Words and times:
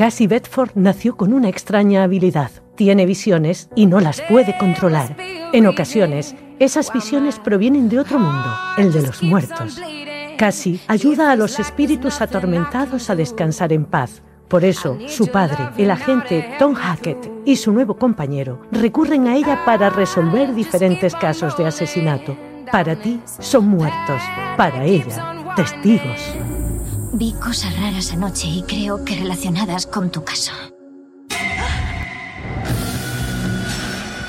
Cassie 0.00 0.28
Bedford 0.28 0.70
nació 0.76 1.14
con 1.14 1.34
una 1.34 1.50
extraña 1.50 2.04
habilidad. 2.04 2.50
Tiene 2.74 3.04
visiones 3.04 3.68
y 3.74 3.84
no 3.84 4.00
las 4.00 4.22
puede 4.22 4.56
controlar. 4.56 5.14
En 5.52 5.66
ocasiones, 5.66 6.34
esas 6.58 6.90
visiones 6.90 7.38
provienen 7.38 7.90
de 7.90 7.98
otro 7.98 8.18
mundo, 8.18 8.48
el 8.78 8.94
de 8.94 9.02
los 9.02 9.22
muertos. 9.22 9.78
Cassie 10.38 10.80
ayuda 10.88 11.30
a 11.30 11.36
los 11.36 11.58
espíritus 11.58 12.22
atormentados 12.22 13.10
a 13.10 13.14
descansar 13.14 13.74
en 13.74 13.84
paz. 13.84 14.22
Por 14.48 14.64
eso, 14.64 14.96
su 15.06 15.26
padre, 15.26 15.68
el 15.76 15.90
agente 15.90 16.48
Tom 16.58 16.72
Hackett, 16.72 17.30
y 17.44 17.56
su 17.56 17.70
nuevo 17.70 17.98
compañero 17.98 18.62
recurren 18.72 19.28
a 19.28 19.36
ella 19.36 19.66
para 19.66 19.90
resolver 19.90 20.54
diferentes 20.54 21.14
casos 21.14 21.58
de 21.58 21.66
asesinato. 21.66 22.38
Para 22.72 22.96
ti, 22.96 23.20
son 23.38 23.68
muertos. 23.68 24.22
Para 24.56 24.82
ella, 24.82 25.44
testigos. 25.56 26.36
Vi 27.12 27.32
cosas 27.32 27.76
raras 27.78 28.12
anoche 28.12 28.46
y 28.46 28.62
creo 28.62 29.04
que 29.04 29.16
relacionadas 29.16 29.86
con 29.86 30.10
tu 30.10 30.22
caso. 30.22 30.52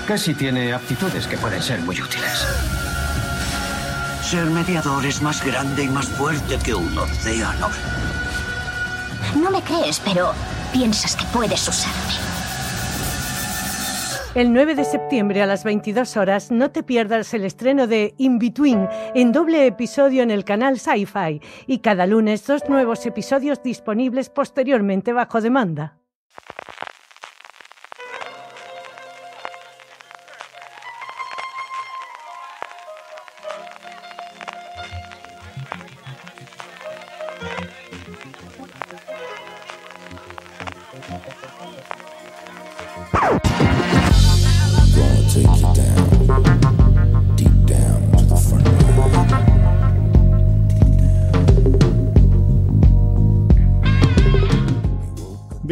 Casi 0.07 0.33
tiene 0.33 0.73
aptitudes 0.73 1.27
que 1.27 1.37
pueden 1.37 1.61
ser 1.61 1.79
muy 1.81 2.01
útiles. 2.01 2.45
Ser 4.23 4.45
mediador 4.45 5.05
es 5.05 5.21
más 5.21 5.45
grande 5.45 5.83
y 5.83 5.89
más 5.89 6.07
fuerte 6.07 6.57
que 6.57 6.73
un 6.73 6.97
océano. 6.97 7.69
No 9.35 9.51
me 9.51 9.61
crees, 9.61 10.01
pero 10.03 10.33
piensas 10.73 11.15
que 11.15 11.25
puedes 11.25 11.67
usarme. 11.67 12.40
El 14.33 14.53
9 14.53 14.75
de 14.75 14.85
septiembre 14.85 15.41
a 15.41 15.45
las 15.45 15.65
22 15.65 16.15
horas 16.15 16.51
no 16.51 16.71
te 16.71 16.83
pierdas 16.83 17.33
el 17.33 17.43
estreno 17.43 17.85
de 17.85 18.13
In 18.17 18.39
Between 18.39 18.87
en 19.13 19.33
doble 19.33 19.67
episodio 19.67 20.23
en 20.23 20.31
el 20.31 20.45
canal 20.45 20.79
Sci-Fi 20.79 21.41
y 21.67 21.79
cada 21.79 22.07
lunes 22.07 22.47
dos 22.47 22.69
nuevos 22.69 23.05
episodios 23.05 23.61
disponibles 23.61 24.29
posteriormente 24.29 25.11
bajo 25.11 25.41
demanda. 25.41 25.97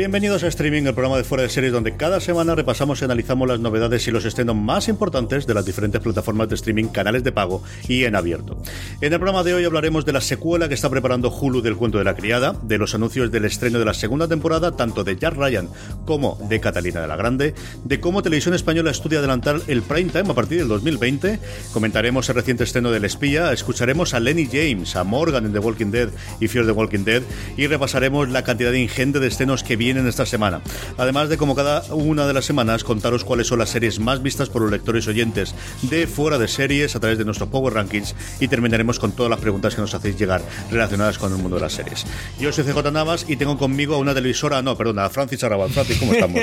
Bienvenidos 0.10 0.44
a 0.44 0.48
Streaming, 0.48 0.88
el 0.88 0.96
programa 0.96 1.18
de 1.18 1.24
fuera 1.24 1.44
de 1.44 1.50
series 1.50 1.72
donde 1.72 1.96
cada 1.96 2.20
semana 2.20 2.56
repasamos 2.56 3.00
y 3.00 3.06
analizamos 3.06 3.48
las 3.48 3.60
novedades 3.60 4.08
y 4.08 4.12
los 4.12 4.26
estrenos 4.26 4.56
más 4.56 4.88
importantes 4.88 5.46
de 5.46 5.54
las 5.54 5.68
diferentes 5.68 6.02
plataformas 6.02 6.50
de 6.50 6.56
streaming, 6.56 6.86
canales 6.86 7.24
de 7.24 7.32
pago 7.32 7.62
y 7.88 8.06
en 8.06 8.16
abierto. 8.16 8.60
En 9.02 9.14
el 9.14 9.20
programa 9.20 9.44
de 9.44 9.54
hoy 9.54 9.66
hablaremos 9.66 10.06
de 10.06 10.14
la 10.14 10.22
secuela 10.22 10.68
que 10.68 10.74
está 10.74 10.90
preparando 10.90 11.30
Hulu 11.30 11.62
del 11.62 11.76
cuento 11.76 12.00
de 12.00 12.06
la 12.06 12.16
criada, 12.16 12.56
de 12.64 12.80
los 12.80 12.96
anuncios 12.96 13.32
del 13.32 13.46
estreno 13.46 13.78
de 13.78 13.86
la 13.86 13.94
segunda 13.94 14.28
temporada 14.28 14.76
tanto 14.76 15.04
de 15.04 15.16
Jack 15.16 15.36
Ryan 15.36 15.70
como 16.06 16.40
de 16.50 16.60
Catalina 16.60 17.02
de 17.02 17.08
la 17.08 17.16
Grande, 17.16 17.54
de 17.84 18.00
cómo 18.00 18.24
Televisión 18.24 18.56
Española 18.56 18.90
estudia 18.90 19.20
adelantar 19.20 19.62
el 19.68 19.84
prime 19.84 20.10
time 20.10 20.32
a 20.32 20.34
partir 20.34 20.58
del 20.58 20.70
2020, 20.70 21.40
comentaremos 21.72 22.28
el 22.30 22.36
reciente 22.36 22.64
estreno 22.64 22.90
del 22.90 23.06
espía, 23.06 23.54
escucharemos 23.54 24.16
a 24.16 24.20
Lenny 24.20 24.48
James, 24.48 24.96
a 24.96 25.04
Morgan 25.04 25.46
en 25.46 25.54
The 25.54 25.60
Walking 25.60 25.92
Dead 25.92 26.10
y 26.40 26.48
Fear 26.48 26.66
the 26.66 26.72
Walking 26.72 27.04
Dead 27.04 27.22
y 27.58 27.68
repasaremos 27.68 28.28
la 28.30 28.44
cantidad 28.44 28.74
ingente 28.74 29.20
de 29.20 29.28
estrenos 29.28 29.62
que 29.62 29.76
vienen 29.76 29.98
esta 30.08 30.25
semana. 30.25 30.61
Además 30.97 31.30
de 31.30 31.38
como 31.38 31.55
cada 31.55 31.83
una 31.94 32.28
de 32.28 32.33
las 32.33 32.45
semanas 32.45 32.83
contaros 32.83 33.23
cuáles 33.23 33.47
son 33.47 33.59
las 33.59 33.69
series 33.69 34.00
más 34.00 34.22
vistas 34.22 34.50
por 34.50 34.61
los 34.61 34.72
lectores 34.72 35.08
oyentes 35.08 35.56
de 35.83 36.08
fuera 36.08 36.38
de 36.38 36.47
series 36.47 36.95
a 36.95 37.00
través 37.00 37.17
de 37.17 37.25
nuestros 37.25 37.50
Power 37.50 37.74
Rankings 37.74 38.16
y 38.40 38.47
terminaremos 38.47 39.00
con 39.00 39.12
todas 39.12 39.29
las 39.29 39.40
preguntas 39.40 39.75
que 39.75 39.81
nos 39.81 39.94
hacéis 39.94 40.18
llegar 40.18 40.41
relacionadas 40.72 41.18
con 41.18 41.31
el 41.31 41.40
mundo 41.40 41.57
de 41.57 41.63
las 41.63 41.74
series. 41.74 42.06
Yo 42.40 42.51
soy 42.51 42.63
CJ 42.63 42.91
Navas 42.91 43.25
y 43.28 43.35
tengo 43.35 43.57
conmigo 43.57 43.96
a 43.96 43.97
una 43.97 44.13
televisora, 44.13 44.62
no, 44.62 44.78
perdona, 44.78 45.06
a 45.06 45.09
Francis 45.09 45.44
Arrabal. 45.44 45.69
Francis, 45.69 45.97
¿cómo 45.97 46.13
estamos? 46.13 46.41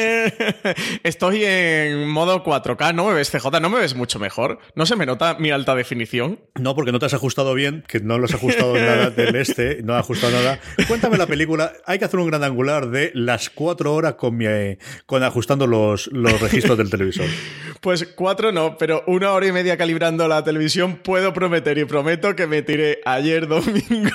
Estoy 1.03 1.45
en 1.45 2.09
modo 2.09 2.45
4K, 2.45 2.95
¿no 2.95 3.07
me 3.07 3.15
ves 3.15 3.31
CJ? 3.31 3.61
¿No 3.61 3.71
me 3.71 3.81
ves 3.81 3.95
mucho 3.95 4.19
mejor? 4.19 4.59
¿No 4.75 4.87
se 4.87 4.97
me 4.97 5.07
nota 5.07 5.37
mi 5.39 5.51
alta 5.51 5.75
definición? 5.75 6.41
No, 6.55 6.75
porque 6.75 6.93
no 6.93 6.99
te 6.99 7.07
has 7.07 7.15
ajustado 7.15 7.55
bien, 7.55 7.85
que 7.89 8.01
no 8.01 8.19
lo 8.19 8.27
has 8.27 8.35
ajustado 8.35 8.75
nada 8.75 9.11
del 9.11 9.37
este, 9.37 9.83
no 9.83 9.95
has 9.95 10.01
ajustado 10.01 10.33
nada. 10.33 10.59
Cuéntame 10.89 11.17
la 11.17 11.27
película, 11.27 11.73
hay 11.87 11.99
que 11.99 12.05
hacer 12.05 12.21
un 12.21 12.27
gran 12.27 12.45
angular 12.45 12.91
de 12.91 13.11
las 13.15 13.46
cuatro 13.51 13.95
horas 13.95 14.15
con, 14.15 14.37
mi, 14.37 14.47
eh, 14.47 14.79
con 15.07 15.23
ajustando 15.23 15.67
los, 15.67 16.09
los 16.09 16.41
registros 16.41 16.79
del 16.79 16.91
televisor. 16.91 17.27
Pues 17.81 18.05
cuatro 18.17 18.53
no, 18.53 18.79
pero 18.79 19.05
una 19.07 19.33
hora 19.33 19.47
y 19.47 19.53
media 19.53 19.77
calibrando 19.77 20.27
la 20.27 20.43
televisión 20.43 20.97
puedo 20.97 21.33
prometer 21.33 21.79
y 21.79 21.85
prometo 21.85 22.35
que 22.35 22.47
me 22.47 22.63
tiré 22.63 23.01
ayer 23.05 23.47
domingo 23.49 24.11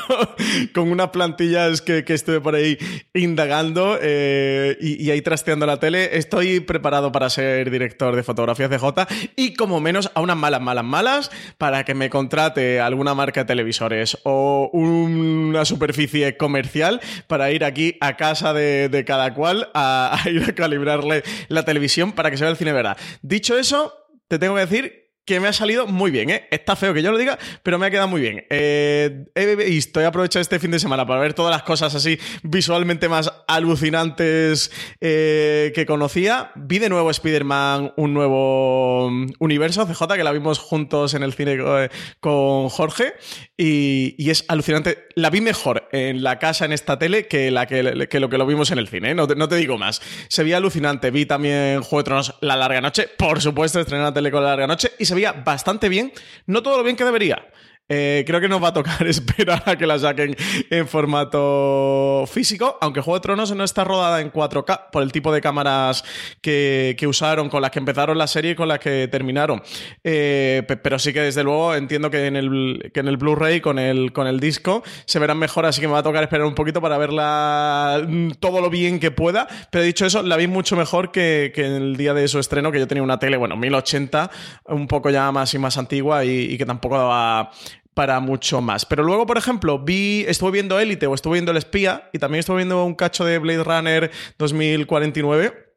con 0.74 0.92
unas 0.92 1.10
plantillas 1.10 1.82
que, 1.82 2.04
que 2.04 2.14
estuve 2.14 2.42
por 2.42 2.56
ahí 2.56 2.78
indagando 3.14 3.98
eh, 4.02 4.78
y, 4.82 5.02
y 5.06 5.12
ahí 5.12 5.22
trasteando 5.22 5.66
la 5.66 5.80
tele. 5.80 6.18
Estoy 6.18 6.60
preparado 6.60 7.12
para 7.12 7.30
ser 7.30 7.70
director 7.70 8.16
de 8.16 8.24
fotografía 8.24 8.68
CJ 8.68 9.08
y 9.36 9.54
como 9.54 9.80
menos 9.80 10.12
a 10.16 10.22
unas 10.22 10.38
malas, 10.38 10.62
malas, 10.62 10.84
malas 10.84 11.32
para 11.58 11.84
que 11.84 11.94
me 11.94 12.10
contrate 12.10 12.80
alguna 12.80 13.14
marca 13.14 13.42
de 13.42 13.46
televisores 13.46 14.18
o 14.24 14.70
una 14.74 15.66
superficie 15.66 16.36
comercial 16.36 17.00
para 17.28 17.52
ir 17.52 17.64
aquí 17.64 17.98
a 18.02 18.18
casa 18.18 18.54
de, 18.54 18.90
de 18.90 19.06
cada 19.06 19.21
cual 19.34 19.70
a, 19.74 20.20
a 20.24 20.30
ir 20.30 20.44
a 20.44 20.56
calibrarle 20.56 21.24
la 21.48 21.64
televisión 21.64 22.14
para 22.14 22.32
que 22.32 22.38
se 22.38 22.44
vea 22.44 22.52
el 22.52 22.58
cine 22.58 22.74
verdad. 22.74 22.98
Dicho 23.22 23.58
eso, 23.58 23.94
te 24.28 24.40
tengo 24.40 24.56
que 24.56 24.62
decir 24.62 25.01
que 25.26 25.40
me 25.40 25.48
ha 25.48 25.54
salido 25.54 25.88
muy 25.88 26.12
bien, 26.12 26.30
¿eh? 26.30 26.48
Está 26.52 26.76
feo 26.76 26.94
que 26.94 27.02
yo 27.02 27.12
lo 27.12 27.18
diga, 27.18 27.38
pero 27.64 27.78
me 27.78 27.86
ha 27.86 27.92
quedado 27.92 28.08
muy 28.08 28.22
bien. 28.22 28.46
Eh, 28.50 29.26
he 29.36 29.56
visto, 29.56 30.02
he 30.02 30.06
aprovechado 30.06 30.42
este 30.42 30.60
fin 30.60 30.72
de 30.72 30.80
semana 30.80 31.06
para 31.06 31.20
ver 31.20 31.34
todas 31.34 31.52
las 31.52 31.64
cosas 31.64 31.94
así 31.94 32.20
visualmente 32.44 33.08
más 33.08 33.32
alucinantes 33.48 34.72
eh, 35.00 35.72
que 35.76 35.86
conocía. 35.86 36.52
Vi 36.56 36.80
de 36.80 36.90
nuevo 36.90 37.12
Spider-Man, 37.12 37.94
un 37.98 38.14
nuevo 38.14 39.10
universo, 39.40 39.86
CJ, 39.86 40.16
que 40.16 40.24
la 40.24 40.32
vimos 40.32 40.60
juntos 40.60 41.14
en 41.14 41.24
el 41.24 41.34
cine 41.34 41.58
eh, 41.60 41.90
con 42.20 42.70
Jorge, 42.70 43.14
y, 43.58 44.16
y 44.18 44.32
es 44.32 44.46
alucinante. 44.48 45.08
La 45.16 45.30
vi 45.30 45.42
mejor 45.42 45.88
en 45.92 46.24
la 46.24 46.40
casa, 46.40 46.66
en 46.66 46.74
esta 46.74 46.98
tele, 46.98 47.28
que, 47.28 47.52
la 47.52 47.68
que, 47.68 48.08
que 48.10 48.20
lo 48.20 48.30
que 48.30 48.38
lo 48.38 48.46
vimos 48.46 48.72
en 48.72 48.80
el 48.80 48.88
cine, 48.88 49.12
¿eh? 49.12 49.16
no, 49.16 49.28
te, 49.28 49.36
no 49.36 49.48
te 49.48 49.56
digo 49.58 49.78
más. 49.78 50.02
Se 50.30 50.44
veía 50.44 50.58
alucinante. 50.58 51.12
Vi 51.12 51.26
también 51.26 51.82
Juego 51.82 52.00
de 52.00 52.04
Tronos 52.06 52.36
La 52.42 52.56
Larga 52.56 52.82
Noche, 52.82 53.08
por 53.18 53.40
supuesto, 53.42 53.80
estrené 53.80 54.04
la 54.04 54.14
tele 54.14 54.32
con 54.32 54.44
La 54.44 54.50
Larga 54.50 54.68
Noche, 54.68 54.92
y 54.98 55.06
se 55.12 55.16
veía 55.16 55.34
bastante 55.34 55.90
bien, 55.90 56.14
no 56.46 56.64
todo 56.64 56.78
lo 56.78 56.84
bien 56.84 56.96
que 56.96 57.04
debería. 57.04 57.46
Eh, 57.94 58.24
creo 58.26 58.40
que 58.40 58.48
nos 58.48 58.64
va 58.64 58.70
a 58.70 58.74
tocar 58.74 59.06
esperar 59.08 59.64
a 59.66 59.76
que 59.76 59.86
la 59.86 60.00
saquen 60.00 60.34
en 60.70 60.88
formato 60.88 62.24
físico, 62.26 62.78
aunque 62.80 63.02
Juego 63.02 63.20
de 63.20 63.24
Tronos 63.24 63.54
no 63.54 63.66
está 63.66 63.84
rodada 63.84 64.22
en 64.22 64.32
4K 64.32 64.92
por 64.94 65.04
el 65.04 65.12
tipo 65.12 65.34
de 65.34 65.42
cámaras 65.42 66.06
que, 66.40 66.96
que 66.98 67.06
usaron, 67.06 67.50
con 67.50 67.62
las 67.62 67.72
que 67.72 67.80
empezaron 67.80 68.18
la 68.18 68.28
serie 68.28 68.52
y 68.52 68.56
con 68.56 68.70
las 68.70 68.80
que 68.80 69.10
terminaron. 69.10 69.62
Eh, 70.06 70.64
pero 70.82 71.00
sí 71.00 71.12
que 71.12 71.20
desde 71.20 71.44
luego 71.44 71.76
entiendo 71.76 72.10
que 72.10 72.28
en 72.28 72.38
el, 72.38 72.92
que 72.94 73.02
en 73.02 73.10
el 73.10 73.18
Blu-ray 73.18 73.60
con 73.60 73.78
el, 73.78 74.14
con 74.14 74.26
el 74.26 74.40
disco 74.40 74.84
se 75.06 75.20
verán 75.20 75.38
mejor, 75.40 75.66
así 75.66 75.82
que 75.82 75.88
me 75.88 75.94
va 75.94 76.00
a 76.00 76.04
tocar 76.04 76.24
esperar 76.24 76.46
un 76.46 76.56
poquito 76.56 76.80
para 76.80 76.98
verla 76.98 78.06
mm, 78.08 78.32
todo 78.40 78.62
lo 78.62 78.70
bien 78.70 79.02
que 79.02 79.12
pueda. 79.12 79.50
Pero 79.70 79.84
dicho 79.84 80.06
eso, 80.06 80.24
la 80.24 80.38
vi 80.38 80.48
mucho 80.48 80.78
mejor 80.78 81.12
que, 81.12 81.52
que 81.54 81.66
el 81.66 81.98
día 81.98 82.14
de 82.14 82.30
su 82.30 82.40
estreno, 82.40 82.72
que 82.72 82.80
yo 82.80 82.88
tenía 82.88 83.04
una 83.04 83.20
tele, 83.20 83.36
bueno, 83.36 83.58
1080, 83.58 84.32
un 84.68 84.88
poco 84.88 85.10
ya 85.10 85.30
más 85.34 85.54
y 85.54 85.60
más 85.60 85.78
antigua 85.78 86.24
y, 86.24 86.54
y 86.54 86.58
que 86.58 86.66
tampoco 86.66 86.98
daba 86.98 87.52
para 87.94 88.20
mucho 88.20 88.62
más. 88.62 88.86
Pero 88.86 89.04
luego, 89.04 89.26
por 89.26 89.38
ejemplo, 89.38 89.80
vi, 89.80 90.26
estuve 90.28 90.52
viendo 90.52 90.80
Élite 90.80 91.08
o 91.08 91.14
estuve 91.14 91.34
viendo 91.34 91.52
El 91.52 91.58
Espía 91.58 92.10
y 92.14 92.20
también 92.20 92.40
estuve 92.40 92.58
viendo 92.58 92.86
un 92.86 92.96
cacho 92.96 93.26
de 93.26 93.38
Blade 93.40 93.64
Runner 93.64 94.12
2049. 94.38 95.72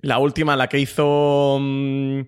La 0.00 0.18
última, 0.18 0.54
la 0.54 0.68
que 0.68 0.78
hizo, 0.78 1.58
mm, 1.60 2.20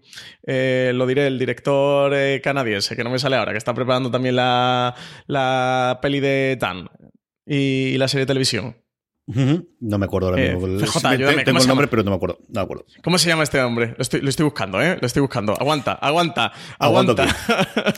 eh, 0.47 0.91
lo 0.93 1.06
diré, 1.06 1.29
el 1.29 1.38
director 1.38 2.12
eh, 2.15 2.41
canadiense, 2.43 2.97
que 2.97 3.05
no 3.05 3.11
me 3.11 3.19
sale 3.21 3.37
ahora, 3.37 3.53
que 3.53 3.59
está 3.59 3.75
preparando 3.75 4.11
también 4.11 4.35
la, 4.35 4.94
la 5.27 6.00
peli 6.03 6.19
de 6.19 6.56
Dan 6.59 6.88
y, 7.47 7.93
y 7.94 7.99
la 7.99 8.09
serie 8.09 8.23
de 8.23 8.29
televisión. 8.29 8.76
No 9.81 9.99
me 9.99 10.05
acuerdo 10.06 10.29
ahora 10.29 10.43
Eh, 10.43 10.55
mismo. 10.56 10.79
CJ, 10.87 11.00
Sí, 11.00 11.06
ayúdame, 11.06 11.19
te- 11.38 11.44
¿cómo 11.44 11.44
Tengo 11.44 11.59
el 11.61 11.69
nombre, 11.69 11.87
pero 11.88 12.03
no 12.03 12.11
me 12.11 12.17
acuerdo. 12.17 12.38
No 12.49 12.61
me 12.61 12.61
acuerdo. 12.61 12.85
¿Cómo 13.03 13.19
se 13.19 13.29
llama 13.29 13.43
este 13.43 13.61
hombre? 13.61 13.94
Lo 13.97 14.03
estoy, 14.03 14.21
lo 14.21 14.29
estoy 14.29 14.44
buscando, 14.44 14.81
¿eh? 14.82 14.99
Lo 15.00 15.06
estoy 15.06 15.21
buscando. 15.23 15.53
Aguanta, 15.59 15.93
aguanta, 15.93 16.53
aguanta. 16.79 17.27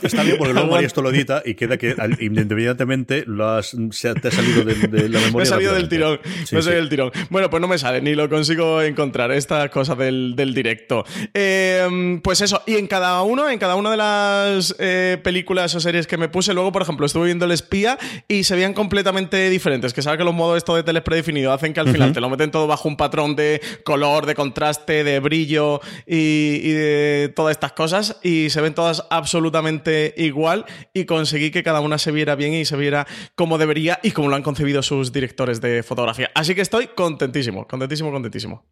Está 0.01 0.23
bien 0.23 0.37
porque 0.37 0.53
luego 0.53 0.77
esto 0.79 1.01
lo 1.01 1.09
edita 1.09 1.41
y 1.45 1.55
queda 1.55 1.77
que 1.77 1.95
inmediatamente 2.19 3.23
lo 3.27 3.47
has, 3.49 3.75
se 3.91 4.13
te 4.15 4.27
ha 4.27 4.31
salido 4.31 4.63
de, 4.63 4.75
de 4.75 5.09
la 5.09 5.19
memoria. 5.19 5.37
Me 5.37 5.41
ha 5.43 5.45
salido 5.45 5.73
del 5.73 5.89
tirón. 5.89 6.19
Sí, 6.45 6.55
me 6.55 6.61
sí. 6.61 6.69
del 6.69 6.89
tirón. 6.89 7.11
Bueno, 7.29 7.49
pues 7.49 7.61
no 7.61 7.67
me 7.67 7.77
sale, 7.77 8.01
ni 8.01 8.15
lo 8.15 8.29
consigo 8.29 8.81
encontrar. 8.81 9.31
Esta 9.31 9.69
cosa 9.69 9.95
del, 9.95 10.35
del 10.35 10.53
directo. 10.53 11.05
Eh, 11.33 12.19
pues 12.23 12.41
eso, 12.41 12.61
y 12.65 12.75
en 12.75 12.87
cada 12.87 13.21
uno, 13.23 13.49
en 13.49 13.59
cada 13.59 13.75
una 13.75 13.91
de 13.91 13.97
las 13.97 14.75
eh, 14.79 15.17
películas 15.23 15.73
o 15.75 15.79
series 15.79 16.07
que 16.07 16.17
me 16.17 16.29
puse, 16.29 16.53
luego, 16.53 16.71
por 16.71 16.81
ejemplo, 16.81 17.05
estuve 17.05 17.25
viendo 17.25 17.45
El 17.45 17.51
Espía 17.51 17.97
y 18.27 18.43
se 18.43 18.55
veían 18.55 18.73
completamente 18.73 19.49
diferentes. 19.49 19.93
Que 19.93 20.01
sabes 20.01 20.17
que 20.17 20.23
los 20.23 20.33
modos 20.33 20.57
esto 20.57 20.75
de 20.75 20.83
teles 20.83 21.03
definido, 21.23 21.51
hacen 21.53 21.73
que 21.73 21.79
al 21.79 21.89
final 21.89 22.13
te 22.13 22.21
lo 22.21 22.29
meten 22.29 22.51
todo 22.51 22.67
bajo 22.67 22.87
un 22.87 22.97
patrón 22.97 23.35
de 23.35 23.61
color, 23.83 24.25
de 24.25 24.35
contraste, 24.35 25.03
de 25.03 25.19
brillo 25.19 25.79
y, 26.05 26.59
y 26.61 26.71
de 26.71 27.33
todas 27.35 27.51
estas 27.51 27.71
cosas 27.71 28.17
y 28.21 28.49
se 28.49 28.61
ven 28.61 28.73
todas 28.73 29.05
absolutamente 29.09 30.13
igual 30.17 30.65
y 30.93 31.05
conseguí 31.05 31.51
que 31.51 31.63
cada 31.63 31.79
una 31.79 31.97
se 31.97 32.11
viera 32.11 32.35
bien 32.35 32.53
y 32.53 32.65
se 32.65 32.75
viera 32.75 33.07
como 33.35 33.57
debería 33.57 33.99
y 34.03 34.11
como 34.11 34.29
lo 34.29 34.35
han 34.35 34.43
concebido 34.43 34.83
sus 34.83 35.11
directores 35.11 35.61
de 35.61 35.83
fotografía. 35.83 36.29
Así 36.35 36.55
que 36.55 36.61
estoy 36.61 36.87
contentísimo, 36.87 37.67
contentísimo, 37.67 38.11
contentísimo. 38.11 38.65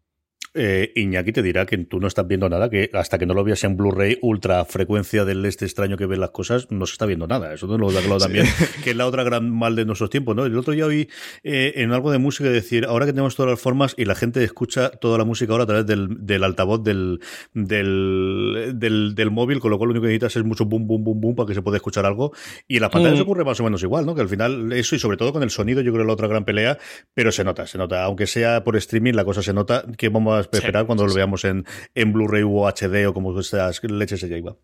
Eh, 0.54 0.92
Iñaki 0.96 1.32
te 1.32 1.42
dirá 1.42 1.64
que 1.64 1.78
tú 1.78 1.98
no 1.98 2.06
estás 2.06 2.26
viendo 2.26 2.48
nada, 2.48 2.68
que 2.68 2.90
hasta 2.92 3.18
que 3.18 3.24
no 3.24 3.32
lo 3.32 3.42
veas 3.42 3.64
en 3.64 3.76
Blu-ray 3.76 4.18
ultra 4.20 4.64
frecuencia 4.66 5.24
del 5.24 5.44
este 5.46 5.64
extraño 5.64 5.96
que 5.96 6.04
ven 6.04 6.20
las 6.20 6.30
cosas, 6.30 6.70
no 6.70 6.84
se 6.84 6.92
está 6.92 7.06
viendo 7.06 7.26
nada. 7.26 7.54
Eso 7.54 7.66
no 7.66 7.78
lo 7.78 7.90
da 7.90 8.00
claro 8.00 8.18
también, 8.18 8.46
que 8.84 8.90
es 8.90 8.96
la 8.96 9.06
otra 9.06 9.24
gran 9.24 9.50
mal 9.50 9.76
de 9.76 9.86
nuestros 9.86 10.10
tiempos, 10.10 10.36
¿no? 10.36 10.44
El 10.44 10.56
otro 10.58 10.74
día 10.74 10.84
oí 10.84 11.08
eh, 11.42 11.72
en 11.76 11.92
algo 11.92 12.10
de 12.10 12.18
música 12.18 12.50
decir, 12.50 12.84
ahora 12.84 13.06
que 13.06 13.12
tenemos 13.12 13.34
todas 13.34 13.50
las 13.50 13.60
formas 13.60 13.94
y 13.96 14.04
la 14.04 14.14
gente 14.14 14.44
escucha 14.44 14.90
toda 14.90 15.16
la 15.16 15.24
música 15.24 15.52
ahora 15.52 15.64
a 15.64 15.66
través 15.66 15.86
del, 15.86 16.44
altavoz 16.44 16.84
del, 16.84 17.20
del, 17.54 19.14
del, 19.14 19.30
móvil, 19.30 19.58
con 19.60 19.70
lo 19.70 19.78
cual 19.78 19.88
lo 19.88 19.92
único 19.92 20.02
que 20.02 20.08
necesitas 20.08 20.36
es 20.36 20.44
mucho 20.44 20.66
boom, 20.66 20.86
boom, 20.86 21.02
boom, 21.02 21.20
boom 21.20 21.34
para 21.34 21.46
que 21.46 21.54
se 21.54 21.62
pueda 21.62 21.76
escuchar 21.76 22.04
algo. 22.04 22.32
Y 22.68 22.76
en 22.76 22.82
las 22.82 22.90
pantallas 22.90 23.18
mm. 23.18 23.22
ocurre 23.22 23.44
más 23.44 23.58
o 23.60 23.64
menos 23.64 23.82
igual, 23.82 24.04
¿no? 24.04 24.14
Que 24.14 24.20
al 24.20 24.28
final 24.28 24.72
eso 24.72 24.96
y 24.96 24.98
sobre 24.98 25.16
todo 25.16 25.32
con 25.32 25.42
el 25.42 25.50
sonido, 25.50 25.80
yo 25.80 25.92
creo 25.92 26.02
que 26.02 26.02
es 26.02 26.06
la 26.08 26.12
otra 26.12 26.28
gran 26.28 26.44
pelea, 26.44 26.78
pero 27.14 27.32
se 27.32 27.42
nota, 27.42 27.66
se 27.66 27.78
nota. 27.78 28.04
Aunque 28.04 28.26
sea 28.26 28.64
por 28.64 28.76
streaming, 28.76 29.14
la 29.14 29.24
cosa 29.24 29.42
se 29.42 29.54
nota 29.54 29.84
que 29.96 30.10
vamos 30.10 30.38
a 30.38 30.41
esperar 30.42 30.86
cuando 30.86 31.06
lo 31.06 31.14
veamos 31.14 31.44
en, 31.44 31.64
en 31.94 32.12
Blu-ray 32.12 32.42
o 32.44 32.68
HD 32.68 33.06
o 33.06 33.14
como 33.14 33.38
estas 33.38 33.82
leches 33.82 34.20
se 34.20 34.28
llama. 34.28 34.56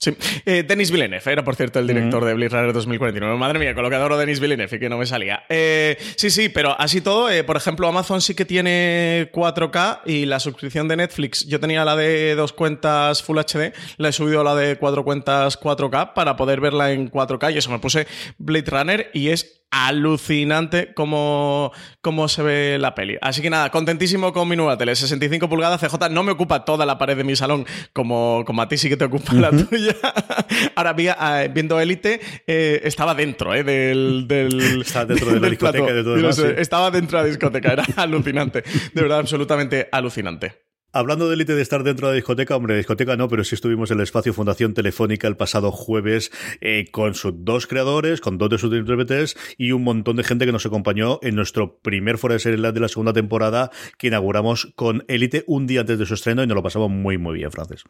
Sí. 0.00 0.16
Eh, 0.46 0.62
Denis 0.62 0.92
Villeneuve 0.92 1.32
era, 1.32 1.42
por 1.42 1.56
cierto, 1.56 1.80
el 1.80 1.86
director 1.88 2.24
de 2.24 2.32
Blade 2.32 2.50
Runner 2.50 2.72
2049. 2.72 3.36
Madre 3.36 3.58
mía, 3.58 3.74
colocador 3.74 4.12
de 4.12 4.20
Denis 4.20 4.38
Villeneuve, 4.38 4.78
que 4.78 4.88
no 4.88 4.96
me 4.96 5.06
salía. 5.06 5.42
Eh, 5.48 5.98
sí, 6.14 6.30
sí, 6.30 6.48
pero 6.48 6.78
así 6.78 7.00
todo, 7.00 7.28
eh, 7.28 7.42
por 7.42 7.56
ejemplo, 7.56 7.88
Amazon 7.88 8.20
sí 8.20 8.36
que 8.36 8.44
tiene 8.44 9.28
4K 9.32 10.02
y 10.06 10.26
la 10.26 10.38
suscripción 10.38 10.86
de 10.86 10.98
Netflix, 10.98 11.44
yo 11.48 11.58
tenía 11.58 11.84
la 11.84 11.96
de 11.96 12.36
dos 12.36 12.52
cuentas 12.52 13.24
Full 13.24 13.38
HD, 13.38 13.72
la 13.96 14.10
he 14.10 14.12
subido 14.12 14.42
a 14.42 14.44
la 14.44 14.54
de 14.54 14.76
cuatro 14.76 15.02
cuentas 15.02 15.58
4K 15.60 16.12
para 16.12 16.36
poder 16.36 16.60
verla 16.60 16.92
en 16.92 17.10
4K 17.10 17.54
y 17.54 17.58
eso 17.58 17.70
me 17.72 17.80
puse 17.80 18.06
Blade 18.38 18.70
Runner 18.70 19.10
y 19.12 19.30
es 19.30 19.58
alucinante 19.70 20.94
cómo, 20.94 21.72
cómo, 22.00 22.28
se 22.28 22.42
ve 22.42 22.78
la 22.78 22.94
peli. 22.94 23.18
Así 23.20 23.42
que 23.42 23.50
nada, 23.50 23.70
contentísimo 23.70 24.32
con 24.32 24.48
mi 24.48 24.56
nueva 24.56 24.78
tele. 24.78 24.96
65 24.96 25.48
pulgadas 25.48 25.80
CJ 25.80 26.08
no 26.10 26.22
me 26.22 26.32
ocupa 26.32 26.64
toda 26.64 26.86
la 26.86 26.98
pared 26.98 27.16
de 27.16 27.24
mi 27.24 27.36
salón 27.36 27.66
como, 27.92 28.44
como 28.46 28.62
a 28.62 28.68
ti 28.68 28.78
sí 28.78 28.88
que 28.88 28.96
te 28.96 29.04
ocupa 29.04 29.34
la 29.34 29.50
tuya. 29.50 29.87
Ahora 30.74 30.96
ah, 31.18 31.46
viendo 31.52 31.80
Élite 31.80 32.20
eh, 32.46 32.80
estaba 32.84 33.14
dentro 33.14 33.54
eh, 33.54 33.62
del, 33.62 34.26
del, 34.26 34.80
Estaba 34.80 35.06
dentro 35.06 35.32
de 35.32 35.40
la 35.40 35.50
discoteca 35.50 35.92
de 35.92 36.02
todo 36.02 36.50
Estaba 36.56 36.90
dentro 36.90 37.18
de 37.18 37.24
la 37.24 37.28
discoteca, 37.28 37.72
era 37.72 37.84
alucinante. 37.96 38.62
De 38.92 39.02
verdad, 39.02 39.18
absolutamente 39.18 39.88
alucinante. 39.90 40.68
Hablando 40.90 41.28
de 41.28 41.34
élite 41.34 41.54
de 41.54 41.60
estar 41.60 41.84
dentro 41.84 42.06
de 42.06 42.14
la 42.14 42.16
discoteca, 42.16 42.56
hombre, 42.56 42.74
discoteca 42.74 43.14
no, 43.14 43.28
pero 43.28 43.44
sí 43.44 43.54
estuvimos 43.54 43.90
en 43.90 43.98
el 43.98 44.04
espacio 44.04 44.32
Fundación 44.32 44.72
Telefónica 44.72 45.28
el 45.28 45.36
pasado 45.36 45.70
jueves 45.70 46.32
eh, 46.62 46.86
con 46.90 47.14
sus 47.14 47.34
dos 47.44 47.66
creadores, 47.66 48.22
con 48.22 48.38
dos 48.38 48.48
de 48.48 48.56
sus 48.56 48.74
intérpretes 48.74 49.36
y 49.58 49.72
un 49.72 49.84
montón 49.84 50.16
de 50.16 50.24
gente 50.24 50.46
que 50.46 50.52
nos 50.52 50.64
acompañó 50.64 51.18
en 51.20 51.34
nuestro 51.34 51.78
primer 51.80 52.16
Fuera 52.16 52.34
de 52.34 52.40
Serie 52.40 52.72
de 52.72 52.80
la 52.80 52.88
segunda 52.88 53.12
temporada 53.12 53.70
que 53.98 54.06
inauguramos 54.06 54.72
con 54.76 55.04
Élite 55.08 55.44
un 55.46 55.66
día 55.66 55.82
antes 55.82 55.98
de 55.98 56.06
su 56.06 56.14
estreno 56.14 56.42
y 56.42 56.46
nos 56.46 56.54
lo 56.54 56.62
pasamos 56.62 56.88
muy, 56.88 57.18
muy 57.18 57.34
bien, 57.34 57.52
Francis. 57.52 57.84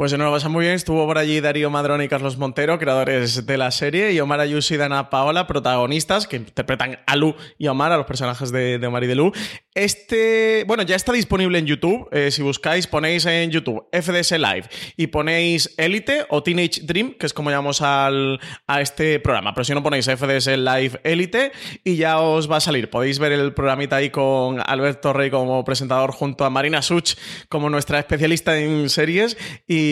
Pues 0.00 0.12
nos 0.12 0.20
lo 0.20 0.32
pasamos 0.32 0.54
muy 0.54 0.64
bien. 0.64 0.76
Estuvo 0.76 1.04
por 1.04 1.18
allí 1.18 1.42
Darío 1.42 1.68
Madrón 1.68 2.02
y 2.02 2.08
Carlos 2.08 2.38
Montero, 2.38 2.78
creadores 2.78 3.44
de 3.44 3.58
la 3.58 3.70
serie, 3.70 4.12
y 4.12 4.20
Omar 4.20 4.40
Ayuso 4.40 4.72
y 4.72 4.78
Dana 4.78 5.10
Paola, 5.10 5.46
protagonistas, 5.46 6.26
que 6.26 6.36
interpretan 6.36 7.00
a 7.06 7.16
Lu 7.16 7.36
y 7.58 7.66
Omar, 7.66 7.92
a 7.92 7.98
los 7.98 8.06
personajes 8.06 8.50
de, 8.50 8.78
de 8.78 8.86
Omar 8.86 9.04
y 9.04 9.08
de 9.08 9.14
Lu. 9.14 9.30
Este, 9.74 10.64
bueno, 10.66 10.84
ya 10.84 10.96
está 10.96 11.12
disponible 11.12 11.58
en 11.58 11.66
YouTube. 11.66 12.08
Eh, 12.12 12.30
si 12.30 12.40
buscáis, 12.40 12.86
ponéis 12.86 13.26
en 13.26 13.50
YouTube 13.50 13.86
FDS 13.92 14.32
Live 14.32 14.70
y 14.96 15.08
ponéis 15.08 15.74
Elite 15.76 16.24
o 16.30 16.42
Teenage 16.42 16.80
Dream, 16.82 17.12
que 17.18 17.26
es 17.26 17.34
como 17.34 17.50
llamamos 17.50 17.82
al, 17.82 18.40
a 18.66 18.80
este 18.80 19.20
programa. 19.20 19.52
Pero 19.52 19.64
si 19.64 19.74
no 19.74 19.82
ponéis 19.82 20.06
FDS 20.06 20.46
Live 20.56 21.00
Elite 21.04 21.52
y 21.84 21.96
ya 21.96 22.20
os 22.20 22.50
va 22.50 22.56
a 22.56 22.60
salir. 22.60 22.88
Podéis 22.88 23.18
ver 23.18 23.32
el 23.32 23.52
programita 23.52 23.96
ahí 23.96 24.08
con 24.08 24.62
Alberto 24.64 25.12
Rey 25.12 25.30
como 25.30 25.62
presentador 25.62 26.12
junto 26.12 26.46
a 26.46 26.50
Marina 26.50 26.80
Such 26.80 27.16
como 27.50 27.68
nuestra 27.68 27.98
especialista 27.98 28.58
en 28.58 28.88
series 28.88 29.36
y 29.68 29.89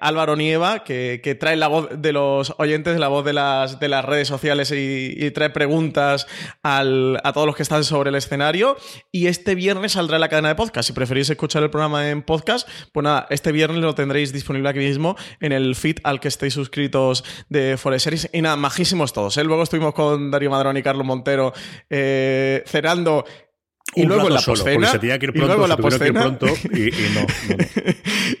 Álvaro 0.00 0.36
Nieva, 0.36 0.84
que, 0.84 1.36
trae 1.38 1.56
la 1.56 1.68
voz 1.68 1.88
de 1.96 2.12
los 2.12 2.54
oyentes, 2.58 2.98
la 2.98 3.08
voz 3.08 3.24
de 3.24 3.32
las, 3.32 3.80
de 3.80 3.88
las 3.88 4.04
redes 4.04 4.28
sociales 4.28 4.72
y, 4.72 5.30
trae 5.32 5.50
preguntas 5.50 6.26
a 6.62 7.32
todos 7.34 7.46
los 7.46 7.56
que 7.56 7.62
están 7.62 7.84
sobre 7.84 8.10
el 8.10 8.16
escenario 8.16 8.76
y 9.12 9.26
este 9.26 9.54
viernes 9.54 9.92
saldrá 9.92 10.18
la 10.18 10.28
cadena 10.28 10.48
de 10.48 10.54
podcast. 10.54 10.86
Si 10.86 10.92
preferís 10.92 11.30
escuchar 11.30 11.62
el 11.62 11.70
programa 11.70 12.10
en 12.10 12.22
podcast, 12.22 12.68
pues 12.92 13.04
nada, 13.04 13.26
este 13.30 13.52
viernes 13.52 13.80
lo 13.80 13.94
tendréis 13.94 14.32
disponible 14.32 14.68
aquí 14.68 14.78
mismo 14.78 15.16
en 15.40 15.52
el 15.52 15.74
feed 15.74 15.98
al 16.04 16.20
que 16.20 16.28
estéis 16.28 16.54
suscritos 16.54 17.24
de 17.48 17.76
Forest 17.76 18.04
Series. 18.04 18.30
Y 18.32 18.42
nada, 18.42 18.56
majísimos 18.56 19.12
todos. 19.12 19.36
¿eh? 19.36 19.44
Luego 19.44 19.62
estuvimos 19.62 19.94
con 19.94 20.30
Darío 20.30 20.50
Madrón 20.50 20.76
y 20.76 20.82
Carlos 20.82 21.06
Montero 21.06 21.52
eh, 21.90 22.62
cerrando 22.66 23.24
y 23.94 24.04
luego, 24.04 24.28
la 24.28 24.40
postcena, 24.40 24.92
y 25.02 25.38
luego 25.38 25.66
la 25.66 25.76
postcena. 25.76 26.38
Y, 26.72 26.90
no, 27.14 27.26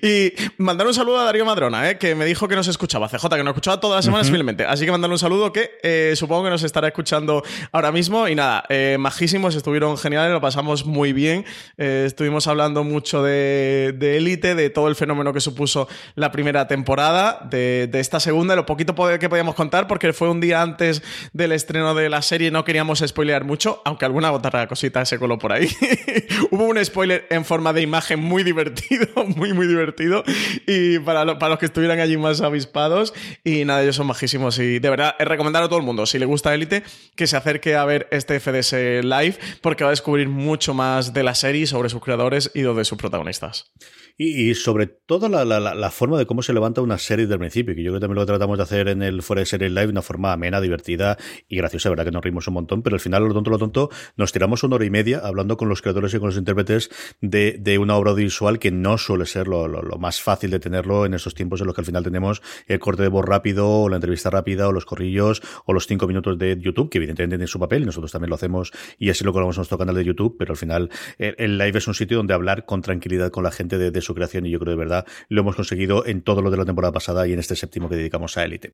y 0.08 0.32
mandar 0.58 0.86
un 0.86 0.94
saludo 0.94 1.20
a 1.20 1.24
Darío 1.24 1.44
Madrona, 1.44 1.90
¿eh? 1.90 1.98
que 1.98 2.14
me 2.14 2.24
dijo 2.24 2.46
que 2.48 2.54
nos 2.54 2.68
escuchaba. 2.68 3.08
CJ, 3.08 3.28
que 3.28 3.44
nos 3.44 3.52
escuchaba 3.52 3.80
todas 3.80 3.96
las 3.98 4.04
semanas 4.04 4.26
simplemente. 4.26 4.64
Así 4.64 4.84
que 4.84 4.90
mandar 4.90 5.10
un 5.10 5.18
saludo 5.18 5.52
que 5.52 5.70
eh, 5.82 6.12
supongo 6.16 6.44
que 6.44 6.50
nos 6.50 6.62
estará 6.62 6.88
escuchando 6.88 7.42
ahora 7.72 7.92
mismo. 7.92 8.28
Y 8.28 8.34
nada, 8.34 8.64
eh, 8.68 8.96
majísimos, 8.98 9.54
estuvieron 9.54 9.96
geniales, 9.96 10.32
lo 10.32 10.40
pasamos 10.40 10.84
muy 10.84 11.12
bien. 11.12 11.44
Estuvimos 11.76 12.46
hablando 12.46 12.84
mucho 12.84 13.22
de 13.22 13.96
Élite, 14.00 14.54
de, 14.54 14.70
todo 14.70 14.88
el 14.88 14.96
fenómeno 14.96 15.32
que 15.32 15.40
supuso 15.40 15.88
la 16.14 16.30
primera 16.30 16.66
temporada, 16.66 17.40
de, 17.48 17.88
de 17.90 18.00
esta 18.00 18.20
segunda, 18.20 18.54
lo 18.54 18.66
poquito 18.66 18.94
que 19.18 19.28
podíamos 19.28 19.54
contar, 19.54 19.86
porque 19.86 20.12
fue 20.12 20.28
un 20.28 20.40
día 20.40 20.62
antes 20.62 21.02
del 21.32 21.52
estreno 21.52 21.94
de 21.94 22.08
la 22.08 22.22
serie 22.22 22.48
y 22.48 22.50
no 22.50 22.64
queríamos 22.64 23.02
spoilear 23.06 23.44
mucho, 23.44 23.82
aunque 23.84 24.04
alguna 24.04 24.32
otra 24.32 24.66
cosita 24.66 25.04
se 25.04 25.18
por 25.38 25.52
ahí. 25.52 25.68
Hubo 26.50 26.64
un 26.64 26.84
spoiler 26.84 27.26
en 27.30 27.44
forma 27.44 27.72
de 27.72 27.82
imagen 27.82 28.20
muy 28.20 28.42
divertido, 28.42 29.06
muy, 29.36 29.52
muy 29.52 29.66
divertido. 29.66 30.24
Y 30.66 30.98
para, 31.00 31.38
para 31.38 31.50
los 31.50 31.58
que 31.58 31.66
estuvieran 31.66 32.00
allí 32.00 32.16
más 32.16 32.40
avispados. 32.40 33.14
Y 33.44 33.64
nada, 33.64 33.82
ellos 33.82 33.96
son 33.96 34.06
majísimos. 34.06 34.58
Y 34.58 34.78
de 34.78 34.90
verdad, 34.90 35.14
recomendar 35.18 35.62
a 35.62 35.68
todo 35.68 35.78
el 35.78 35.84
mundo, 35.84 36.06
si 36.06 36.18
le 36.18 36.26
gusta 36.26 36.54
Elite, 36.54 36.82
que 37.16 37.26
se 37.26 37.36
acerque 37.36 37.76
a 37.76 37.84
ver 37.84 38.08
este 38.10 38.40
FDS 38.40 39.04
Live, 39.04 39.38
porque 39.60 39.84
va 39.84 39.90
a 39.90 39.92
descubrir 39.92 40.28
mucho 40.28 40.74
más 40.74 41.12
de 41.12 41.22
la 41.22 41.34
serie 41.34 41.66
sobre 41.66 41.88
sus 41.88 42.02
creadores 42.02 42.50
y 42.54 42.62
de 42.62 42.84
sus 42.84 42.98
protagonistas. 42.98 43.72
Y, 44.20 44.52
sobre 44.56 44.88
todo 44.88 45.28
la, 45.28 45.44
la, 45.44 45.90
forma 45.92 46.18
de 46.18 46.26
cómo 46.26 46.42
se 46.42 46.52
levanta 46.52 46.80
una 46.80 46.98
serie 46.98 47.28
del 47.28 47.38
principio, 47.38 47.76
que 47.76 47.84
yo 47.84 47.92
creo 47.92 48.00
que 48.00 48.00
también 48.00 48.16
lo 48.16 48.26
tratamos 48.26 48.58
de 48.58 48.64
hacer 48.64 48.88
en 48.88 49.00
el 49.00 49.22
Fuera 49.22 49.40
de 49.40 49.46
Serie 49.46 49.70
Live 49.70 49.86
una 49.86 50.02
forma 50.02 50.32
amena, 50.32 50.60
divertida 50.60 51.16
y 51.46 51.56
graciosa, 51.56 51.88
verdad 51.88 52.04
que 52.04 52.10
nos 52.10 52.24
rimos 52.24 52.48
un 52.48 52.54
montón, 52.54 52.82
pero 52.82 52.96
al 52.96 53.00
final, 53.00 53.22
lo 53.22 53.32
tonto, 53.32 53.50
lo 53.50 53.58
tonto, 53.58 53.90
nos 54.16 54.32
tiramos 54.32 54.64
una 54.64 54.74
hora 54.74 54.84
y 54.84 54.90
media 54.90 55.20
hablando 55.22 55.56
con 55.56 55.68
los 55.68 55.82
creadores 55.82 56.12
y 56.14 56.18
con 56.18 56.30
los 56.30 56.36
intérpretes 56.36 56.90
de, 57.20 57.58
de 57.60 57.78
una 57.78 57.94
obra 57.94 58.10
audiovisual 58.10 58.58
que 58.58 58.72
no 58.72 58.98
suele 58.98 59.24
ser 59.24 59.46
lo, 59.46 59.68
lo, 59.68 59.98
más 59.98 60.20
fácil 60.20 60.50
de 60.50 60.58
tenerlo 60.58 61.06
en 61.06 61.14
estos 61.14 61.36
tiempos 61.36 61.60
en 61.60 61.68
los 61.68 61.76
que 61.76 61.82
al 61.82 61.86
final 61.86 62.02
tenemos 62.02 62.42
el 62.66 62.80
corte 62.80 63.04
de 63.04 63.08
voz 63.10 63.24
rápido, 63.24 63.70
o 63.70 63.88
la 63.88 63.98
entrevista 63.98 64.30
rápida, 64.30 64.66
o 64.66 64.72
los 64.72 64.84
corrillos, 64.84 65.42
o 65.64 65.72
los 65.72 65.86
cinco 65.86 66.08
minutos 66.08 66.36
de 66.38 66.58
YouTube, 66.60 66.90
que 66.90 66.98
evidentemente 66.98 67.36
tienen 67.36 67.46
su 67.46 67.60
papel, 67.60 67.86
nosotros 67.86 68.10
también 68.10 68.30
lo 68.30 68.34
hacemos 68.34 68.72
y 68.98 69.10
así 69.10 69.22
lo 69.22 69.32
colgamos 69.32 69.54
en 69.54 69.60
nuestro 69.60 69.78
canal 69.78 69.94
de 69.94 70.04
YouTube, 70.04 70.34
pero 70.36 70.54
al 70.54 70.56
final 70.56 70.90
el, 71.18 71.56
live 71.56 71.78
es 71.78 71.86
un 71.86 71.94
sitio 71.94 72.16
donde 72.16 72.34
hablar 72.34 72.64
con 72.64 72.82
tranquilidad 72.82 73.30
con 73.30 73.44
la 73.44 73.52
gente 73.52 73.78
de, 73.78 73.92
de 73.92 74.07
su 74.08 74.14
creación 74.14 74.46
y 74.46 74.50
yo 74.50 74.58
creo 74.58 74.72
de 74.72 74.78
verdad 74.78 75.06
lo 75.28 75.42
hemos 75.42 75.54
conseguido 75.54 76.04
en 76.06 76.22
todo 76.22 76.42
lo 76.42 76.50
de 76.50 76.56
la 76.56 76.64
temporada 76.64 76.92
pasada 76.92 77.26
y 77.28 77.32
en 77.32 77.38
este 77.38 77.54
séptimo 77.54 77.88
que 77.88 77.96
dedicamos 77.96 78.36
a 78.36 78.44
Elite. 78.44 78.72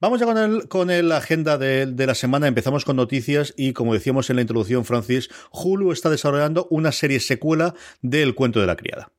Vamos 0.00 0.18
ya 0.18 0.24
con 0.24 0.38
el, 0.38 0.68
con 0.68 0.88
la 0.88 1.16
agenda 1.18 1.58
de, 1.58 1.84
de, 1.84 2.06
la 2.06 2.14
semana. 2.14 2.48
Empezamos 2.48 2.86
con 2.86 2.96
noticias 2.96 3.52
y, 3.54 3.74
como 3.74 3.92
decíamos 3.92 4.30
en 4.30 4.36
la 4.36 4.42
introducción, 4.42 4.86
Francis, 4.86 5.28
Hulu 5.52 5.92
está 5.92 6.08
desarrollando 6.08 6.66
una 6.70 6.90
serie 6.90 7.20
secuela 7.20 7.74
del 8.00 8.34
cuento 8.34 8.60
de 8.60 8.66
la 8.66 8.76
criada. 8.76 9.12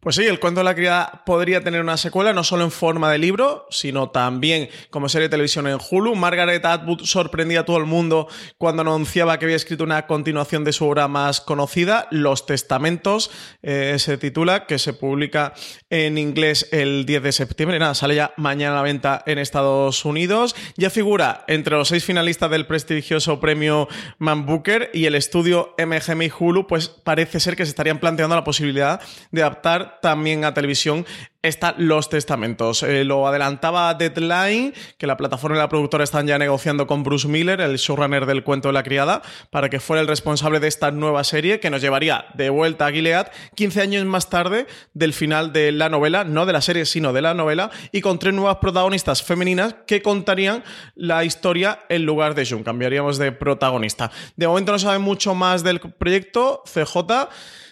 Pues 0.00 0.14
sí, 0.14 0.24
el 0.24 0.38
cuento 0.38 0.60
de 0.60 0.64
la 0.64 0.76
criada 0.76 1.24
podría 1.26 1.60
tener 1.60 1.80
una 1.80 1.96
secuela, 1.96 2.32
no 2.32 2.44
solo 2.44 2.62
en 2.62 2.70
forma 2.70 3.10
de 3.10 3.18
libro, 3.18 3.66
sino 3.68 4.10
también 4.10 4.68
como 4.90 5.08
serie 5.08 5.26
de 5.26 5.32
televisión 5.32 5.66
en 5.66 5.78
Hulu. 5.90 6.14
Margaret 6.14 6.64
Atwood 6.64 7.00
sorprendía 7.02 7.60
a 7.60 7.64
todo 7.64 7.78
el 7.78 7.84
mundo 7.84 8.28
cuando 8.58 8.82
anunciaba 8.82 9.36
que 9.38 9.46
había 9.46 9.56
escrito 9.56 9.82
una 9.82 10.06
continuación 10.06 10.62
de 10.62 10.72
su 10.72 10.86
obra 10.86 11.08
más 11.08 11.40
conocida, 11.40 12.06
Los 12.12 12.46
Testamentos, 12.46 13.32
eh, 13.62 13.96
se 13.98 14.18
titula, 14.18 14.66
que 14.66 14.78
se 14.78 14.92
publica 14.92 15.54
en 15.90 16.16
inglés 16.16 16.68
el 16.70 17.04
10 17.04 17.24
de 17.24 17.32
septiembre. 17.32 17.80
Nada, 17.80 17.94
sale 17.96 18.14
ya 18.14 18.32
mañana 18.36 18.74
a 18.74 18.76
la 18.76 18.82
venta 18.82 19.24
en 19.26 19.40
Estados 19.40 20.04
Unidos. 20.04 20.54
Ya 20.76 20.90
figura 20.90 21.44
entre 21.48 21.74
los 21.74 21.88
seis 21.88 22.04
finalistas 22.04 22.52
del 22.52 22.68
prestigioso 22.68 23.40
premio 23.40 23.88
Man 24.18 24.46
Booker 24.46 24.92
y 24.94 25.06
el 25.06 25.16
estudio 25.16 25.74
MGM 25.76 26.30
Hulu, 26.38 26.68
pues 26.68 26.88
parece 26.88 27.40
ser 27.40 27.56
que 27.56 27.64
se 27.66 27.70
estarían 27.70 27.98
planteando 27.98 28.36
la 28.36 28.44
posibilidad 28.44 29.00
de 29.32 29.42
adaptar 29.42 29.87
también 30.00 30.44
a 30.44 30.54
televisión 30.54 31.06
está 31.42 31.74
Los 31.78 32.08
Testamentos. 32.08 32.82
Eh, 32.82 33.04
lo 33.04 33.26
adelantaba 33.26 33.94
Deadline, 33.94 34.74
que 34.98 35.06
la 35.06 35.16
plataforma 35.16 35.56
y 35.56 35.60
la 35.60 35.68
productora 35.68 36.04
están 36.04 36.26
ya 36.26 36.38
negociando 36.38 36.86
con 36.86 37.02
Bruce 37.02 37.28
Miller, 37.28 37.60
el 37.60 37.76
showrunner 37.76 38.26
del 38.26 38.42
cuento 38.42 38.68
de 38.68 38.74
la 38.74 38.82
criada, 38.82 39.22
para 39.50 39.68
que 39.68 39.80
fuera 39.80 40.00
el 40.00 40.08
responsable 40.08 40.60
de 40.60 40.68
esta 40.68 40.90
nueva 40.90 41.24
serie 41.24 41.60
que 41.60 41.70
nos 41.70 41.80
llevaría 41.80 42.26
de 42.34 42.50
vuelta 42.50 42.86
a 42.86 42.92
Gilead 42.92 43.30
15 43.54 43.80
años 43.80 44.04
más 44.04 44.30
tarde 44.30 44.66
del 44.94 45.12
final 45.12 45.52
de 45.52 45.72
la 45.72 45.88
novela, 45.88 46.24
no 46.24 46.44
de 46.44 46.52
la 46.52 46.60
serie, 46.60 46.84
sino 46.84 47.12
de 47.12 47.22
la 47.22 47.34
novela, 47.34 47.70
y 47.92 48.00
con 48.00 48.18
tres 48.18 48.34
nuevas 48.34 48.56
protagonistas 48.56 49.22
femeninas 49.22 49.76
que 49.86 50.02
contarían 50.02 50.64
la 50.94 51.24
historia 51.24 51.80
en 51.88 52.04
lugar 52.04 52.34
de 52.34 52.46
June. 52.46 52.64
Cambiaríamos 52.64 53.18
de 53.18 53.32
protagonista. 53.32 54.10
De 54.36 54.48
momento 54.48 54.72
no 54.72 54.78
sabe 54.78 54.98
mucho 54.98 55.34
más 55.34 55.62
del 55.62 55.80
proyecto. 55.80 56.62
CJ. 56.64 57.28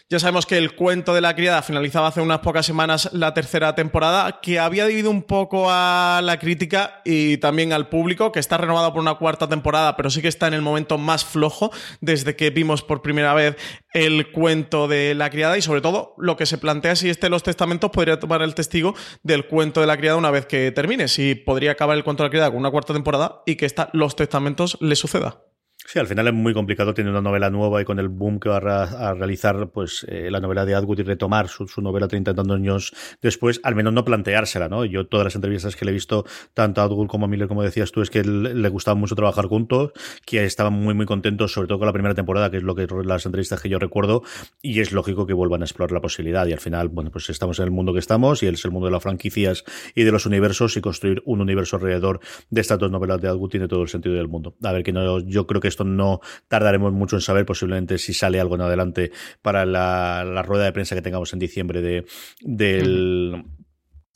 Ya 0.08 0.20
sabemos 0.20 0.46
que 0.46 0.56
el 0.56 0.76
cuento 0.76 1.14
de 1.14 1.20
la 1.20 1.34
criada 1.34 1.62
finalizaba 1.62 2.06
hace 2.06 2.20
unas 2.20 2.38
pocas 2.38 2.64
semanas 2.64 3.10
la 3.12 3.34
tercera 3.34 3.74
temporada, 3.74 4.38
que 4.40 4.60
había 4.60 4.86
dividido 4.86 5.10
un 5.10 5.24
poco 5.24 5.66
a 5.68 6.20
la 6.22 6.38
crítica 6.38 7.00
y 7.04 7.38
también 7.38 7.72
al 7.72 7.88
público, 7.88 8.30
que 8.30 8.38
está 8.38 8.56
renovado 8.56 8.92
por 8.92 9.02
una 9.02 9.16
cuarta 9.16 9.48
temporada, 9.48 9.96
pero 9.96 10.08
sí 10.08 10.22
que 10.22 10.28
está 10.28 10.46
en 10.46 10.54
el 10.54 10.62
momento 10.62 10.96
más 10.96 11.24
flojo 11.24 11.72
desde 12.00 12.36
que 12.36 12.50
vimos 12.50 12.84
por 12.84 13.02
primera 13.02 13.34
vez 13.34 13.56
el 13.94 14.30
cuento 14.30 14.86
de 14.86 15.16
la 15.16 15.28
criada 15.28 15.58
y 15.58 15.62
sobre 15.62 15.80
todo 15.80 16.14
lo 16.18 16.36
que 16.36 16.46
se 16.46 16.58
plantea 16.58 16.94
si 16.94 17.10
este 17.10 17.28
Los 17.28 17.42
Testamentos 17.42 17.90
podría 17.90 18.20
tomar 18.20 18.42
el 18.42 18.54
testigo 18.54 18.94
del 19.24 19.48
cuento 19.48 19.80
de 19.80 19.88
la 19.88 19.96
criada 19.96 20.16
una 20.16 20.30
vez 20.30 20.46
que 20.46 20.70
termine, 20.70 21.08
si 21.08 21.34
podría 21.34 21.72
acabar 21.72 21.96
el 21.96 22.04
cuento 22.04 22.22
de 22.22 22.28
la 22.28 22.30
criada 22.30 22.50
con 22.50 22.60
una 22.60 22.70
cuarta 22.70 22.92
temporada 22.92 23.42
y 23.44 23.56
que 23.56 23.66
esta 23.66 23.90
Los 23.92 24.14
Testamentos 24.14 24.78
le 24.80 24.94
suceda. 24.94 25.40
Sí, 25.88 26.00
al 26.00 26.08
final 26.08 26.26
es 26.26 26.34
muy 26.34 26.52
complicado 26.52 26.94
tener 26.94 27.12
una 27.12 27.22
novela 27.22 27.48
nueva 27.48 27.80
y 27.80 27.84
con 27.84 28.00
el 28.00 28.08
boom 28.08 28.40
que 28.40 28.48
va 28.48 28.56
a, 28.56 29.14
realizar 29.14 29.70
pues 29.70 30.04
eh, 30.08 30.32
la 30.32 30.40
novela 30.40 30.64
de 30.64 30.74
Atwood 30.74 30.98
y 30.98 31.02
retomar 31.04 31.46
su, 31.46 31.64
novela 31.80 32.08
30 32.08 32.32
años 32.32 32.92
después, 33.22 33.60
al 33.62 33.76
menos 33.76 33.92
no 33.92 34.04
planteársela, 34.04 34.68
¿no? 34.68 34.84
Yo 34.84 35.06
todas 35.06 35.22
las 35.22 35.36
entrevistas 35.36 35.76
que 35.76 35.84
le 35.84 35.92
he 35.92 35.94
visto, 35.94 36.24
tanto 36.54 36.80
a 36.80 36.84
Atwood 36.86 37.06
como 37.06 37.26
a 37.26 37.28
Miller, 37.28 37.46
como 37.46 37.62
decías 37.62 37.92
tú, 37.92 38.02
es 38.02 38.10
que 38.10 38.24
le 38.24 38.68
gustaba 38.68 38.96
mucho 38.96 39.14
trabajar 39.14 39.46
juntos, 39.46 39.92
que 40.24 40.44
estaban 40.44 40.72
muy 40.72 40.92
muy 40.92 41.06
contentos, 41.06 41.52
sobre 41.52 41.68
todo 41.68 41.78
con 41.78 41.86
la 41.86 41.92
primera 41.92 42.16
temporada, 42.16 42.50
que 42.50 42.56
es 42.56 42.64
lo 42.64 42.74
que 42.74 42.88
las 43.04 43.24
entrevistas 43.24 43.62
que 43.62 43.68
yo 43.68 43.78
recuerdo, 43.78 44.24
y 44.60 44.80
es 44.80 44.90
lógico 44.90 45.24
que 45.24 45.34
vuelvan 45.34 45.62
a 45.62 45.66
explorar 45.66 45.92
la 45.92 46.00
posibilidad. 46.00 46.48
Y 46.48 46.52
al 46.52 46.58
final, 46.58 46.88
bueno, 46.88 47.12
pues 47.12 47.30
estamos 47.30 47.60
en 47.60 47.66
el 47.66 47.70
mundo 47.70 47.92
que 47.92 48.00
estamos, 48.00 48.42
y 48.42 48.48
es 48.48 48.64
el 48.64 48.72
mundo 48.72 48.86
de 48.86 48.92
las 48.92 49.04
franquicias 49.04 49.62
y 49.94 50.02
de 50.02 50.10
los 50.10 50.26
universos, 50.26 50.76
y 50.76 50.80
construir 50.80 51.22
un 51.26 51.40
universo 51.42 51.76
alrededor 51.76 52.18
de 52.50 52.60
estas 52.60 52.80
dos 52.80 52.90
novelas 52.90 53.20
de 53.20 53.28
Atwood 53.28 53.50
tiene 53.50 53.68
todo 53.68 53.82
el 53.82 53.88
sentido 53.88 54.16
del 54.16 54.26
mundo. 54.26 54.56
A 54.64 54.72
ver, 54.72 54.82
que 54.82 54.92
no, 54.92 55.20
yo 55.20 55.46
creo 55.46 55.60
que 55.60 55.75
esto 55.76 55.84
no 55.84 56.20
tardaremos 56.48 56.92
mucho 56.92 57.16
en 57.16 57.22
saber, 57.22 57.44
posiblemente 57.44 57.98
si 57.98 58.14
sale 58.14 58.40
algo 58.40 58.54
en 58.54 58.62
adelante 58.62 59.12
para 59.42 59.66
la, 59.66 60.42
rueda 60.42 60.64
de 60.64 60.72
prensa 60.72 60.94
que 60.94 61.02
tengamos 61.02 61.32
en 61.32 61.38
diciembre 61.38 61.82
de, 61.82 62.06
del. 62.40 63.44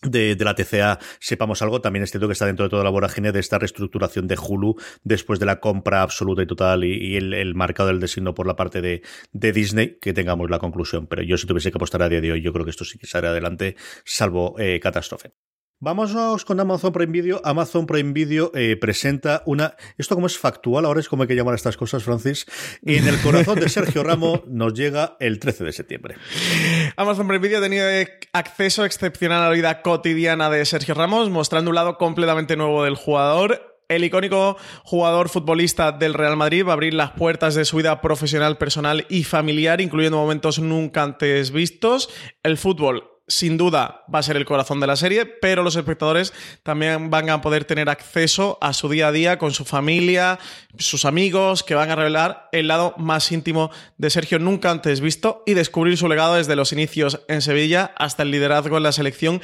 De, 0.02 0.34
la 0.40 0.54
TCA 0.54 0.98
sepamos 1.18 1.60
algo. 1.60 1.82
También 1.82 2.02
es 2.02 2.10
cierto 2.10 2.26
que 2.26 2.32
está 2.32 2.46
dentro 2.46 2.64
de 2.64 2.70
toda 2.70 2.82
la 2.82 2.88
vorágine 2.88 3.32
de 3.32 3.40
esta 3.40 3.58
reestructuración 3.58 4.26
de 4.26 4.38
Hulu 4.38 4.76
después 5.04 5.38
de 5.38 5.44
la 5.44 5.60
compra 5.60 6.00
absoluta 6.00 6.42
y 6.42 6.46
total 6.46 6.84
y, 6.84 7.16
el, 7.16 7.54
marcado 7.54 7.88
del 7.90 8.00
designo 8.00 8.32
por 8.32 8.46
la 8.46 8.56
parte 8.56 8.80
de, 8.80 9.02
Disney, 9.52 9.98
que 10.00 10.14
tengamos 10.14 10.48
la 10.48 10.58
conclusión. 10.58 11.06
Pero 11.06 11.22
yo 11.22 11.36
si 11.36 11.46
tuviese 11.46 11.70
que 11.70 11.76
apostar 11.76 12.02
a 12.02 12.08
día 12.08 12.22
de 12.22 12.32
hoy, 12.32 12.40
yo 12.40 12.50
creo 12.54 12.64
que 12.64 12.70
esto 12.70 12.86
sí 12.86 12.98
que 12.98 13.06
sale 13.06 13.28
adelante, 13.28 13.76
salvo 14.06 14.58
eh, 14.58 14.80
catástrofe. 14.80 15.34
Vamos 15.82 16.44
con 16.44 16.60
Amazon 16.60 16.92
Prime 16.92 17.10
Video. 17.10 17.40
Amazon 17.42 17.86
Prime 17.86 18.12
Video 18.12 18.52
eh, 18.54 18.76
presenta 18.76 19.42
una. 19.46 19.76
Esto 19.96 20.14
como 20.14 20.26
es 20.26 20.36
factual, 20.36 20.84
ahora 20.84 21.00
es 21.00 21.08
como 21.08 21.22
hay 21.22 21.28
que 21.28 21.34
llamar 21.34 21.54
a 21.54 21.56
estas 21.56 21.78
cosas, 21.78 22.04
Francis. 22.04 22.44
Y 22.82 22.96
en 22.96 23.08
el 23.08 23.18
corazón 23.22 23.58
de 23.58 23.66
Sergio 23.70 24.02
Ramos 24.04 24.42
nos 24.46 24.74
llega 24.74 25.16
el 25.20 25.38
13 25.38 25.64
de 25.64 25.72
septiembre. 25.72 26.16
Amazon 26.96 27.26
Prime 27.26 27.42
Video 27.42 27.60
ha 27.60 27.62
tenido 27.62 27.86
acceso 28.34 28.84
excepcional 28.84 29.40
a 29.40 29.48
la 29.48 29.54
vida 29.54 29.80
cotidiana 29.80 30.50
de 30.50 30.66
Sergio 30.66 30.94
Ramos, 30.94 31.30
mostrando 31.30 31.70
un 31.70 31.76
lado 31.76 31.96
completamente 31.96 32.58
nuevo 32.58 32.84
del 32.84 32.96
jugador. 32.96 33.78
El 33.88 34.04
icónico 34.04 34.58
jugador 34.84 35.30
futbolista 35.30 35.92
del 35.92 36.12
Real 36.12 36.36
Madrid 36.36 36.62
va 36.62 36.72
a 36.72 36.74
abrir 36.74 36.92
las 36.92 37.12
puertas 37.12 37.54
de 37.54 37.64
su 37.64 37.78
vida 37.78 38.02
profesional, 38.02 38.58
personal 38.58 39.06
y 39.08 39.24
familiar, 39.24 39.80
incluyendo 39.80 40.18
momentos 40.18 40.58
nunca 40.58 41.02
antes 41.02 41.52
vistos. 41.52 42.10
El 42.42 42.58
fútbol 42.58 43.10
sin 43.30 43.56
duda 43.56 44.04
va 44.12 44.18
a 44.18 44.22
ser 44.22 44.36
el 44.36 44.44
corazón 44.44 44.80
de 44.80 44.86
la 44.86 44.96
serie, 44.96 45.24
pero 45.24 45.62
los 45.62 45.76
espectadores 45.76 46.34
también 46.62 47.10
van 47.10 47.30
a 47.30 47.40
poder 47.40 47.64
tener 47.64 47.88
acceso 47.88 48.58
a 48.60 48.72
su 48.72 48.88
día 48.88 49.08
a 49.08 49.12
día 49.12 49.38
con 49.38 49.52
su 49.52 49.64
familia, 49.64 50.38
sus 50.78 51.04
amigos, 51.04 51.62
que 51.62 51.74
van 51.74 51.90
a 51.90 51.96
revelar 51.96 52.48
el 52.52 52.68
lado 52.68 52.94
más 52.98 53.30
íntimo 53.30 53.70
de 53.96 54.10
Sergio 54.10 54.38
nunca 54.38 54.70
antes 54.70 55.00
visto 55.00 55.42
y 55.46 55.54
descubrir 55.54 55.96
su 55.96 56.08
legado 56.08 56.34
desde 56.34 56.56
los 56.56 56.72
inicios 56.72 57.20
en 57.28 57.40
Sevilla 57.40 57.94
hasta 57.96 58.24
el 58.24 58.32
liderazgo 58.32 58.76
en 58.76 58.82
la 58.82 58.92
selección 58.92 59.40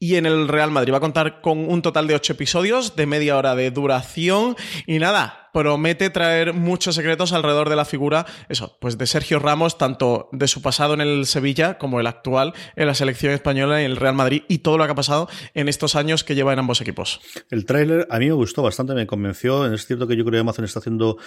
y 0.00 0.16
en 0.16 0.26
el 0.26 0.48
Real 0.48 0.72
Madrid. 0.72 0.92
Va 0.92 0.96
a 0.96 1.00
contar 1.00 1.40
con 1.42 1.70
un 1.70 1.82
total 1.82 2.08
de 2.08 2.16
ocho 2.16 2.32
episodios 2.32 2.96
de 2.96 3.06
media 3.06 3.36
hora 3.36 3.54
de 3.54 3.70
duración 3.70 4.56
y 4.86 4.98
nada, 4.98 5.50
promete 5.52 6.10
traer 6.10 6.54
muchos 6.54 6.94
secretos 6.94 7.32
alrededor 7.32 7.68
de 7.68 7.76
la 7.76 7.84
figura, 7.84 8.26
eso, 8.48 8.78
pues 8.80 8.96
de 8.98 9.06
Sergio 9.06 9.38
Ramos, 9.38 9.78
tanto 9.78 10.28
de 10.32 10.48
su 10.48 10.62
pasado 10.62 10.94
en 10.94 11.02
el 11.02 11.26
Sevilla 11.26 11.78
como 11.78 12.00
el 12.00 12.06
actual 12.06 12.54
en 12.76 12.86
la 12.86 12.94
selección 12.94 13.32
española 13.32 13.82
y 13.82 13.84
el 13.84 13.96
Real 13.96 14.14
Madrid 14.14 14.42
y 14.48 14.58
todo 14.58 14.78
lo 14.78 14.86
que 14.86 14.92
ha 14.92 14.96
pasado 14.96 15.28
en 15.54 15.68
estos 15.68 15.94
años 15.94 16.24
que 16.24 16.34
lleva 16.34 16.52
en 16.54 16.60
ambos 16.60 16.80
equipos. 16.80 17.20
El 17.50 17.66
tráiler 17.66 18.06
a 18.10 18.18
mí 18.18 18.26
me 18.26 18.32
gustó 18.32 18.62
bastante, 18.62 18.94
me 18.94 19.06
convenció. 19.06 19.70
Es 19.72 19.86
cierto 19.86 20.08
que 20.08 20.16
yo 20.16 20.24
creo 20.24 20.38
que 20.38 20.40
Amazon 20.40 20.64
está 20.64 20.78
haciendo 20.78 21.18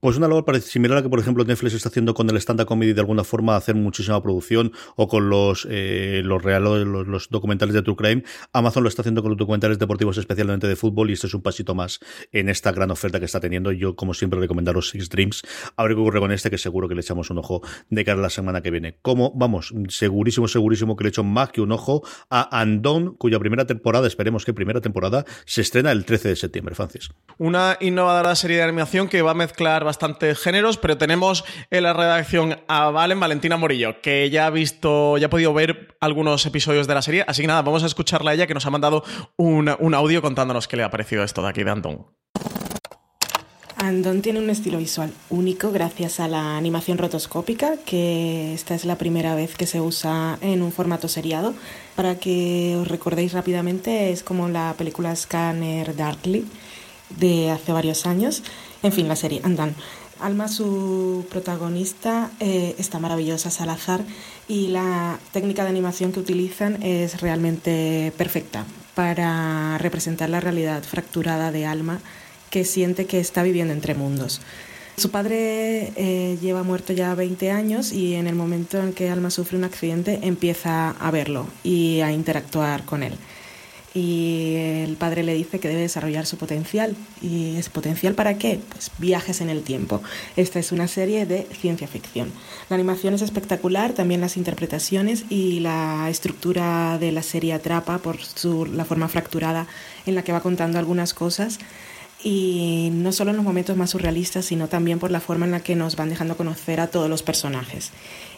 pues 0.00 0.16
una 0.18 0.28
labor 0.28 0.60
similar 0.60 0.98
a 0.98 1.00
la 1.00 1.02
que, 1.02 1.08
por 1.08 1.18
ejemplo, 1.18 1.44
Netflix 1.44 1.74
está 1.74 1.88
haciendo 1.88 2.12
con 2.12 2.28
el 2.28 2.36
stand-up 2.36 2.66
comedy 2.66 2.92
de 2.92 3.00
alguna 3.00 3.24
forma, 3.24 3.56
hacer 3.56 3.74
muchísima 3.74 4.22
producción, 4.22 4.72
o 4.94 5.08
con 5.08 5.30
los, 5.30 5.66
eh, 5.70 6.20
los, 6.24 6.44
los, 6.44 7.28
documentales 7.30 7.74
de 7.74 7.82
True 7.82 7.96
Crime. 7.96 8.22
Amazon 8.52 8.82
lo 8.82 8.88
está 8.88 9.02
haciendo 9.02 9.22
con 9.22 9.30
los 9.30 9.38
documentales 9.38 9.78
deportivos, 9.78 10.18
especialmente 10.18 10.68
de 10.68 10.76
fútbol, 10.76 11.10
y 11.10 11.14
este 11.14 11.28
es 11.28 11.34
un 11.34 11.42
pasito 11.42 11.74
más 11.74 12.00
en 12.30 12.48
esta 12.48 12.72
gran 12.72 12.90
oferta 12.90 13.18
que 13.18 13.24
está 13.24 13.40
teniendo. 13.40 13.72
Yo, 13.72 13.96
como 13.96 14.12
siempre, 14.12 14.38
recomendaros 14.38 14.90
Six 14.90 15.08
Dreams. 15.08 15.42
A 15.76 15.82
ver 15.82 15.94
qué 15.94 16.00
ocurre 16.00 16.20
con 16.20 16.30
este, 16.30 16.50
que 16.50 16.58
seguro 16.58 16.88
que 16.88 16.94
le 16.94 17.00
echamos 17.00 17.30
un 17.30 17.38
ojo 17.38 17.62
de 17.88 18.04
cara 18.04 18.18
a 18.18 18.22
la 18.22 18.30
semana 18.30 18.60
que 18.60 18.70
viene. 18.70 18.98
Como, 19.00 19.32
vamos, 19.34 19.72
segurísimo, 19.88 20.46
segurísimo 20.46 20.96
que 20.96 21.04
le 21.04 21.10
echo 21.10 21.24
más 21.24 21.50
que 21.50 21.62
un 21.62 21.72
ojo 21.72 22.02
a 22.28 22.60
Andon, 22.60 23.14
cuya 23.16 23.38
primera 23.38 23.66
temporada, 23.66 24.06
esperemos 24.06 24.44
que 24.44 24.52
primera 24.52 24.80
temporada, 24.82 25.24
se 25.46 25.62
estrena 25.62 25.90
el 25.90 26.04
13 26.04 26.28
de 26.28 26.36
septiembre, 26.36 26.74
Francis. 26.74 27.10
Una 27.38 27.78
innovadora 27.80 28.34
serie 28.34 28.58
de 28.58 28.62
animación 28.62 29.08
que 29.08 29.22
va 29.22 29.30
a 29.30 29.34
mezclar 29.34 29.86
bastantes 29.96 30.38
géneros, 30.38 30.76
pero 30.76 30.98
tenemos 30.98 31.42
en 31.70 31.84
la 31.84 31.94
redacción 31.94 32.60
a 32.68 32.90
Valen 32.90 33.18
Valentina 33.18 33.56
Morillo, 33.56 34.02
que 34.02 34.28
ya 34.28 34.44
ha 34.44 34.50
visto, 34.50 35.16
ya 35.16 35.28
ha 35.28 35.30
podido 35.30 35.54
ver 35.54 35.96
algunos 36.00 36.44
episodios 36.44 36.86
de 36.86 36.94
la 36.94 37.00
serie. 37.00 37.24
Así 37.26 37.40
que 37.40 37.48
nada, 37.48 37.62
vamos 37.62 37.82
a 37.82 37.86
escucharla 37.86 38.32
a 38.32 38.34
ella, 38.34 38.46
que 38.46 38.52
nos 38.52 38.66
ha 38.66 38.70
mandado 38.70 39.04
un, 39.36 39.74
un 39.78 39.94
audio 39.94 40.20
contándonos 40.20 40.68
qué 40.68 40.76
le 40.76 40.82
ha 40.84 40.90
parecido 40.90 41.24
esto 41.24 41.40
de 41.40 41.48
aquí 41.48 41.64
de 41.64 41.70
Andón. 41.70 42.06
Andón 43.78 44.20
tiene 44.20 44.38
un 44.38 44.50
estilo 44.50 44.78
visual 44.78 45.10
único 45.30 45.70
gracias 45.70 46.20
a 46.20 46.28
la 46.28 46.58
animación 46.58 46.98
rotoscópica, 46.98 47.76
que 47.86 48.52
esta 48.52 48.74
es 48.74 48.84
la 48.84 48.96
primera 48.96 49.34
vez 49.34 49.56
que 49.56 49.66
se 49.66 49.80
usa 49.80 50.36
en 50.42 50.60
un 50.60 50.72
formato 50.72 51.08
seriado. 51.08 51.54
Para 51.94 52.16
que 52.16 52.76
os 52.78 52.86
recordéis 52.86 53.32
rápidamente, 53.32 54.10
es 54.10 54.22
como 54.22 54.48
la 54.48 54.74
película 54.76 55.16
Scanner 55.16 55.96
Darkly 55.96 56.44
de 57.10 57.50
hace 57.50 57.72
varios 57.72 58.04
años. 58.04 58.42
En 58.86 58.92
fin, 58.92 59.08
la 59.08 59.16
serie 59.16 59.40
Andan. 59.42 59.74
Alma, 60.20 60.46
su 60.46 61.26
protagonista, 61.28 62.30
eh, 62.38 62.76
está 62.78 63.00
maravillosa, 63.00 63.50
Salazar, 63.50 64.04
y 64.46 64.68
la 64.68 65.18
técnica 65.32 65.64
de 65.64 65.70
animación 65.70 66.12
que 66.12 66.20
utilizan 66.20 66.80
es 66.84 67.20
realmente 67.20 68.12
perfecta 68.16 68.64
para 68.94 69.76
representar 69.78 70.30
la 70.30 70.38
realidad 70.38 70.84
fracturada 70.84 71.50
de 71.50 71.66
Alma 71.66 71.98
que 72.48 72.64
siente 72.64 73.06
que 73.06 73.18
está 73.18 73.42
viviendo 73.42 73.72
entre 73.72 73.96
mundos. 73.96 74.40
Su 74.96 75.10
padre 75.10 75.92
eh, 75.96 76.38
lleva 76.40 76.62
muerto 76.62 76.92
ya 76.92 77.12
20 77.16 77.50
años 77.50 77.90
y 77.92 78.14
en 78.14 78.28
el 78.28 78.36
momento 78.36 78.78
en 78.78 78.92
que 78.92 79.10
Alma 79.10 79.30
sufre 79.30 79.58
un 79.58 79.64
accidente 79.64 80.20
empieza 80.22 80.90
a 80.90 81.10
verlo 81.10 81.48
y 81.64 82.02
a 82.02 82.12
interactuar 82.12 82.84
con 82.84 83.02
él 83.02 83.14
y 83.96 84.56
el 84.84 84.96
padre 84.96 85.22
le 85.22 85.32
dice 85.32 85.58
que 85.58 85.68
debe 85.68 85.80
desarrollar 85.80 86.26
su 86.26 86.36
potencial. 86.36 86.94
¿Y 87.22 87.56
es 87.56 87.70
potencial 87.70 88.14
para 88.14 88.36
qué? 88.36 88.60
Pues 88.68 88.90
viajes 88.98 89.40
en 89.40 89.48
el 89.48 89.62
tiempo. 89.62 90.02
Esta 90.36 90.58
es 90.58 90.70
una 90.70 90.86
serie 90.86 91.24
de 91.24 91.46
ciencia 91.58 91.88
ficción. 91.88 92.30
La 92.68 92.74
animación 92.74 93.14
es 93.14 93.22
espectacular, 93.22 93.94
también 93.94 94.20
las 94.20 94.36
interpretaciones 94.36 95.24
y 95.30 95.60
la 95.60 96.10
estructura 96.10 96.98
de 96.98 97.10
la 97.10 97.22
serie 97.22 97.54
atrapa 97.54 97.96
por 97.96 98.22
su, 98.22 98.66
la 98.66 98.84
forma 98.84 99.08
fracturada 99.08 99.66
en 100.04 100.14
la 100.14 100.22
que 100.22 100.32
va 100.32 100.42
contando 100.42 100.78
algunas 100.78 101.14
cosas. 101.14 101.58
Y 102.22 102.90
no 102.92 103.12
solo 103.12 103.30
en 103.30 103.36
los 103.36 103.46
momentos 103.46 103.78
más 103.78 103.90
surrealistas, 103.90 104.44
sino 104.44 104.68
también 104.68 104.98
por 104.98 105.10
la 105.10 105.20
forma 105.20 105.46
en 105.46 105.52
la 105.52 105.60
que 105.60 105.74
nos 105.74 105.96
van 105.96 106.10
dejando 106.10 106.36
conocer 106.36 106.80
a 106.80 106.88
todos 106.88 107.08
los 107.08 107.22
personajes. 107.22 107.92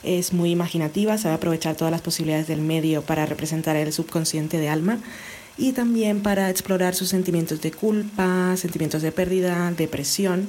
Es 0.04 0.32
muy 0.32 0.50
imaginativa, 0.50 1.18
sabe 1.18 1.34
aprovechar 1.34 1.74
todas 1.74 1.90
las 1.90 2.02
posibilidades 2.02 2.46
del 2.46 2.60
medio 2.60 3.02
para 3.02 3.26
representar 3.26 3.74
el 3.74 3.92
subconsciente 3.92 4.58
de 4.58 4.68
Alma 4.68 5.00
y 5.58 5.72
también 5.72 6.22
para 6.22 6.48
explorar 6.48 6.94
sus 6.94 7.08
sentimientos 7.08 7.60
de 7.60 7.72
culpa, 7.72 8.56
sentimientos 8.56 9.02
de 9.02 9.12
pérdida, 9.12 9.72
depresión. 9.72 10.46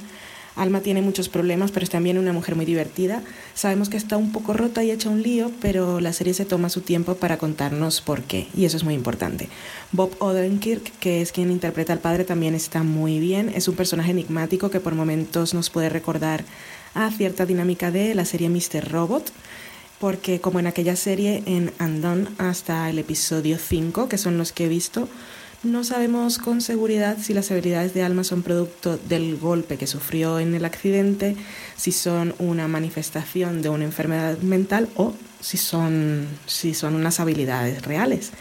Alma 0.56 0.82
tiene 0.82 1.02
muchos 1.02 1.30
problemas, 1.30 1.72
pero 1.72 1.86
es 1.86 1.90
también 1.90 2.18
una 2.18 2.34
mujer 2.34 2.56
muy 2.56 2.66
divertida. 2.66 3.24
Sabemos 3.54 3.90
que 3.90 3.98
está 3.98 4.18
un 4.18 4.32
poco 4.32 4.54
rota 4.54 4.84
y 4.84 4.92
hecha 4.92 5.10
un 5.10 5.24
lío, 5.24 5.52
pero 5.62 6.02
la 6.02 6.12
serie 6.12 6.34
se 6.34 6.46
toma 6.46 6.70
su 6.70 6.82
tiempo 6.82 7.16
para 7.16 7.38
contarnos 7.38 8.02
por 8.02 8.24
qué, 8.24 8.48
y 8.56 8.66
eso 8.66 8.76
es 8.76 8.84
muy 8.84 8.94
importante. 8.94 9.48
Bob 9.94 10.12
Odenkirk, 10.20 10.92
que 11.00 11.22
es 11.22 11.32
quien 11.32 11.50
interpreta 11.50 11.94
al 11.94 12.00
padre, 12.00 12.26
también 12.26 12.56
está 12.56 12.84
muy 12.84 13.20
bien. 13.20 13.52
Es 13.56 13.68
un 13.68 13.76
personaje 13.76 14.12
enigmático 14.12 14.70
que 14.70 14.82
por 14.82 14.96
momentos 14.96 15.54
nos 15.54 15.70
puede 15.70 15.90
recordar 15.90 16.44
a 16.94 17.10
cierta 17.12 17.46
dinámica 17.46 17.90
de 17.90 18.14
la 18.14 18.26
serie 18.26 18.50
Mr. 18.50 18.92
Robot 18.92 19.32
porque 20.00 20.40
como 20.42 20.60
en 20.60 20.68
aquella 20.68 20.96
serie 20.96 21.44
en 21.46 21.72
Undone 21.80 22.28
hasta 22.38 22.90
el 22.90 23.00
episodio 23.00 23.58
5, 23.58 24.08
que 24.10 24.18
son 24.18 24.38
los 24.38 24.52
que 24.52 24.66
he 24.66 24.70
visto, 24.70 25.08
no 25.62 25.84
sabemos 25.84 26.38
con 26.38 26.62
seguridad 26.62 27.18
si 27.22 27.34
las 27.34 27.52
habilidades 27.52 27.94
de 27.94 28.04
Alma 28.04 28.24
son 28.24 28.44
producto 28.44 28.98
del 28.98 29.38
golpe 29.38 29.78
que 29.78 29.88
sufrió 29.88 30.40
en 30.40 30.56
el 30.56 30.64
accidente, 30.64 31.36
si 31.76 31.92
son 31.92 32.34
una 32.40 32.70
manifestación 32.70 33.62
de 33.62 33.68
una 33.68 33.84
enfermedad 33.84 34.38
mental 34.38 34.88
o 34.96 35.14
si 35.42 35.58
son, 35.58 36.28
si 36.46 36.74
son 36.74 36.96
unas 36.96 37.20
habilidades 37.20 37.82
reales. 37.82 38.32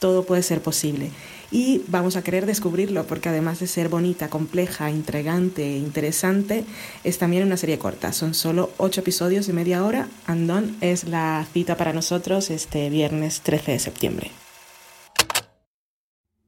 Todo 0.00 0.24
puede 0.24 0.42
ser 0.42 0.60
posible. 0.60 1.10
Y 1.56 1.82
vamos 1.88 2.16
a 2.16 2.22
querer 2.22 2.44
descubrirlo 2.44 3.06
porque 3.06 3.30
además 3.30 3.60
de 3.60 3.66
ser 3.66 3.88
bonita, 3.88 4.28
compleja, 4.28 4.90
intrigante 4.90 5.62
e 5.64 5.78
interesante, 5.78 6.66
es 7.02 7.16
también 7.16 7.44
una 7.44 7.56
serie 7.56 7.78
corta. 7.78 8.12
Son 8.12 8.34
solo 8.34 8.72
ocho 8.76 9.00
episodios 9.00 9.46
de 9.46 9.54
media 9.54 9.82
hora. 9.82 10.06
Andon 10.26 10.76
es 10.82 11.04
la 11.04 11.46
cita 11.54 11.78
para 11.78 11.94
nosotros 11.94 12.50
este 12.50 12.90
viernes 12.90 13.40
13 13.40 13.72
de 13.72 13.78
septiembre. 13.78 14.45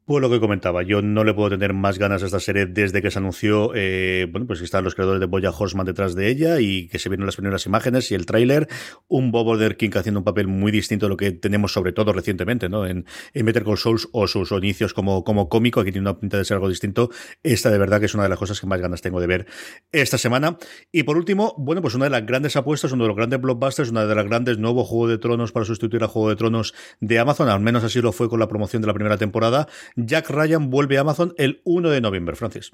Pues 0.09 0.23
lo 0.23 0.31
que 0.31 0.41
comentaba, 0.41 0.83
yo 0.85 1.03
no 1.03 1.23
le 1.23 1.35
puedo 1.35 1.51
tener 1.51 1.75
más 1.75 1.99
ganas 1.99 2.23
a 2.23 2.27
esta 2.27 2.41
serie 2.41 2.65
desde 2.65 3.03
que 3.03 3.11
se 3.11 3.19
anunció, 3.19 3.73
eh, 3.75 4.27
bueno, 4.33 4.47
pues 4.47 4.59
que 4.59 4.65
están 4.65 4.83
los 4.83 4.95
creadores 4.95 5.21
de 5.21 5.27
Boya 5.27 5.51
Horseman 5.51 5.85
detrás 5.85 6.15
de 6.15 6.31
ella 6.31 6.61
y 6.61 6.89
que 6.89 6.99
se 6.99 7.11
vieron 7.11 7.27
las 7.27 7.37
primeras 7.37 7.67
imágenes 7.67 8.11
y 8.11 8.15
el 8.15 8.25
tráiler, 8.25 8.69
un 9.07 9.33
Bob 9.33 9.77
King 9.77 9.91
haciendo 9.97 10.21
un 10.21 10.25
papel 10.25 10.49
muy 10.49 10.73
distinto 10.73 11.05
a 11.05 11.09
lo 11.11 11.19
que 11.19 11.33
tenemos 11.33 11.75
sobre 11.75 11.93
todo 11.93 12.15
recientemente, 12.15 12.71
¿no? 12.71 12.87
En, 12.87 13.05
en 13.35 13.45
Better 13.45 13.65
Call 13.65 13.77
Souls 13.77 14.09
o 14.13 14.27
sus 14.27 14.51
inicios 14.53 14.95
como, 14.95 15.25
como 15.25 15.51
cómico, 15.51 15.81
aquí 15.81 15.93
tiene 15.93 16.09
una 16.09 16.19
pinta 16.19 16.39
de 16.39 16.47
ser 16.47 16.55
algo 16.55 16.71
distinto. 16.71 17.11
Esta 17.43 17.69
de 17.69 17.77
verdad 17.77 18.01
que 18.01 18.07
es 18.07 18.15
una 18.15 18.23
de 18.23 18.31
las 18.31 18.39
cosas 18.39 18.59
que 18.63 18.67
más 18.67 18.81
ganas 18.81 19.03
tengo 19.03 19.21
de 19.21 19.27
ver 19.27 19.47
esta 19.93 20.17
semana. 20.17 20.57
Y 20.91 21.03
por 21.03 21.19
último, 21.19 21.55
bueno, 21.59 21.83
pues 21.83 21.95
una 21.95 22.07
de 22.07 22.13
las 22.13 22.25
grandes 22.25 22.57
apuestas, 22.57 22.93
uno 22.93 23.05
de 23.05 23.09
los 23.09 23.17
grandes 23.19 23.43
blockbusters, 23.43 23.91
una 23.91 24.07
de 24.07 24.15
las 24.15 24.25
grandes 24.25 24.57
nuevos 24.57 24.89
Juego 24.89 25.07
de 25.07 25.19
Tronos 25.19 25.53
para 25.53 25.67
sustituir 25.67 26.03
a 26.03 26.09
Juego 26.09 26.31
de 26.31 26.37
Tronos 26.37 26.73
de 27.01 27.19
Amazon, 27.19 27.51
al 27.51 27.61
menos 27.61 27.85
así 27.85 28.01
lo 28.01 28.13
fue 28.13 28.31
con 28.31 28.41
la 28.41 28.49
promoción 28.49 28.81
de 28.81 28.87
la 28.87 28.95
primera 28.95 29.19
temporada. 29.19 29.69
Jack 29.99 30.31
Ryan 30.31 30.71
vuelve 30.71 30.97
a 30.99 31.01
Amazon 31.01 31.35
el 31.37 31.61
1 31.65 31.91
de 31.91 32.01
noviembre, 32.01 32.37
Francis. 32.37 32.71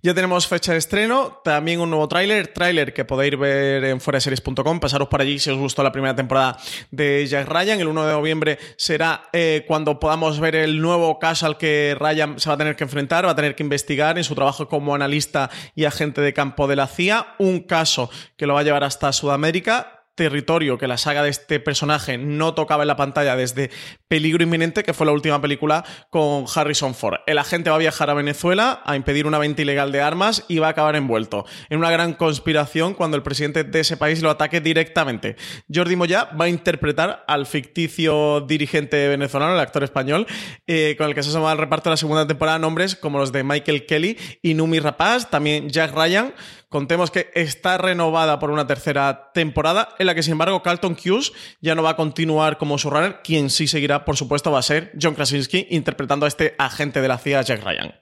Ya 0.00 0.14
tenemos 0.14 0.46
fecha 0.46 0.70
de 0.70 0.78
estreno, 0.78 1.40
también 1.42 1.80
un 1.80 1.90
nuevo 1.90 2.06
tráiler, 2.06 2.48
tráiler 2.48 2.94
que 2.94 3.04
podéis 3.04 3.36
ver 3.36 3.82
en 3.82 4.00
fueraseries.com, 4.00 4.78
pasaros 4.78 5.08
por 5.08 5.20
allí 5.20 5.40
si 5.40 5.50
os 5.50 5.58
gustó 5.58 5.82
la 5.82 5.90
primera 5.90 6.14
temporada 6.14 6.56
de 6.92 7.26
Jack 7.26 7.48
Ryan. 7.48 7.80
El 7.80 7.88
1 7.88 8.06
de 8.06 8.12
noviembre 8.12 8.58
será 8.76 9.24
eh, 9.32 9.64
cuando 9.66 9.98
podamos 9.98 10.38
ver 10.38 10.54
el 10.54 10.80
nuevo 10.80 11.18
caso 11.18 11.46
al 11.46 11.58
que 11.58 11.96
Ryan 11.98 12.38
se 12.38 12.48
va 12.48 12.54
a 12.54 12.58
tener 12.58 12.76
que 12.76 12.84
enfrentar, 12.84 13.26
va 13.26 13.32
a 13.32 13.36
tener 13.36 13.56
que 13.56 13.64
investigar 13.64 14.18
en 14.18 14.24
su 14.24 14.36
trabajo 14.36 14.68
como 14.68 14.94
analista 14.94 15.50
y 15.74 15.84
agente 15.84 16.20
de 16.20 16.32
campo 16.32 16.68
de 16.68 16.76
la 16.76 16.86
CIA, 16.86 17.34
un 17.38 17.60
caso 17.62 18.08
que 18.36 18.46
lo 18.46 18.54
va 18.54 18.60
a 18.60 18.62
llevar 18.62 18.84
hasta 18.84 19.12
Sudamérica, 19.12 19.97
territorio 20.18 20.78
que 20.78 20.88
la 20.88 20.98
saga 20.98 21.22
de 21.22 21.30
este 21.30 21.60
personaje 21.60 22.18
no 22.18 22.52
tocaba 22.52 22.82
en 22.82 22.88
la 22.88 22.96
pantalla 22.96 23.36
desde 23.36 23.70
Peligro 24.08 24.42
Inminente, 24.42 24.82
que 24.82 24.92
fue 24.92 25.06
la 25.06 25.12
última 25.12 25.40
película 25.40 25.84
con 26.10 26.44
Harrison 26.52 26.92
Ford. 26.92 27.20
El 27.26 27.38
agente 27.38 27.70
va 27.70 27.76
a 27.76 27.78
viajar 27.78 28.10
a 28.10 28.14
Venezuela 28.14 28.82
a 28.84 28.96
impedir 28.96 29.28
una 29.28 29.38
venta 29.38 29.62
ilegal 29.62 29.92
de 29.92 30.02
armas 30.02 30.44
y 30.48 30.58
va 30.58 30.66
a 30.66 30.70
acabar 30.70 30.96
envuelto 30.96 31.46
en 31.70 31.78
una 31.78 31.92
gran 31.92 32.14
conspiración 32.14 32.94
cuando 32.94 33.16
el 33.16 33.22
presidente 33.22 33.62
de 33.62 33.80
ese 33.80 33.96
país 33.96 34.20
lo 34.20 34.28
ataque 34.28 34.60
directamente. 34.60 35.36
Jordi 35.72 35.94
Moya 35.94 36.24
va 36.38 36.46
a 36.46 36.48
interpretar 36.48 37.24
al 37.28 37.46
ficticio 37.46 38.40
dirigente 38.40 39.06
venezolano, 39.06 39.54
el 39.54 39.60
actor 39.60 39.84
español, 39.84 40.26
eh, 40.66 40.96
con 40.98 41.06
el 41.06 41.14
que 41.14 41.22
se 41.22 41.30
suma 41.30 41.52
al 41.52 41.58
reparto 41.58 41.90
de 41.90 41.92
la 41.92 41.96
segunda 41.96 42.26
temporada 42.26 42.58
nombres 42.58 42.96
como 42.96 43.18
los 43.18 43.30
de 43.30 43.44
Michael 43.44 43.86
Kelly 43.86 44.18
y 44.42 44.54
Numi 44.54 44.80
Rapaz, 44.80 45.30
también 45.30 45.68
Jack 45.68 45.94
Ryan, 45.94 46.34
Contemos 46.68 47.10
que 47.10 47.30
está 47.34 47.78
renovada 47.78 48.38
por 48.38 48.50
una 48.50 48.66
tercera 48.66 49.30
temporada, 49.32 49.90
en 49.98 50.06
la 50.06 50.14
que 50.14 50.22
sin 50.22 50.32
embargo 50.32 50.62
Carlton 50.62 50.96
Hughes 51.02 51.32
ya 51.60 51.74
no 51.74 51.82
va 51.82 51.90
a 51.90 51.96
continuar 51.96 52.58
como 52.58 52.76
su 52.76 52.90
runner. 52.90 53.20
Quien 53.22 53.48
sí 53.48 53.66
seguirá, 53.66 54.04
por 54.04 54.16
supuesto, 54.16 54.52
va 54.52 54.58
a 54.58 54.62
ser 54.62 54.92
John 55.00 55.14
Krasinski 55.14 55.66
interpretando 55.70 56.26
a 56.26 56.28
este 56.28 56.54
agente 56.58 57.00
de 57.00 57.08
la 57.08 57.18
CIA, 57.18 57.42
Jack 57.42 57.64
Ryan 57.64 57.94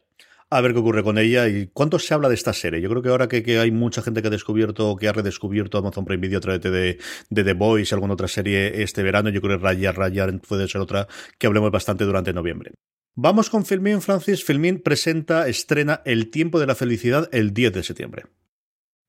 a 0.49 0.61
ver 0.61 0.73
qué 0.73 0.79
ocurre 0.79 1.03
con 1.03 1.19
ella 1.19 1.49
y 1.49 1.69
cuánto 1.73 1.99
se 1.99 2.15
habla 2.15 2.29
de 2.29 2.35
esta 2.35 2.53
serie. 2.53 2.81
Yo 2.81 2.89
creo 2.89 3.03
que 3.03 3.09
ahora 3.09 3.29
que, 3.29 3.59
hay 3.59 3.71
mucha 3.71 4.03
gente 4.03 4.23
que 4.23 4.29
ha 4.29 4.31
descubierto, 4.31 4.97
que 4.97 5.09
ha 5.09 5.13
redescubierto 5.13 5.79
Amazon 5.79 6.05
Prime 6.05 6.21
Video 6.21 6.39
a 6.39 6.41
través 6.41 6.63
de, 6.63 6.99
de, 7.31 7.45
The 7.45 7.53
Boys 7.55 7.93
alguna 7.93 8.15
otra 8.15 8.29
serie 8.29 8.83
este 8.83 9.03
verano, 9.03 9.31
yo 9.31 9.41
creo 9.41 9.59
que 9.59 9.65
Raya 9.65 9.93
Raya 9.93 10.27
puede 10.47 10.69
ser 10.69 10.81
otra 10.81 11.09
que 11.39 11.47
hablemos 11.47 11.71
bastante 11.71 12.05
durante 12.05 12.33
noviembre. 12.33 12.73
Vamos 13.17 13.51
con 13.51 13.65
Filmin, 13.65 14.03
Francis. 14.03 14.45
Filmin 14.45 14.81
presenta, 14.83 15.49
estrena 15.49 16.03
El 16.05 16.31
tiempo 16.31 16.61
de 16.61 16.67
la 16.67 16.75
felicidad 16.75 17.29
el 17.33 17.53
10 17.53 17.73
de 17.73 17.83
septiembre. 17.83 18.25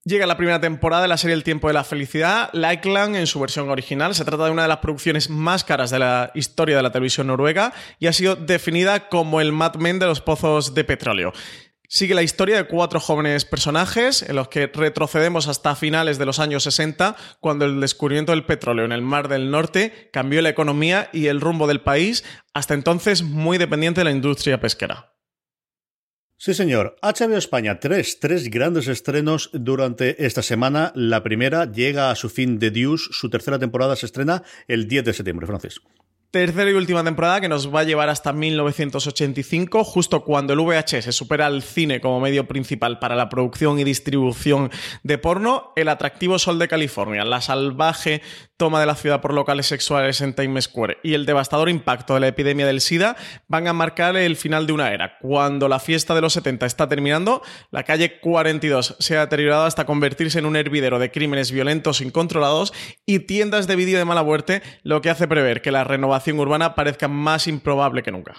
Llega 0.08 0.26
la 0.26 0.38
primera 0.38 0.62
temporada 0.62 1.02
de 1.02 1.10
la 1.10 1.18
serie 1.18 1.34
El 1.34 1.44
tiempo 1.44 1.68
de 1.68 1.74
la 1.74 1.84
felicidad, 1.84 2.50
Likeland 2.54 3.18
en 3.18 3.28
su 3.28 3.42
versión 3.42 3.70
original. 3.70 4.16
Se 4.16 4.24
trata 4.24 4.46
de 4.46 4.52
una 4.52 4.62
de 4.62 4.70
las 4.70 4.78
producciones 4.78 5.30
más 5.30 5.66
caras 5.66 5.90
de 5.90 6.00
la 6.00 6.32
historia 6.34 6.78
de 6.78 6.84
la 6.84 6.94
televisión 6.94 7.28
noruega 7.28 7.74
y 8.00 8.08
ha 8.08 8.14
sido 8.14 8.38
definida 8.38 9.10
como 9.10 9.42
el 9.42 9.52
Mad 9.52 9.76
Men 9.76 10.00
de 10.00 10.06
los 10.06 10.22
pozos 10.22 10.74
de 10.74 10.86
petróleo. 10.86 11.34
Sigue 11.90 12.16
la 12.16 12.24
historia 12.24 12.56
de 12.56 12.68
cuatro 12.68 13.02
jóvenes 13.02 13.44
personajes 13.44 14.22
en 14.22 14.38
los 14.38 14.48
que 14.48 14.68
retrocedemos 14.68 15.50
hasta 15.50 15.76
finales 15.76 16.18
de 16.18 16.26
los 16.26 16.40
años 16.40 16.64
60, 16.64 17.18
cuando 17.42 17.66
el 17.66 17.82
descubrimiento 17.82 18.32
del 18.32 18.46
petróleo 18.46 18.86
en 18.86 18.94
el 18.94 19.02
Mar 19.02 19.28
del 19.28 19.52
Norte 19.52 20.10
cambió 20.14 20.42
la 20.42 20.48
economía 20.48 21.10
y 21.12 21.28
el 21.28 21.42
rumbo 21.42 21.68
del 21.68 21.82
país, 21.82 22.24
hasta 22.54 22.76
entonces 22.76 23.24
muy 23.24 23.58
dependiente 23.58 24.00
de 24.00 24.06
la 24.06 24.12
industria 24.12 24.62
pesquera. 24.62 25.17
Sí, 26.40 26.54
señor. 26.54 26.96
HBO 27.02 27.36
España, 27.36 27.80
tres, 27.80 28.20
tres 28.20 28.52
grandes 28.52 28.88
estrenos 28.88 29.50
durante 29.54 30.24
esta 30.24 30.44
semana. 30.44 30.92
La 30.94 31.24
primera 31.24 31.66
llega 31.66 32.12
a 32.12 32.16
su 32.16 32.30
fin 32.30 32.60
de 32.60 32.70
Deuce. 32.70 33.08
Su 33.12 33.32
tercera 33.32 33.58
temporada 33.58 33.96
se 33.96 34.06
estrena 34.06 34.44
el 34.68 34.88
10 34.88 35.06
de 35.06 35.14
septiembre, 35.14 35.48
Francis. 35.48 35.82
Tercera 36.30 36.70
y 36.70 36.74
última 36.74 37.06
temporada 37.06 37.40
que 37.40 37.48
nos 37.48 37.74
va 37.74 37.80
a 37.80 37.84
llevar 37.86 38.10
hasta 38.10 38.34
1985, 38.34 39.86
justo 39.86 40.26
cuando 40.26 40.52
el 40.52 40.60
VHS 40.60 41.16
supera 41.16 41.46
al 41.46 41.64
cine 41.64 42.02
como 42.02 42.20
medio 42.20 42.50
principal 42.50 43.00
para 43.00 43.16
la 43.16 43.30
producción 43.30 43.80
y 43.80 43.86
distribución 43.86 44.70
de 45.04 45.18
porno, 45.18 45.72
el 45.78 45.88
atractivo 45.88 46.38
Sol 46.38 46.60
de 46.60 46.68
California, 46.68 47.24
la 47.24 47.40
salvaje 47.40 48.22
toma 48.58 48.82
de 48.82 48.88
la 48.88 48.96
ciudad 48.96 49.22
por 49.22 49.34
locales 49.34 49.68
sexuales 49.68 50.20
en 50.20 50.34
Times 50.34 50.66
Square 50.66 50.98
y 51.02 51.14
el 51.14 51.26
devastador 51.26 51.70
impacto 51.70 52.16
de 52.16 52.20
la 52.20 52.28
epidemia 52.28 52.66
del 52.66 52.82
SIDA 52.82 53.16
van 53.48 53.68
a 53.68 53.74
marcar 53.74 54.18
el 54.18 54.36
final 54.36 54.68
de 54.68 54.74
una 54.74 54.92
era. 54.92 55.18
Cuando 55.20 55.70
la 55.70 55.80
fiesta 55.80 56.14
de 56.14 56.22
los 56.22 56.34
70 56.34 56.66
está 56.66 56.90
terminando, 56.90 57.42
la 57.72 57.84
calle 57.84 58.20
42 58.20 58.98
se 59.00 59.16
ha 59.16 59.22
deteriorado 59.22 59.64
hasta 59.64 59.86
convertirse 59.86 60.40
en 60.40 60.46
un 60.46 60.58
hervidero 60.58 61.00
de 61.00 61.10
crímenes 61.10 61.54
violentos 61.54 62.02
incontrolados 62.02 62.74
y 63.06 63.20
tiendas 63.20 63.66
de 63.68 63.78
vídeo 63.78 63.98
de 63.98 64.06
mala 64.06 64.24
muerte, 64.24 64.62
lo 64.84 65.02
que 65.02 65.10
hace 65.10 65.28
prever 65.28 65.62
que 65.62 65.72
la 65.72 65.86
renovación 65.86 66.17
urbana 66.40 66.76
parezca 66.76 67.08
más 67.08 67.48
improbable 67.48 68.04
que 68.04 68.12
nunca. 68.12 68.36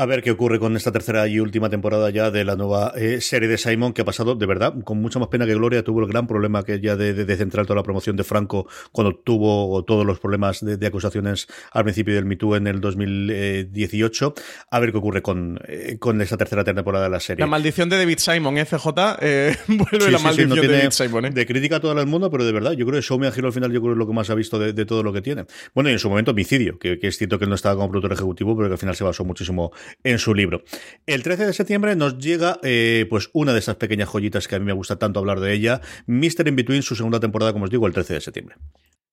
A 0.00 0.06
ver 0.06 0.22
qué 0.22 0.30
ocurre 0.30 0.58
con 0.58 0.74
esta 0.78 0.90
tercera 0.92 1.28
y 1.28 1.40
última 1.40 1.68
temporada 1.68 2.08
ya 2.08 2.30
de 2.30 2.42
la 2.42 2.56
nueva 2.56 2.94
eh, 2.96 3.20
serie 3.20 3.50
de 3.50 3.58
Simon, 3.58 3.92
que 3.92 4.00
ha 4.00 4.04
pasado, 4.06 4.34
de 4.34 4.46
verdad, 4.46 4.72
con 4.82 4.98
mucha 4.98 5.18
más 5.18 5.28
pena 5.28 5.44
que 5.44 5.52
gloria. 5.52 5.84
Tuvo 5.84 6.00
el 6.00 6.06
gran 6.06 6.26
problema 6.26 6.62
que 6.62 6.80
ya 6.80 6.96
de, 6.96 7.12
de, 7.12 7.36
centrar 7.36 7.66
toda 7.66 7.76
la 7.76 7.82
promoción 7.82 8.16
de 8.16 8.24
Franco 8.24 8.66
cuando 8.92 9.14
tuvo 9.14 9.84
todos 9.84 10.06
los 10.06 10.18
problemas 10.18 10.64
de, 10.64 10.86
acusaciones 10.86 11.48
al 11.72 11.84
principio 11.84 12.14
del 12.14 12.24
MeToo 12.24 12.56
en 12.56 12.66
el 12.66 12.80
2018. 12.80 14.32
A 14.70 14.80
ver 14.80 14.90
qué 14.90 14.96
ocurre 14.96 15.20
con, 15.20 15.60
eh, 15.68 15.98
con 15.98 16.18
esta 16.22 16.38
tercera 16.38 16.64
temporada 16.64 17.04
de 17.04 17.10
la 17.10 17.20
serie. 17.20 17.42
La 17.42 17.46
maldición 17.46 17.90
de 17.90 17.98
David 17.98 18.20
Simon, 18.20 18.56
FJ, 18.56 19.18
eh, 19.20 19.54
vuelve 19.68 20.10
la 20.10 20.18
maldición 20.18 20.48
de 20.48 20.66
David 20.66 20.90
Simon. 20.92 21.34
De 21.34 21.44
crítica 21.44 21.76
a 21.76 21.80
todo 21.80 22.00
el 22.00 22.06
mundo, 22.06 22.30
pero 22.30 22.46
de 22.46 22.52
verdad, 22.52 22.72
yo 22.72 22.86
creo 22.86 22.98
que 22.98 23.06
Show 23.06 23.18
Me 23.18 23.26
al 23.26 23.34
final, 23.34 23.70
yo 23.70 23.82
creo 23.82 23.92
que 23.92 23.96
es 23.96 23.98
lo 23.98 24.06
que 24.06 24.14
más 24.14 24.30
ha 24.30 24.34
visto 24.34 24.58
de, 24.58 24.72
todo 24.86 25.02
lo 25.02 25.12
que 25.12 25.20
tiene. 25.20 25.44
Bueno, 25.74 25.90
y 25.90 25.92
en 25.92 25.98
su 25.98 26.08
momento, 26.08 26.30
Homicidio, 26.30 26.78
que, 26.78 26.98
que 26.98 27.08
es 27.08 27.18
cierto 27.18 27.38
que 27.38 27.44
él 27.44 27.50
no 27.50 27.56
estaba 27.56 27.74
como 27.74 27.90
productor 27.90 28.14
ejecutivo, 28.14 28.56
pero 28.56 28.70
que 28.70 28.72
al 28.72 28.78
final 28.78 28.96
se 28.96 29.04
basó 29.04 29.26
muchísimo 29.26 29.72
en 30.04 30.18
su 30.18 30.34
libro. 30.34 30.62
El 31.06 31.22
13 31.22 31.46
de 31.46 31.52
septiembre 31.52 31.96
nos 31.96 32.18
llega 32.18 32.58
eh, 32.62 33.06
pues 33.10 33.30
una 33.32 33.52
de 33.52 33.58
esas 33.58 33.76
pequeñas 33.76 34.08
joyitas 34.08 34.48
que 34.48 34.56
a 34.56 34.58
mí 34.58 34.64
me 34.64 34.72
gusta 34.72 34.98
tanto 34.98 35.20
hablar 35.20 35.40
de 35.40 35.52
ella, 35.52 35.80
Mr. 36.06 36.48
In 36.48 36.56
Between, 36.56 36.82
su 36.82 36.96
segunda 36.96 37.20
temporada, 37.20 37.52
como 37.52 37.64
os 37.64 37.70
digo, 37.70 37.86
el 37.86 37.92
13 37.92 38.14
de 38.14 38.20
septiembre. 38.20 38.56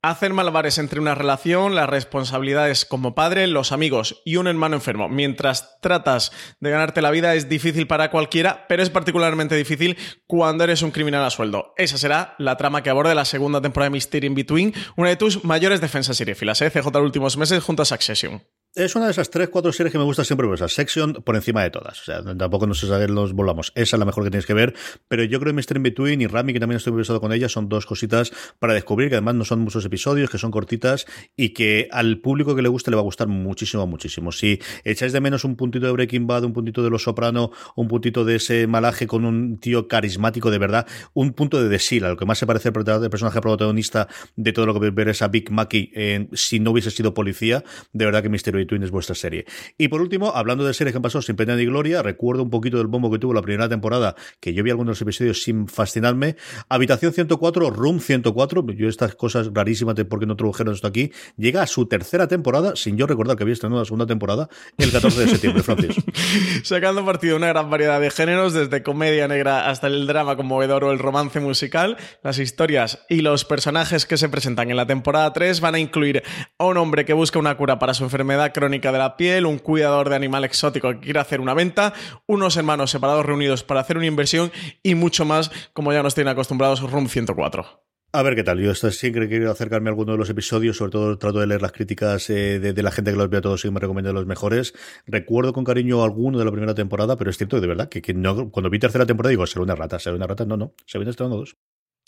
Hacer 0.04 0.32
malabares 0.32 0.78
entre 0.78 1.00
una 1.00 1.16
relación, 1.16 1.74
las 1.74 1.90
responsabilidades 1.90 2.86
como 2.86 3.16
padre, 3.16 3.48
los 3.48 3.72
amigos 3.72 4.22
y 4.26 4.36
un 4.36 4.46
hermano 4.46 4.76
enfermo. 4.76 5.10
Mientras 5.10 5.82
tratas 5.82 6.32
de 6.60 6.70
ganarte 6.70 7.02
la 7.02 7.10
vida 7.10 7.34
es 7.34 7.50
difícil 7.50 7.88
para 7.88 8.12
cualquiera, 8.12 8.68
pero 8.70 8.84
es 8.84 8.92
particularmente 8.92 9.56
difícil 9.56 9.98
cuando 10.28 10.63
eres 10.63 10.84
un 10.84 10.92
criminal 10.92 11.26
a 11.26 11.32
sueldo. 11.32 11.74
Esa 11.78 11.98
será 11.98 12.36
la 12.38 12.58
trama 12.58 12.84
que 12.84 12.92
aborda 12.92 13.16
la 13.16 13.26
segunda 13.26 13.60
temporada 13.60 13.90
de 13.90 13.94
Mystery 13.94 14.28
in 14.28 14.36
Between, 14.36 14.74
una 14.98 15.10
de 15.10 15.18
tus 15.18 15.44
mayores 15.44 15.82
defensas 15.82 16.16
seriefilas, 16.16 16.62
¿eh? 16.62 16.70
CJ 16.70 16.96
últimos 17.02 17.36
meses 17.36 17.63
junto 17.63 17.82
a 17.82 17.86
Succession. 17.86 18.44
Es 18.78 18.96
una 18.96 19.06
de 19.06 19.12
esas 19.12 19.32
tres, 19.32 19.50
cuatro 19.50 19.72
series 19.72 19.92
que 19.92 19.98
me 19.98 20.04
gusta 20.04 20.24
siempre, 20.24 20.48
pues 20.48 20.62
Section 20.72 21.13
por 21.13 21.36
encima 21.36 21.63
de 21.63 21.72
todas. 21.72 22.00
O 22.00 22.04
sea, 22.04 22.24
tampoco 22.24 22.68
nos, 22.68 22.84
nos 22.84 23.34
volvamos. 23.34 23.72
Esa 23.74 23.96
es 23.96 24.00
la 24.00 24.06
mejor 24.06 24.24
que 24.24 24.30
tienes 24.30 24.46
que 24.46 24.54
ver, 24.54 24.76
pero 25.08 25.24
yo 25.24 25.40
creo 25.40 25.54
que 25.54 25.62
Mr. 25.62 25.78
In 25.78 25.84
Between 25.84 26.22
y 26.22 26.28
Rami, 26.28 26.54
que 26.54 26.60
también 26.60 26.78
estoy 26.78 26.92
interesado 26.92 27.20
con 27.20 27.34
ella, 27.34 27.50
son 27.50 27.70
dos 27.70 27.88
cositas 27.88 28.32
para 28.60 28.76
descubrir, 28.76 29.10
que 29.10 29.16
además 29.16 29.34
no 29.34 29.46
son 29.46 29.62
muchos 29.62 29.84
episodios, 29.84 30.30
que 30.30 30.38
son 30.38 30.52
cortitas 30.52 31.08
y 31.36 31.50
que 31.50 31.88
al 31.92 32.20
público 32.20 32.56
que 32.56 32.62
le 32.62 32.70
guste 32.70 32.92
le 32.92 32.96
va 32.96 33.02
a 33.02 33.04
gustar 33.04 33.28
muchísimo, 33.28 33.88
muchísimo. 33.88 34.32
Si 34.32 34.60
echáis 34.84 35.12
de 35.12 35.22
menos 35.22 35.44
un 35.44 35.56
puntito 35.56 35.88
de 35.88 35.92
Breaking 35.92 36.28
Bad, 36.28 36.44
un 36.44 36.54
puntito 36.54 36.84
de 36.84 36.92
Los 36.92 37.04
Soprano, 37.04 37.52
un 37.76 37.88
puntito 37.88 38.26
de 38.26 38.36
ese 38.36 38.68
malaje 38.68 39.08
con 39.08 39.26
un 39.26 39.58
tío 39.58 39.88
carismático 39.88 40.52
de 40.52 40.60
verdad, 40.60 40.86
un 41.16 41.34
punto 41.34 41.62
de 41.62 41.68
Desil, 41.68 42.06
a 42.06 42.10
lo 42.10 42.18
que 42.18 42.26
más 42.26 42.38
se 42.38 42.46
parece 42.46 42.70
el 42.70 42.74
personaje 43.10 43.42
protagonista 43.42 44.08
de 44.36 44.54
todo 44.54 44.68
lo 44.68 44.80
que 44.80 44.92
ver 44.92 45.10
es 45.10 45.24
a 45.24 45.30
Big 45.30 45.52
Mackey 45.52 46.28
si 46.34 46.60
no 46.60 46.72
hubiese 46.72 46.92
sido 46.92 47.16
policía, 47.16 47.63
de 47.92 48.06
verdad 48.06 48.22
que 48.22 48.30
Mystery 48.30 48.66
Twin 48.67 48.84
es 48.84 48.91
vuestra 48.91 49.15
serie. 49.15 49.45
Y 49.77 49.88
por 49.88 50.01
último, 50.01 50.32
hablando 50.36 50.65
de 50.65 50.73
series 50.73 50.93
que 50.93 50.97
han 50.97 51.03
pasado 51.03 51.21
sin 51.21 51.36
pena 51.36 51.56
ni 51.56 51.65
gloria, 51.65 52.01
recuerdo 52.03 52.43
un 52.43 52.49
poquito 52.49 52.77
del 52.77 52.88
bombo 52.88 53.12
que 53.12 53.19
tuvo 53.19 53.34
la 53.34 53.41
primera 53.41 53.67
temporada, 53.69 54.15
que 54.39 54.53
yo 54.53 54.63
vi 54.63 54.69
algunos 54.69 55.01
episodios 55.01 55.41
sin 55.43 55.67
fascinarme. 55.67 56.36
Habitación 56.69 57.13
104, 57.13 57.69
Room 57.71 57.99
104, 57.99 58.65
yo 58.73 58.88
estas 58.88 59.15
cosas 59.15 59.49
rarísimas 59.53 59.95
de 59.95 60.06
por 60.06 60.19
qué 60.19 60.25
no 60.25 60.36
tradujeron 60.36 60.73
esto 60.73 60.88
aquí, 60.88 61.12
llega 61.38 61.62
a 61.62 61.67
su 61.67 61.88
tercera 61.88 62.27
temporada, 62.27 62.75
sin 62.75 62.97
yo 62.97 63.08
recordar 63.08 63.38
que 63.38 63.43
había 63.43 63.53
estrenado 63.53 63.82
la 63.82 63.86
segunda 63.86 64.06
temporada, 64.06 64.49
el 64.77 64.91
14 64.91 65.21
de 65.21 65.27
septiembre, 65.27 65.63
Francis. 65.63 65.95
Sacando 66.63 67.06
partido 67.06 67.38
una 67.38 67.47
gran 67.47 67.69
variedad 67.69 68.01
de 68.01 68.12
géneros, 68.12 68.53
desde 68.53 68.84
comedia 68.84 69.27
negra 69.27 69.69
hasta 69.69 69.88
el 69.88 70.08
drama 70.08 70.36
conmovedor 70.36 70.84
o 70.84 70.91
el 70.91 70.99
romance 70.99 71.39
musical, 71.39 71.97
las 72.23 72.39
historias 72.39 73.06
y 73.10 73.21
los 73.21 73.45
personajes 73.45 74.06
que 74.06 74.17
se 74.17 74.30
presentan 74.30 74.69
en 74.69 74.77
la 74.77 74.86
temporada 74.86 75.32
3 75.34 75.62
van 75.62 75.75
a 75.75 75.80
incluir 75.80 76.23
a 76.58 76.65
un 76.65 76.77
hombre 76.77 77.06
que 77.06 77.13
busca 77.13 77.39
una 77.39 77.56
cura 77.58 77.80
para 77.80 77.93
su 77.93 78.03
enfermedad 78.03 78.51
crónica 78.58 78.91
de 78.91 78.98
la 78.98 79.17
piel, 79.17 79.46
un 79.46 79.60
cuidador 79.60 80.10
de 80.10 80.15
animal 80.15 80.43
exótico 80.43 80.89
que 80.89 81.00
quiere 81.00 81.20
hacer 81.20 81.41
una 81.41 81.54
venta, 81.54 81.93
unos 82.26 82.58
hermanos 82.58 82.89
separados 82.89 83.24
reunidos 83.24 83.63
para 83.63 83.82
hacer 83.82 83.98
una 83.98 84.08
inversión 84.08 84.52
y 84.82 84.96
mucho 84.96 85.26
más, 85.26 85.52
como 85.74 85.93
ya 85.93 86.02
nos 86.02 86.15
tienen 86.15 86.32
acostumbrados 86.32 86.82
Room 86.82 87.08
104. 87.08 87.84
A 88.13 88.24
ver 88.24 88.34
qué 88.34 88.43
tal. 88.43 88.60
Yo 88.60 88.74
siempre 88.74 89.26
he 89.26 89.30
querido 89.30 89.52
acercarme 89.52 89.89
a 89.89 89.91
alguno 89.91 90.13
de 90.13 90.17
los 90.17 90.28
episodios, 90.32 90.76
sobre 90.78 90.91
todo 90.91 91.20
trato 91.20 91.39
de 91.39 91.46
leer 91.46 91.62
las 91.62 91.72
críticas 91.72 92.32
eh, 92.32 92.58
de, 92.60 92.82
la 92.82 92.89
gente 92.89 93.12
que 93.12 93.17
los 93.17 93.30
ve 93.30 93.38
a 93.38 93.41
todos 93.41 93.63
y 93.63 93.70
me 93.70 93.80
recomienda 93.80 94.12
los 94.12 94.26
mejores. 94.26 94.74
Recuerdo 95.06 95.54
con 95.54 95.63
cariño 95.63 96.04
alguno 96.04 96.39
de 96.39 96.46
la 96.46 96.52
primera 96.52 96.74
temporada, 96.74 97.15
pero 97.15 97.30
es 97.30 97.38
cierto 97.38 97.62
de 97.62 97.67
verdad 97.67 97.89
que, 97.89 98.02
cuando 98.02 98.72
vi 98.72 98.80
tercera 98.80 99.06
temporada 99.06 99.30
digo, 99.30 99.46
será 99.46 99.62
una 99.62 99.76
rata, 99.76 100.00
será 100.00 100.15
una 100.15 100.26
rata. 100.26 100.46
No, 100.46 100.58
no, 100.58 100.74
se 100.88 100.98
viene 100.98 101.12
estrenando 101.12 101.38
dos. 101.38 101.58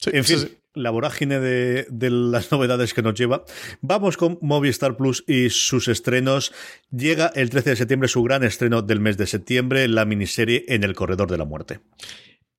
En 0.05 0.23
fin, 0.23 0.57
la 0.73 0.91
vorágine 0.91 1.39
de, 1.39 1.87
de, 1.89 2.09
las 2.09 2.51
novedades 2.51 2.93
que 2.93 3.01
nos 3.01 3.15
lleva. 3.15 3.43
Vamos 3.81 4.17
con 4.17 4.37
Movistar 4.41 4.95
Plus 4.97 5.23
y 5.27 5.49
sus 5.49 5.87
estrenos. 5.87 6.53
Llega 6.91 7.31
el 7.35 7.49
13 7.49 7.71
de 7.71 7.75
septiembre 7.75 8.07
su 8.07 8.23
gran 8.23 8.43
estreno 8.43 8.81
del 8.81 8.99
mes 8.99 9.17
de 9.17 9.27
septiembre, 9.27 9.87
la 9.87 10.05
miniserie 10.05 10.65
En 10.67 10.83
el 10.83 10.95
Corredor 10.95 11.29
de 11.29 11.37
la 11.37 11.45
Muerte. 11.45 11.79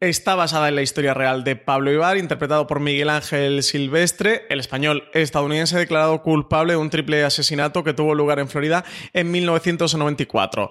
Está 0.01 0.35
basada 0.35 0.71
en 0.71 0.77
la 0.77 0.81
historia 0.81 1.13
real 1.13 1.45
de 1.45 1.57
Pablo 1.57 1.93
Ibar, 1.93 2.17
interpretado 2.17 2.67
por 2.67 2.81
Miguel 2.81 3.11
Ángel 3.11 3.63
Silvestre, 3.63 4.47
el 4.49 4.59
español 4.59 5.05
estadounidense 5.13 5.77
declarado 5.77 6.23
culpable 6.23 6.73
de 6.73 6.79
un 6.79 6.89
triple 6.89 7.23
asesinato 7.23 7.85
que 7.85 7.93
tuvo 7.93 8.15
lugar 8.15 8.39
en 8.39 8.49
Florida 8.49 8.83
en 9.13 9.31
1994. 9.31 10.71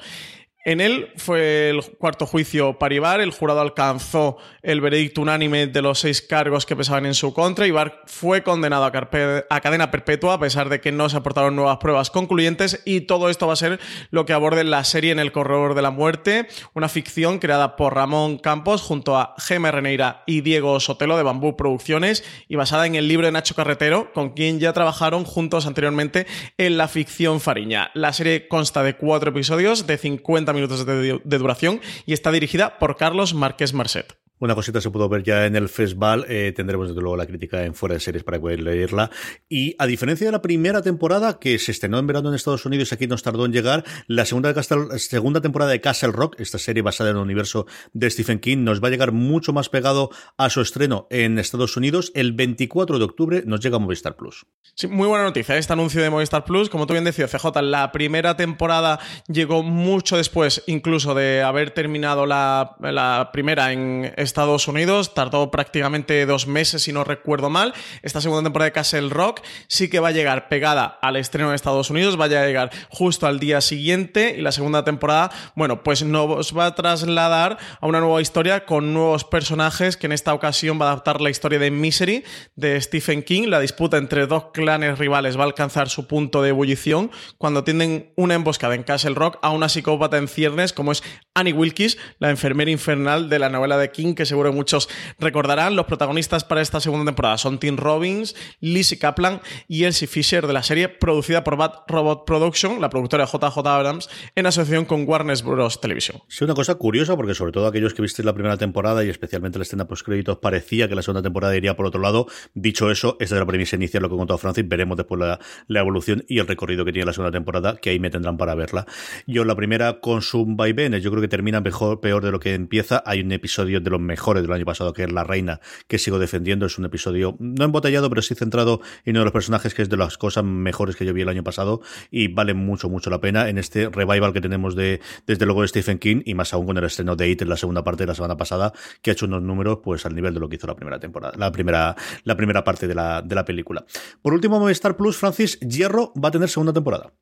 En 0.66 0.82
él 0.82 1.14
fue 1.16 1.70
el 1.70 1.82
cuarto 1.98 2.26
juicio 2.26 2.78
para 2.78 2.94
Ibar. 2.94 3.22
El 3.22 3.32
jurado 3.32 3.62
alcanzó 3.62 4.38
el 4.62 4.82
veredicto 4.82 5.22
unánime 5.22 5.68
de 5.68 5.82
los 5.82 6.00
seis 6.00 6.22
cargos 6.22 6.66
que 6.66 6.76
pesaban 6.76 7.06
en 7.06 7.14
su 7.14 7.34
contra. 7.34 7.66
Ibar 7.66 8.02
fue 8.08 8.44
condenado 8.44 8.84
a, 8.84 8.92
cadena 8.92 9.90
perpetua 9.90 10.34
a 10.34 10.40
pesar 10.40 10.68
de 10.68 10.82
que 10.82 10.92
no 10.92 11.08
se 11.08 11.16
aportaron 11.16 11.56
nuevas 11.56 11.78
pruebas 11.78 12.12
concluyentes. 12.12 12.82
Y 12.84 13.02
todo 13.02 13.30
esto 13.30 13.48
va 13.48 13.54
a 13.54 13.56
ser 13.56 13.80
lo 14.12 14.26
que 14.26 14.34
aborde 14.34 14.66
la 14.66 14.84
serie 14.84 15.14
En 15.14 15.20
el 15.20 15.32
Corredor 15.32 15.76
de 15.76 15.82
la 15.82 15.92
Muerte, 15.92 16.48
una 16.74 16.90
ficción 16.90 17.40
creada 17.40 17.78
por 17.78 17.96
Ramón 17.96 18.38
Campos 18.38 18.82
junto 18.82 19.18
a 19.18 19.36
Gema 19.38 19.72
Reneira 19.72 20.24
y 20.28 20.42
Diego 20.42 20.82
Sotelo 20.82 21.16
de 21.16 21.24
Bambú 21.24 21.56
Producciones 21.56 22.26
y 22.50 22.58
basada 22.58 22.86
en 22.86 22.96
el 22.96 23.08
libro 23.08 23.28
de 23.28 23.32
Nacho 23.32 23.56
Carretero, 23.56 24.12
con 24.14 24.32
quien 24.32 24.60
ya 24.60 24.74
trabajaron 24.74 25.24
juntos 25.24 25.66
anteriormente 25.66 26.28
en 26.58 26.78
la 26.78 26.90
ficción 26.90 27.40
Fariña. 27.40 27.92
La 27.94 28.12
serie 28.12 28.50
consta 28.50 28.84
de 28.84 28.98
cuatro 28.98 29.30
episodios 29.30 29.88
de 29.88 29.98
50 29.98 30.49
minutos 30.54 30.86
de, 30.86 31.20
duración 31.24 31.82
y 32.06 32.14
está 32.14 32.32
dirigida 32.32 32.80
por 32.80 32.98
Carlos 32.98 33.34
Márquez 33.34 33.74
Marcet. 33.74 34.18
Una 34.40 34.56
cosita 34.56 34.80
se 34.80 34.90
pudo 34.90 35.10
ver 35.10 35.24
ya 35.24 35.46
en 35.46 35.58
el 35.58 35.68
festival. 35.68 36.26
Eh, 36.30 36.54
tendremos 36.56 36.88
desde 36.88 37.02
luego 37.02 37.18
la 37.18 37.26
crítica 37.26 37.66
en 37.66 37.76
fuera 37.76 37.96
de 37.96 38.00
series 38.00 38.24
para 38.24 38.40
poder 38.40 38.62
leerla. 38.62 39.12
Y 39.50 39.76
a 39.80 39.86
diferencia 39.86 40.26
de 40.26 40.32
la 40.32 40.42
primera 40.42 40.82
temporada, 40.82 41.40
que 41.40 41.60
se 41.60 41.72
estrenó 41.72 42.00
en 42.00 42.08
verano 42.08 42.30
en 42.30 42.36
Estados 42.36 42.66
Unidos 42.66 42.92
y 42.92 42.96
aquí 42.96 43.06
nos 43.06 43.22
tardó 43.22 43.46
en 43.46 43.52
llegar, 43.52 43.84
la 44.08 44.26
segunda, 44.26 45.42
temporada 45.42 45.72
de 45.72 45.82
Castle 45.82 46.14
Rock, 46.14 46.40
esta 46.40 46.58
serie 46.58 46.82
basada 46.82 47.10
en 47.10 47.18
el 47.18 47.22
universo 47.22 47.66
de 47.92 48.10
Stephen 48.10 48.40
King, 48.40 48.64
nos 48.64 48.82
va 48.82 48.88
a 48.88 48.92
llegar 48.92 49.12
mucho 49.12 49.52
más 49.52 49.68
pegado 49.68 50.10
a 50.38 50.50
su 50.50 50.62
estreno 50.62 51.08
en 51.10 51.38
Estados 51.38 51.76
Unidos. 51.76 52.12
El 52.16 52.32
24 52.32 52.98
de 52.98 53.04
octubre 53.06 53.44
nos 53.46 53.60
llega 53.60 53.76
a 53.76 53.80
Movistar 53.80 54.16
Plus. 54.16 54.46
Sí, 54.76 54.88
muy 54.88 55.08
buena 55.08 55.26
noticia 55.26 55.58
este 55.58 55.74
anuncio 55.74 56.02
de 56.02 56.10
Movistar 56.10 56.46
Plus. 56.46 56.70
Como 56.70 56.88
tú 56.88 56.94
bien 56.94 57.04
decías, 57.04 57.30
CJ, 57.30 57.62
la 57.62 57.92
primera 57.92 58.38
temporada 58.38 59.00
llegó 59.28 59.64
mucho 59.64 60.16
después, 60.16 60.64
incluso 60.68 61.14
de 61.14 61.42
haber 61.42 61.72
terminado 61.72 62.26
la, 62.26 62.78
la 62.80 63.30
primera 63.34 63.74
en 63.74 64.14
Estados 64.30 64.68
Unidos. 64.68 65.14
Tardó 65.16 65.50
prácticamente 65.50 66.26
dos 66.26 66.48
meses, 66.48 66.84
si 66.84 66.94
no 66.94 67.04
recuerdo 67.04 67.50
mal. 67.50 67.74
Esta 68.04 68.22
segunda 68.22 68.44
temporada 68.44 68.68
de 68.68 68.74
Castle 68.74 69.10
Rock 69.10 69.42
sí 69.68 69.90
que 69.90 70.00
va 70.00 70.10
a 70.10 70.12
llegar 70.12 70.50
pegada 70.50 70.86
al 71.02 71.16
estreno 71.16 71.50
en 71.50 71.56
Estados 71.56 71.90
Unidos, 71.90 72.16
vaya 72.16 72.42
a 72.42 72.46
llegar 72.46 72.70
justo 72.90 73.26
al 73.26 73.40
día 73.40 73.60
siguiente. 73.62 74.36
Y 74.38 74.42
la 74.42 74.52
segunda 74.52 74.84
temporada, 74.84 75.32
bueno, 75.56 75.84
pues 75.84 76.04
nos 76.04 76.56
va 76.56 76.68
a 76.68 76.76
trasladar 76.76 77.58
a 77.82 77.88
una 77.88 78.00
nueva 78.00 78.22
historia 78.22 78.66
con 78.66 78.94
nuevos 78.94 79.24
personajes 79.24 79.98
que 79.98 80.06
en 80.06 80.12
esta 80.12 80.34
ocasión 80.34 80.80
va 80.80 80.86
a 80.86 80.92
adaptar 80.92 81.22
la 81.22 81.32
historia 81.32 81.58
de 81.58 81.72
Misery 81.72 82.24
de 82.56 82.80
Stephen 82.80 83.24
King. 83.24 83.48
La 83.48 83.60
disputa 83.60 83.98
entre 83.98 84.28
dos 84.28 84.52
clanes 84.54 85.00
rivales 85.00 85.38
va 85.38 85.42
a 85.42 85.48
alcanzar 85.48 85.90
su 85.90 86.08
punto 86.08 86.44
de 86.44 86.50
ebullición 86.50 87.10
cuando 87.38 87.64
tienden 87.64 88.14
una 88.16 88.36
emboscada 88.36 88.76
en 88.76 88.84
Castle 88.84 89.16
Rock 89.16 89.40
a 89.42 89.50
una 89.50 89.70
psicópata 89.70 90.18
en 90.18 90.28
ciernes 90.28 90.72
como 90.72 90.92
es 90.92 91.04
Annie 91.34 91.54
Wilkes, 91.54 91.98
la 92.20 92.30
enfermera 92.30 92.70
infernal 92.70 93.30
de 93.30 93.40
la 93.40 93.50
novela 93.50 93.78
de 93.78 93.92
King, 93.92 94.14
que 94.20 94.26
seguro 94.26 94.52
muchos 94.52 94.90
recordarán. 95.18 95.78
Los 95.78 95.86
protagonistas 95.86 96.44
para 96.44 96.62
esta 96.62 96.82
segunda 96.82 97.06
temporada 97.06 97.38
son 97.38 97.58
Tim 97.58 97.78
Robbins, 97.78 98.36
Lizzie 98.60 99.00
Kaplan 99.00 99.40
y 99.70 99.86
Elsie 99.86 100.10
Fisher 100.10 100.46
de 100.46 100.52
la 100.52 100.62
serie, 100.62 100.90
producida 100.90 101.46
por 101.46 101.56
Bad 101.56 101.84
Robot 101.88 102.26
Production, 102.26 102.82
la 102.82 102.90
productora 102.90 103.24
JJ 103.24 103.66
Abrams, 103.66 104.10
en 104.36 104.46
asociación 104.46 104.84
con 104.84 105.08
Warner 105.08 105.42
Bros. 105.42 105.80
Television. 105.80 106.22
Sí, 106.28 106.44
una 106.44 106.54
cosa 106.54 106.76
curiosa, 106.76 107.16
porque 107.16 107.34
sobre 107.34 107.54
todo 107.54 107.66
aquellos 107.68 107.94
que 107.94 108.02
visteis 108.02 108.26
la 108.26 108.34
primera 108.34 108.58
temporada 108.58 109.06
y 109.06 109.10
especialmente 109.10 109.58
la 109.58 109.64
escena 109.64 109.88
post-créditos, 109.88 110.40
parecía 110.40 110.90
que 110.90 110.96
la 110.96 111.02
segunda 111.02 111.22
temporada 111.22 111.56
iría 111.56 111.78
por 111.78 111.86
otro 111.86 112.02
lado. 112.02 112.28
Dicho 112.54 112.92
eso, 112.92 113.16
esta 113.22 113.36
es 113.36 113.40
la 113.40 113.46
premisa 113.46 113.78
inicial, 113.78 114.04
lo 114.04 114.10
que 114.10 114.18
contado 114.18 114.38
Francis. 114.38 114.68
Veremos 114.68 114.98
después 114.98 115.18
la, 115.22 115.40
la, 115.68 115.80
evolución 115.80 116.26
y 116.28 116.40
el 116.40 116.48
recorrido 116.48 116.84
que 116.84 116.92
tiene 116.92 117.06
la 117.06 117.14
segunda 117.14 117.32
temporada, 117.32 117.78
que 117.78 117.92
ahí 117.92 118.00
me 118.00 118.10
tendrán 118.10 118.36
para 118.36 118.54
verla. 118.54 118.86
Yo, 119.28 119.46
la 119.46 119.56
primera 119.56 120.02
con 120.02 120.22
su 120.22 120.46
vaivenes, 120.46 121.02
yo 121.02 121.10
creo 121.10 121.22
que 121.22 121.30
termina 121.30 121.62
mejor, 121.62 122.02
peor 122.02 122.22
de 122.26 122.32
lo 122.32 122.42
que 122.42 122.54
empieza. 122.54 123.02
Hay 123.06 123.22
un 123.22 123.32
episodio 123.32 123.80
de 123.80 123.90
los 123.90 124.02
mejores 124.10 124.42
del 124.42 124.52
año 124.52 124.66
pasado, 124.66 124.92
que 124.92 125.04
es 125.04 125.12
La 125.12 125.24
Reina, 125.24 125.62
que 125.88 126.00
sigo 126.00 126.18
defendiendo. 126.18 126.66
Es 126.66 126.80
un 126.80 126.86
episodio 126.86 127.38
no 127.40 127.64
embotellado, 127.64 128.10
pero 128.10 128.24
sí 128.24 128.34
centrado 128.34 128.82
en 129.06 129.12
uno 129.12 129.20
de 129.20 129.26
los 129.26 129.34
personajes 129.34 129.76
que 129.76 129.84
es 129.84 129.90
de 129.90 129.98
las 129.98 130.18
cosas 130.18 130.44
mejores 130.44 130.96
que 130.96 131.06
yo 131.06 131.14
vi 131.14 131.22
el 131.22 131.30
año 131.30 131.44
pasado 131.44 131.82
y 132.10 132.28
vale 132.28 132.56
mucho, 132.56 132.90
mucho 132.90 133.12
la 133.12 133.22
pena 133.22 133.50
en 133.50 133.60
este 133.60 133.88
revival 133.90 134.34
que 134.34 134.42
tenemos 134.42 134.76
de, 134.76 135.00
desde 135.28 135.46
luego, 135.46 135.62
de 135.62 135.68
Stephen 135.68 136.00
King 136.00 136.24
y 136.26 136.34
más 136.34 136.54
aún 136.54 136.66
con 136.66 136.78
el 136.78 136.84
estreno 136.84 137.16
de 137.16 137.30
It 137.30 137.44
en 137.44 137.50
la 137.50 137.58
segunda 137.58 137.84
parte 137.84 138.04
de 138.04 138.08
la 138.08 138.16
semana 138.16 138.36
pasada, 138.36 138.74
que 139.02 139.12
ha 139.12 139.14
hecho 139.14 139.28
unos 139.28 139.44
números 139.44 139.80
pues 139.84 140.06
al 140.06 140.16
nivel 140.16 140.34
de 140.34 140.40
lo 140.40 140.50
que 140.50 140.56
hizo 140.56 140.66
la 140.66 140.76
primera 140.76 141.00
temporada, 141.00 141.38
la 141.38 141.52
primera, 141.52 141.96
la 142.24 142.36
primera 142.36 142.64
parte 142.64 142.88
de 142.88 142.96
la, 142.96 143.22
de 143.22 143.36
la 143.36 143.46
película. 143.46 143.86
Por 144.22 144.34
último, 144.34 144.60
Movistar 144.60 144.98
Plus, 144.98 145.18
Francis, 145.18 145.60
Hierro 145.60 146.12
va 146.22 146.30
a 146.30 146.32
tener 146.32 146.50
segunda 146.50 146.74
temporada. 146.74 147.14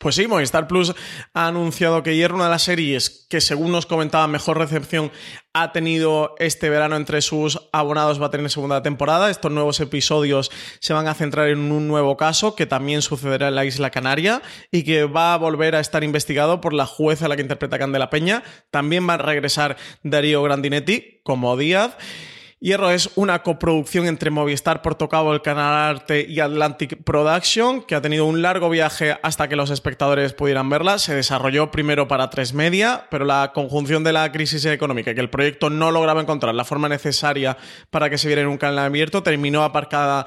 Pues 0.00 0.14
sí, 0.14 0.26
Movistar 0.26 0.66
Plus 0.66 0.94
ha 1.34 1.46
anunciado 1.46 2.02
que 2.02 2.16
Hierro, 2.16 2.36
una 2.36 2.44
de 2.44 2.50
las 2.52 2.62
series 2.62 3.26
que 3.28 3.42
según 3.42 3.70
nos 3.70 3.84
comentaba 3.84 4.26
mejor 4.28 4.56
recepción 4.56 5.12
ha 5.52 5.72
tenido 5.72 6.34
este 6.38 6.70
verano 6.70 6.96
entre 6.96 7.20
sus 7.20 7.68
abonados, 7.70 8.18
va 8.18 8.28
a 8.28 8.30
tener 8.30 8.48
segunda 8.48 8.82
temporada. 8.82 9.30
Estos 9.30 9.52
nuevos 9.52 9.78
episodios 9.78 10.50
se 10.78 10.94
van 10.94 11.06
a 11.06 11.12
centrar 11.12 11.50
en 11.50 11.70
un 11.70 11.86
nuevo 11.86 12.16
caso 12.16 12.56
que 12.56 12.64
también 12.64 13.02
sucederá 13.02 13.48
en 13.48 13.56
la 13.56 13.66
isla 13.66 13.90
Canaria 13.90 14.40
y 14.70 14.84
que 14.84 15.04
va 15.04 15.34
a 15.34 15.36
volver 15.36 15.76
a 15.76 15.80
estar 15.80 16.02
investigado 16.02 16.62
por 16.62 16.72
la 16.72 16.86
jueza 16.86 17.26
a 17.26 17.28
la 17.28 17.36
que 17.36 17.42
interpreta 17.42 17.78
Candela 17.78 18.08
Peña. 18.08 18.42
También 18.70 19.06
va 19.06 19.14
a 19.14 19.18
regresar 19.18 19.76
Darío 20.02 20.42
Grandinetti 20.42 21.20
como 21.24 21.58
Díaz. 21.58 21.98
Hierro 22.62 22.90
es 22.90 23.08
una 23.14 23.42
coproducción 23.42 24.06
entre 24.06 24.30
Movistar, 24.30 24.82
Portocabo, 24.82 25.32
el 25.32 25.40
Canal 25.40 25.96
Arte 25.96 26.26
y 26.28 26.40
Atlantic 26.40 27.02
Production, 27.04 27.80
que 27.80 27.94
ha 27.94 28.02
tenido 28.02 28.26
un 28.26 28.42
largo 28.42 28.68
viaje 28.68 29.16
hasta 29.22 29.48
que 29.48 29.56
los 29.56 29.70
espectadores 29.70 30.34
pudieran 30.34 30.68
verla. 30.68 30.98
Se 30.98 31.14
desarrolló 31.14 31.70
primero 31.70 32.06
para 32.06 32.28
tres 32.28 32.52
media, 32.52 33.06
pero 33.10 33.24
la 33.24 33.52
conjunción 33.54 34.04
de 34.04 34.12
la 34.12 34.30
crisis 34.30 34.66
económica 34.66 35.10
y 35.10 35.14
que 35.14 35.22
el 35.22 35.30
proyecto 35.30 35.70
no 35.70 35.90
lograba 35.90 36.20
encontrar 36.20 36.54
la 36.54 36.66
forma 36.66 36.90
necesaria 36.90 37.56
para 37.88 38.10
que 38.10 38.18
se 38.18 38.26
viera 38.26 38.42
en 38.42 38.48
un 38.48 38.58
canal 38.58 38.80
abierto 38.80 39.22
terminó 39.22 39.64
aparcada 39.64 40.26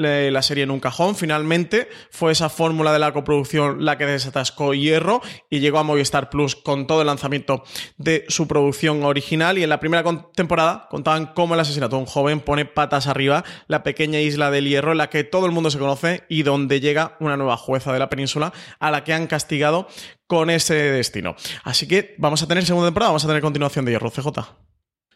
la 0.00 0.42
serie 0.42 0.64
en 0.64 0.70
un 0.70 0.80
cajón. 0.80 1.14
Finalmente 1.14 1.88
fue 2.10 2.32
esa 2.32 2.48
fórmula 2.48 2.92
de 2.92 2.98
la 2.98 3.12
coproducción 3.12 3.84
la 3.84 3.98
que 3.98 4.06
desatascó 4.06 4.74
Hierro 4.74 5.20
y 5.48 5.60
llegó 5.60 5.78
a 5.78 5.82
Movistar 5.82 6.30
Plus 6.30 6.56
con 6.56 6.86
todo 6.86 7.02
el 7.02 7.06
lanzamiento 7.06 7.62
de 7.96 8.24
su 8.28 8.48
producción 8.48 9.04
original. 9.04 9.58
Y 9.58 9.62
en 9.62 9.68
la 9.68 9.80
primera 9.80 10.04
temporada 10.34 10.88
contaban 10.90 11.32
cómo 11.34 11.54
el 11.54 11.60
asesinato 11.60 11.96
de 11.96 12.02
un 12.02 12.06
joven 12.06 12.40
pone 12.40 12.64
patas 12.64 13.06
arriba 13.06 13.44
la 13.68 13.82
pequeña 13.82 14.20
isla 14.20 14.50
del 14.50 14.68
Hierro 14.68 14.92
en 14.92 14.98
la 14.98 15.10
que 15.10 15.24
todo 15.24 15.46
el 15.46 15.52
mundo 15.52 15.70
se 15.70 15.78
conoce 15.78 16.24
y 16.28 16.42
donde 16.42 16.80
llega 16.80 17.16
una 17.20 17.36
nueva 17.36 17.56
jueza 17.56 17.92
de 17.92 17.98
la 17.98 18.08
península 18.08 18.52
a 18.78 18.90
la 18.90 19.04
que 19.04 19.12
han 19.12 19.26
castigado 19.26 19.88
con 20.26 20.50
ese 20.50 20.74
destino. 20.74 21.36
Así 21.64 21.88
que 21.88 22.14
vamos 22.18 22.42
a 22.42 22.46
tener 22.46 22.64
segunda 22.64 22.88
temporada, 22.88 23.10
vamos 23.10 23.24
a 23.24 23.28
tener 23.28 23.42
continuación 23.42 23.84
de 23.84 23.92
Hierro 23.92 24.10
CJ. 24.10 24.69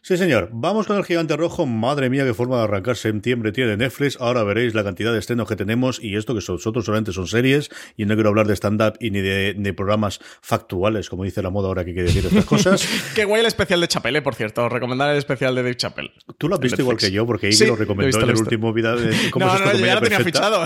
Sí, 0.05 0.17
señor. 0.17 0.49
Vamos 0.51 0.85
con 0.85 0.97
el 0.97 1.03
gigante 1.03 1.35
rojo. 1.35 1.65
Madre 1.65 2.11
mía, 2.11 2.23
qué 2.25 2.35
forma 2.35 2.57
de 2.57 2.65
arrancar 2.65 2.95
septiembre 2.95 3.51
tiene 3.51 3.75
Netflix. 3.75 4.17
Ahora 4.21 4.43
veréis 4.43 4.75
la 4.75 4.83
cantidad 4.83 5.11
de 5.11 5.17
estrenos 5.17 5.49
que 5.49 5.55
tenemos 5.55 5.99
y 5.99 6.15
esto 6.15 6.35
que 6.35 6.41
nosotros 6.47 6.85
solamente 6.85 7.11
son 7.11 7.25
series 7.25 7.71
y 7.97 8.05
no 8.05 8.13
quiero 8.13 8.29
hablar 8.29 8.45
de 8.45 8.55
stand-up 8.55 8.99
y 8.99 9.09
ni 9.09 9.21
de, 9.21 9.73
programas 9.75 10.19
factuales, 10.43 11.09
como 11.09 11.23
dice 11.23 11.41
la 11.41 11.49
moda 11.49 11.69
ahora 11.69 11.83
que 11.83 11.93
quiere 11.93 12.09
decir 12.09 12.23
estas 12.23 12.45
cosas. 12.45 12.87
qué 13.15 13.25
guay 13.25 13.41
el 13.41 13.47
especial 13.47 13.81
de 13.81 13.87
Chapelle, 13.87 14.21
por 14.21 14.35
cierto. 14.35 14.69
Recomendar 14.69 15.09
el 15.09 15.17
especial 15.17 15.55
de 15.55 15.63
Dave 15.63 15.75
Chappelle. 15.75 16.11
Tú 16.37 16.49
lo 16.49 16.53
has 16.53 16.61
visto 16.61 16.79
igual 16.83 16.97
que 16.97 17.09
yo, 17.09 17.25
porque 17.25 17.47
ahí 17.47 17.57
lo 17.65 17.75
recomendó 17.75 18.19
en 18.19 18.29
el 18.29 18.37
último 18.37 18.73
video 18.73 18.97
de 18.97 19.11
cómo 19.31 19.47
no, 19.47 19.57
no, 19.57 19.73
yo 19.73 19.85
ya 19.87 19.95
lo 19.95 20.01
tenía 20.01 20.19
fichado. 20.19 20.65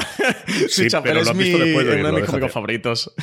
sí, 0.67 0.88
Chappelle 0.89 1.21
es 1.21 1.34
mi, 1.34 1.54
uno 1.54 1.63
de 1.86 2.12
mis 2.12 2.25
cómicos 2.25 2.52
favoritos. 2.52 3.15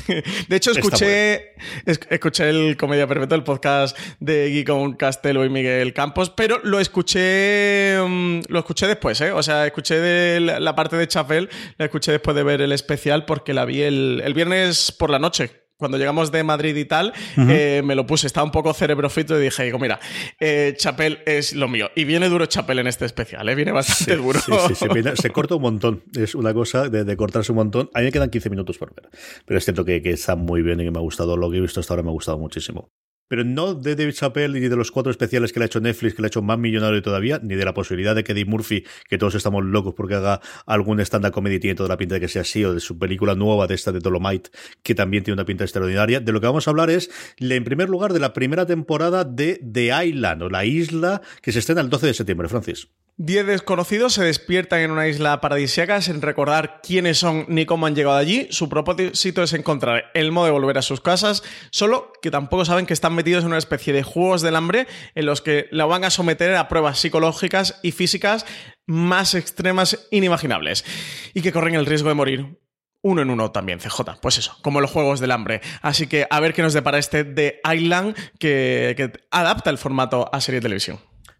De 0.48 0.56
hecho, 0.56 0.70
escuché, 0.70 1.56
escuché 1.84 2.48
el 2.48 2.78
Comedia 2.78 3.06
Perfecto, 3.06 3.34
el 3.34 3.44
podcast 3.44 3.98
de 4.18 4.48
Guy 4.48 4.64
con 4.64 4.94
Castelo 4.94 5.44
y 5.44 5.50
Miguel 5.50 5.92
Campos, 5.92 6.05
pero 6.34 6.60
lo 6.62 6.80
escuché 6.80 7.98
mm, 8.00 8.40
lo 8.48 8.58
escuché 8.58 8.86
después, 8.86 9.20
¿eh? 9.20 9.32
O 9.32 9.42
sea, 9.42 9.66
escuché 9.66 10.00
de 10.00 10.40
la, 10.40 10.74
parte 10.74 10.96
de 10.96 11.08
Chafel, 11.08 11.48
la 11.78 11.86
escuché 11.86 12.12
después 12.12 12.36
de 12.36 12.42
ver 12.42 12.60
el 12.60 12.72
especial 12.72 13.24
porque 13.24 13.54
la 13.54 13.64
vi 13.64 13.82
el, 13.82 14.32
viernes 14.34 14.92
por 14.92 15.10
la 15.10 15.18
noche 15.18 15.66
cuando 15.78 15.98
llegamos 15.98 16.32
de 16.32 16.42
Madrid 16.42 16.74
y 16.74 16.86
tal, 16.86 17.12
eh, 17.36 17.82
me 17.84 17.94
lo 17.94 18.06
puse, 18.06 18.26
estaba 18.26 18.44
un 18.44 18.50
poco 18.50 18.72
cerebrofito 18.72 19.38
y 19.38 19.44
dije, 19.44 19.64
digo, 19.64 19.78
mira, 19.78 20.00
eh, 20.40 20.72
Chapel 20.74 21.18
es 21.26 21.54
lo 21.54 21.68
mío. 21.68 21.90
Y 21.94 22.04
viene 22.04 22.30
duro 22.30 22.46
Chapel 22.46 22.78
en 22.78 22.86
este 22.86 23.04
especial, 23.04 23.46
¿eh? 23.46 23.54
viene 23.54 23.72
bastante 23.72 24.16
duro. 24.16 24.40
Sí, 24.40 24.52
sí, 24.74 24.86
se 25.16 25.30
corta 25.30 25.56
un 25.56 25.62
montón. 25.62 26.02
Es 26.18 26.34
una 26.34 26.54
cosa 26.54 26.88
de, 26.88 27.16
cortarse 27.18 27.52
un 27.52 27.56
montón. 27.56 27.90
A 27.92 27.98
mí 27.98 28.06
me 28.06 28.12
quedan 28.12 28.30
15 28.30 28.48
minutos 28.48 28.78
por 28.78 28.94
ver. 28.94 29.10
Pero 29.44 29.58
es 29.58 29.64
cierto 29.64 29.84
que, 29.84 30.00
que 30.00 30.12
está 30.12 30.34
muy 30.34 30.62
bien 30.62 30.80
y 30.80 30.84
que 30.84 30.90
me 30.90 30.98
ha 30.98 31.02
gustado. 31.02 31.36
Lo 31.36 31.50
que 31.50 31.58
he 31.58 31.60
visto 31.60 31.80
hasta 31.80 31.92
ahora 31.92 32.02
me 32.02 32.08
ha 32.08 32.12
gustado 32.12 32.38
muchísimo 32.38 32.90
pero 33.28 33.44
no 33.44 33.74
de 33.74 33.96
David 33.96 34.14
Chappelle 34.14 34.60
ni 34.60 34.68
de 34.68 34.76
los 34.76 34.90
cuatro 34.90 35.10
especiales 35.10 35.52
que 35.52 35.60
le 35.60 35.64
ha 35.64 35.66
hecho 35.66 35.80
Netflix, 35.80 36.14
que 36.14 36.22
le 36.22 36.26
ha 36.26 36.28
hecho 36.28 36.42
más 36.42 36.58
millonario 36.58 37.02
todavía, 37.02 37.40
ni 37.42 37.54
de 37.54 37.64
la 37.64 37.74
posibilidad 37.74 38.14
de 38.14 38.24
que 38.24 38.32
Eddie 38.32 38.44
Murphy, 38.44 38.84
que 39.08 39.18
todos 39.18 39.34
estamos 39.34 39.64
locos 39.64 39.94
porque 39.94 40.14
haga 40.14 40.40
algún 40.66 41.00
stand-up 41.00 41.32
comedy, 41.32 41.58
tiene 41.58 41.74
toda 41.74 41.88
la 41.88 41.96
pinta 41.96 42.14
de 42.14 42.20
que 42.20 42.28
sea 42.28 42.42
así, 42.42 42.64
o 42.64 42.74
de 42.74 42.80
su 42.80 42.98
película 42.98 43.34
nueva, 43.34 43.66
de 43.66 43.74
esta 43.74 43.92
de 43.92 44.00
Dolomite, 44.00 44.50
que 44.82 44.94
también 44.94 45.24
tiene 45.24 45.34
una 45.34 45.44
pinta 45.44 45.64
extraordinaria. 45.64 46.20
De 46.20 46.32
lo 46.32 46.40
que 46.40 46.46
vamos 46.46 46.66
a 46.66 46.70
hablar 46.70 46.90
es, 46.90 47.10
en 47.38 47.64
primer 47.64 47.88
lugar, 47.88 48.12
de 48.12 48.20
la 48.20 48.32
primera 48.32 48.66
temporada 48.66 49.24
de 49.24 49.60
The 49.72 50.06
Island, 50.06 50.42
o 50.42 50.50
La 50.50 50.64
Isla, 50.64 51.22
que 51.42 51.52
se 51.52 51.58
estrena 51.60 51.80
el 51.80 51.90
12 51.90 52.06
de 52.06 52.14
septiembre, 52.14 52.48
Francis. 52.48 52.88
Diez 53.18 53.46
desconocidos 53.46 54.12
se 54.12 54.24
despiertan 54.24 54.80
en 54.80 54.90
una 54.90 55.08
isla 55.08 55.40
paradisíaca 55.40 56.02
sin 56.02 56.20
recordar 56.20 56.82
quiénes 56.82 57.16
son 57.16 57.46
ni 57.48 57.64
cómo 57.64 57.86
han 57.86 57.94
llegado 57.94 58.18
allí. 58.18 58.46
Su 58.50 58.68
propósito 58.68 59.42
es 59.42 59.54
encontrar 59.54 60.10
el 60.12 60.32
modo 60.32 60.44
de 60.44 60.52
volver 60.52 60.76
a 60.76 60.82
sus 60.82 61.00
casas, 61.00 61.42
solo 61.70 62.12
que 62.20 62.30
tampoco 62.30 62.66
saben 62.66 62.84
que 62.84 62.92
están 62.92 63.14
metidos 63.14 63.42
en 63.42 63.48
una 63.48 63.56
especie 63.56 63.94
de 63.94 64.02
juegos 64.02 64.42
del 64.42 64.54
hambre 64.54 64.86
en 65.14 65.24
los 65.24 65.40
que 65.40 65.66
la 65.70 65.86
van 65.86 66.04
a 66.04 66.10
someter 66.10 66.54
a 66.56 66.68
pruebas 66.68 66.98
psicológicas 66.98 67.80
y 67.82 67.92
físicas 67.92 68.44
más 68.86 69.34
extremas 69.34 70.06
inimaginables 70.10 70.84
y 71.32 71.40
que 71.40 71.52
corren 71.52 71.74
el 71.74 71.86
riesgo 71.86 72.10
de 72.10 72.16
morir 72.16 72.58
uno 73.00 73.22
en 73.22 73.30
uno 73.30 73.50
también, 73.50 73.78
CJ. 73.78 74.20
Pues 74.20 74.36
eso, 74.36 74.58
como 74.60 74.82
los 74.82 74.90
juegos 74.90 75.20
del 75.20 75.30
hambre. 75.30 75.62
Así 75.80 76.06
que 76.06 76.26
a 76.28 76.38
ver 76.40 76.52
qué 76.52 76.60
nos 76.60 76.74
depara 76.74 76.98
este 76.98 77.24
de 77.24 77.62
Island 77.74 78.14
que, 78.38 78.92
que 78.94 79.10
adapta 79.30 79.70
el 79.70 79.78
formato 79.78 80.28
a 80.34 80.40
serie 80.42 80.60
de 80.60 80.64
televisión. 80.64 80.98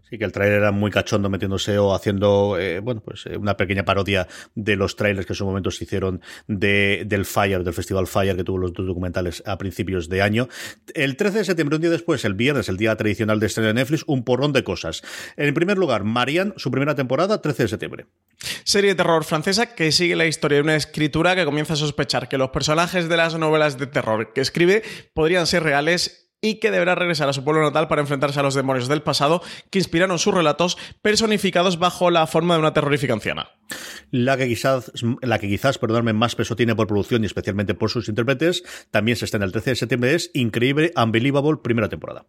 Sí, 0.09 0.19
que 0.19 0.25
el 0.25 0.31
trailer 0.31 0.59
era 0.59 0.71
muy 0.71 0.93
cachondo 0.93 1.29
metiéndose 1.29 1.79
o 1.79 1.93
haciendo, 1.93 2.57
eh, 2.61 2.79
bueno, 2.79 3.01
pues 3.05 3.27
eh, 3.27 3.37
una 3.37 3.57
pequeña 3.57 3.85
parodia 3.85 4.29
de 4.55 4.77
los 4.77 4.95
trailers 4.95 5.27
que 5.27 5.33
en 5.33 5.37
su 5.37 5.45
momento 5.45 5.73
se 5.73 5.83
hicieron 5.83 6.21
de, 6.47 7.03
del 7.07 7.25
Fire, 7.25 7.65
del 7.65 7.75
Festival 7.75 8.07
Fire, 8.07 8.37
que 8.37 8.45
tuvo 8.45 8.59
los 8.59 8.73
dos 8.73 8.87
documentales 8.87 9.43
a 9.47 9.59
principios 9.59 10.09
de 10.09 10.23
año. 10.23 10.49
El 10.95 11.17
13 11.17 11.39
de 11.39 11.45
septiembre, 11.45 11.77
un 11.77 11.83
día 11.83 11.91
después, 11.91 12.25
el 12.25 12.35
viernes, 12.35 12.69
el 12.69 12.77
día 12.77 12.95
tradicional 12.95 13.41
de 13.41 13.47
estreno 13.47 13.67
de 13.67 13.75
Netflix, 13.75 14.05
un 14.07 14.23
porrón 14.23 14.53
de 14.53 14.63
cosas. 14.63 15.03
En 15.37 15.53
primer 15.55 15.77
lugar, 15.77 16.05
Marianne, 16.05 16.53
su 16.57 16.71
primera 16.71 16.95
temporada, 16.95 17.43
13 17.43 17.65
de 17.65 17.69
septiembre. 17.69 18.07
Serie 18.63 18.91
de 18.91 18.97
terror 18.97 19.25
francesa 19.25 19.75
que 19.75 19.91
sigue 19.91 20.15
la 20.15 20.27
historia 20.27 20.59
de 20.59 20.63
una 20.63 20.77
escritura 20.77 21.35
que 21.35 21.45
comienza 21.45 21.73
a 21.73 21.77
sospechar 21.77 22.29
que 22.29 22.39
los 22.39 22.51
personajes 22.51 23.09
de 23.09 23.17
las 23.17 23.37
novelas 23.37 23.77
de 23.77 23.89
terror 23.89 24.33
que 24.33 24.41
escribe 24.41 24.85
podrían 25.15 25.49
ser 25.49 25.65
reales 25.65 26.26
y 26.41 26.61
que 26.61 26.71
deberá 26.71 26.95
regresar 26.95 27.29
a 27.29 27.33
su 27.33 27.45
pueblo 27.45 27.63
natal 27.63 27.89
para 27.89 28.03
enfrentarse 28.03 28.41
a 28.41 28.43
los 28.43 28.55
demonios 28.55 28.89
del 28.89 29.03
pasado 29.03 29.43
que 29.71 29.79
inspiraron 29.79 30.19
sus 30.19 30.35
relatos 30.35 30.77
personificados 31.03 31.79
bajo 31.79 32.11
la 32.11 32.27
forma 32.27 32.55
de 32.55 32.61
una 32.61 32.75
terrorífica 32.75 33.13
anciana. 33.13 33.51
La 34.11 34.37
que 34.37 34.47
quizás, 34.47 34.93
la 35.23 35.39
que 35.39 35.49
quizás 35.49 35.79
más 36.15 36.35
peso 36.35 36.57
tiene 36.57 36.77
por 36.77 36.87
producción 36.87 37.23
y 37.23 37.27
especialmente 37.27 37.75
por 37.75 37.91
sus 37.91 38.09
intérpretes, 38.09 38.63
también 38.91 39.17
se 39.17 39.25
está 39.25 39.37
en 39.39 39.43
el 39.45 39.53
13 39.53 39.71
de 39.71 39.77
septiembre, 39.77 40.15
es 40.15 40.31
Increíble, 40.35 40.93
Unbelievable, 40.97 41.59
primera 41.63 41.89
temporada. 41.89 42.27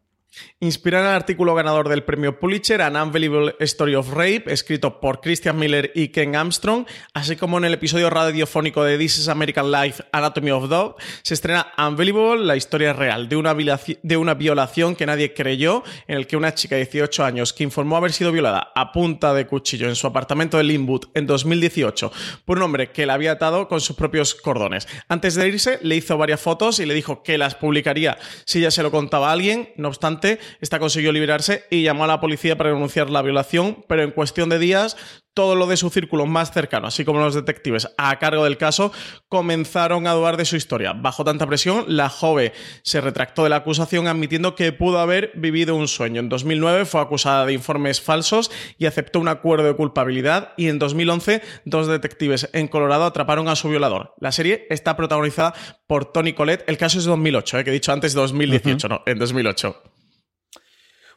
Inspira 0.59 0.99
en 0.99 1.05
el 1.05 1.11
artículo 1.11 1.55
ganador 1.55 1.89
del 1.89 2.03
premio 2.03 2.39
Pulitzer, 2.39 2.81
An 2.81 2.95
Unbelievable 2.95 3.55
Story 3.59 3.95
of 3.95 4.09
Rape, 4.09 4.43
escrito 4.47 4.99
por 4.99 5.21
Christian 5.21 5.57
Miller 5.57 5.91
y 5.93 6.09
Ken 6.09 6.35
Armstrong, 6.35 6.85
así 7.13 7.35
como 7.35 7.57
en 7.57 7.65
el 7.65 7.73
episodio 7.73 8.09
radiofónico 8.09 8.83
de 8.83 8.97
This 8.97 9.19
is 9.19 9.27
American 9.27 9.71
Life, 9.71 10.03
Anatomy 10.11 10.51
of 10.51 10.69
Dog, 10.69 10.95
se 11.21 11.33
estrena 11.33 11.73
Unbelievable, 11.77 12.45
la 12.45 12.55
historia 12.55 12.93
real 12.93 13.29
de 13.29 13.35
una, 13.35 13.55
de 13.55 14.17
una 14.17 14.33
violación 14.33 14.95
que 14.95 15.05
nadie 15.05 15.33
creyó, 15.33 15.83
en 16.07 16.17
el 16.17 16.27
que 16.27 16.37
una 16.37 16.53
chica 16.53 16.75
de 16.75 16.85
18 16.85 17.23
años 17.23 17.53
que 17.53 17.63
informó 17.63 17.97
haber 17.97 18.13
sido 18.13 18.31
violada 18.31 18.71
a 18.75 18.91
punta 18.91 19.33
de 19.33 19.47
cuchillo 19.47 19.87
en 19.87 19.95
su 19.95 20.07
apartamento 20.07 20.57
de 20.57 20.63
Linwood 20.63 21.05
en 21.13 21.27
2018 21.27 22.11
por 22.45 22.57
un 22.57 22.63
hombre 22.63 22.91
que 22.91 23.05
la 23.05 23.13
había 23.13 23.33
atado 23.33 23.67
con 23.67 23.81
sus 23.81 23.95
propios 23.95 24.35
cordones. 24.35 24.87
Antes 25.07 25.35
de 25.35 25.47
irse, 25.47 25.79
le 25.81 25.95
hizo 25.95 26.17
varias 26.17 26.41
fotos 26.41 26.79
y 26.79 26.85
le 26.85 26.93
dijo 26.93 27.23
que 27.23 27.37
las 27.37 27.55
publicaría 27.55 28.17
si 28.45 28.61
ya 28.61 28.71
se 28.71 28.83
lo 28.83 28.91
contaba 28.91 29.29
a 29.29 29.33
alguien, 29.33 29.69
no 29.77 29.87
obstante, 29.87 30.26
esta 30.61 30.79
consiguió 30.79 31.11
liberarse 31.11 31.63
y 31.69 31.83
llamó 31.83 32.03
a 32.03 32.07
la 32.07 32.19
policía 32.19 32.57
para 32.57 32.71
denunciar 32.71 33.09
la 33.09 33.21
violación, 33.21 33.85
pero 33.87 34.03
en 34.03 34.11
cuestión 34.11 34.49
de 34.49 34.59
días 34.59 34.97
todo 35.37 35.55
lo 35.55 35.67
de 35.67 35.77
su 35.77 35.91
círculo 35.91 36.25
más 36.25 36.51
cercano, 36.51 36.87
así 36.87 37.05
como 37.05 37.19
los 37.19 37.35
detectives 37.35 37.89
a 37.99 38.17
cargo 38.17 38.43
del 38.43 38.57
caso, 38.57 38.91
comenzaron 39.29 40.07
a 40.07 40.13
dudar 40.13 40.35
de 40.35 40.45
su 40.45 40.55
historia. 40.55 40.93
Bajo 40.93 41.23
tanta 41.23 41.45
presión, 41.45 41.85
la 41.89 42.09
joven 42.09 42.51
se 42.81 43.01
retractó 43.01 43.43
de 43.43 43.51
la 43.51 43.57
acusación 43.57 44.07
admitiendo 44.07 44.55
que 44.55 44.71
pudo 44.71 44.97
haber 44.97 45.31
vivido 45.35 45.75
un 45.75 45.87
sueño. 45.87 46.21
En 46.21 46.29
2009 46.29 46.85
fue 46.85 47.01
acusada 47.01 47.45
de 47.45 47.53
informes 47.53 48.01
falsos 48.01 48.49
y 48.79 48.87
aceptó 48.87 49.19
un 49.19 49.27
acuerdo 49.27 49.67
de 49.67 49.75
culpabilidad 49.75 50.53
y 50.57 50.69
en 50.69 50.79
2011 50.79 51.43
dos 51.65 51.85
detectives 51.85 52.49
en 52.53 52.67
Colorado 52.67 53.05
atraparon 53.05 53.47
a 53.47 53.55
su 53.55 53.69
violador. 53.69 54.15
La 54.19 54.31
serie 54.31 54.65
está 54.71 54.97
protagonizada 54.97 55.53
por 55.85 56.11
Tony 56.11 56.33
Collette. 56.33 56.63
El 56.67 56.79
caso 56.79 56.97
es 56.97 57.03
de 57.03 57.11
2008, 57.11 57.59
eh, 57.59 57.63
que 57.63 57.69
he 57.69 57.73
dicho 57.73 57.91
antes 57.91 58.13
2018, 58.13 58.89
no, 58.89 59.03
en 59.05 59.19
2008. 59.19 59.96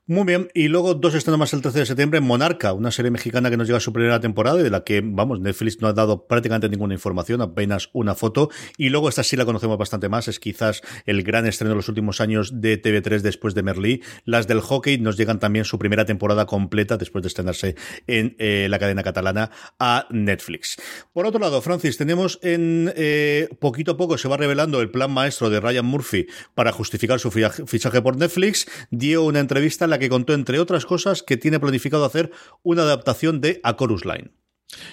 Muy 0.06 0.24
bien, 0.24 0.48
y 0.54 0.66
luego 0.66 0.94
dos 0.94 1.14
estrenos 1.14 1.38
más 1.38 1.52
el 1.52 1.62
13 1.62 1.78
de 1.78 1.86
septiembre, 1.86 2.20
Monarca, 2.20 2.72
una 2.72 2.90
serie 2.90 3.12
mexicana 3.12 3.48
que 3.48 3.56
nos 3.56 3.68
llega 3.68 3.76
a 3.76 3.80
su 3.80 3.92
primera 3.92 4.18
temporada 4.18 4.58
y 4.58 4.64
de 4.64 4.70
la 4.70 4.82
que, 4.82 5.02
vamos, 5.04 5.38
Netflix 5.38 5.80
no 5.80 5.86
ha 5.86 5.92
dado 5.92 6.26
prácticamente 6.26 6.68
ninguna 6.68 6.94
información, 6.94 7.40
apenas 7.40 7.90
una 7.92 8.16
foto, 8.16 8.50
y 8.76 8.88
luego 8.88 9.08
esta 9.08 9.22
sí 9.22 9.36
la 9.36 9.44
conocemos 9.44 9.78
bastante 9.78 10.08
más, 10.08 10.26
es 10.26 10.40
quizás 10.40 10.82
el 11.06 11.22
gran 11.22 11.46
estreno 11.46 11.70
de 11.70 11.76
los 11.76 11.88
últimos 11.88 12.20
años 12.20 12.60
de 12.60 12.82
TV3 12.82 13.20
después 13.20 13.54
de 13.54 13.62
Merlí. 13.62 14.02
Las 14.24 14.48
del 14.48 14.60
hockey 14.60 14.98
nos 14.98 15.16
llegan 15.16 15.38
también 15.38 15.64
su 15.64 15.78
primera 15.78 16.04
temporada 16.04 16.44
completa 16.44 16.96
después 16.96 17.22
de 17.22 17.28
estrenarse 17.28 17.76
en 18.08 18.34
eh, 18.40 18.66
la 18.68 18.80
cadena 18.80 19.04
catalana 19.04 19.52
a 19.78 20.08
Netflix. 20.10 20.76
Por 21.12 21.24
otro 21.24 21.38
lado, 21.38 21.62
Francis, 21.62 21.96
tenemos 21.98 22.40
en 22.42 22.92
eh, 22.96 23.48
poquito 23.60 23.92
a 23.92 23.96
poco 23.96 24.18
se 24.18 24.26
va 24.26 24.36
revelando 24.36 24.80
el 24.80 24.90
plan 24.90 25.12
maestro 25.12 25.50
de 25.50 25.60
Ryan 25.60 25.86
Murphy 25.86 26.26
para 26.56 26.72
justificar 26.72 27.20
su 27.20 27.30
fichaje 27.30 28.02
por 28.02 28.16
Netflix, 28.16 28.66
dio 28.90 29.22
una 29.22 29.38
entrevista 29.38 29.84
en 29.84 29.90
la 29.90 29.99
que 30.00 30.08
contó, 30.08 30.34
entre 30.34 30.58
otras 30.58 30.84
cosas, 30.84 31.22
que 31.22 31.36
tiene 31.36 31.60
planificado 31.60 32.04
hacer 32.04 32.32
una 32.64 32.82
adaptación 32.82 33.40
de 33.40 33.60
A 33.62 33.76
Chorus 33.76 34.04
Line. 34.04 34.32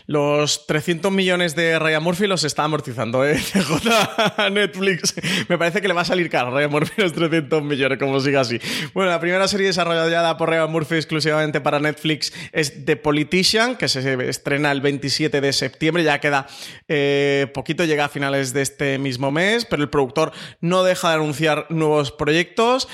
Los 0.05 0.67
300 0.67 1.11
millones 1.11 1.55
de 1.55 1.77
Ryan 1.79 2.01
Murphy 2.01 2.27
los 2.27 2.43
está 2.43 2.63
amortizando, 2.63 3.25
¿eh? 3.25 3.35
CJ 3.53 4.49
Netflix. 4.51 5.13
Me 5.49 5.57
parece 5.57 5.81
que 5.81 5.87
le 5.87 5.93
va 5.93 6.01
a 6.01 6.05
salir 6.05 6.29
caro 6.29 6.51
Ryan 6.51 6.71
Murphy 6.71 7.01
los 7.01 7.13
300 7.13 7.63
millones, 7.63 7.99
como 7.99 8.19
siga 8.19 8.41
así. 8.41 8.59
Bueno, 8.93 9.11
la 9.11 9.19
primera 9.19 9.47
serie 9.47 9.67
desarrollada 9.67 10.37
por 10.37 10.49
Ryan 10.49 10.71
Murphy 10.71 10.95
exclusivamente 10.95 11.61
para 11.61 11.79
Netflix 11.79 12.33
es 12.51 12.85
The 12.85 12.95
Politician, 12.95 13.75
que 13.75 13.87
se 13.87 14.29
estrena 14.29 14.71
el 14.71 14.81
27 14.81 15.41
de 15.41 15.53
septiembre. 15.53 16.03
Ya 16.03 16.19
queda 16.19 16.47
eh, 16.87 17.47
poquito, 17.53 17.85
llega 17.85 18.05
a 18.05 18.09
finales 18.09 18.53
de 18.53 18.61
este 18.61 18.97
mismo 18.97 19.31
mes, 19.31 19.65
pero 19.65 19.83
el 19.83 19.89
productor 19.89 20.31
no 20.61 20.83
deja 20.83 21.09
de 21.09 21.15
anunciar 21.15 21.67
nuevos 21.69 22.11
proyectos. 22.11 22.87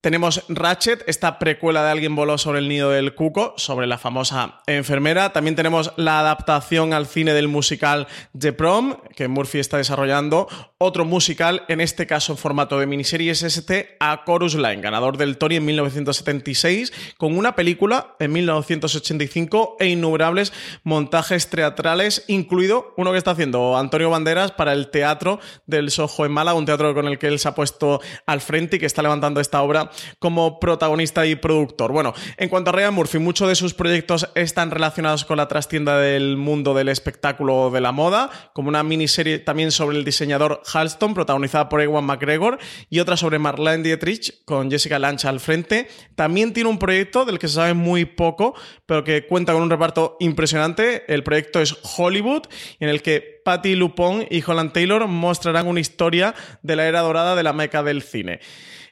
Tenemos 0.00 0.44
Ratchet, 0.48 1.02
esta 1.08 1.40
precuela 1.40 1.82
de 1.82 1.90
Alguien 1.90 2.14
voló 2.14 2.38
sobre 2.38 2.60
el 2.60 2.68
nido 2.68 2.90
del 2.90 3.16
cuco, 3.16 3.54
sobre 3.56 3.88
la 3.88 3.98
famosa 3.98 4.60
enfermera. 4.68 5.32
También 5.32 5.56
tenemos 5.56 5.92
la 5.96 6.20
adaptación 6.20 6.92
al 6.92 7.08
cine 7.08 7.34
del 7.34 7.48
musical 7.48 8.06
The 8.38 8.52
Prom, 8.52 8.94
que 9.16 9.26
Murphy 9.26 9.58
está 9.58 9.76
desarrollando. 9.76 10.46
Otro 10.78 11.04
musical, 11.04 11.64
en 11.66 11.80
este 11.80 12.06
caso 12.06 12.30
en 12.30 12.38
formato 12.38 12.78
de 12.78 12.86
miniserie, 12.86 13.32
es 13.32 13.42
este 13.42 13.96
A 13.98 14.22
Chorus 14.24 14.54
Line, 14.54 14.80
ganador 14.80 15.16
del 15.16 15.36
Tony 15.36 15.56
en 15.56 15.64
1976, 15.64 16.92
con 17.16 17.36
una 17.36 17.56
película 17.56 18.14
en 18.20 18.30
1985 18.30 19.78
e 19.80 19.88
innumerables 19.88 20.52
montajes 20.84 21.50
teatrales, 21.50 22.24
incluido 22.28 22.94
uno 22.96 23.10
que 23.10 23.18
está 23.18 23.32
haciendo 23.32 23.76
Antonio 23.76 24.10
Banderas 24.10 24.52
para 24.52 24.74
el 24.74 24.90
Teatro 24.92 25.40
del 25.66 25.90
Soho 25.90 26.24
en 26.24 26.30
Málaga, 26.30 26.56
un 26.56 26.66
teatro 26.66 26.94
con 26.94 27.08
el 27.08 27.18
que 27.18 27.26
él 27.26 27.40
se 27.40 27.48
ha 27.48 27.56
puesto 27.56 28.00
al 28.26 28.40
frente 28.40 28.76
y 28.76 28.78
que 28.78 28.86
está 28.86 29.02
levantando 29.02 29.40
esta 29.40 29.60
obra 29.60 29.87
como 30.18 30.60
protagonista 30.60 31.26
y 31.26 31.34
productor. 31.34 31.92
Bueno, 31.92 32.14
en 32.36 32.48
cuanto 32.48 32.70
a 32.70 32.72
Ryan 32.72 32.94
Murphy, 32.94 33.18
muchos 33.18 33.48
de 33.48 33.54
sus 33.54 33.74
proyectos 33.74 34.28
están 34.34 34.70
relacionados 34.70 35.24
con 35.24 35.36
la 35.36 35.48
trastienda 35.48 35.98
del 35.98 36.36
mundo 36.36 36.74
del 36.74 36.88
espectáculo 36.88 37.70
de 37.70 37.80
la 37.80 37.92
moda, 37.92 38.30
como 38.52 38.68
una 38.68 38.82
miniserie 38.82 39.38
también 39.38 39.70
sobre 39.70 39.96
el 39.96 40.04
diseñador 40.04 40.62
Halston, 40.72 41.14
protagonizada 41.14 41.68
por 41.68 41.80
Ewan 41.80 42.04
McGregor, 42.04 42.58
y 42.90 43.00
otra 43.00 43.16
sobre 43.16 43.38
Marlene 43.38 43.82
Dietrich, 43.82 44.44
con 44.44 44.70
Jessica 44.70 44.98
Lange 44.98 45.28
al 45.28 45.40
frente. 45.40 45.88
También 46.14 46.52
tiene 46.52 46.70
un 46.70 46.78
proyecto 46.78 47.24
del 47.24 47.38
que 47.38 47.48
se 47.48 47.54
sabe 47.54 47.74
muy 47.74 48.04
poco, 48.04 48.54
pero 48.86 49.04
que 49.04 49.26
cuenta 49.26 49.52
con 49.52 49.62
un 49.62 49.70
reparto 49.70 50.16
impresionante. 50.20 51.04
El 51.12 51.22
proyecto 51.22 51.60
es 51.60 51.76
Hollywood, 51.96 52.42
en 52.80 52.88
el 52.88 53.02
que 53.02 53.40
Patty 53.44 53.76
Lupon 53.76 54.26
y 54.30 54.42
Holland 54.46 54.72
Taylor 54.72 55.06
mostrarán 55.06 55.68
una 55.68 55.80
historia 55.80 56.34
de 56.62 56.76
la 56.76 56.86
era 56.86 57.00
dorada 57.00 57.34
de 57.34 57.42
la 57.42 57.52
meca 57.52 57.82
del 57.82 58.02
cine. 58.02 58.40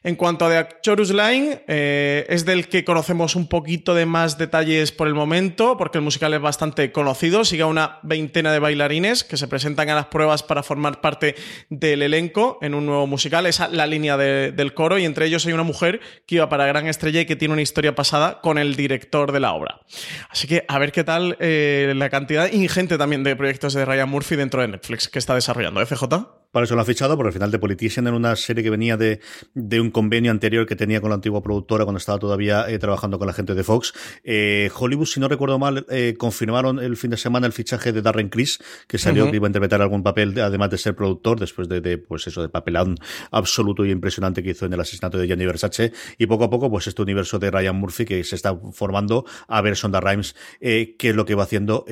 En 0.07 0.15
cuanto 0.15 0.45
a 0.45 0.49
The 0.49 0.55
Actor's 0.55 1.09
Line, 1.09 1.63
eh, 1.67 2.25
es 2.29 2.45
del 2.45 2.69
que 2.69 2.85
conocemos 2.85 3.35
un 3.35 3.49
poquito 3.49 3.93
de 3.93 4.05
más 4.05 4.37
detalles 4.37 4.93
por 4.93 5.09
el 5.09 5.13
momento, 5.13 5.75
porque 5.75 5.97
el 5.97 6.03
musical 6.05 6.33
es 6.33 6.39
bastante 6.39 6.93
conocido. 6.93 7.43
Sigue 7.43 7.63
a 7.63 7.65
una 7.65 7.99
veintena 8.03 8.53
de 8.53 8.59
bailarines 8.59 9.25
que 9.25 9.35
se 9.35 9.49
presentan 9.49 9.89
a 9.89 9.95
las 9.95 10.05
pruebas 10.05 10.43
para 10.43 10.63
formar 10.63 11.01
parte 11.01 11.35
del 11.69 12.03
elenco 12.03 12.57
en 12.61 12.73
un 12.73 12.85
nuevo 12.85 13.05
musical. 13.05 13.47
Esa 13.47 13.65
es 13.65 13.73
la 13.73 13.85
línea 13.85 14.15
del 14.15 14.73
coro, 14.73 14.97
y 14.97 15.03
entre 15.03 15.25
ellos 15.25 15.45
hay 15.45 15.51
una 15.51 15.63
mujer 15.63 15.99
que 16.25 16.35
iba 16.35 16.47
para 16.47 16.65
Gran 16.65 16.87
Estrella 16.87 17.19
y 17.19 17.25
que 17.25 17.35
tiene 17.35 17.51
una 17.51 17.61
historia 17.61 17.93
pasada 17.93 18.39
con 18.39 18.57
el 18.57 18.77
director 18.77 19.33
de 19.33 19.41
la 19.41 19.51
obra. 19.51 19.81
Así 20.29 20.47
que 20.47 20.63
a 20.69 20.79
ver 20.79 20.93
qué 20.93 21.03
tal 21.03 21.35
eh, 21.41 21.91
la 21.93 22.09
cantidad 22.09 22.49
ingente 22.49 22.97
también 22.97 23.25
de 23.25 23.35
proyectos 23.35 23.73
de 23.73 23.83
Ryan 23.83 24.07
Murphy 24.07 24.37
dentro 24.37 24.61
de 24.61 24.69
Netflix 24.69 25.09
que 25.09 25.19
está 25.19 25.35
desarrollando. 25.35 25.85
¿FJ? 25.85 26.46
Para 26.51 26.63
eso 26.63 26.75
lo 26.75 26.81
ha 26.81 26.85
fichado, 26.85 27.17
porque 27.17 27.27
al 27.27 27.33
final 27.33 27.51
de 27.51 27.59
Politician 27.59 28.07
era 28.07 28.15
una 28.15 28.35
serie 28.35 28.63
que 28.63 28.69
venía 28.69 28.95
de, 28.95 29.19
de, 29.53 29.81
un 29.81 29.91
convenio 29.91 30.31
anterior 30.31 30.65
que 30.65 30.77
tenía 30.77 31.01
con 31.01 31.09
la 31.09 31.15
antigua 31.15 31.43
productora 31.43 31.83
cuando 31.83 31.97
estaba 31.97 32.19
todavía 32.19 32.69
eh, 32.69 32.79
trabajando 32.79 33.19
con 33.19 33.27
la 33.27 33.33
gente 33.33 33.53
de 33.53 33.63
Fox. 33.63 33.93
Eh, 34.23 34.69
Hollywood, 34.73 35.07
si 35.07 35.19
no 35.19 35.27
recuerdo 35.27 35.59
mal, 35.59 35.85
eh, 35.89 36.15
confirmaron 36.17 36.79
el 36.79 36.95
fin 36.95 37.11
de 37.11 37.17
semana 37.17 37.47
el 37.47 37.53
fichaje 37.53 37.91
de 37.91 38.01
Darren 38.01 38.29
Criss, 38.29 38.59
que 38.87 38.97
salió 38.97 39.29
que 39.29 39.35
iba 39.35 39.47
a 39.47 39.49
interpretar 39.49 39.81
algún 39.81 40.03
papel, 40.03 40.39
además 40.39 40.69
de 40.69 40.77
ser 40.77 40.95
productor, 40.95 41.39
después 41.39 41.67
de, 41.67 41.81
de, 41.81 41.97
pues 41.97 42.27
eso, 42.27 42.41
de 42.41 42.49
papelón 42.49 42.97
absoluto 43.31 43.85
y 43.85 43.91
impresionante 43.91 44.41
que 44.41 44.51
hizo 44.51 44.65
en 44.65 44.73
el 44.73 44.79
asesinato 44.79 45.17
de 45.17 45.27
Gianni 45.27 45.45
Versace. 45.45 45.91
Y 46.17 46.27
poco 46.27 46.45
a 46.45 46.49
poco, 46.49 46.71
pues 46.71 46.87
este 46.87 47.01
universo 47.01 47.39
de 47.39 47.51
Ryan 47.51 47.75
Murphy 47.75 48.05
que 48.05 48.23
se 48.23 48.35
está 48.35 48.57
formando, 48.71 49.25
a 49.49 49.61
ver 49.61 49.75
Sonda 49.75 49.99
Rhimes, 49.99 50.33
qué 50.59 50.95
es 50.97 51.15
lo 51.15 51.25
que 51.25 51.35
va 51.35 51.43
haciendo. 51.43 51.85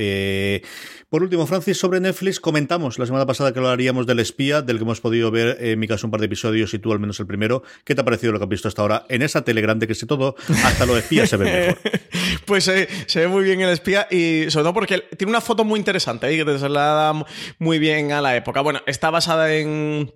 por 1.09 1.23
último, 1.23 1.45
Francis, 1.45 1.77
sobre 1.77 1.99
Netflix, 1.99 2.39
comentamos 2.39 2.97
la 2.99 3.05
semana 3.05 3.25
pasada 3.25 3.53
que 3.53 3.59
lo 3.59 3.67
haríamos 3.67 4.07
del 4.07 4.19
espía 4.19 4.54
del 4.61 4.77
que 4.77 4.83
hemos 4.83 5.01
podido 5.01 5.31
ver, 5.31 5.57
en 5.59 5.79
mi 5.79 5.87
caso, 5.87 6.07
un 6.07 6.11
par 6.11 6.19
de 6.19 6.27
episodios 6.27 6.73
y 6.73 6.79
tú 6.79 6.91
al 6.91 6.99
menos 6.99 7.19
el 7.19 7.27
primero. 7.27 7.63
¿Qué 7.83 7.95
te 7.95 8.01
ha 8.01 8.05
parecido 8.05 8.33
lo 8.33 8.39
que 8.39 8.43
has 8.43 8.49
visto 8.49 8.67
hasta 8.67 8.81
ahora 8.81 9.05
en 9.09 9.21
esa 9.21 9.43
tele 9.43 9.61
grande 9.61 9.87
que 9.87 9.95
sé 9.95 10.05
todo, 10.05 10.35
hasta 10.63 10.85
lo 10.85 10.97
espía 10.97 11.27
se 11.27 11.37
ve 11.37 11.45
mejor? 11.45 11.79
pues 12.45 12.67
eh, 12.67 12.87
se 13.07 13.21
ve 13.21 13.27
muy 13.27 13.43
bien 13.43 13.61
el 13.61 13.69
espía 13.69 14.07
y 14.09 14.45
sobre 14.49 14.63
todo 14.63 14.73
porque 14.73 15.03
tiene 15.17 15.31
una 15.31 15.41
foto 15.41 15.63
muy 15.63 15.79
interesante 15.79 16.27
ahí 16.27 16.37
que 16.37 16.45
te 16.45 16.55
traslada 16.57 17.13
muy 17.59 17.79
bien 17.79 18.11
a 18.11 18.21
la 18.21 18.35
época. 18.35 18.61
Bueno, 18.61 18.81
está 18.85 19.09
basada 19.09 19.53
en 19.53 20.11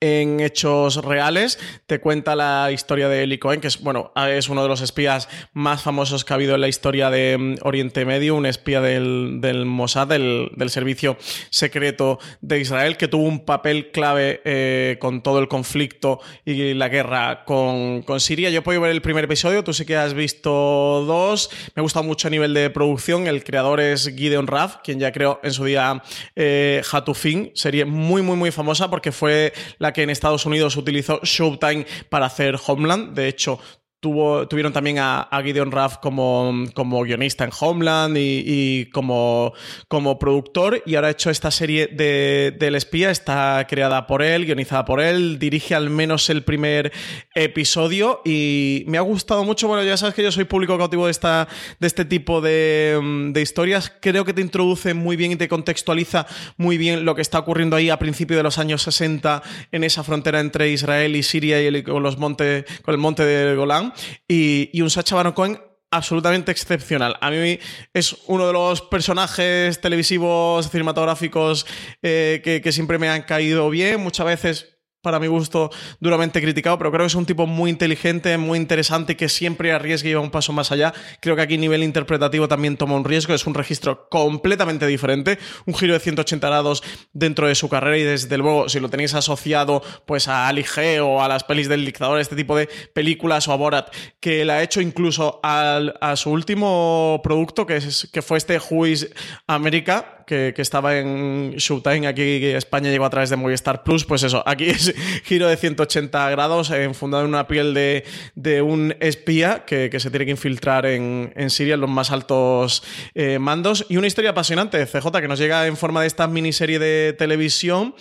en 0.00 0.40
hechos 0.40 1.04
reales. 1.04 1.58
Te 1.86 2.00
cuenta 2.00 2.36
la 2.36 2.70
historia 2.72 3.08
de 3.08 3.24
Eli 3.24 3.38
Cohen, 3.38 3.60
que 3.60 3.68
es, 3.68 3.80
bueno, 3.80 4.12
es 4.28 4.48
uno 4.48 4.62
de 4.62 4.68
los 4.68 4.80
espías 4.80 5.28
más 5.52 5.82
famosos 5.82 6.24
que 6.24 6.32
ha 6.32 6.36
habido 6.36 6.54
en 6.54 6.60
la 6.60 6.68
historia 6.68 7.10
de 7.10 7.36
mm, 7.38 7.54
Oriente 7.62 8.04
Medio, 8.04 8.34
un 8.36 8.46
espía 8.46 8.80
del, 8.80 9.40
Mossad, 9.66 10.08
del, 10.08 10.50
del, 10.54 10.70
servicio 10.70 11.16
secreto 11.50 12.18
de 12.40 12.60
Israel, 12.60 12.96
que 12.96 13.08
tuvo 13.08 13.24
un 13.24 13.44
papel 13.44 13.90
clave 13.90 14.40
eh, 14.44 14.96
con 15.00 15.22
todo 15.22 15.38
el 15.40 15.48
conflicto 15.48 16.20
y 16.44 16.74
la 16.74 16.88
guerra 16.88 17.44
con, 17.44 18.02
con, 18.02 18.20
Siria. 18.20 18.50
Yo 18.50 18.60
he 18.60 18.62
podido 18.62 18.82
ver 18.82 18.92
el 18.92 19.02
primer 19.02 19.24
episodio, 19.24 19.64
tú 19.64 19.72
sí 19.72 19.84
que 19.84 19.96
has 19.96 20.14
visto 20.14 21.04
dos. 21.06 21.50
Me 21.74 21.80
ha 21.80 21.82
gustado 21.82 22.04
mucho 22.04 22.28
a 22.28 22.30
nivel 22.30 22.54
de 22.54 22.70
producción. 22.70 23.26
El 23.26 23.42
creador 23.42 23.80
es 23.80 24.12
Gideon 24.14 24.46
Raff, 24.46 24.76
quien 24.84 25.00
ya 25.00 25.12
creó 25.12 25.40
en 25.42 25.52
su 25.52 25.64
día 25.64 26.02
eh, 26.36 26.82
Hatufin, 26.90 27.50
serie 27.54 27.84
muy, 27.84 28.22
muy, 28.22 28.36
muy 28.36 28.50
famosa 28.50 28.90
porque 28.90 29.12
fue 29.12 29.52
la 29.78 29.87
que 29.92 30.02
en 30.02 30.10
Estados 30.10 30.46
Unidos 30.46 30.76
utilizó 30.76 31.20
Showtime 31.22 31.86
para 32.08 32.26
hacer 32.26 32.56
Homeland. 32.66 33.14
De 33.14 33.28
hecho, 33.28 33.58
tuvieron 34.00 34.72
también 34.72 34.98
a, 35.00 35.28
Gideon 35.42 35.72
Raff 35.72 35.98
como, 35.98 36.64
como, 36.74 37.02
guionista 37.02 37.44
en 37.44 37.50
Homeland 37.58 38.16
y, 38.18 38.88
como, 38.92 39.52
como, 39.88 40.18
productor. 40.18 40.82
Y 40.86 40.94
ahora 40.94 41.08
ha 41.08 41.10
hecho 41.10 41.30
esta 41.30 41.50
serie 41.50 41.88
de, 41.88 42.54
del 42.58 42.76
espía, 42.76 43.10
está 43.10 43.66
creada 43.68 44.06
por 44.06 44.22
él, 44.22 44.44
guionizada 44.46 44.84
por 44.84 45.00
él, 45.00 45.38
dirige 45.38 45.74
al 45.74 45.90
menos 45.90 46.30
el 46.30 46.44
primer 46.44 46.92
episodio. 47.34 48.20
Y 48.24 48.84
me 48.86 48.98
ha 48.98 49.02
gustado 49.02 49.44
mucho, 49.44 49.66
bueno 49.66 49.82
ya 49.82 49.96
sabes 49.96 50.14
que 50.14 50.22
yo 50.22 50.30
soy 50.30 50.44
público 50.44 50.78
cautivo 50.78 51.06
de, 51.06 51.10
esta, 51.10 51.48
de 51.80 51.86
este 51.86 52.04
tipo 52.04 52.40
de, 52.40 53.30
de 53.32 53.42
historias, 53.42 53.92
creo 54.00 54.24
que 54.24 54.32
te 54.32 54.40
introduce 54.40 54.94
muy 54.94 55.16
bien 55.16 55.32
y 55.32 55.36
te 55.36 55.48
contextualiza 55.48 56.26
muy 56.56 56.78
bien 56.78 57.04
lo 57.04 57.14
que 57.14 57.22
está 57.22 57.38
ocurriendo 57.38 57.76
ahí 57.76 57.90
a 57.90 57.98
principios 57.98 58.36
de 58.36 58.42
los 58.42 58.58
años 58.58 58.82
60 58.82 59.42
en 59.72 59.84
esa 59.84 60.04
frontera 60.04 60.40
entre 60.40 60.70
Israel 60.70 61.16
y 61.16 61.22
Siria 61.22 61.60
y 61.60 61.82
con, 61.82 62.02
los 62.02 62.18
montes, 62.18 62.64
con 62.82 62.94
el 62.94 62.98
monte 62.98 63.24
de 63.24 63.56
Golán 63.56 63.87
y, 64.26 64.80
un 64.80 64.90
Sacha 64.90 65.16
Baron 65.16 65.32
Cohen 65.32 65.60
absolutamente 65.90 66.52
excepcional. 66.52 67.16
A 67.20 67.30
mí 67.30 67.58
es 67.94 68.16
uno 68.26 68.46
de 68.46 68.52
los 68.52 68.82
personajes 68.82 69.80
televisivos, 69.80 70.70
cinematográficos 70.70 71.66
eh, 72.02 72.40
que, 72.44 72.60
que, 72.60 72.72
siempre 72.72 72.98
me 72.98 73.08
han 73.08 73.22
caído 73.22 73.70
bien. 73.70 74.00
Muchas 74.00 74.26
veces 74.26 74.77
para 75.02 75.20
mi 75.20 75.28
gusto, 75.28 75.70
duramente 76.00 76.40
criticado, 76.40 76.76
pero 76.78 76.90
creo 76.90 77.02
que 77.04 77.08
es 77.08 77.14
un 77.14 77.26
tipo 77.26 77.46
muy 77.46 77.70
inteligente, 77.70 78.36
muy 78.36 78.58
interesante, 78.58 79.16
que 79.16 79.28
siempre 79.28 79.72
arriesga 79.72 80.08
y 80.08 80.14
va 80.14 80.20
un 80.20 80.30
paso 80.30 80.52
más 80.52 80.72
allá. 80.72 80.92
Creo 81.20 81.36
que 81.36 81.42
aquí 81.42 81.54
a 81.54 81.58
nivel 81.58 81.82
interpretativo 81.82 82.48
también 82.48 82.76
toma 82.76 82.96
un 82.96 83.04
riesgo, 83.04 83.34
es 83.34 83.46
un 83.46 83.54
registro 83.54 84.08
completamente 84.08 84.86
diferente, 84.86 85.38
un 85.66 85.74
giro 85.74 85.94
de 85.94 86.00
180 86.00 86.46
grados 86.46 86.82
dentro 87.12 87.46
de 87.46 87.54
su 87.54 87.68
carrera 87.68 87.98
y 87.98 88.02
desde 88.02 88.36
luego, 88.38 88.68
si 88.68 88.80
lo 88.80 88.88
tenéis 88.88 89.14
asociado 89.14 89.82
pues 90.06 90.26
a 90.28 90.48
Ali 90.48 90.64
G 90.64 91.00
o 91.00 91.22
a 91.22 91.28
las 91.28 91.44
pelis 91.44 91.68
del 91.68 91.84
dictador, 91.84 92.18
este 92.18 92.36
tipo 92.36 92.56
de 92.56 92.68
películas 92.92 93.46
o 93.48 93.52
a 93.52 93.56
Borat, 93.56 93.94
que 94.20 94.44
la 94.44 94.54
ha 94.54 94.62
hecho 94.62 94.80
incluso 94.80 95.40
al, 95.42 95.94
a 96.00 96.16
su 96.16 96.30
último 96.30 97.20
producto, 97.22 97.66
que, 97.66 97.76
es, 97.76 98.08
que 98.12 98.22
fue 98.22 98.38
este 98.38 98.58
Juiz 98.58 99.10
América, 99.46 100.17
que, 100.28 100.54
estaba 100.58 100.98
en 100.98 101.54
Showtime, 101.56 102.06
aquí 102.06 102.44
España 102.44 102.90
llegó 102.90 103.06
a 103.06 103.10
través 103.10 103.30
de 103.30 103.36
Movistar 103.36 103.82
Plus, 103.82 104.04
pues 104.04 104.22
eso, 104.22 104.42
aquí 104.46 104.66
es 104.66 104.94
giro 105.24 105.48
de 105.48 105.56
180 105.56 106.30
grados, 106.30 106.70
enfundado 106.70 107.24
en 107.24 107.30
una 107.30 107.48
piel 107.48 107.74
de, 107.74 108.62
un 108.62 108.94
espía 109.00 109.64
que, 109.64 109.90
se 109.98 110.10
tiene 110.10 110.26
que 110.26 110.30
infiltrar 110.30 110.86
en, 110.86 111.32
Siria 111.48 111.74
en 111.74 111.80
los 111.80 111.90
más 111.90 112.10
altos 112.10 112.82
eh, 113.14 113.38
mandos. 113.38 113.86
Y 113.88 113.96
una 113.96 114.06
historia 114.06 114.30
apasionante, 114.30 114.84
CJ, 114.86 115.10
que 115.20 115.28
nos 115.28 115.38
llega 115.38 115.66
en 115.66 115.76
forma 115.76 116.02
de 116.02 116.06
esta 116.06 116.28
miniserie 116.28 116.78
de 116.78 117.14
televisión. 117.14 117.94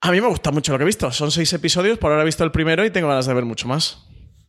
A 0.00 0.10
mí 0.10 0.20
me 0.20 0.28
gusta 0.28 0.50
mucho 0.50 0.72
lo 0.72 0.78
que 0.78 0.84
he 0.84 0.86
visto. 0.86 1.12
Son 1.12 1.30
seis 1.30 1.52
episodios, 1.52 1.98
por 1.98 2.10
ahora 2.10 2.22
he 2.22 2.26
visto 2.26 2.42
el 2.44 2.52
primero 2.52 2.84
y 2.84 2.90
tengo 2.90 3.08
ganas 3.08 3.26
de 3.26 3.34
ver 3.34 3.44
mucho 3.44 3.68
más. 3.68 4.07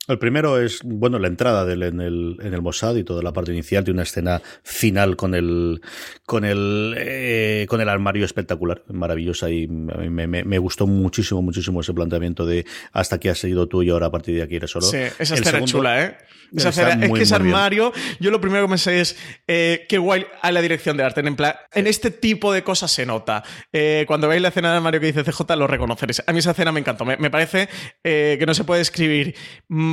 El 0.09 0.17
primero 0.17 0.59
es, 0.59 0.81
bueno, 0.83 1.19
la 1.19 1.27
entrada 1.27 1.65
del, 1.65 1.83
en, 1.83 2.01
el, 2.01 2.37
en 2.41 2.53
el 2.55 2.61
Mossad 2.63 2.95
y 2.95 3.03
toda 3.03 3.21
la 3.21 3.31
parte 3.31 3.51
inicial 3.51 3.83
de 3.83 3.91
una 3.91 4.01
escena 4.01 4.41
final 4.63 5.15
con 5.15 5.35
el, 5.35 5.81
con 6.25 6.45
el, 6.45 6.95
eh, 6.97 7.67
con 7.69 7.79
el 7.79 7.87
armario 7.87 8.25
espectacular, 8.25 8.83
maravillosa 8.87 9.51
y 9.51 9.67
me, 9.67 10.25
me, 10.25 10.43
me, 10.43 10.57
gustó 10.57 10.87
muchísimo, 10.87 11.43
muchísimo 11.43 11.81
ese 11.81 11.93
planteamiento 11.93 12.47
de 12.47 12.65
hasta 12.91 13.19
que 13.19 13.29
has 13.29 13.37
seguido 13.37 13.67
tú 13.67 13.83
y 13.83 13.91
ahora 13.91 14.07
a 14.07 14.11
partir 14.11 14.35
de 14.35 14.41
aquí 14.41 14.55
eres 14.55 14.71
solo. 14.71 14.87
Sí, 14.87 14.97
esa 14.97 15.35
escena 15.35 15.59
es 15.59 15.65
chula, 15.65 16.03
¿eh? 16.03 16.17
Esa 16.55 16.69
escena, 16.69 17.05
es 17.05 17.11
que 17.11 17.21
ese 17.21 17.35
armario, 17.35 17.93
yo 18.19 18.31
lo 18.31 18.41
primero 18.41 18.65
que 18.65 18.69
pensé 18.69 19.01
es 19.01 19.17
eh, 19.47 19.85
qué 19.87 19.97
guay 19.97 20.25
a 20.41 20.51
la 20.51 20.61
dirección 20.61 20.97
de 20.97 21.03
arte. 21.03 21.21
En, 21.21 21.35
plan, 21.35 21.53
en 21.73 21.87
este 21.87 22.11
tipo 22.11 22.51
de 22.51 22.63
cosas 22.63 22.91
se 22.91 23.05
nota. 23.05 23.43
Eh, 23.71 24.05
cuando 24.07 24.27
veis 24.27 24.41
la 24.41 24.47
escena 24.47 24.69
del 24.69 24.77
armario 24.77 24.99
que 24.99 25.07
dice 25.07 25.23
CJ, 25.23 25.55
lo 25.55 25.67
reconoceréis. 25.67 26.23
A 26.25 26.33
mí 26.33 26.39
esa 26.39 26.51
escena 26.51 26.71
me 26.71 26.79
encantó. 26.79 27.05
Me, 27.05 27.17
me 27.17 27.29
parece 27.29 27.69
eh, 28.03 28.37
que 28.39 28.45
no 28.45 28.53
se 28.53 28.63
puede 28.63 28.81
escribir 28.81 29.35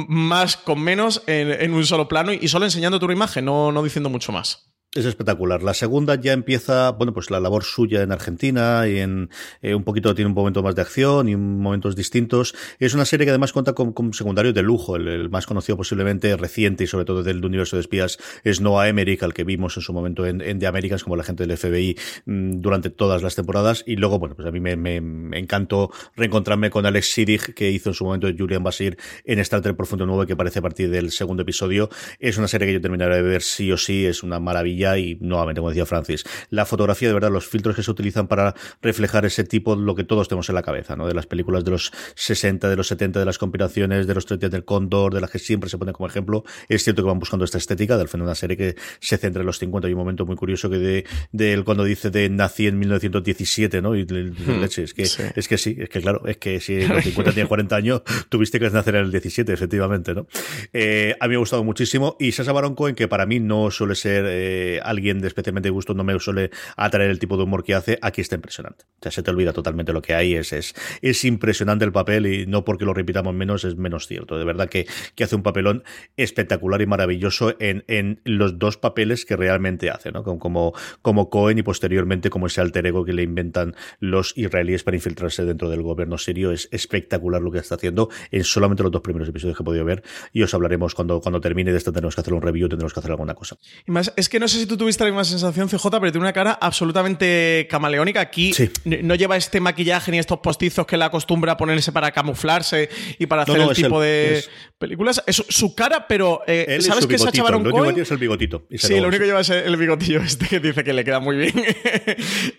más 0.09 0.57
con 0.57 0.81
menos 0.81 1.23
en, 1.27 1.73
un 1.73 1.85
solo 1.85 2.09
plano 2.09 2.33
y 2.33 2.49
solo 2.49 2.65
enseñando 2.65 2.99
tu 2.99 3.11
imagen, 3.11 3.45
no, 3.45 3.73
no 3.73 3.83
diciendo 3.83 4.11
mucho 4.11 4.33
más. 4.33 4.76
Es 5.01 5.07
espectacular. 5.07 5.63
La 5.63 5.75
segunda 5.75 6.15
ya 6.15 6.33
empieza, 6.33 6.91
bueno, 6.93 7.13
pues 7.13 7.31
la 7.31 7.41
labor 7.41 7.65
suya 7.65 8.03
en 8.03 8.13
Argentina 8.13 8.89
y 8.89 8.99
en 8.99 9.31
eh, 9.63 9.75
un 9.75 9.85
poquito 9.85 10.15
tiene 10.15 10.29
un 10.29 10.35
momento 10.35 10.63
más 10.63 10.75
de 10.75 10.83
acción 10.83 11.29
y 11.29 11.37
momentos 11.37 11.97
distintos. 11.97 12.55
Es 12.79 12.95
una 12.95 13.05
serie 13.05 13.27
que 13.27 13.31
además 13.31 13.53
cuenta 13.53 13.73
con, 13.75 13.93
con 13.93 14.13
secundarios 14.13 14.55
de 14.55 14.63
lujo. 14.63 14.97
El, 14.97 15.31
más 15.31 15.47
conocido 15.47 15.77
posiblemente 15.77 16.37
reciente 16.37 16.85
y 16.85 16.87
sobre 16.87 17.05
todo 17.05 17.23
del 17.23 17.45
universo 17.45 17.77
de 17.77 17.81
espías 17.81 18.19
es 18.45 18.61
Noah 18.61 18.89
Emmerich, 18.89 19.23
al 19.23 19.35
que 19.35 19.45
vimos 19.45 19.77
en 19.77 19.83
su 19.83 19.93
momento 19.93 20.27
en, 20.27 20.59
The 20.59 20.67
Americans 20.67 21.05
como 21.05 21.17
la 21.17 21.25
gente 21.25 21.47
del 21.47 21.57
FBI 21.57 21.97
mmm, 22.25 22.61
durante 22.61 22.91
todas 22.91 23.23
las 23.23 23.35
temporadas. 23.35 23.85
Y 23.87 23.97
luego, 23.97 24.19
bueno, 24.19 24.35
pues 24.35 24.49
a 24.49 24.51
mí 24.51 24.61
me, 24.61 24.97
encantó 25.39 25.91
reencontrarme 26.15 26.71
con 26.71 26.87
Alex 26.87 27.13
Sidig, 27.13 27.55
que 27.55 27.71
hizo 27.71 27.91
en 27.91 27.95
su 27.95 28.05
momento 28.05 28.29
Julian 28.37 28.63
Basir 28.63 28.97
en 29.25 29.39
Star 29.41 29.61
Trek 29.61 29.77
Profundo 29.77 30.07
9, 30.07 30.27
que 30.27 30.37
parece 30.37 30.61
a 30.61 30.63
partir 30.63 30.91
del 30.91 31.11
segundo 31.11 31.43
episodio. 31.43 31.89
Es 32.19 32.39
una 32.39 32.49
serie 32.49 32.67
que 32.69 32.75
yo 32.75 32.81
terminaré 32.81 33.17
de 33.17 33.23
ver 33.23 33.43
sí 33.43 33.71
o 33.73 33.77
sí, 33.77 34.07
es 34.07 34.23
una 34.23 34.41
maravilla 34.41 34.86
y 34.99 35.17
nuevamente, 35.21 35.61
como 35.61 35.71
decía 35.71 35.87
Francis, 35.87 36.25
la 36.51 36.67
fotografía, 36.67 37.09
de 37.09 37.15
verdad, 37.15 37.31
los 37.31 37.47
filtros 37.47 37.75
que 37.75 37.83
se 37.83 37.91
utilizan 37.91 38.29
para 38.29 38.55
reflejar 38.83 39.25
ese 39.25 39.45
tipo, 39.45 39.75
lo 39.77 39.95
que 39.95 40.05
todos 40.05 40.29
tenemos 40.29 40.49
en 40.49 40.55
la 40.55 40.63
cabeza, 40.63 40.97
¿no? 40.97 41.07
De 41.07 41.15
las 41.15 41.27
películas 41.27 41.65
de 41.65 41.71
los 41.71 41.93
60, 42.15 42.69
de 42.69 42.77
los 42.77 42.89
70, 42.89 43.19
de 43.19 43.25
las 43.25 43.39
conspiraciones, 43.39 44.07
de 44.07 44.15
los 44.15 44.27
30 44.27 44.49
del 44.49 44.65
Cóndor, 44.65 45.15
de 45.15 45.21
las 45.21 45.31
que 45.31 45.39
siempre 45.39 45.71
se 45.71 45.79
pone 45.79 45.93
como 45.93 46.07
ejemplo. 46.07 46.45
Es 46.69 46.85
cierto 46.85 47.03
que 47.03 47.09
van 47.09 47.19
buscando 47.19 47.45
esta 47.45 47.59
estética, 47.59 47.97
del 47.97 48.09
final 48.09 48.27
una 48.27 48.35
serie 48.35 48.57
que 48.57 48.77
se 49.01 49.17
centra 49.17 49.41
en 49.41 49.47
los 49.47 49.59
50. 49.59 49.89
Hay 49.89 49.95
un 49.95 49.99
momento 49.99 50.27
muy 50.27 50.37
curioso 50.37 50.69
que 50.69 50.79
de, 50.79 51.05
de 51.33 51.53
él 51.53 51.65
cuando 51.65 51.85
dice 51.85 52.11
de 52.11 52.29
nací 52.29 52.67
en 52.67 52.79
1917, 52.79 53.81
¿no? 53.81 53.97
Y 53.97 54.05
hmm, 54.05 54.61
leche, 54.61 54.83
es 54.83 54.95
que, 54.95 55.07
sí. 55.07 55.23
es 55.35 55.49
que 55.49 55.59
sí, 55.59 55.77
es 55.79 55.89
que 55.89 56.01
claro, 56.01 56.27
es 56.27 56.37
que 56.37 56.61
si 56.61 56.83
en 56.83 56.89
los 56.95 57.05
50 57.05 57.33
tiene 57.33 57.49
40 57.49 57.77
años, 57.77 58.03
tuviste 58.29 58.59
que 58.59 58.69
nacer 58.71 58.97
en 58.97 59.05
el 59.07 59.11
17, 59.11 59.53
efectivamente, 59.53 60.15
¿no? 60.15 60.27
Eh, 60.73 61.17
a 61.21 61.27
mí 61.27 61.31
me 61.31 61.37
ha 61.37 61.39
gustado 61.39 61.65
muchísimo. 61.65 62.17
Y 62.19 62.33
Sasha 62.33 62.53
Baron 62.53 62.75
Cohen, 62.75 62.95
que 62.95 63.09
para 63.09 63.27
mí 63.27 63.41
no 63.41 63.71
suele 63.71 63.95
ser 63.95 64.25
eh, 64.27 64.66
alguien 64.83 65.21
de 65.21 65.29
especialmente 65.29 65.71
gusto, 65.71 65.95
no 65.95 66.05
me 66.05 66.19
suele 66.19 66.51
atraer 66.77 67.11
el 67.11 67.19
tipo 67.19 67.37
de 67.37 67.45
humor 67.45 67.65
que 67.65 67.75
hace, 67.75 67.99
aquí 68.03 68.21
está 68.21 68.35
impresionante. 68.35 68.85
O 68.85 69.03
sea, 69.03 69.13
se 69.13 69.23
te 69.23 69.31
olvida 69.31 69.53
totalmente 69.53 69.93
lo 69.93 70.03
que 70.03 70.15
hay, 70.15 70.35
es, 70.35 70.53
es, 70.53 70.75
es 71.03 71.25
impresionante 71.25 71.85
el 71.85 71.93
papel 71.93 72.27
y 72.27 72.47
no 72.47 72.65
porque 72.65 72.85
lo 72.85 72.95
repitamos 72.95 73.35
menos 73.35 73.65
es 73.65 73.77
menos 73.77 74.07
cierto. 74.07 74.39
De 74.39 74.45
verdad 74.45 74.69
que, 74.69 74.87
que 75.15 75.25
hace 75.25 75.37
un 75.37 75.43
papelón 75.43 75.85
espectacular 76.17 76.81
y 76.83 76.87
maravilloso 76.87 77.55
en, 77.61 77.85
en 77.89 78.21
los 78.25 78.59
dos 78.59 78.77
papeles 78.77 79.25
que 79.25 79.37
realmente 79.37 79.91
hace, 79.91 80.13
¿no? 80.13 80.23
Como, 80.23 80.75
como 81.03 81.31
Cohen 81.31 81.59
y 81.59 81.63
posteriormente 81.63 82.31
como 82.31 82.47
ese 82.47 82.61
alter 82.61 82.87
ego 82.87 83.05
que 83.05 83.13
le 83.13 83.23
inventan 83.23 83.75
los 84.01 84.33
israelíes 84.37 84.83
para 84.83 84.97
infiltrarse 84.97 85.45
dentro 85.45 85.69
del 85.71 85.83
gobierno 85.83 86.19
sirio. 86.19 86.53
Es 86.53 86.69
espectacular 86.73 87.43
lo 87.43 87.51
que 87.51 87.59
está 87.59 87.75
haciendo 87.75 88.09
en 88.31 88.45
solamente 88.45 88.83
los 88.83 88.93
dos 88.93 89.03
primeros 89.03 89.29
episodios 89.29 89.57
que 89.57 89.63
he 89.63 89.65
podido 89.65 89.85
ver 89.85 90.03
y 90.33 90.43
os 90.43 90.53
hablaremos 90.55 90.95
cuando, 90.95 91.21
cuando 91.21 91.41
termine 91.41 91.73
de 91.73 91.79
esto. 91.79 91.93
Tenemos 91.93 92.15
que 92.15 92.21
hacer 92.21 92.35
un 92.35 92.43
review, 92.43 92.69
tendremos 92.69 92.93
que 92.93 93.01
hacer 93.01 93.11
alguna 93.11 93.35
cosa. 93.35 93.57
Y 93.87 93.91
más, 93.91 94.13
es 94.17 94.29
que 94.29 94.41
no 94.41 94.49
sé 94.49 94.56
si 94.59 94.67
tú 94.67 94.77
tuviste 94.77 95.05
la 95.05 95.11
misma 95.11 95.25
sensación, 95.25 95.69
CJ, 95.69 95.87
pero 95.91 96.13
tiene 96.13 96.19
una 96.19 96.33
cara 96.33 96.59
absolutamente 96.61 97.67
camaleónica. 97.71 98.21
Aquí 98.21 98.53
sí. 98.53 98.71
no 98.85 99.15
lleva 99.15 99.37
este 99.37 99.61
maquillaje 99.61 100.11
ni 100.11 100.19
estos 100.19 100.39
postizos 100.39 100.87
que 100.87 100.97
le 100.97 101.05
acostumbra 101.05 101.53
a 101.53 101.57
ponerse 101.57 101.93
para 101.93 102.11
camuflarse 102.13 102.89
y 103.19 103.27
para 103.27 103.43
hacer 103.43 103.59
no, 103.59 103.65
no, 103.65 103.71
el 103.71 103.77
tipo 103.77 104.01
de 104.01 104.39
es... 104.39 104.51
películas. 104.79 105.23
Es 105.27 105.45
su 105.49 105.75
cara, 105.75 106.07
pero 106.09 106.43
eh, 106.47 106.79
¿sabes 106.81 107.07
que 107.07 107.19
Sacha 107.19 107.43
Baron? 107.43 107.63
Lo 107.63 107.75
único 107.75 107.95
que 107.95 108.03
es 108.03 108.11
el 108.11 108.19
bigotito. 108.19 108.67
sí, 108.71 108.95
lo, 108.95 109.03
lo 109.03 109.09
único 109.09 109.21
que 109.21 109.27
lleva 109.27 109.41
es 109.41 109.51
el 109.51 109.77
bigotillo 109.77 110.21
este 110.23 110.47
que 110.47 110.61
dice 110.61 110.85
que 110.85 110.93
le 110.93 111.05
queda 111.05 111.21
muy 111.21 111.37
bien. 111.37 111.55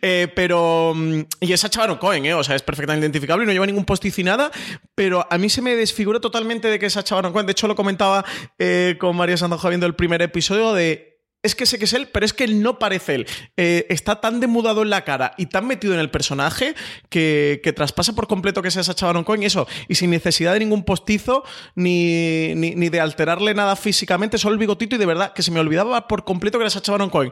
eh, 0.01 0.27
pero. 0.35 0.93
mm, 0.95 1.21
Y 1.41 1.53
es 1.53 1.59
Sacha 1.59 1.81
Baron 1.81 1.97
Cohen, 1.97 2.25
¿eh? 2.25 2.33
O 2.33 2.43
sea, 2.43 2.55
es 2.55 2.61
perfectamente 2.61 3.05
identificable 3.05 3.43
y 3.43 3.47
no 3.47 3.53
lleva 3.53 3.65
ningún 3.65 3.85
postiz 3.85 4.17
y 4.19 4.23
nada. 4.23 4.51
Pero 4.95 5.25
a 5.29 5.37
mí 5.37 5.49
se 5.49 5.61
me 5.61 5.75
desfigura 5.75 6.19
totalmente 6.19 6.67
de 6.67 6.79
que 6.79 6.87
es 6.87 6.93
Sacha 6.93 7.15
Baron 7.15 7.33
Cohen. 7.33 7.45
De 7.45 7.51
hecho, 7.51 7.67
lo 7.67 7.75
comentaba 7.75 8.25
eh, 8.59 8.95
con 8.99 9.15
María 9.15 9.37
Sandoja 9.37 9.69
viendo 9.69 9.85
el 9.85 9.95
primer 9.95 10.21
episodio 10.21 10.73
de 10.73 11.16
es 11.47 11.55
que 11.55 11.65
sé 11.65 11.79
que 11.79 11.85
es 11.85 11.93
él, 11.93 12.07
pero 12.11 12.25
es 12.25 12.33
que 12.33 12.43
él 12.43 12.61
no 12.61 12.77
parece 12.77 13.15
él. 13.15 13.27
Eh, 13.57 13.85
está 13.89 14.21
tan 14.21 14.39
demudado 14.39 14.83
en 14.83 14.89
la 14.89 15.03
cara 15.03 15.33
y 15.37 15.47
tan 15.47 15.65
metido 15.65 15.93
en 15.93 15.99
el 15.99 16.11
personaje 16.11 16.75
que, 17.09 17.73
traspasa 17.75 18.13
por 18.13 18.27
completo 18.27 18.61
que 18.61 18.71
sea 18.71 18.83
Sacha 18.83 19.07
Baron 19.07 19.23
Cohen 19.23 19.43
y 19.43 19.47
eso. 19.47 19.67
Y 19.87 19.95
sin 19.95 20.09
necesidad 20.09 20.53
de 20.53 20.59
ningún 20.59 20.83
postizo 20.83 21.43
ni, 21.75 22.53
ni, 22.55 22.75
ni, 22.75 22.89
de 22.89 22.99
alterarle 22.99 23.53
nada 23.53 23.75
físicamente, 23.75 24.37
solo 24.37 24.53
el 24.53 24.59
bigotito 24.59 24.95
y 24.95 24.99
de 24.99 25.05
verdad 25.05 25.33
que 25.33 25.41
se 25.41 25.51
me 25.51 25.59
olvidaba 25.59 26.07
por 26.07 26.23
completo 26.23 26.57
que 26.57 26.63
era 26.63 26.69
Sacha 26.69 26.91
Baron 26.91 27.09
Cohen. 27.09 27.31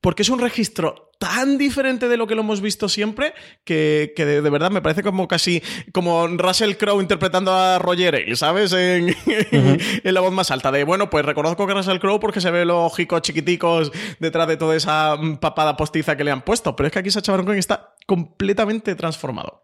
Porque 0.00 0.22
es 0.22 0.28
un 0.28 0.38
registro 0.38 1.06
tan 1.18 1.56
diferente 1.58 2.08
de 2.08 2.16
lo 2.16 2.26
que 2.26 2.34
lo 2.34 2.42
hemos 2.42 2.60
visto 2.60 2.88
siempre 2.88 3.32
que, 3.64 4.12
que 4.14 4.26
de, 4.26 4.42
de, 4.42 4.50
verdad 4.50 4.70
me 4.70 4.82
parece 4.82 5.02
como 5.02 5.26
casi 5.28 5.62
como 5.92 6.26
Russell 6.26 6.74
Crowe 6.76 7.00
interpretando 7.00 7.52
a 7.52 7.78
Roger 7.78 8.14
Ailes, 8.14 8.38
¿sabes? 8.38 8.72
En, 8.72 9.04
uh 9.06 9.08
-huh. 9.08 10.00
en, 10.04 10.14
la 10.14 10.20
voz 10.20 10.32
más 10.32 10.50
alta 10.50 10.70
de, 10.70 10.84
bueno, 10.84 11.08
pues 11.08 11.24
reconozco 11.24 11.66
que 11.66 11.74
Russell 11.74 11.98
Crowe 11.98 12.20
porque 12.20 12.40
se 12.40 12.50
ve 12.50 12.64
los 12.64 12.92
ojicos 12.92 13.22
chiquiticos 13.22 13.92
detrás 14.20 14.46
de 14.48 14.56
toda 14.56 14.76
esa 14.76 15.16
papada 15.40 15.76
postiza 15.76 16.16
que 16.16 16.24
le 16.24 16.30
han 16.30 16.42
puesto, 16.42 16.76
pero 16.76 16.88
es 16.88 16.92
que 16.92 16.98
aquí 16.98 17.10
Sacha 17.10 17.32
Baron 17.32 17.46
Cohen 17.46 17.58
está 17.58 17.94
completamente 18.06 18.94
transformado. 18.94 19.62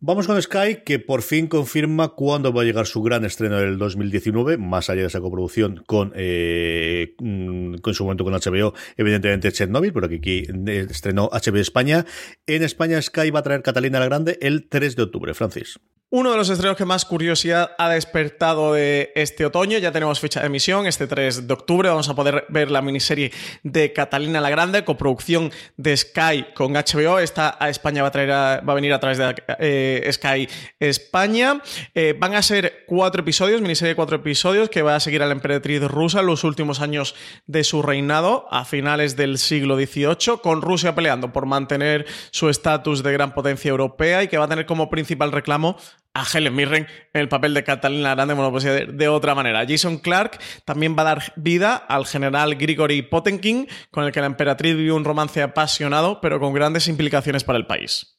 Vamos 0.00 0.26
con 0.26 0.40
Sky, 0.40 0.82
que 0.84 0.98
por 0.98 1.22
fin 1.22 1.46
confirma 1.46 2.10
cuándo 2.10 2.52
va 2.52 2.60
a 2.60 2.64
llegar 2.64 2.86
su 2.86 3.00
gran 3.02 3.24
estreno 3.24 3.56
del 3.56 3.78
2019, 3.78 4.58
más 4.58 4.90
allá 4.90 5.00
de 5.00 5.06
esa 5.06 5.20
coproducción 5.20 5.82
con, 5.86 6.12
eh, 6.14 7.14
con 7.16 7.94
su 7.94 8.04
momento 8.04 8.22
con 8.22 8.34
HBO, 8.34 8.74
evidentemente 8.98 9.50
Chernobyl, 9.50 9.92
pero 9.94 10.08
que 10.08 10.16
aquí 10.16 10.42
estrenó 10.66 11.30
HBO 11.32 11.56
España. 11.56 12.04
En 12.46 12.62
España 12.62 13.00
Sky 13.00 13.30
va 13.30 13.38
a 13.38 13.42
traer 13.42 13.62
Catalina 13.62 13.98
la 13.98 14.06
Grande 14.06 14.38
el 14.42 14.68
3 14.68 14.94
de 14.96 15.02
octubre. 15.04 15.32
Francis. 15.32 15.78
Uno 16.16 16.30
de 16.30 16.36
los 16.36 16.48
estrenos 16.48 16.76
que 16.76 16.84
más 16.84 17.04
curiosidad 17.04 17.72
ha 17.76 17.88
despertado 17.88 18.74
de 18.74 19.10
este 19.16 19.44
otoño, 19.44 19.78
ya 19.78 19.90
tenemos 19.90 20.20
fecha 20.20 20.38
de 20.38 20.46
emisión, 20.46 20.86
este 20.86 21.08
3 21.08 21.48
de 21.48 21.52
octubre. 21.52 21.88
Vamos 21.88 22.08
a 22.08 22.14
poder 22.14 22.44
ver 22.50 22.70
la 22.70 22.82
miniserie 22.82 23.32
de 23.64 23.92
Catalina 23.92 24.40
la 24.40 24.48
Grande, 24.48 24.84
coproducción 24.84 25.50
de 25.76 25.96
Sky 25.96 26.52
con 26.54 26.74
HBO, 26.74 27.18
esta 27.18 27.56
a 27.58 27.68
España 27.68 28.02
va 28.02 28.08
a, 28.10 28.12
traer 28.12 28.30
va 28.30 28.60
a 28.60 28.74
venir 28.76 28.92
a 28.92 29.00
través 29.00 29.18
de 29.18 29.34
eh, 29.58 30.08
Sky 30.12 30.48
España, 30.78 31.60
eh, 31.96 32.14
van 32.16 32.36
a 32.36 32.42
ser 32.42 32.84
cuatro 32.86 33.22
episodios, 33.22 33.60
miniserie 33.60 33.94
de 33.94 33.96
cuatro 33.96 34.18
episodios 34.18 34.68
que 34.68 34.82
va 34.82 34.94
a 34.94 35.00
seguir 35.00 35.20
a 35.20 35.26
la 35.26 35.32
emperatriz 35.32 35.82
rusa 35.82 36.20
en 36.20 36.26
los 36.26 36.44
últimos 36.44 36.80
años 36.80 37.16
de 37.48 37.64
su 37.64 37.82
reinado, 37.82 38.46
a 38.52 38.64
finales 38.64 39.16
del 39.16 39.36
siglo 39.36 39.76
XVIII, 39.76 40.38
con 40.40 40.62
Rusia 40.62 40.94
peleando 40.94 41.32
por 41.32 41.46
mantener 41.46 42.06
su 42.30 42.48
estatus 42.48 43.02
de 43.02 43.12
gran 43.12 43.34
potencia 43.34 43.70
europea 43.70 44.22
y 44.22 44.28
que 44.28 44.38
va 44.38 44.44
a 44.44 44.48
tener 44.48 44.64
como 44.64 44.88
principal 44.88 45.32
reclamo 45.32 45.76
a 46.14 46.24
Helen 46.32 46.54
Mirren 46.54 46.86
en 47.12 47.20
el 47.20 47.28
papel 47.28 47.52
de 47.54 47.64
Catalina 47.64 48.14
Grande, 48.14 48.34
bueno, 48.34 48.50
pues 48.50 48.64
de, 48.64 48.86
de, 48.86 49.08
otra 49.08 49.34
manera. 49.34 49.66
Jason 49.68 49.98
Clark 49.98 50.38
también 50.64 50.96
va 50.96 51.02
a 51.02 51.06
dar 51.06 51.32
vida 51.36 51.76
al 51.76 52.06
general 52.06 52.54
Grigory 52.54 53.02
Potenkin, 53.02 53.68
con 53.90 54.04
el 54.04 54.12
que 54.12 54.20
la 54.20 54.26
emperatriz 54.26 54.76
vivió 54.76 54.94
un 54.96 55.04
romance 55.04 55.42
apasionado, 55.42 56.20
pero 56.20 56.40
con 56.40 56.54
grandes 56.54 56.88
implicaciones 56.88 57.44
para 57.44 57.58
el 57.58 57.66
país. 57.66 58.14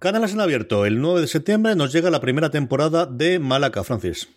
Canales 0.00 0.32
en 0.32 0.40
abierto. 0.40 0.86
El 0.86 1.02
9 1.02 1.20
de 1.20 1.26
septiembre 1.26 1.76
nos 1.76 1.92
llega 1.92 2.08
la 2.08 2.22
primera 2.22 2.50
temporada 2.50 3.04
de 3.04 3.38
Malaca, 3.38 3.84
Francis. 3.84 4.28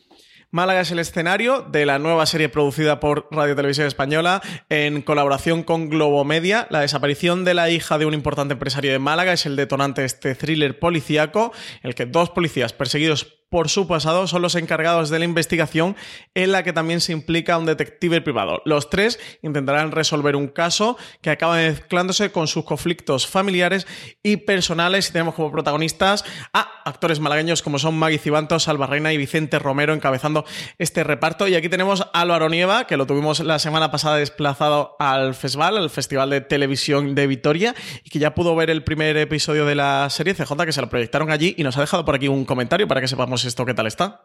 Málaga 0.53 0.81
es 0.81 0.91
el 0.91 0.99
escenario 0.99 1.61
de 1.63 1.83
la 1.87 1.97
nueva 1.97 2.27
serie 2.27 2.47
producida 2.47 2.99
por 2.99 3.27
Radio 3.31 3.55
Televisión 3.55 3.87
Española 3.87 4.39
en 4.69 5.01
colaboración 5.01 5.63
con 5.63 5.89
Globo 5.89 6.23
Media. 6.25 6.67
La 6.69 6.81
desaparición 6.81 7.43
de 7.43 7.55
la 7.55 7.71
hija 7.71 7.97
de 7.97 8.05
un 8.05 8.13
importante 8.13 8.53
empresario 8.53 8.91
de 8.91 8.99
Málaga 8.99 9.33
es 9.33 9.47
el 9.47 9.55
detonante 9.55 10.01
de 10.01 10.07
este 10.07 10.35
thriller 10.35 10.77
policíaco, 10.77 11.53
en 11.81 11.87
el 11.87 11.95
que 11.95 12.05
dos 12.05 12.29
policías 12.29 12.71
perseguidos 12.71 13.42
por 13.53 13.69
su 13.69 13.85
pasado 13.85 14.25
son 14.25 14.41
los 14.41 14.55
encargados 14.55 15.11
de 15.11 15.19
la 15.19 15.25
investigación 15.25 15.95
en 16.33 16.51
la 16.51 16.63
que 16.63 16.73
también 16.73 17.01
se 17.01 17.11
implica 17.11 17.55
un 17.59 17.67
detective 17.67 18.19
privado. 18.19 18.63
Los 18.65 18.89
tres 18.89 19.19
intentarán 19.43 19.91
resolver 19.91 20.35
un 20.35 20.47
caso 20.47 20.97
que 21.21 21.29
acaba 21.29 21.57
mezclándose 21.57 22.31
con 22.31 22.47
sus 22.47 22.63
conflictos 22.65 23.27
familiares 23.27 23.85
y 24.23 24.37
personales 24.37 25.07
y 25.07 25.13
tenemos 25.13 25.35
como 25.35 25.51
protagonistas 25.51 26.25
a 26.51 26.81
actores 26.83 27.19
malagueños 27.19 27.61
como 27.61 27.77
son 27.77 27.95
Maggie 27.95 28.17
Cibanto, 28.17 28.57
Salva 28.57 28.87
Reina 28.87 29.13
y 29.13 29.17
Vicente 29.17 29.59
Romero 29.59 29.93
encabezando 29.93 30.45
este 30.79 31.03
reparto 31.03 31.47
y 31.47 31.53
aquí 31.53 31.69
tenemos 31.69 32.01
a 32.01 32.21
Álvaro 32.21 32.49
Nieva 32.49 32.87
que 32.87 32.97
lo 32.97 33.05
tuvimos 33.05 33.39
la 33.39 33.59
semana 33.59 33.91
pasada 33.91 34.17
desplazado 34.17 34.95
al 34.97 35.35
festival, 35.35 35.77
al 35.77 35.91
Festival 35.91 36.31
de 36.31 36.41
Televisión 36.41 37.13
de 37.13 37.27
Vitoria 37.27 37.75
y 38.03 38.09
que 38.09 38.17
ya 38.17 38.33
pudo 38.33 38.55
ver 38.55 38.71
el 38.71 38.83
primer 38.83 39.15
episodio 39.15 39.67
de 39.67 39.75
la 39.75 40.09
serie 40.09 40.33
CJ 40.33 40.65
que 40.65 40.71
se 40.71 40.81
lo 40.81 40.89
proyectaron 40.89 41.29
allí 41.29 41.53
y 41.55 41.61
nos 41.61 41.77
ha 41.77 41.81
dejado 41.81 42.03
por 42.03 42.15
aquí 42.15 42.27
un 42.27 42.45
comentario 42.45 42.87
para 42.87 42.99
que 42.99 43.07
sepamos 43.07 43.42
esto 43.45 43.65
qué 43.65 43.73
tal 43.73 43.87
está. 43.87 44.21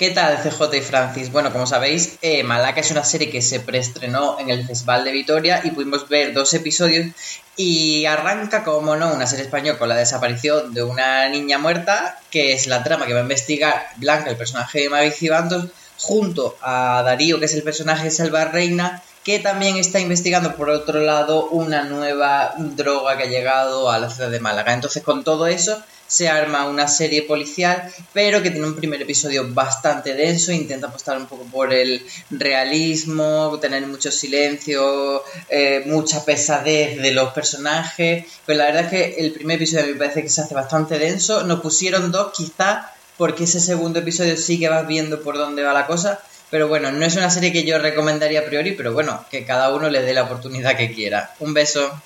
¿Qué 0.00 0.08
tal, 0.12 0.38
CJ 0.38 0.76
y 0.78 0.80
Francis? 0.80 1.30
Bueno, 1.30 1.52
como 1.52 1.66
sabéis, 1.66 2.16
eh, 2.22 2.42
Malaca 2.42 2.80
es 2.80 2.90
una 2.90 3.04
serie 3.04 3.28
que 3.28 3.42
se 3.42 3.60
preestrenó 3.60 4.40
en 4.40 4.48
el 4.48 4.66
Festival 4.66 5.04
de 5.04 5.12
Vitoria 5.12 5.60
y 5.62 5.72
pudimos 5.72 6.08
ver 6.08 6.32
dos 6.32 6.54
episodios 6.54 7.14
y 7.54 8.06
arranca, 8.06 8.64
como 8.64 8.96
no, 8.96 9.12
una 9.12 9.26
serie 9.26 9.44
española 9.44 9.78
con 9.78 9.90
la 9.90 9.96
desaparición 9.96 10.72
de 10.72 10.82
una 10.82 11.28
niña 11.28 11.58
muerta, 11.58 12.18
que 12.30 12.54
es 12.54 12.66
la 12.66 12.82
trama 12.82 13.04
que 13.04 13.12
va 13.12 13.18
a 13.18 13.24
investigar 13.24 13.88
Blanca, 13.96 14.30
el 14.30 14.38
personaje 14.38 14.80
de 14.80 14.88
Mavi 14.88 15.10
Cibantos, 15.10 15.66
junto 15.98 16.56
a 16.62 17.02
Darío, 17.04 17.38
que 17.38 17.44
es 17.44 17.54
el 17.54 17.62
personaje 17.62 18.04
de 18.04 18.10
Selva 18.10 18.46
Reina, 18.46 19.02
que 19.22 19.38
también 19.38 19.76
está 19.76 20.00
investigando 20.00 20.56
por 20.56 20.70
otro 20.70 21.00
lado 21.00 21.50
una 21.50 21.82
nueva 21.82 22.54
droga 22.56 23.18
que 23.18 23.24
ha 23.24 23.26
llegado 23.26 23.90
a 23.90 23.98
la 23.98 24.08
ciudad 24.08 24.30
de 24.30 24.40
Málaga. 24.40 24.72
Entonces 24.72 25.02
con 25.02 25.24
todo 25.24 25.46
eso 25.46 25.82
se 26.10 26.28
arma 26.28 26.68
una 26.68 26.88
serie 26.88 27.22
policial, 27.22 27.88
pero 28.12 28.42
que 28.42 28.50
tiene 28.50 28.66
un 28.66 28.74
primer 28.74 29.00
episodio 29.00 29.46
bastante 29.48 30.14
denso, 30.14 30.50
intenta 30.50 30.88
apostar 30.88 31.16
un 31.16 31.26
poco 31.26 31.44
por 31.44 31.72
el 31.72 32.04
realismo, 32.30 33.56
tener 33.60 33.86
mucho 33.86 34.10
silencio, 34.10 35.22
eh, 35.48 35.84
mucha 35.86 36.24
pesadez 36.24 37.00
de 37.00 37.12
los 37.12 37.32
personajes, 37.32 38.24
pero 38.44 38.58
la 38.58 38.64
verdad 38.64 38.84
es 38.86 38.90
que 38.90 39.24
el 39.24 39.30
primer 39.30 39.56
episodio 39.58 39.86
me 39.86 40.00
parece 40.00 40.24
que 40.24 40.28
se 40.28 40.40
hace 40.40 40.52
bastante 40.52 40.98
denso, 40.98 41.44
nos 41.44 41.60
pusieron 41.60 42.10
dos 42.10 42.32
quizá 42.32 42.92
porque 43.16 43.44
ese 43.44 43.60
segundo 43.60 44.00
episodio 44.00 44.36
sí 44.36 44.58
que 44.58 44.68
vas 44.68 44.88
viendo 44.88 45.22
por 45.22 45.38
dónde 45.38 45.62
va 45.62 45.72
la 45.72 45.86
cosa, 45.86 46.20
pero 46.50 46.66
bueno, 46.66 46.90
no 46.90 47.06
es 47.06 47.14
una 47.14 47.30
serie 47.30 47.52
que 47.52 47.62
yo 47.62 47.78
recomendaría 47.78 48.40
a 48.40 48.44
priori, 48.46 48.72
pero 48.72 48.92
bueno, 48.92 49.24
que 49.30 49.44
cada 49.44 49.72
uno 49.72 49.88
le 49.88 50.02
dé 50.02 50.12
la 50.12 50.24
oportunidad 50.24 50.76
que 50.76 50.92
quiera. 50.92 51.32
Un 51.38 51.54
beso. 51.54 52.02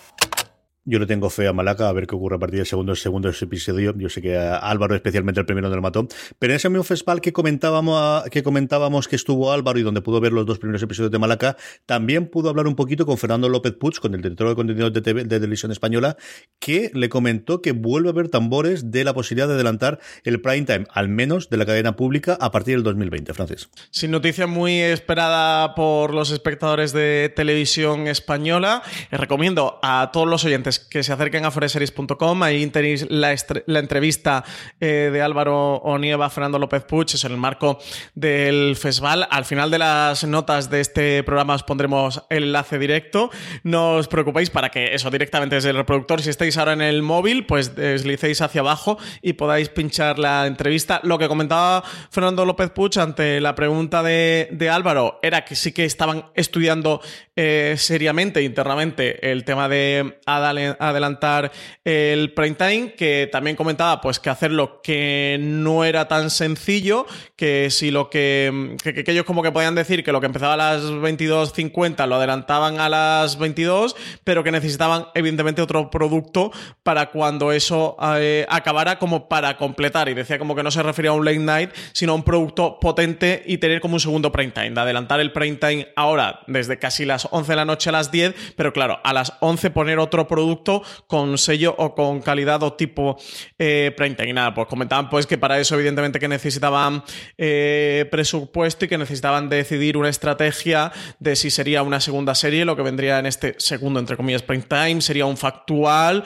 Yo 0.87 0.99
le 0.99 1.07
tengo 1.07 1.31
fe 1.31 1.49
a 1.49 1.55
Malaca, 1.55 1.89
a 1.89 1.93
ver 1.95 2.07
qué 2.07 2.15
ocurre 2.15 2.37
a 2.37 2.39
partir 2.39 2.59
del 2.59 2.67
segundo, 2.67 2.95
segundo 2.95 3.31
episodio. 3.31 3.95
Yo 3.97 4.11
sé 4.11 4.21
que 4.21 4.37
Álvaro, 4.37 4.95
especialmente 4.95 5.41
el 5.41 5.47
primero, 5.47 5.71
no 5.71 5.77
lo 5.77 5.81
mató. 5.81 6.07
Pero 6.39 6.53
en 6.53 6.57
ese 6.57 6.69
mismo 6.69 6.85
festival 6.85 7.23
que 7.23 7.33
comentábamos, 7.33 8.25
que 8.25 8.43
comentábamos 8.43 9.09
que 9.09 9.17
estuvo 9.17 9.51
Álvaro 9.51 9.79
y 9.79 9.83
donde 9.83 10.03
pudo 10.03 10.21
ver 10.21 10.33
los 10.35 10.45
dos 10.45 10.59
primeros 10.59 10.83
episodios 10.83 11.11
de 11.11 11.19
Malaca, 11.19 11.57
también 11.87 12.29
pudo 12.29 12.51
hablar 12.51 12.67
un 12.67 12.77
poquito 12.77 13.07
con 13.07 13.17
Fernando 13.17 13.49
López 13.49 13.73
Puig, 13.81 13.99
con 13.99 14.15
el 14.15 14.21
director 14.21 14.47
de 14.47 14.55
contenidos 14.55 14.93
de, 14.93 15.01
de 15.01 15.25
televisión 15.25 15.73
española, 15.73 16.19
que 16.59 16.91
le 16.93 17.09
comentó 17.09 17.63
que 17.63 17.73
vuelve 17.73 18.11
a 18.11 18.13
haber 18.13 18.29
tambores 18.29 18.91
de 18.91 19.05
la 19.05 19.15
posibilidad 19.15 19.49
de 19.49 19.55
adelantar 19.55 20.01
el 20.23 20.43
prime 20.43 20.67
time, 20.67 20.85
al 20.93 21.09
menos 21.09 21.49
de 21.49 21.57
la 21.57 21.65
cadena 21.65 21.97
pública, 21.97 22.37
a 22.39 22.51
partir 22.51 22.75
del 22.75 22.83
2020, 22.83 23.33
Francis. 23.33 23.71
Sin 23.91 24.11
noticia 24.11 24.47
muy 24.47 24.81
esperada 24.81 25.75
por 25.75 26.13
los 26.13 26.31
espectadores 26.31 26.93
de 26.93 27.33
televisión 27.35 28.07
española. 28.07 28.83
Les 29.11 29.19
recomiendo 29.19 29.79
a 29.83 30.11
todos 30.13 30.29
los 30.29 30.45
oyentes 30.45 30.74
que 30.79 31.03
se 31.03 31.13
acerquen 31.13 31.45
a 31.45 31.51
foreseries.com. 31.51 32.43
Ahí 32.43 32.67
tenéis 32.69 33.07
la, 33.11 33.35
entrevista 33.79 34.45
eh, 34.81 35.11
de 35.13 35.23
Álvaro 35.23 35.77
Onieva, 35.77 36.31
Fernando 36.31 36.59
López 36.59 36.85
Puch, 36.85 37.15
es 37.15 37.25
en 37.25 37.33
el 37.33 37.39
marco 37.39 37.79
del 38.15 38.77
festival. 38.77 39.27
Al 39.31 39.45
final 39.45 39.71
de 39.71 39.79
las 39.79 40.25
notas 40.25 40.71
de 40.71 40.81
este 40.81 41.23
programa 41.23 41.55
os 41.55 41.63
pondremos 41.63 42.23
el 42.31 42.45
enlace 42.45 42.79
directo. 42.79 43.31
No 43.63 43.95
os 43.95 44.09
preocupéis 44.09 44.51
para 44.51 44.71
que 44.71 44.95
eso 44.95 45.11
directamente 45.11 45.57
desde 45.57 45.71
el 45.71 45.77
reproductor, 45.77 46.23
si 46.23 46.31
estáis 46.31 46.57
ahora 46.57 46.73
en 46.73 46.83
el 46.83 47.03
móvil, 47.03 47.47
pues 47.47 47.75
deslicéis 47.75 48.41
hacia 48.41 48.61
abajo 48.61 48.99
y 49.23 49.35
podáis 49.35 49.69
pinchar 49.69 50.19
la 50.19 50.47
entrevista. 50.47 51.01
Lo 51.03 51.19
que 51.19 51.29
comentaba 51.29 51.83
Fernando 52.11 52.45
López 52.45 52.71
Puch 52.71 52.99
ante 52.99 53.41
la 53.41 53.55
pregunta 53.55 54.03
de 54.03 54.71
Álvaro 54.71 55.19
era 55.23 55.45
que 55.45 55.57
sí 55.57 55.73
que 55.73 55.85
estaban 55.85 56.27
estudiando 56.35 57.01
eh, 57.37 57.75
seriamente, 57.79 58.43
internamente, 58.43 59.33
el 59.33 59.43
tema 59.45 59.69
de 59.69 60.21
adelantar 60.25 61.51
el 61.85 62.33
prime 62.33 62.55
time, 62.55 62.93
que 62.93 63.29
también 63.33 63.57
comentaba 63.57 64.01
pues 64.01 64.21
que 64.21 64.31
hacerlo 64.31 64.81
que 64.83 65.37
no 65.41 65.85
era 65.85 66.07
tan 66.07 66.31
sencillo, 66.31 67.07
que 67.35 67.71
si 67.71 67.91
lo 67.91 68.09
que, 68.09 68.77
que, 68.83 69.05
ellos 69.07 69.25
como 69.25 69.43
que 69.43 69.51
podían 69.51 69.75
decir 69.75 70.05
que 70.05 70.13
lo 70.13 70.21
que 70.21 70.27
empezaba 70.27 70.55
a 70.55 70.57
las 70.57 70.85
22.50 70.85 72.07
lo 72.07 72.15
adelantaban 72.15 72.79
a 72.79 72.89
las 72.89 73.37
22, 73.37 73.97
pero 74.23 74.45
que 74.45 74.53
necesitaban 74.53 75.07
evidentemente 75.15 75.61
otro 75.61 75.91
producto 75.91 76.53
para 76.85 77.11
cuando 77.11 77.51
eso 77.51 77.97
eh, 78.17 78.47
acabara 78.49 79.01
como 79.01 79.29
para 79.29 79.57
completar. 79.57 80.09
Y 80.09 80.15
decía 80.15 80.39
como 80.39 80.55
que 80.55 80.63
no 80.63 80.71
se 80.71 80.85
refería 80.85 81.11
a 81.11 81.15
un 81.15 81.25
late 81.25 81.39
night, 81.39 81.71
sino 81.93 82.13
a 82.13 82.15
un 82.15 82.23
producto 82.23 82.79
potente 82.81 83.43
y 83.45 83.59
tener 83.59 83.81
como 83.81 83.95
un 83.95 84.01
segundo 84.01 84.31
prime 84.31 84.53
time, 84.53 84.71
de 84.71 84.81
adelantar 84.81 85.19
el 85.19 85.33
prime 85.33 85.57
time 85.57 85.89
ahora 85.97 86.41
desde 86.47 86.79
casi 86.79 87.05
las 87.05 87.24
11 87.31 87.53
de 87.53 87.57
la 87.57 87.65
noche 87.65 87.89
a 87.91 87.93
las 87.93 88.11
10, 88.11 88.55
pero 88.57 88.73
claro, 88.73 89.01
a 89.03 89.13
las 89.13 89.35
11 89.41 89.71
poner 89.71 89.99
otro 89.99 90.27
producto 90.27 90.83
con 91.07 91.39
sello 91.39 91.75
o 91.79 91.95
con 91.95 92.21
calidad 92.21 92.63
o 92.63 92.73
tipo 92.73 93.17
eh, 93.59 93.95
nada, 94.33 94.55
pues 94.55 94.67
comentaban 94.69 95.09
pues 95.11 95.27
que 95.27 95.39
para 95.39 95.59
eso 95.59 95.75
evidentemente 95.75 96.19
que 96.19 96.29
necesitaban 96.29 97.05
eh, 97.39 98.07
presupuesto 98.11 98.85
y 98.85 98.89
que 98.89 98.99
necesitaban 98.99 99.49
decidir 99.49 99.97
una 99.97 100.09
estrategia 100.09 100.93
de 101.19 101.37
si 101.37 101.51
sería 101.51 101.83
una 101.83 102.01
segunda 102.01 102.35
serie, 102.35 102.65
lo 102.65 102.77
que 102.77 102.83
vendría 102.83 103.19
en 103.19 103.27
este 103.27 103.55
segundo, 103.59 104.01
entre 104.01 104.17
comillas, 104.17 104.43
print 104.43 104.69
time, 104.69 105.01
sería 105.01 105.27
un 105.27 105.37
factual 105.37 106.25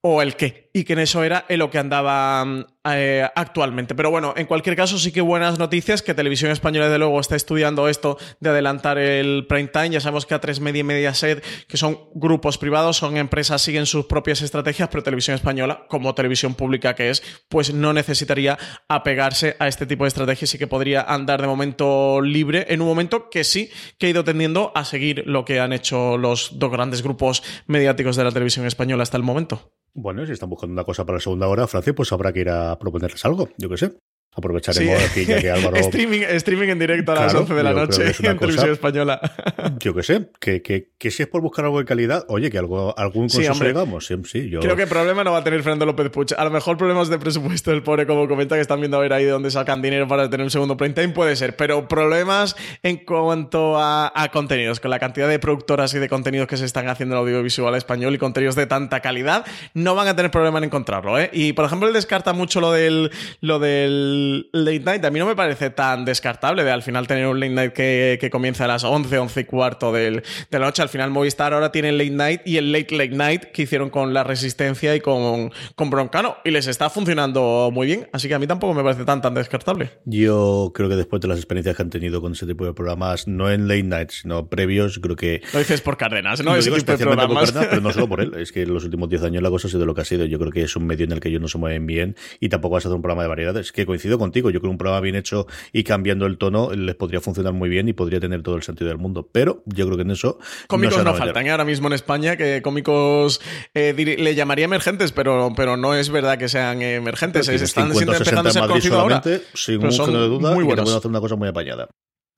o 0.00 0.22
el 0.22 0.36
qué. 0.36 0.70
Y 0.72 0.84
que 0.84 0.92
en 0.92 1.00
eso 1.00 1.24
era 1.24 1.44
en 1.48 1.58
lo 1.58 1.70
que 1.70 1.78
andaba 1.78 2.44
mm, 2.44 2.66
eh, 2.94 3.28
actualmente. 3.34 3.94
Pero 3.94 4.10
bueno, 4.10 4.34
en 4.36 4.46
cualquier 4.46 4.76
caso, 4.76 4.98
sí 4.98 5.12
que 5.12 5.20
buenas 5.20 5.58
noticias 5.58 6.02
que 6.02 6.14
Televisión 6.14 6.50
Española, 6.50 6.88
de 6.88 6.98
luego, 6.98 7.18
está 7.20 7.36
estudiando 7.36 7.88
esto 7.88 8.18
de 8.40 8.50
adelantar 8.50 8.98
el 8.98 9.46
prime 9.48 9.68
time. 9.68 9.90
Ya 9.90 10.00
sabemos 10.00 10.26
que 10.26 10.34
a 10.34 10.40
3 10.40 10.60
Media 10.60 10.80
y 10.80 10.84
Mediaset, 10.84 11.44
que 11.66 11.76
son 11.76 11.98
grupos 12.14 12.58
privados, 12.58 12.96
son 12.96 13.16
empresas, 13.16 13.62
siguen 13.62 13.86
sus 13.86 14.06
propias 14.06 14.42
estrategias, 14.42 14.88
pero 14.88 15.02
Televisión 15.02 15.34
Española, 15.34 15.86
como 15.88 16.14
televisión 16.14 16.54
pública 16.54 16.94
que 16.94 17.10
es, 17.10 17.22
pues 17.48 17.72
no 17.72 17.92
necesitaría 17.92 18.58
apegarse 18.88 19.56
a 19.58 19.68
este 19.68 19.86
tipo 19.86 20.04
de 20.04 20.08
estrategias 20.08 20.54
y 20.54 20.58
que 20.58 20.66
podría 20.66 21.02
andar 21.02 21.40
de 21.40 21.46
momento 21.46 22.20
libre 22.20 22.66
en 22.68 22.80
un 22.80 22.86
momento 22.86 23.30
que 23.30 23.44
sí 23.44 23.70
que 23.98 24.06
ha 24.06 24.10
ido 24.10 24.24
tendiendo 24.24 24.72
a 24.74 24.84
seguir 24.84 25.22
lo 25.26 25.44
que 25.44 25.60
han 25.60 25.72
hecho 25.72 26.18
los 26.18 26.58
dos 26.58 26.70
grandes 26.70 27.02
grupos 27.02 27.42
mediáticos 27.66 28.16
de 28.16 28.24
la 28.24 28.32
televisión 28.32 28.66
española 28.66 29.02
hasta 29.02 29.16
el 29.16 29.22
momento. 29.22 29.72
Bueno, 29.98 30.26
si 30.26 30.32
están 30.32 30.50
buscando 30.50 30.74
una 30.74 30.84
cosa 30.84 31.06
para 31.06 31.16
la 31.16 31.20
segunda 31.20 31.48
hora, 31.48 31.66
Francia, 31.66 31.94
pues 31.94 32.12
habrá 32.12 32.30
que 32.30 32.40
ir 32.40 32.50
a 32.50 32.75
proponerles 32.78 33.24
algo, 33.24 33.48
yo 33.58 33.68
qué 33.68 33.76
sé. 33.76 33.98
Aprovecharemos 34.36 35.02
aquí 35.02 35.24
ya 35.24 35.38
que 35.40 35.50
Álvaro. 35.56 35.76
streaming, 35.76 36.20
streaming 36.20 36.68
en 36.68 36.78
directo 36.78 37.12
a 37.12 37.14
las 37.14 37.34
11 37.34 37.54
de 37.54 37.62
la 37.62 37.72
noche 37.72 38.02
en 38.06 38.38
televisión 38.38 38.70
española. 38.70 39.20
yo 39.80 39.94
qué 39.94 40.02
sé, 40.02 40.28
que, 40.38 40.62
que, 40.62 40.90
que, 40.98 41.10
si 41.10 41.22
es 41.22 41.28
por 41.28 41.40
buscar 41.40 41.64
algo 41.64 41.78
de 41.78 41.84
calidad, 41.84 42.24
oye, 42.28 42.50
que 42.50 42.58
algo, 42.58 42.96
algún 42.98 43.26
consenso 43.28 43.54
sí, 43.54 43.64
llegamos. 43.64 44.06
Sí, 44.06 44.50
yo... 44.50 44.60
Creo 44.60 44.76
que 44.76 44.86
problema 44.86 45.24
no 45.24 45.32
va 45.32 45.38
a 45.38 45.44
tener 45.44 45.62
Fernando 45.62 45.86
López 45.86 46.10
Puch. 46.10 46.32
A 46.36 46.44
lo 46.44 46.50
mejor 46.50 46.76
problemas 46.76 47.08
de 47.08 47.18
presupuesto 47.18 47.70
del 47.70 47.82
pobre, 47.82 48.06
como 48.06 48.28
comenta, 48.28 48.56
que 48.56 48.60
están 48.60 48.80
viendo 48.80 48.98
a 48.98 49.00
ver 49.00 49.12
ahí 49.12 49.24
de 49.24 49.30
dónde 49.30 49.50
sacan 49.50 49.80
dinero 49.80 50.06
para 50.06 50.28
tener 50.28 50.44
un 50.44 50.50
segundo 50.50 50.76
prime 50.76 50.94
time, 50.94 51.08
puede 51.08 51.34
ser. 51.34 51.56
Pero 51.56 51.88
problemas 51.88 52.56
en 52.82 52.98
cuanto 52.98 53.78
a, 53.78 54.12
a, 54.14 54.28
contenidos, 54.30 54.80
con 54.80 54.90
la 54.90 54.98
cantidad 54.98 55.28
de 55.28 55.38
productoras 55.38 55.94
y 55.94 55.98
de 55.98 56.08
contenidos 56.08 56.46
que 56.46 56.58
se 56.58 56.66
están 56.66 56.88
haciendo 56.88 57.14
en 57.14 57.22
audiovisual 57.22 57.74
español 57.74 58.14
y 58.14 58.18
contenidos 58.18 58.54
de 58.54 58.66
tanta 58.66 59.00
calidad, 59.00 59.46
no 59.72 59.94
van 59.94 60.08
a 60.08 60.16
tener 60.16 60.30
problema 60.30 60.58
en 60.58 60.64
encontrarlo. 60.64 61.18
¿eh? 61.18 61.30
Y 61.32 61.54
por 61.54 61.64
ejemplo, 61.64 61.88
él 61.88 61.94
descarta 61.94 62.34
mucho 62.34 62.60
lo 62.60 62.72
del, 62.72 63.10
lo 63.40 63.58
del 63.58 64.25
late 64.52 64.80
night 64.80 65.04
a 65.04 65.10
mí 65.10 65.18
no 65.18 65.26
me 65.26 65.36
parece 65.36 65.70
tan 65.70 66.04
descartable 66.04 66.64
de 66.64 66.70
al 66.70 66.82
final 66.82 67.06
tener 67.06 67.26
un 67.26 67.40
late 67.40 67.52
night 67.52 67.72
que, 67.72 68.18
que 68.20 68.30
comienza 68.30 68.64
a 68.64 68.68
las 68.68 68.84
11, 68.84 69.18
11 69.18 69.40
y 69.40 69.44
cuarto 69.44 69.92
del, 69.92 70.22
de 70.50 70.58
la 70.58 70.66
noche. 70.66 70.82
Al 70.82 70.88
final 70.88 71.10
Movistar 71.10 71.52
ahora 71.52 71.72
tiene 71.72 71.90
el 71.90 71.98
late 71.98 72.10
night 72.10 72.40
y 72.44 72.56
el 72.56 72.72
late 72.72 72.96
late 72.96 73.16
night 73.16 73.44
que 73.52 73.62
hicieron 73.62 73.90
con 73.90 74.14
La 74.14 74.24
Resistencia 74.24 74.94
y 74.94 75.00
con, 75.00 75.52
con 75.74 75.90
Broncano 75.90 76.36
y 76.44 76.50
les 76.50 76.66
está 76.66 76.90
funcionando 76.90 77.70
muy 77.72 77.86
bien. 77.86 78.08
Así 78.12 78.28
que 78.28 78.34
a 78.34 78.38
mí 78.38 78.46
tampoco 78.46 78.74
me 78.74 78.82
parece 78.82 79.04
tan 79.04 79.20
tan 79.20 79.34
descartable. 79.34 79.90
Yo 80.04 80.72
creo 80.74 80.88
que 80.88 80.96
después 80.96 81.20
de 81.20 81.28
las 81.28 81.38
experiencias 81.38 81.76
que 81.76 81.82
han 81.82 81.90
tenido 81.90 82.20
con 82.20 82.32
ese 82.32 82.46
tipo 82.46 82.64
de 82.64 82.72
programas, 82.72 83.26
no 83.28 83.50
en 83.50 83.68
late 83.68 83.82
night, 83.82 84.10
sino 84.10 84.48
previos, 84.48 84.98
creo 84.98 85.16
que... 85.16 85.42
Lo 85.52 85.58
dices 85.58 85.80
por 85.80 85.96
Cárdenas, 85.96 86.42
¿no? 86.42 86.54
Ese 86.56 86.70
tipo 86.70 86.92
de 86.92 86.98
programas. 86.98 87.52
Cárdenas, 87.52 87.68
pero 87.70 87.82
no 87.82 87.92
solo 87.92 88.08
por 88.08 88.20
él. 88.20 88.34
Es 88.36 88.52
que 88.52 88.62
en 88.62 88.74
los 88.74 88.84
últimos 88.84 89.08
10 89.08 89.22
años 89.24 89.42
la 89.42 89.50
cosa 89.50 89.68
ha 89.68 89.70
sido 89.70 89.86
lo 89.86 89.94
que 89.94 90.02
ha 90.02 90.04
sido. 90.04 90.24
Yo 90.24 90.38
creo 90.38 90.52
que 90.52 90.62
es 90.62 90.76
un 90.76 90.86
medio 90.86 91.04
en 91.04 91.12
el 91.12 91.20
que 91.20 91.28
ellos 91.28 91.40
no 91.40 91.48
se 91.48 91.58
mueven 91.58 91.86
bien 91.86 92.16
y 92.38 92.48
tampoco 92.48 92.74
vas 92.74 92.84
a 92.84 92.88
hacer 92.88 92.96
un 92.96 93.02
programa 93.02 93.22
de 93.22 93.28
variedades. 93.28 93.72
Que 93.72 93.86
coincido 94.06 94.18
contigo. 94.18 94.50
Yo 94.50 94.60
creo 94.60 94.70
que 94.70 94.72
un 94.72 94.78
programa 94.78 95.00
bien 95.00 95.16
hecho 95.16 95.46
y 95.72 95.84
cambiando 95.84 96.26
el 96.26 96.38
tono 96.38 96.72
les 96.72 96.94
podría 96.94 97.20
funcionar 97.20 97.52
muy 97.52 97.68
bien 97.68 97.88
y 97.88 97.92
podría 97.92 98.20
tener 98.20 98.42
todo 98.42 98.56
el 98.56 98.62
sentido 98.62 98.88
del 98.88 98.98
mundo. 98.98 99.28
Pero 99.30 99.62
yo 99.66 99.86
creo 99.86 99.96
que 99.96 100.02
en 100.02 100.10
eso. 100.12 100.38
Cómicos 100.68 100.98
no, 100.98 101.04
no 101.04 101.14
faltan 101.14 101.46
¿eh? 101.46 101.50
ahora 101.50 101.64
mismo 101.64 101.88
en 101.88 101.94
España, 101.94 102.36
que 102.36 102.62
cómicos 102.62 103.40
eh, 103.74 103.94
le 104.18 104.34
llamaría 104.34 104.64
emergentes, 104.66 105.12
pero, 105.12 105.52
pero 105.56 105.76
no 105.76 105.94
es 105.94 106.10
verdad 106.10 106.38
que 106.38 106.48
sean 106.48 106.82
emergentes. 106.82 107.46
Pues 107.46 107.62
están 107.62 107.92
50, 107.92 108.16
empezando 108.16 108.48
a 108.48 108.52
ser 108.52 108.66
conocidos 108.66 108.98
ahora. 108.98 109.22
Sin 109.54 109.80
pero 109.80 110.04
un 110.04 110.12
de 110.12 110.28
duda, 110.28 110.54
muy 110.54 110.64
y 110.64 110.66
buenos. 110.66 110.84
pueden 110.84 110.98
hacer 110.98 111.10
una 111.10 111.20
cosa 111.20 111.36
muy 111.36 111.48
apañada. 111.48 111.88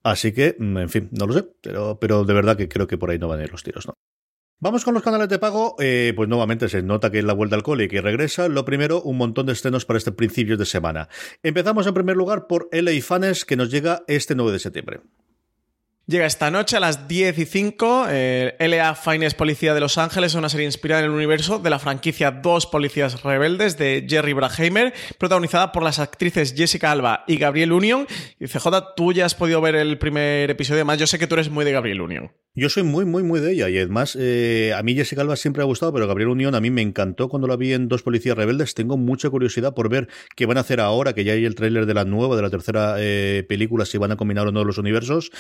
Así 0.02 0.32
que, 0.32 0.56
mm, 0.58 0.78
en 0.78 0.88
fin, 0.88 1.08
no 1.12 1.26
lo 1.26 1.34
sé, 1.34 1.44
pero, 1.60 1.98
pero 2.00 2.24
de 2.24 2.32
verdad 2.32 2.56
que 2.56 2.68
creo 2.68 2.86
que 2.86 2.96
por 2.96 3.10
ahí 3.10 3.18
no 3.18 3.28
van 3.28 3.40
a 3.40 3.44
ir 3.44 3.50
los 3.50 3.62
tiros, 3.62 3.86
¿no? 3.86 3.94
Vamos 4.60 4.84
con 4.84 4.92
los 4.92 5.04
canales 5.04 5.28
de 5.28 5.38
pago. 5.38 5.76
Eh, 5.78 6.12
pues 6.16 6.28
nuevamente 6.28 6.68
se 6.68 6.82
nota 6.82 7.12
que 7.12 7.20
es 7.20 7.24
la 7.24 7.32
vuelta 7.32 7.54
al 7.54 7.62
cole 7.62 7.84
y 7.84 7.88
que 7.88 8.00
regresa. 8.00 8.48
Lo 8.48 8.64
primero, 8.64 9.00
un 9.02 9.16
montón 9.16 9.46
de 9.46 9.52
estrenos 9.52 9.84
para 9.84 9.98
este 9.98 10.10
principio 10.10 10.56
de 10.56 10.66
semana. 10.66 11.08
Empezamos 11.44 11.86
en 11.86 11.94
primer 11.94 12.16
lugar 12.16 12.48
por 12.48 12.68
LA 12.72 13.00
Fans, 13.00 13.44
que 13.44 13.56
nos 13.56 13.70
llega 13.70 14.02
este 14.08 14.34
9 14.34 14.50
de 14.50 14.58
septiembre. 14.58 15.00
Llega 16.08 16.24
esta 16.24 16.50
noche 16.50 16.74
a 16.74 16.80
las 16.80 17.06
10 17.06 17.38
y 17.38 17.44
5. 17.44 18.06
Eh, 18.08 18.56
LA 18.60 18.94
Fines 18.94 19.34
Policía 19.34 19.74
de 19.74 19.80
Los 19.80 19.98
Ángeles, 19.98 20.34
una 20.34 20.48
serie 20.48 20.64
inspirada 20.64 21.02
en 21.02 21.10
el 21.10 21.14
universo 21.14 21.58
de 21.58 21.68
la 21.68 21.78
franquicia 21.78 22.30
Dos 22.30 22.64
Policías 22.64 23.22
Rebeldes 23.22 23.76
de 23.76 24.06
Jerry 24.08 24.32
Braheimer, 24.32 24.94
protagonizada 25.18 25.70
por 25.70 25.82
las 25.82 25.98
actrices 25.98 26.54
Jessica 26.56 26.92
Alba 26.92 27.24
y 27.26 27.36
Gabriel 27.36 27.72
Union. 27.72 28.06
Y 28.40 28.46
CJ, 28.46 28.94
tú 28.96 29.12
ya 29.12 29.26
has 29.26 29.34
podido 29.34 29.60
ver 29.60 29.76
el 29.76 29.98
primer 29.98 30.48
episodio. 30.50 30.78
Además, 30.78 30.96
yo 30.96 31.06
sé 31.06 31.18
que 31.18 31.26
tú 31.26 31.34
eres 31.34 31.50
muy 31.50 31.66
de 31.66 31.72
Gabriel 31.72 32.00
Union. 32.00 32.32
Yo 32.54 32.70
soy 32.70 32.84
muy, 32.84 33.04
muy, 33.04 33.22
muy 33.22 33.40
de 33.40 33.52
ella. 33.52 33.68
Y 33.68 33.76
además, 33.76 34.16
eh, 34.18 34.72
a 34.74 34.82
mí 34.82 34.94
Jessica 34.94 35.20
Alba 35.20 35.36
siempre 35.36 35.62
ha 35.62 35.66
gustado, 35.66 35.92
pero 35.92 36.08
Gabriel 36.08 36.30
Unión 36.30 36.54
a 36.54 36.60
mí 36.62 36.70
me 36.70 36.80
encantó 36.80 37.28
cuando 37.28 37.46
la 37.46 37.56
vi 37.56 37.74
en 37.74 37.86
Dos 37.86 38.02
Policías 38.02 38.34
Rebeldes. 38.34 38.72
Tengo 38.72 38.96
mucha 38.96 39.28
curiosidad 39.28 39.74
por 39.74 39.90
ver 39.90 40.08
qué 40.34 40.46
van 40.46 40.56
a 40.56 40.60
hacer 40.60 40.80
ahora, 40.80 41.12
que 41.12 41.24
ya 41.24 41.34
hay 41.34 41.44
el 41.44 41.54
tráiler 41.54 41.84
de 41.84 41.92
la 41.92 42.06
nueva, 42.06 42.34
de 42.34 42.42
la 42.42 42.50
tercera 42.50 42.96
eh, 42.98 43.44
película, 43.46 43.84
si 43.84 43.98
van 43.98 44.12
a 44.12 44.16
combinar 44.16 44.46
o 44.46 44.52
no 44.52 44.64
los 44.64 44.78
universos. 44.78 45.30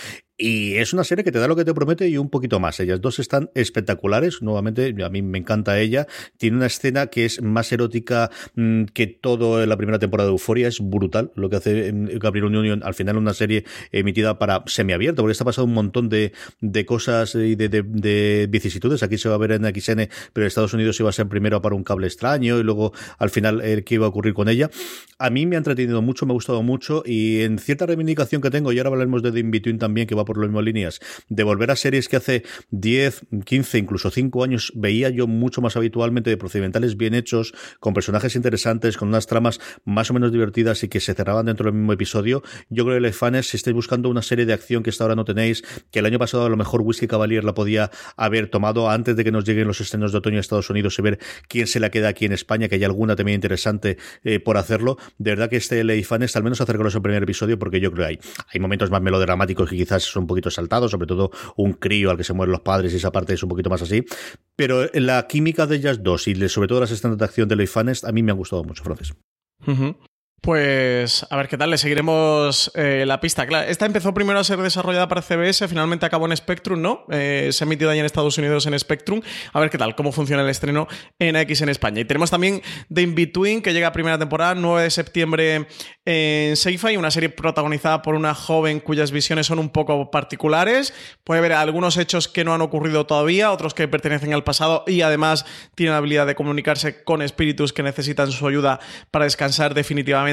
Y 0.40 0.76
es 0.76 0.92
una 0.92 1.02
serie 1.02 1.24
que 1.24 1.32
te 1.32 1.40
da 1.40 1.48
lo 1.48 1.56
que 1.56 1.64
te 1.64 1.74
promete 1.74 2.08
y 2.08 2.16
un 2.16 2.30
poquito 2.30 2.60
más. 2.60 2.78
Ellas 2.78 3.00
dos 3.00 3.18
están 3.18 3.50
espectaculares. 3.56 4.40
Nuevamente, 4.40 4.94
a 5.04 5.08
mí 5.08 5.20
me 5.20 5.38
encanta 5.38 5.80
ella. 5.80 6.06
Tiene 6.36 6.58
una 6.58 6.66
escena 6.66 7.08
que 7.08 7.24
es 7.24 7.42
más 7.42 7.72
erótica 7.72 8.30
mm, 8.54 8.84
que 8.84 9.08
todo 9.08 9.60
en 9.60 9.68
la 9.68 9.76
primera 9.76 9.98
temporada 9.98 10.28
de 10.28 10.34
Euforia. 10.34 10.68
Es 10.68 10.78
brutal 10.80 11.32
lo 11.34 11.50
que 11.50 11.56
hace 11.56 11.92
Gabriel 11.92 12.44
Union 12.44 12.82
al 12.84 12.94
final 12.94 13.16
una 13.16 13.34
serie 13.34 13.64
emitida 13.90 14.38
para 14.38 14.62
semiabierto, 14.66 15.22
porque 15.22 15.32
está 15.32 15.44
pasando 15.44 15.66
un 15.66 15.74
montón 15.74 16.08
de, 16.08 16.32
de 16.60 16.86
cosas 16.86 17.34
y 17.34 17.56
de, 17.56 17.68
de, 17.68 18.46
vicisitudes. 18.48 19.02
Aquí 19.02 19.18
se 19.18 19.28
va 19.28 19.34
a 19.34 19.38
ver 19.38 19.50
en 19.50 19.64
XN, 19.64 20.08
pero 20.32 20.44
en 20.44 20.46
Estados 20.46 20.72
Unidos 20.72 21.00
iba 21.00 21.08
a 21.08 21.12
ser 21.12 21.26
primero 21.26 21.60
para 21.60 21.74
un 21.74 21.82
cable 21.82 22.06
extraño 22.06 22.60
y 22.60 22.62
luego 22.62 22.92
al 23.18 23.30
final 23.30 23.60
el 23.60 23.82
qué 23.82 23.96
iba 23.96 24.06
a 24.06 24.10
ocurrir 24.10 24.34
con 24.34 24.48
ella. 24.48 24.70
A 25.18 25.30
mí 25.30 25.46
me 25.46 25.56
ha 25.56 25.58
entretenido 25.58 26.00
mucho, 26.00 26.26
me 26.26 26.32
ha 26.32 26.34
gustado 26.34 26.62
mucho 26.62 27.02
y 27.04 27.40
en 27.40 27.58
cierta 27.58 27.86
reivindicación 27.86 28.40
que 28.40 28.50
tengo, 28.50 28.70
y 28.70 28.78
ahora 28.78 28.90
hablaremos 28.90 29.20
de 29.24 29.32
The 29.32 29.40
In-Between 29.40 29.78
también, 29.78 30.06
que 30.06 30.14
va 30.14 30.27
por 30.28 30.38
las 30.38 30.50
mismas 30.50 30.64
líneas, 30.64 31.00
de 31.30 31.42
volver 31.42 31.70
a 31.70 31.76
series 31.76 32.06
que 32.06 32.16
hace 32.16 32.44
10, 32.70 33.22
15, 33.46 33.78
incluso 33.78 34.10
5 34.10 34.44
años 34.44 34.72
veía 34.76 35.08
yo 35.08 35.26
mucho 35.26 35.62
más 35.62 35.74
habitualmente 35.76 36.28
de 36.28 36.36
procedimentales 36.36 36.98
bien 36.98 37.14
hechos, 37.14 37.54
con 37.80 37.94
personajes 37.94 38.36
interesantes, 38.36 38.98
con 38.98 39.08
unas 39.08 39.26
tramas 39.26 39.58
más 39.86 40.10
o 40.10 40.14
menos 40.14 40.30
divertidas 40.30 40.84
y 40.84 40.88
que 40.88 41.00
se 41.00 41.14
cerraban 41.14 41.46
dentro 41.46 41.64
del 41.64 41.74
mismo 41.74 41.94
episodio. 41.94 42.42
Yo 42.68 42.84
creo 42.84 42.96
que 42.96 43.00
les 43.00 43.16
fans, 43.16 43.48
si 43.48 43.56
estáis 43.56 43.74
buscando 43.74 44.10
una 44.10 44.20
serie 44.20 44.44
de 44.44 44.52
acción 44.52 44.82
que 44.82 44.90
hasta 44.90 45.04
ahora 45.04 45.16
no 45.16 45.24
tenéis, 45.24 45.64
que 45.90 46.00
el 46.00 46.06
año 46.06 46.18
pasado 46.18 46.44
a 46.44 46.50
lo 46.50 46.56
mejor 46.58 46.82
Whisky 46.82 47.06
Cavalier 47.06 47.42
la 47.42 47.54
podía 47.54 47.90
haber 48.18 48.50
tomado 48.50 48.90
antes 48.90 49.16
de 49.16 49.24
que 49.24 49.32
nos 49.32 49.44
lleguen 49.44 49.66
los 49.66 49.80
estrenos 49.80 50.12
de 50.12 50.18
otoño 50.18 50.36
a 50.36 50.40
Estados 50.40 50.68
Unidos 50.68 50.98
y 50.98 51.02
ver 51.02 51.18
quién 51.48 51.66
se 51.66 51.80
la 51.80 51.90
queda 51.90 52.08
aquí 52.08 52.26
en 52.26 52.32
España, 52.32 52.68
que 52.68 52.74
hay 52.74 52.84
alguna 52.84 53.16
también 53.16 53.36
interesante 53.36 53.96
eh, 54.24 54.40
por 54.40 54.58
hacerlo. 54.58 54.98
De 55.16 55.30
verdad 55.30 55.48
que 55.48 55.56
este 55.56 55.82
LA 55.82 55.94
al 56.34 56.42
menos 56.42 56.60
acercarlos 56.60 56.94
al 56.94 57.02
primer 57.02 57.22
episodio, 57.22 57.58
porque 57.58 57.80
yo 57.80 57.90
creo 57.92 58.06
que 58.06 58.12
hay, 58.12 58.20
hay 58.52 58.60
momentos 58.60 58.90
más 58.90 59.00
melodramáticos 59.00 59.70
que 59.70 59.76
quizás 59.76 60.04
un 60.18 60.26
poquito 60.26 60.50
saltados, 60.50 60.90
sobre 60.90 61.06
todo 61.06 61.30
un 61.56 61.72
crío 61.72 62.10
al 62.10 62.16
que 62.16 62.24
se 62.24 62.32
mueren 62.32 62.52
los 62.52 62.62
padres 62.62 62.92
y 62.92 62.96
esa 62.96 63.12
parte 63.12 63.34
es 63.34 63.42
un 63.42 63.48
poquito 63.48 63.70
más 63.70 63.82
así. 63.82 64.04
Pero 64.56 64.86
la 64.94 65.26
química 65.26 65.66
de 65.66 65.76
ellas 65.76 66.02
dos 66.02 66.28
y 66.28 66.48
sobre 66.48 66.68
todo 66.68 66.80
las 66.80 66.90
escenas 66.90 67.18
de 67.18 67.24
acción 67.24 67.48
de 67.48 67.56
LA 67.56 67.66
Fans, 67.66 68.04
a 68.04 68.12
mí 68.12 68.22
me 68.22 68.32
han 68.32 68.38
gustado 68.38 68.64
mucho, 68.64 68.82
Francis. 68.84 69.14
Pues 70.40 71.26
a 71.30 71.36
ver 71.36 71.48
qué 71.48 71.58
tal, 71.58 71.70
le 71.70 71.78
seguiremos 71.78 72.70
eh, 72.76 73.04
la 73.06 73.20
pista. 73.20 73.44
Claro, 73.44 73.68
esta 73.68 73.86
empezó 73.86 74.14
primero 74.14 74.38
a 74.38 74.44
ser 74.44 74.58
desarrollada 74.58 75.08
para 75.08 75.20
CBS, 75.20 75.66
finalmente 75.66 76.06
acabó 76.06 76.26
en 76.26 76.36
Spectrum, 76.36 76.80
¿no? 76.80 77.04
Eh, 77.10 77.48
se 77.50 77.64
ha 77.64 77.66
emitido 77.66 77.90
ahí 77.90 77.98
en 77.98 78.04
Estados 78.04 78.38
Unidos 78.38 78.64
en 78.66 78.78
Spectrum. 78.78 79.20
A 79.52 79.58
ver 79.58 79.68
qué 79.68 79.78
tal, 79.78 79.96
cómo 79.96 80.12
funciona 80.12 80.42
el 80.42 80.48
estreno 80.48 80.86
en 81.18 81.34
X 81.34 81.62
en 81.62 81.70
España. 81.70 82.00
Y 82.00 82.04
tenemos 82.04 82.30
también 82.30 82.62
The 82.92 83.02
In-Between, 83.02 83.62
que 83.62 83.72
llega 83.72 83.88
a 83.88 83.92
primera 83.92 84.16
temporada, 84.16 84.54
9 84.54 84.84
de 84.84 84.90
septiembre 84.90 85.66
en 86.04 86.56
Sci-Fi, 86.56 86.96
una 86.96 87.10
serie 87.10 87.30
protagonizada 87.30 88.00
por 88.00 88.14
una 88.14 88.32
joven 88.32 88.78
cuyas 88.78 89.10
visiones 89.10 89.46
son 89.46 89.58
un 89.58 89.70
poco 89.70 90.12
particulares. 90.12 90.94
Puede 91.24 91.40
haber 91.40 91.52
algunos 91.52 91.96
hechos 91.96 92.28
que 92.28 92.44
no 92.44 92.54
han 92.54 92.62
ocurrido 92.62 93.06
todavía, 93.06 93.50
otros 93.50 93.74
que 93.74 93.88
pertenecen 93.88 94.32
al 94.32 94.44
pasado 94.44 94.84
y 94.86 95.02
además 95.02 95.44
tienen 95.74 95.92
la 95.92 95.98
habilidad 95.98 96.28
de 96.28 96.36
comunicarse 96.36 97.02
con 97.02 97.22
espíritus 97.22 97.72
que 97.72 97.82
necesitan 97.82 98.30
su 98.30 98.46
ayuda 98.46 98.78
para 99.10 99.24
descansar 99.24 99.74
definitivamente 99.74 100.27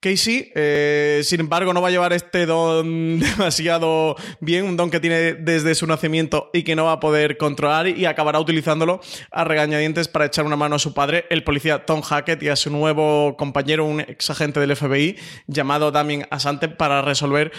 Casey, 0.00 0.52
eh, 0.54 1.22
sin 1.24 1.40
embargo, 1.40 1.72
no 1.72 1.80
va 1.80 1.88
a 1.88 1.90
llevar 1.90 2.12
este 2.12 2.46
don 2.46 3.18
demasiado 3.38 4.14
bien, 4.40 4.64
un 4.64 4.76
don 4.76 4.90
que 4.90 5.00
tiene 5.00 5.34
desde 5.34 5.74
su 5.74 5.86
nacimiento 5.86 6.50
y 6.52 6.62
que 6.62 6.76
no 6.76 6.84
va 6.84 6.92
a 6.92 7.00
poder 7.00 7.36
controlar 7.38 7.88
y 7.88 8.04
acabará 8.04 8.38
utilizándolo 8.38 9.00
a 9.30 9.44
regañadientes 9.44 10.06
para 10.06 10.26
echar 10.26 10.44
una 10.44 10.56
mano 10.56 10.76
a 10.76 10.78
su 10.78 10.92
padre, 10.92 11.24
el 11.30 11.44
policía 11.44 11.86
Tom 11.86 12.02
Hackett, 12.02 12.42
y 12.42 12.48
a 12.48 12.56
su 12.56 12.70
nuevo 12.70 13.36
compañero, 13.36 13.84
un 13.84 14.00
ex 14.00 14.30
agente 14.30 14.60
del 14.60 14.76
FBI 14.76 15.16
llamado 15.46 15.90
Damien 15.90 16.26
Asante, 16.30 16.68
para 16.68 17.02
resolver 17.02 17.50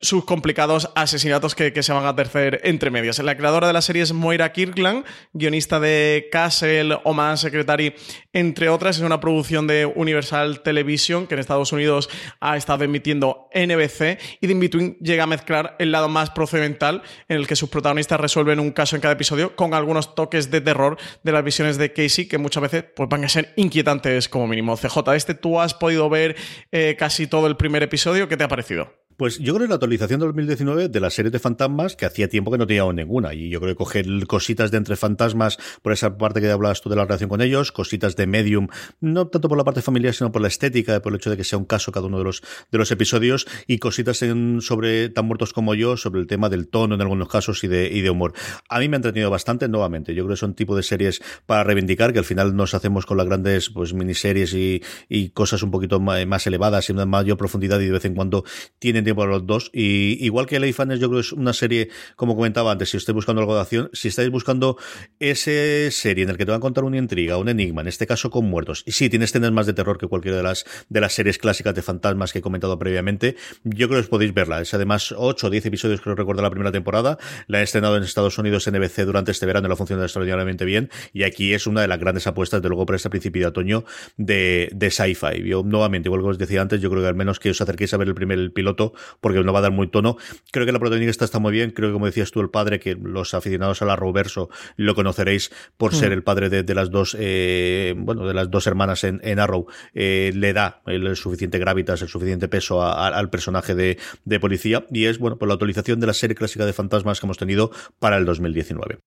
sus 0.00 0.24
complicados 0.24 0.90
asesinatos 0.94 1.54
que, 1.54 1.72
se 1.82 1.92
van 1.92 2.06
a 2.06 2.14
tercer 2.14 2.60
entre 2.64 2.90
medias. 2.90 3.18
La 3.20 3.36
creadora 3.36 3.66
de 3.66 3.72
la 3.72 3.80
serie 3.80 4.02
es 4.02 4.12
Moira 4.12 4.52
Kirkland, 4.52 5.04
guionista 5.32 5.80
de 5.80 6.28
Castle, 6.30 6.98
Oman 7.04 7.38
Secretary, 7.38 7.94
entre 8.32 8.68
otras. 8.68 8.96
Es 8.96 9.02
una 9.02 9.20
producción 9.20 9.66
de 9.66 9.86
Universal 9.86 10.60
Television 10.62 11.26
que 11.26 11.34
en 11.34 11.40
Estados 11.40 11.72
Unidos 11.72 12.10
ha 12.40 12.56
estado 12.56 12.84
emitiendo 12.84 13.48
NBC 13.54 14.18
y 14.40 14.46
The 14.46 14.52
In-Between 14.52 14.98
llega 15.00 15.24
a 15.24 15.26
mezclar 15.26 15.76
el 15.78 15.92
lado 15.92 16.08
más 16.08 16.30
procedimental 16.30 17.02
en 17.28 17.38
el 17.38 17.46
que 17.46 17.56
sus 17.56 17.70
protagonistas 17.70 18.20
resuelven 18.20 18.60
un 18.60 18.72
caso 18.72 18.96
en 18.96 19.02
cada 19.02 19.14
episodio 19.14 19.56
con 19.56 19.72
algunos 19.72 20.14
toques 20.14 20.50
de 20.50 20.60
terror 20.60 20.98
de 21.22 21.32
las 21.32 21.42
visiones 21.42 21.78
de 21.78 21.92
Casey 21.92 22.28
que 22.28 22.38
muchas 22.38 22.62
veces 22.62 22.84
pues, 22.94 23.08
van 23.08 23.24
a 23.24 23.28
ser 23.28 23.54
inquietantes 23.56 24.28
como 24.28 24.46
mínimo. 24.46 24.76
CJ, 24.76 25.14
este 25.14 25.34
tú 25.34 25.60
has 25.60 25.74
podido 25.74 26.10
ver 26.10 26.36
eh, 26.70 26.96
casi 26.98 27.26
todo 27.26 27.46
el 27.46 27.56
primer 27.56 27.82
episodio. 27.82 28.28
¿Qué 28.28 28.36
te 28.36 28.44
ha 28.44 28.48
parecido? 28.48 29.05
Pues 29.16 29.38
yo 29.38 29.54
creo 29.54 29.66
que 29.66 29.70
la 29.70 29.76
actualización 29.76 30.20
de 30.20 30.26
2019 30.26 30.88
de 30.90 31.00
la 31.00 31.08
serie 31.08 31.30
de 31.30 31.38
fantasmas, 31.38 31.96
que 31.96 32.04
hacía 32.04 32.28
tiempo 32.28 32.50
que 32.50 32.58
no 32.58 32.66
teníamos 32.66 32.94
ninguna, 32.94 33.32
y 33.32 33.48
yo 33.48 33.60
creo 33.60 33.72
que 33.72 33.78
coger 33.78 34.06
cositas 34.26 34.70
de 34.70 34.76
entre 34.76 34.94
fantasmas 34.96 35.58
por 35.80 35.92
esa 35.92 36.18
parte 36.18 36.42
que 36.42 36.50
hablabas 36.50 36.82
tú 36.82 36.90
de 36.90 36.96
la 36.96 37.04
relación 37.04 37.30
con 37.30 37.40
ellos, 37.40 37.72
cositas 37.72 38.14
de 38.14 38.26
medium, 38.26 38.68
no 39.00 39.28
tanto 39.28 39.48
por 39.48 39.56
la 39.56 39.64
parte 39.64 39.80
familiar, 39.80 40.12
sino 40.12 40.32
por 40.32 40.42
la 40.42 40.48
estética, 40.48 41.00
por 41.00 41.12
el 41.12 41.16
hecho 41.16 41.30
de 41.30 41.38
que 41.38 41.44
sea 41.44 41.58
un 41.58 41.64
caso 41.64 41.92
cada 41.92 42.06
uno 42.06 42.18
de 42.18 42.24
los, 42.24 42.42
de 42.70 42.76
los 42.76 42.90
episodios, 42.90 43.46
y 43.66 43.78
cositas 43.78 44.22
sobre 44.60 45.08
tan 45.08 45.24
muertos 45.24 45.54
como 45.54 45.74
yo, 45.74 45.96
sobre 45.96 46.20
el 46.20 46.26
tema 46.26 46.50
del 46.50 46.68
tono 46.68 46.94
en 46.94 47.00
algunos 47.00 47.28
casos 47.28 47.64
y 47.64 47.68
de, 47.68 47.90
y 47.90 48.02
de 48.02 48.10
humor. 48.10 48.34
A 48.68 48.80
mí 48.80 48.88
me 48.90 48.96
ha 48.96 48.98
entretenido 48.98 49.30
bastante, 49.30 49.66
nuevamente. 49.66 50.14
Yo 50.14 50.24
creo 50.24 50.34
que 50.34 50.40
son 50.40 50.54
tipo 50.54 50.76
de 50.76 50.82
series 50.82 51.22
para 51.46 51.64
reivindicar, 51.64 52.12
que 52.12 52.18
al 52.18 52.26
final 52.26 52.54
nos 52.54 52.74
hacemos 52.74 53.06
con 53.06 53.16
las 53.16 53.26
grandes 53.26 53.70
pues 53.70 53.94
miniseries 53.94 54.52
y, 54.52 54.82
y 55.08 55.30
cosas 55.30 55.62
un 55.62 55.70
poquito 55.70 56.00
más 56.00 56.46
elevadas 56.46 56.90
y 56.90 56.92
una 56.92 57.06
mayor 57.06 57.38
profundidad 57.38 57.80
y 57.80 57.86
de 57.86 57.92
vez 57.92 58.04
en 58.04 58.14
cuando 58.14 58.44
tienen 58.78 59.05
tiempo 59.06 59.22
a 59.22 59.26
los 59.26 59.46
dos. 59.46 59.70
Y 59.72 60.24
igual 60.24 60.46
que 60.46 60.66
Fans, 60.72 60.98
yo 61.00 61.08
creo 61.08 61.20
que 61.20 61.26
es 61.26 61.32
una 61.32 61.52
serie, 61.52 61.88
como 62.16 62.36
comentaba 62.36 62.72
antes, 62.72 62.90
si 62.90 62.96
estáis 62.96 63.14
buscando 63.14 63.40
algo 63.40 63.54
de 63.54 63.60
acción, 63.62 63.90
si 63.92 64.08
estáis 64.08 64.30
buscando 64.30 64.76
ese 65.20 65.90
serie 65.90 66.24
en 66.24 66.30
el 66.30 66.36
que 66.36 66.44
te 66.44 66.50
van 66.50 66.58
a 66.58 66.60
contar 66.60 66.84
una 66.84 66.98
intriga, 66.98 67.38
un 67.38 67.48
enigma, 67.48 67.82
en 67.82 67.88
este 67.88 68.06
caso 68.06 68.30
con 68.30 68.44
muertos, 68.46 68.82
y 68.84 68.92
sí, 68.92 69.08
tiene 69.08 69.24
escenas 69.24 69.52
más 69.52 69.66
de 69.66 69.72
terror 69.72 69.96
que 69.96 70.08
cualquiera 70.08 70.36
de 70.36 70.42
las, 70.42 70.64
de 70.88 71.00
las 71.00 71.14
series 71.14 71.38
clásicas 71.38 71.74
de 71.74 71.82
fantasmas 71.82 72.32
que 72.32 72.40
he 72.40 72.42
comentado 72.42 72.78
previamente, 72.78 73.36
yo 73.64 73.88
creo 73.88 74.02
que 74.02 74.08
podéis 74.08 74.34
verla. 74.34 74.60
Es 74.60 74.74
además 74.74 75.14
8 75.16 75.46
o 75.46 75.50
10 75.50 75.66
episodios, 75.66 76.00
creo 76.00 76.14
recordar 76.14 76.42
la 76.42 76.50
primera 76.50 76.72
temporada. 76.72 77.18
La 77.46 77.60
he 77.60 77.62
estrenado 77.62 77.96
en 77.96 78.02
Estados 78.02 78.38
Unidos 78.38 78.66
en 78.66 78.76
NBC 78.76 79.04
durante 79.04 79.30
este 79.30 79.46
verano 79.46 79.66
y 79.68 79.70
la 79.70 79.76
funciona 79.76 80.02
extraordinariamente 80.02 80.64
bien. 80.64 80.90
Y 81.12 81.22
aquí 81.22 81.54
es 81.54 81.66
una 81.66 81.80
de 81.80 81.88
las 81.88 81.98
grandes 81.98 82.26
apuestas, 82.26 82.62
de 82.62 82.68
luego, 82.68 82.86
para 82.86 82.96
este 82.96 83.10
principio 83.10 83.42
de 83.42 83.46
otoño 83.46 83.84
de, 84.16 84.70
de 84.74 84.90
sci-fi. 84.90 85.42
Yo, 85.44 85.62
nuevamente, 85.62 86.08
igual 86.08 86.22
que 86.22 86.28
os 86.28 86.38
decía 86.38 86.62
antes, 86.62 86.80
yo 86.80 86.90
creo 86.90 87.02
que 87.02 87.08
al 87.08 87.14
menos 87.14 87.38
que 87.38 87.50
os 87.50 87.60
acerquéis 87.60 87.94
a 87.94 87.96
ver 87.96 88.08
el 88.08 88.14
primer 88.14 88.52
piloto, 88.52 88.94
porque 89.20 89.42
no 89.42 89.52
va 89.52 89.60
a 89.60 89.62
dar 89.62 89.72
muy 89.72 89.88
tono. 89.88 90.16
Creo 90.52 90.66
que 90.66 90.72
la 90.72 90.78
protagonista 90.78 91.24
está 91.24 91.38
muy 91.38 91.52
bien. 91.52 91.70
Creo 91.70 91.90
que, 91.90 91.92
como 91.94 92.06
decías 92.06 92.30
tú, 92.30 92.40
el 92.40 92.50
padre, 92.50 92.80
que 92.80 92.94
los 92.94 93.34
aficionados 93.34 93.82
a 93.82 93.84
la 93.84 93.96
Roverso 93.96 94.48
lo 94.76 94.94
conoceréis 94.94 95.50
por 95.76 95.94
ser 95.94 96.10
mm. 96.10 96.12
el 96.12 96.22
padre 96.22 96.48
de, 96.48 96.74
las 96.74 96.90
dos, 96.90 97.16
eh, 97.18 97.94
bueno, 97.96 98.26
de 98.26 98.34
las 98.34 98.50
dos 98.50 98.66
hermanas 98.66 99.04
en, 99.04 99.38
Arrow, 99.38 99.66
eh, 99.94 100.32
le 100.34 100.52
da 100.52 100.82
el, 100.86 101.16
suficiente 101.16 101.58
gravitas, 101.58 102.02
el 102.02 102.08
suficiente 102.08 102.48
peso 102.48 102.82
al 102.82 103.30
personaje 103.30 103.74
de, 103.74 103.98
de 104.24 104.40
policía. 104.40 104.86
Y 104.90 105.06
es, 105.06 105.18
bueno, 105.18 105.38
por 105.38 105.48
la 105.48 105.54
actualización 105.54 106.00
de 106.00 106.06
la 106.06 106.14
serie 106.14 106.36
clásica 106.36 106.66
de 106.66 106.72
fantasmas 106.72 107.20
que 107.20 107.26
hemos 107.26 107.38
tenido 107.38 107.70
para 107.98 108.16
el 108.16 108.24
2019. 108.24 108.98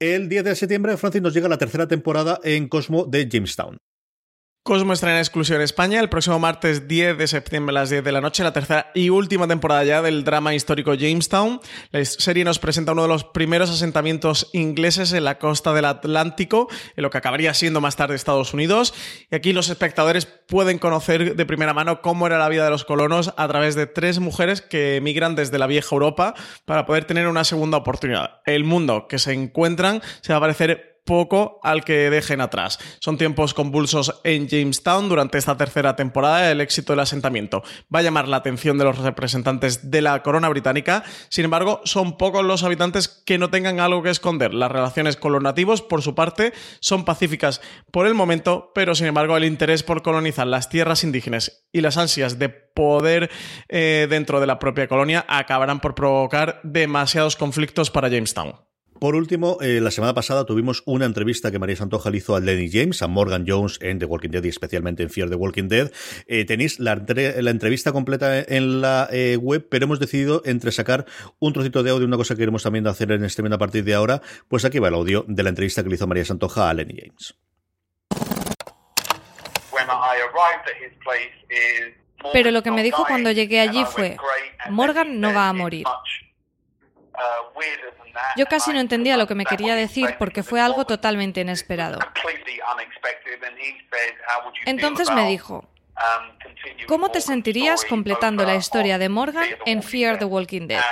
El 0.00 0.30
10 0.30 0.44
de 0.44 0.54
septiembre, 0.56 0.96
Francis, 0.96 1.20
nos 1.20 1.34
llega 1.34 1.48
la 1.48 1.58
tercera 1.58 1.86
temporada 1.86 2.40
en 2.42 2.68
Cosmo 2.68 3.04
de 3.04 3.28
Jamestown. 3.30 3.76
Cosmo 4.62 4.92
estrena 4.92 5.14
en 5.14 5.20
exclusión 5.20 5.62
España 5.62 6.00
el 6.00 6.10
próximo 6.10 6.38
martes 6.38 6.86
10 6.86 7.16
de 7.16 7.26
septiembre 7.26 7.72
a 7.72 7.80
las 7.80 7.88
10 7.88 8.04
de 8.04 8.12
la 8.12 8.20
noche, 8.20 8.44
la 8.44 8.52
tercera 8.52 8.90
y 8.94 9.08
última 9.08 9.48
temporada 9.48 9.82
ya 9.84 10.02
del 10.02 10.22
drama 10.22 10.54
histórico 10.54 10.92
Jamestown. 10.92 11.60
La 11.92 12.04
serie 12.04 12.44
nos 12.44 12.58
presenta 12.58 12.92
uno 12.92 13.02
de 13.02 13.08
los 13.08 13.24
primeros 13.24 13.70
asentamientos 13.70 14.50
ingleses 14.52 15.14
en 15.14 15.24
la 15.24 15.38
costa 15.38 15.72
del 15.72 15.86
Atlántico, 15.86 16.68
en 16.94 17.02
lo 17.02 17.08
que 17.08 17.16
acabaría 17.16 17.54
siendo 17.54 17.80
más 17.80 17.96
tarde 17.96 18.14
Estados 18.14 18.52
Unidos. 18.52 18.92
Y 19.30 19.34
aquí 19.34 19.54
los 19.54 19.70
espectadores 19.70 20.26
pueden 20.26 20.78
conocer 20.78 21.36
de 21.36 21.46
primera 21.46 21.72
mano 21.72 22.02
cómo 22.02 22.26
era 22.26 22.38
la 22.38 22.50
vida 22.50 22.64
de 22.64 22.70
los 22.70 22.84
colonos 22.84 23.32
a 23.38 23.48
través 23.48 23.76
de 23.76 23.86
tres 23.86 24.18
mujeres 24.18 24.60
que 24.60 24.96
emigran 24.96 25.36
desde 25.36 25.58
la 25.58 25.68
vieja 25.68 25.88
Europa 25.96 26.34
para 26.66 26.84
poder 26.84 27.06
tener 27.06 27.28
una 27.28 27.44
segunda 27.44 27.78
oportunidad. 27.78 28.42
El 28.44 28.64
mundo 28.64 29.08
que 29.08 29.18
se 29.18 29.32
encuentran 29.32 30.02
se 30.20 30.34
va 30.34 30.36
a 30.36 30.42
parecer 30.42 30.89
poco 31.04 31.60
al 31.62 31.84
que 31.84 32.10
dejen 32.10 32.40
atrás. 32.40 32.78
Son 33.00 33.18
tiempos 33.18 33.54
convulsos 33.54 34.20
en 34.24 34.48
Jamestown 34.48 35.08
durante 35.08 35.38
esta 35.38 35.56
tercera 35.56 35.96
temporada. 35.96 36.50
El 36.50 36.60
éxito 36.60 36.92
del 36.92 37.00
asentamiento 37.00 37.62
va 37.94 38.00
a 38.00 38.02
llamar 38.02 38.28
la 38.28 38.38
atención 38.38 38.78
de 38.78 38.84
los 38.84 38.98
representantes 38.98 39.90
de 39.90 40.02
la 40.02 40.22
corona 40.22 40.48
británica. 40.48 41.04
Sin 41.28 41.44
embargo, 41.44 41.80
son 41.84 42.16
pocos 42.16 42.44
los 42.44 42.62
habitantes 42.62 43.08
que 43.08 43.38
no 43.38 43.50
tengan 43.50 43.80
algo 43.80 44.02
que 44.02 44.10
esconder. 44.10 44.54
Las 44.54 44.72
relaciones 44.72 45.16
con 45.16 45.32
los 45.32 45.42
nativos, 45.42 45.82
por 45.82 46.02
su 46.02 46.14
parte, 46.14 46.52
son 46.80 47.04
pacíficas 47.04 47.60
por 47.90 48.06
el 48.06 48.14
momento, 48.14 48.72
pero 48.74 48.94
sin 48.94 49.06
embargo 49.06 49.36
el 49.36 49.44
interés 49.44 49.82
por 49.82 50.02
colonizar 50.02 50.46
las 50.46 50.68
tierras 50.68 51.04
indígenas 51.04 51.66
y 51.72 51.80
las 51.80 51.96
ansias 51.96 52.38
de 52.38 52.48
poder 52.48 53.30
eh, 53.68 54.06
dentro 54.08 54.40
de 54.40 54.46
la 54.46 54.58
propia 54.58 54.88
colonia 54.88 55.24
acabarán 55.28 55.80
por 55.80 55.94
provocar 55.94 56.60
demasiados 56.62 57.36
conflictos 57.36 57.90
para 57.90 58.08
Jamestown. 58.08 58.69
Por 59.00 59.14
último, 59.14 59.56
eh, 59.62 59.80
la 59.80 59.90
semana 59.90 60.12
pasada 60.12 60.44
tuvimos 60.44 60.82
una 60.84 61.06
entrevista 61.06 61.50
que 61.50 61.58
María 61.58 61.74
Santoja 61.74 62.10
le 62.10 62.18
hizo 62.18 62.36
a 62.36 62.40
Lenny 62.40 62.70
James, 62.70 63.00
a 63.00 63.08
Morgan 63.08 63.46
Jones 63.48 63.78
en 63.80 63.98
The 63.98 64.04
Walking 64.04 64.28
Dead 64.28 64.44
y 64.44 64.48
especialmente 64.48 65.02
en 65.02 65.08
Fear 65.08 65.30
the 65.30 65.36
Walking 65.36 65.68
Dead. 65.68 65.90
Eh, 66.26 66.44
tenéis 66.44 66.78
la, 66.78 66.92
entrevista 66.92 67.92
completa 67.92 68.40
en 68.40 68.82
la 68.82 69.08
eh, 69.10 69.38
web, 69.40 69.66
pero 69.70 69.86
hemos 69.86 70.00
decidido 70.00 70.42
entre 70.44 70.70
sacar 70.70 71.06
un 71.38 71.54
trocito 71.54 71.82
de 71.82 71.92
audio, 71.92 72.06
una 72.06 72.18
cosa 72.18 72.34
que 72.34 72.40
queremos 72.40 72.62
también 72.62 72.86
hacer 72.86 73.10
en 73.10 73.24
este 73.24 73.42
a 73.42 73.58
partir 73.58 73.84
de 73.84 73.94
ahora. 73.94 74.20
Pues 74.48 74.66
aquí 74.66 74.78
va 74.78 74.88
el 74.88 74.94
audio 74.94 75.24
de 75.26 75.42
la 75.44 75.48
entrevista 75.48 75.82
que 75.82 75.88
le 75.88 75.94
hizo 75.94 76.06
María 76.06 76.26
Santoja 76.26 76.68
a 76.68 76.74
Lenny 76.74 76.94
James. 77.00 77.34
Pero 82.34 82.50
lo 82.50 82.62
que 82.62 82.70
me 82.70 82.82
dijo 82.82 83.06
cuando 83.06 83.30
llegué 83.30 83.60
allí 83.60 83.82
fue, 83.86 84.18
Morgan 84.68 85.20
no 85.20 85.32
va 85.32 85.48
a 85.48 85.54
morir. 85.54 85.86
Yo 88.36 88.46
casi 88.46 88.72
no 88.72 88.80
entendía 88.80 89.16
lo 89.16 89.26
que 89.26 89.34
me 89.34 89.44
quería 89.44 89.74
decir 89.74 90.16
porque 90.18 90.42
fue 90.42 90.60
algo 90.60 90.84
totalmente 90.84 91.40
inesperado. 91.40 91.98
Entonces 94.66 95.10
me 95.10 95.26
dijo, 95.26 95.64
¿cómo 96.86 97.10
te 97.10 97.20
sentirías 97.20 97.84
completando 97.84 98.44
la 98.44 98.54
historia 98.54 98.98
de 98.98 99.08
Morgan 99.08 99.48
en 99.66 99.82
Fear 99.82 100.18
the 100.18 100.24
Walking 100.24 100.66
Dead? 100.66 100.82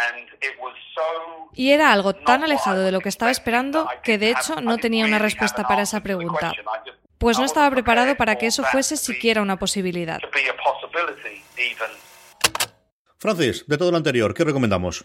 Y 1.55 1.73
era 1.73 1.93
algo 1.93 2.15
tan 2.15 2.45
alejado 2.45 2.83
de 2.83 2.93
lo 2.93 3.01
que 3.01 3.09
estaba 3.09 3.31
esperando 3.31 3.89
que 4.03 4.19
de 4.19 4.31
hecho 4.31 4.61
no 4.61 4.79
tenía 4.79 5.05
una 5.05 5.19
respuesta 5.19 5.65
para 5.65 5.83
esa 5.83 6.01
pregunta 6.03 6.53
pues 7.19 7.39
no 7.39 7.45
estaba 7.45 7.71
preparado 7.71 8.17
para 8.17 8.37
que 8.37 8.47
eso 8.47 8.63
fuese 8.65 8.97
siquiera 8.97 9.43
una 9.43 9.59
posibilidad. 9.59 10.21
Francis, 13.19 13.65
de 13.67 13.77
todo 13.77 13.91
lo 13.91 13.97
anterior, 13.97 14.33
¿qué 14.33 14.45
recomendamos? 14.45 15.05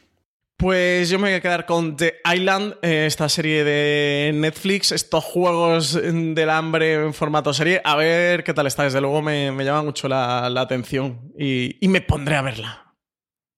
Pues 0.64 1.10
yo 1.10 1.20
me 1.20 1.28
voy 1.28 1.34
a 1.34 1.42
quedar 1.42 1.66
con 1.66 1.98
The 1.98 2.22
Island, 2.34 2.76
eh, 2.82 3.06
esta 3.06 3.28
serie 3.28 3.66
de 3.66 4.32
Netflix, 4.34 4.94
estos 4.94 5.22
juegos 5.22 5.92
del 6.02 6.50
hambre 6.50 6.94
en 6.94 7.14
formato 7.14 7.54
serie. 7.54 7.82
A 7.84 7.98
ver 7.98 8.46
qué 8.46 8.54
tal 8.54 8.68
está, 8.68 8.84
desde 8.84 9.02
luego 9.02 9.22
me, 9.22 9.52
llama 9.62 9.84
mucho 9.84 10.08
la, 10.08 10.46
atención 10.46 11.34
y 11.38 11.86
me 11.90 12.00
pondré 12.00 12.38
a 12.38 12.44
verla. 12.44 12.83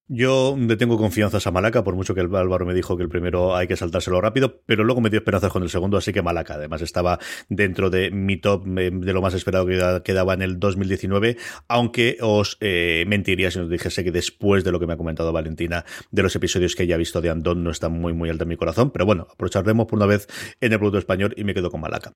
Yo 0.07 0.55
le 0.55 0.77
tengo 0.77 0.99
confianza 0.99 1.39
a 1.43 1.51
Malaca, 1.51 1.83
por 1.83 1.95
mucho 1.95 2.13
que 2.13 2.21
el 2.21 2.35
Álvaro 2.35 2.63
me 2.63 2.75
dijo 2.75 2.95
que 2.95 3.01
el 3.01 3.09
primero 3.09 3.55
hay 3.55 3.65
que 3.65 3.75
saltárselo 3.75 4.21
rápido, 4.21 4.61
pero 4.67 4.83
luego 4.83 5.01
me 5.01 5.09
dio 5.09 5.17
esperanzas 5.17 5.51
con 5.51 5.63
el 5.63 5.69
segundo, 5.69 5.97
así 5.97 6.13
que 6.13 6.21
Malaca 6.21 6.53
además 6.53 6.83
estaba 6.83 7.17
dentro 7.49 7.89
de 7.89 8.11
mi 8.11 8.37
top 8.37 8.67
eh, 8.77 8.91
de 8.93 9.13
lo 9.13 9.23
más 9.23 9.33
esperado 9.33 9.65
que 9.65 10.01
quedaba 10.03 10.35
en 10.35 10.43
el 10.43 10.59
2019, 10.59 11.37
aunque 11.67 12.17
os 12.21 12.57
eh, 12.61 13.03
mentiría 13.07 13.49
si 13.49 13.57
os 13.57 13.67
dijese 13.67 14.03
que 14.03 14.11
después 14.11 14.63
de 14.63 14.71
lo 14.71 14.79
que 14.79 14.85
me 14.85 14.93
ha 14.93 14.97
comentado 14.97 15.33
Valentina, 15.33 15.85
de 16.11 16.21
los 16.21 16.35
episodios 16.35 16.75
que 16.75 16.85
ya 16.85 16.95
he 16.95 16.99
visto 16.99 17.19
de 17.19 17.31
Andón, 17.31 17.63
no 17.63 17.71
está 17.71 17.89
muy 17.89 18.13
muy 18.13 18.29
alto 18.29 18.43
en 18.43 18.49
mi 18.49 18.57
corazón, 18.57 18.91
pero 18.91 19.07
bueno, 19.07 19.25
aprovecharemos 19.31 19.87
por 19.87 19.97
una 19.97 20.05
vez 20.05 20.27
en 20.61 20.71
el 20.71 20.77
producto 20.77 20.99
español 20.99 21.33
y 21.35 21.43
me 21.45 21.55
quedo 21.55 21.71
con 21.71 21.81
Malaca. 21.81 22.13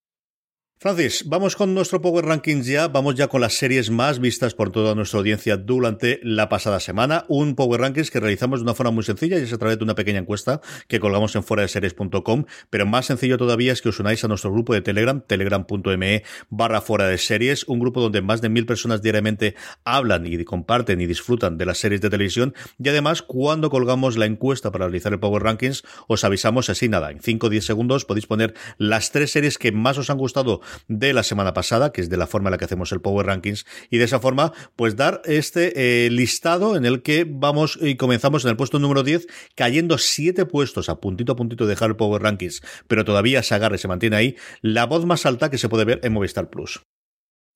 Francis, 0.82 1.26
vamos 1.28 1.58
con 1.58 1.74
nuestro 1.74 2.00
Power 2.00 2.24
Rankings 2.24 2.66
ya. 2.66 2.88
Vamos 2.88 3.16
ya 3.16 3.28
con 3.28 3.42
las 3.42 3.56
series 3.56 3.90
más 3.90 4.20
vistas 4.20 4.54
por 4.54 4.72
toda 4.72 4.96
nuestra 4.96 5.20
audiencia 5.20 5.58
durante 5.58 6.22
la 6.24 6.48
pasada 6.48 6.80
semana. 6.80 7.26
Un 7.28 7.56
Power 7.56 7.82
Rankings 7.82 8.10
que 8.10 8.22
realizamos 8.22 8.62
de 8.62 8.64
una 8.64 8.74
forma 8.74 8.92
muy 8.92 9.04
sencilla 9.04 9.38
y 9.38 9.42
es 9.42 9.52
a 9.52 9.58
través 9.58 9.78
de 9.78 9.84
una 9.84 9.94
pequeña 9.94 10.20
encuesta 10.20 10.62
que 10.88 11.02
colgamos 11.02 11.36
en 11.36 11.44
fuera 11.44 11.64
de 11.64 11.68
series.com. 11.68 12.46
Pero 12.70 12.86
más 12.86 13.08
sencillo 13.08 13.38
todavía 13.38 13.74
es 13.74 13.82
que 13.82 13.90
os 13.90 14.00
unáis 14.00 14.24
a 14.24 14.30
nuestro 14.30 14.54
grupo 14.54 14.74
de 14.74 14.80
Telegram, 14.80 15.20
telegram.me 15.20 16.24
barra 16.50 16.80
fuera 16.80 17.08
de 17.08 17.18
series, 17.18 17.66
un 17.68 17.80
grupo 17.80 18.00
donde 18.00 18.22
más 18.22 18.40
de 18.40 18.48
mil 18.48 18.66
personas 18.66 19.02
diariamente 19.02 19.56
hablan 19.84 20.28
y 20.28 20.46
comparten 20.46 21.02
y 21.02 21.08
disfrutan 21.08 21.58
de 21.58 21.66
las 21.66 21.80
series 21.80 22.00
de 22.00 22.10
televisión. 22.10 22.54
Y 22.82 22.88
además, 22.88 23.22
cuando 23.22 23.70
colgamos 23.70 24.16
la 24.16 24.28
encuesta 24.28 24.72
para 24.72 24.86
realizar 24.86 25.12
el 25.12 25.20
Power 25.20 25.44
Rankings, 25.44 25.84
os 26.08 26.24
avisamos 26.24 26.70
así 26.70 26.88
nada. 26.88 27.12
En 27.12 27.20
5 27.20 27.48
o 27.48 27.50
10 27.50 27.66
segundos 27.66 28.06
podéis 28.06 28.28
poner 28.28 28.54
las 28.78 29.12
tres 29.12 29.32
series 29.32 29.58
que 29.58 29.74
más 29.74 29.98
os 29.98 30.10
han 30.10 30.18
gustado 30.18 30.62
de 30.88 31.14
la 31.14 31.24
semana 31.24 31.54
pasada, 31.54 31.92
que 31.92 32.02
es 32.02 32.10
de 32.10 32.18
la 32.18 32.28
forma 32.28 32.50
en 32.50 32.52
la 32.52 32.58
que 32.58 32.66
hacemos 32.66 32.92
el 32.92 33.02
Power 33.02 33.26
Rankings, 33.26 33.66
y 33.90 33.98
de 33.98 34.06
esa 34.06 34.20
forma, 34.20 34.54
pues 34.76 34.96
dar 34.96 35.22
este 35.26 36.06
eh, 36.06 36.10
listado 36.10 36.76
en 36.76 36.86
el 36.86 37.02
que 37.02 37.26
vamos 37.28 37.78
y 37.82 37.96
comenzamos 37.96 38.44
en 38.44 38.52
el 38.52 38.58
puesto 38.58 38.80
número 38.80 39.04
10, 39.04 39.28
cayendo 39.56 39.98
siete 39.98 40.46
puestos 40.46 40.90
a 40.90 41.00
puntito 41.00 41.34
a 41.34 41.36
puntito 41.36 41.66
de 41.66 41.72
dejar 41.72 41.90
el 41.90 41.96
Power 41.96 42.22
Rankings, 42.22 42.62
pero 42.88 43.06
todavía 43.06 43.44
se 43.44 43.56
agarra 43.56 43.76
y 43.76 43.80
se 43.80 43.88
mantiene 43.88 44.16
ahí, 44.16 44.36
la 44.62 44.86
voz 44.86 45.06
más 45.06 45.26
alta 45.26 45.50
que 45.50 45.58
se 45.58 45.70
puede 45.70 45.86
ver 45.86 46.00
en 46.04 46.14
Movistar 46.14 46.50
Plus. 46.50 46.82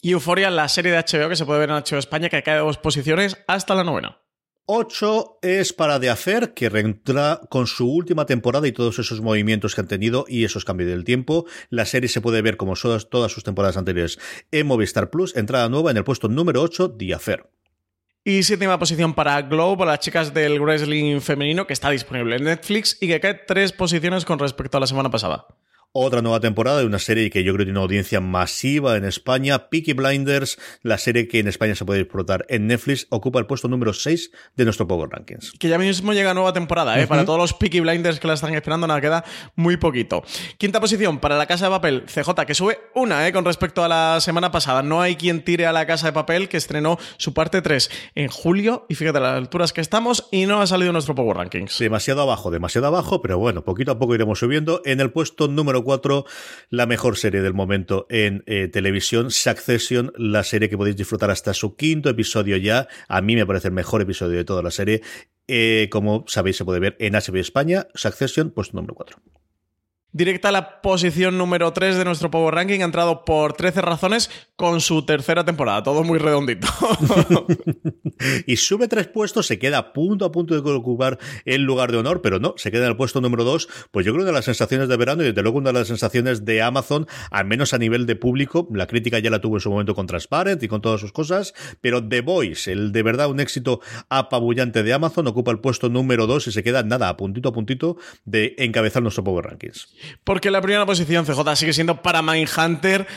Y 0.01 0.11
Euforia, 0.11 0.49
la 0.49 0.67
serie 0.67 0.91
de 0.91 0.97
HBO 0.97 1.29
que 1.29 1.37
se 1.37 1.45
puede 1.45 1.61
ver 1.61 1.69
en 1.69 1.77
HBO 1.77 1.97
España, 1.97 2.27
que 2.27 2.43
cae 2.43 2.55
de 2.55 2.59
dos 2.59 2.77
posiciones 2.77 3.37
hasta 3.47 3.73
la 3.73 3.85
novena. 3.85 4.19
8 4.65 5.39
es 5.41 5.73
para 5.73 5.99
The 5.99 6.09
Affair, 6.09 6.53
que 6.53 6.69
reentra 6.69 7.41
con 7.49 7.67
su 7.67 7.91
última 7.91 8.25
temporada 8.25 8.65
y 8.65 8.71
todos 8.71 8.97
esos 8.97 9.19
movimientos 9.19 9.75
que 9.75 9.81
han 9.81 9.89
tenido 9.89 10.23
y 10.29 10.45
esos 10.45 10.63
cambios 10.63 10.89
del 10.89 11.03
tiempo. 11.03 11.45
La 11.69 11.85
serie 11.85 12.07
se 12.07 12.21
puede 12.21 12.41
ver 12.41 12.55
como 12.55 12.75
todas, 12.75 13.09
todas 13.09 13.33
sus 13.33 13.43
temporadas 13.43 13.75
anteriores 13.75 14.19
en 14.51 14.65
Movistar 14.65 15.09
Plus. 15.09 15.35
Entrada 15.35 15.67
nueva 15.67 15.91
en 15.91 15.97
el 15.97 16.05
puesto 16.05 16.29
número 16.29 16.61
8, 16.61 16.95
The 16.97 17.13
Affair. 17.13 17.49
Y 18.23 18.43
séptima 18.43 18.79
posición 18.79 19.13
para 19.13 19.41
Glow, 19.41 19.77
para 19.77 19.91
las 19.91 19.99
chicas 19.99 20.33
del 20.33 20.61
wrestling 20.61 21.19
femenino, 21.19 21.67
que 21.67 21.73
está 21.73 21.89
disponible 21.89 22.37
en 22.37 22.45
Netflix 22.45 22.97
y 23.01 23.07
que 23.07 23.19
cae 23.19 23.33
tres 23.33 23.73
posiciones 23.73 24.23
con 24.23 24.39
respecto 24.39 24.77
a 24.77 24.79
la 24.79 24.87
semana 24.87 25.09
pasada. 25.09 25.45
Otra 25.95 26.23
nueva 26.23 26.39
temporada 26.39 26.79
de 26.79 26.87
una 26.87 26.97
serie 26.97 27.29
que 27.29 27.43
yo 27.43 27.53
creo 27.53 27.59
que 27.59 27.65
tiene 27.65 27.77
una 27.77 27.83
audiencia 27.83 28.19
masiva 28.19 28.97
en 28.97 29.05
España, 29.05 29.69
Peaky 29.69 29.93
Blinders, 29.93 30.57
la 30.81 30.97
serie 30.97 31.27
que 31.27 31.37
en 31.37 31.47
España 31.47 31.75
se 31.75 31.85
puede 31.85 31.99
disfrutar 31.99 32.47
en 32.49 32.65
Netflix, 32.65 33.05
ocupa 33.11 33.37
el 33.37 33.45
puesto 33.45 33.67
número 33.67 33.93
6 33.93 34.31
de 34.55 34.65
nuestro 34.65 34.87
Power 34.87 35.07
Rankings. 35.11 35.51
Que 35.59 35.67
ya 35.67 35.77
mismo 35.77 36.13
llega 36.13 36.33
nueva 36.33 36.51
temporada, 36.51 36.99
¿eh? 36.99 37.05
Para 37.05 37.25
todos 37.25 37.37
los 37.37 37.53
Peaky 37.53 37.81
Blinders 37.81 38.19
que 38.19 38.25
la 38.25 38.33
están 38.33 38.55
esperando, 38.55 38.87
nada, 38.87 39.01
queda 39.01 39.23
muy 39.55 39.77
poquito. 39.77 40.23
Quinta 40.57 40.81
posición 40.81 41.19
para 41.19 41.37
la 41.37 41.45
Casa 41.45 41.65
de 41.65 41.71
Papel, 41.71 42.05
CJ, 42.07 42.43
que 42.47 42.55
sube 42.55 42.79
una, 42.95 43.27
¿eh? 43.27 43.31
Con 43.31 43.45
respecto 43.45 43.83
a 43.83 43.87
la 43.87 44.19
semana 44.19 44.49
pasada. 44.49 44.81
No 44.81 44.99
hay 44.99 45.15
quien 45.15 45.43
tire 45.43 45.67
a 45.67 45.71
la 45.71 45.85
Casa 45.85 46.07
de 46.07 46.13
Papel, 46.13 46.49
que 46.49 46.57
estrenó 46.57 46.97
su 47.17 47.35
parte 47.35 47.61
3 47.61 47.91
en 48.15 48.29
julio, 48.29 48.87
y 48.89 48.95
fíjate 48.95 49.19
las 49.19 49.35
alturas 49.35 49.73
que 49.73 49.81
estamos, 49.81 50.27
y 50.31 50.47
no 50.47 50.59
ha 50.59 50.65
salido 50.65 50.91
nuestro 50.91 51.13
Power 51.13 51.37
Rankings. 51.37 51.77
Demasiado 51.77 52.23
abajo, 52.23 52.49
demasiado 52.49 52.87
abajo, 52.87 53.21
pero 53.21 53.37
bueno, 53.37 53.63
poquito 53.63 53.91
a 53.91 53.99
poco 53.99 54.15
iremos 54.15 54.39
subiendo. 54.39 54.81
En 54.85 54.99
el 54.99 55.11
puesto 55.11 55.47
número 55.47 55.82
4, 55.83 56.25
la 56.69 56.85
mejor 56.85 57.17
serie 57.17 57.41
del 57.41 57.53
momento 57.53 58.07
en 58.09 58.43
eh, 58.45 58.67
televisión, 58.67 59.31
Succession, 59.31 60.11
la 60.17 60.43
serie 60.43 60.69
que 60.69 60.77
podéis 60.77 60.95
disfrutar 60.95 61.31
hasta 61.31 61.53
su 61.53 61.75
quinto 61.75 62.09
episodio 62.09 62.57
ya. 62.57 62.87
A 63.07 63.21
mí 63.21 63.35
me 63.35 63.45
parece 63.45 63.67
el 63.69 63.73
mejor 63.73 64.01
episodio 64.01 64.37
de 64.37 64.45
toda 64.45 64.61
la 64.61 64.71
serie. 64.71 65.01
Eh, 65.47 65.89
como 65.91 66.23
sabéis, 66.27 66.57
se 66.57 66.65
puede 66.65 66.79
ver 66.79 66.95
en 66.99 67.13
HBO 67.13 67.37
España, 67.37 67.87
Succession, 67.93 68.51
puesto 68.51 68.75
número 68.77 68.95
4. 68.95 69.17
Directa 70.15 70.49
a 70.49 70.51
la 70.51 70.81
posición 70.83 71.39
número 71.39 71.73
3 71.73 71.97
de 71.97 72.05
nuestro 72.05 72.29
Power 72.29 72.53
Ranking, 72.53 72.81
ha 72.81 72.85
entrado 72.85 73.25
por 73.25 73.53
13 73.53 73.81
razones 73.81 74.29
con 74.55 74.79
su 74.79 75.07
tercera 75.07 75.43
temporada, 75.43 75.81
todo 75.81 76.03
muy 76.03 76.19
redondito. 76.19 76.67
y 78.45 78.57
sube 78.57 78.87
tres 78.87 79.07
puestos, 79.07 79.47
se 79.47 79.57
queda 79.57 79.91
punto 79.91 80.25
a 80.25 80.31
punto 80.31 80.53
de 80.53 80.71
ocupar 80.71 81.17
el 81.45 81.63
lugar 81.63 81.91
de 81.91 81.97
honor, 81.97 82.21
pero 82.21 82.39
no, 82.39 82.53
se 82.57 82.69
queda 82.69 82.83
en 82.83 82.91
el 82.91 82.95
puesto 82.95 83.21
número 83.21 83.43
2. 83.43 83.67
Pues 83.89 84.05
yo 84.05 84.11
creo 84.11 84.21
una 84.21 84.31
de 84.31 84.35
las 84.35 84.45
sensaciones 84.45 84.87
de 84.87 84.97
verano 84.97 85.23
y 85.23 85.25
desde 85.25 85.41
luego 85.41 85.57
una 85.57 85.71
de 85.71 85.79
las 85.79 85.87
sensaciones 85.87 86.45
de 86.45 86.61
Amazon, 86.61 87.07
al 87.31 87.45
menos 87.45 87.73
a 87.73 87.79
nivel 87.79 88.05
de 88.05 88.15
público, 88.15 88.67
la 88.71 88.85
crítica 88.85 89.17
ya 89.17 89.31
la 89.31 89.41
tuvo 89.41 89.55
en 89.55 89.61
su 89.61 89.71
momento 89.71 89.95
con 89.95 90.05
Transparent 90.05 90.61
y 90.61 90.67
con 90.67 90.81
todas 90.81 91.01
sus 91.01 91.11
cosas, 91.11 91.55
pero 91.81 92.07
The 92.07 92.21
Voice, 92.21 92.71
el 92.71 92.91
de 92.91 93.01
verdad 93.01 93.31
un 93.31 93.39
éxito 93.39 93.81
apabullante 94.09 94.83
de 94.83 94.93
Amazon, 94.93 95.25
ocupa 95.25 95.49
el 95.49 95.57
puesto 95.57 95.89
número 95.89 96.27
2 96.27 96.49
y 96.49 96.51
se 96.51 96.61
queda 96.61 96.83
nada, 96.83 97.09
a 97.09 97.17
puntito 97.17 97.49
a 97.49 97.53
puntito 97.53 97.97
de 98.25 98.53
encabezar 98.59 99.01
nuestro 99.01 99.23
Power 99.23 99.45
Rankings. 99.45 99.87
Porque 100.23 100.51
la 100.51 100.61
primera 100.61 100.85
posición, 100.85 101.25
CJ, 101.25 101.55
sigue 101.55 101.73
siendo 101.73 102.01
para 102.01 102.21
Mindhunter, 102.21 103.07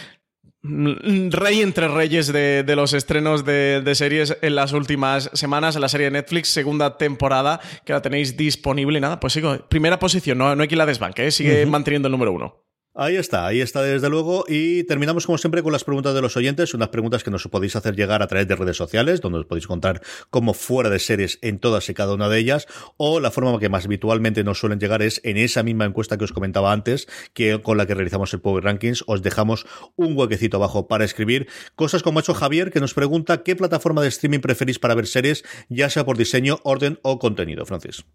mm, 0.63 1.31
rey 1.31 1.63
entre 1.63 1.89
reyes 1.89 2.33
de, 2.33 2.65
los 2.77 2.93
estrenos 2.93 3.45
de, 3.45 3.93
series 3.95 4.37
en 4.43 4.55
las 4.55 4.73
últimas 4.73 5.31
semanas, 5.33 5.77
en 5.77 5.83
la 5.83 5.89
serie 5.89 6.07
de 6.07 6.13
Netflix, 6.13 6.49
segunda 6.49 6.99
temporada, 6.99 7.61
que 7.85 7.93
la 7.93 8.03
tenéis 8.03 8.37
disponible. 8.37 9.01
Nada, 9.01 9.21
pues 9.21 9.33
sigo, 9.33 9.57
primera 9.69 9.99
posición, 9.99 10.39
no, 10.39 10.55
no 10.55 10.63
hay 10.63 10.69
que 10.69 10.77
la 10.77 10.87
desbanque, 10.87 11.27
¿eh? 11.27 11.31
sigue 11.31 11.65
manteniendo 11.67 12.09
el 12.09 12.13
número 12.13 12.33
uno. 12.33 12.66
Ahí 12.99 13.17
está, 13.17 13.47
ahí 13.47 13.61
está 13.61 13.83
desde 13.83 14.09
luego. 14.09 14.47
Y 14.49 14.85
terminamos 14.85 15.27
como 15.27 15.37
siempre 15.37 15.63
con 15.63 15.71
las 15.71 15.85
preguntas 15.85 16.15
de 16.15 16.23
los 16.23 16.35
oyentes, 16.39 16.73
unas 16.73 16.89
preguntas 16.89 17.23
que 17.23 17.31
nos 17.31 17.47
podéis 17.47 17.77
hacer 17.77 17.95
llegar 17.95 18.23
a 18.23 18.27
través 18.27 18.49
de 18.49 18.57
redes 18.57 18.79
sociales, 18.79 19.21
donde 19.21 19.41
os 19.41 19.45
podéis 19.45 19.67
contar 19.67 20.01
como 20.31 20.55
fuera 20.55 20.89
de 20.89 20.99
series 20.99 21.39
en 21.43 21.59
todas 21.59 21.91
y 21.91 21.95
cada 21.95 22.15
una 22.15 22.31
de 22.31 22.39
ellas, 22.39 22.67
o 22.97 23.21
la 23.21 23.31
forma 23.31 23.59
que 23.59 23.69
más 23.69 23.85
habitualmente 23.85 24.45
nos 24.45 24.61
suelen 24.61 24.81
llegar 24.81 25.03
es 25.03 25.21
en 25.25 25.37
esa 25.37 25.63
misma 25.63 25.85
encuesta 25.85 26.17
que 26.17 26.25
os 26.25 26.33
comentaba 26.33 26.73
antes, 26.73 27.07
que 27.35 27.61
con 27.61 27.77
la 27.77 27.85
que 27.85 27.95
realizamos 27.95 28.33
el 28.33 28.41
Power 28.41 28.65
Rankings, 28.65 29.05
os 29.07 29.21
dejamos 29.21 29.67
un 29.97 30.17
huequecito 30.17 30.57
abajo 30.57 30.89
para 30.89 31.05
escribir 31.05 31.49
cosas 31.75 32.03
como 32.03 32.19
ha 32.19 32.23
hecho 32.23 32.33
Javier, 32.33 32.73
que 32.73 32.81
nos 32.81 32.95
pregunta 32.95 33.43
qué 33.43 33.57
plataforma 33.57 34.01
de 34.01 34.09
streaming 34.09 34.41
preferís 34.41 34.79
para 34.79 34.95
ver 34.95 35.07
series, 35.07 35.45
ya 35.69 35.91
sea 35.91 36.07
por 36.07 36.17
diseño, 36.17 36.61
orden 36.63 36.99
o 37.03 37.19
contenido, 37.19 37.67
Francis. 37.67 38.07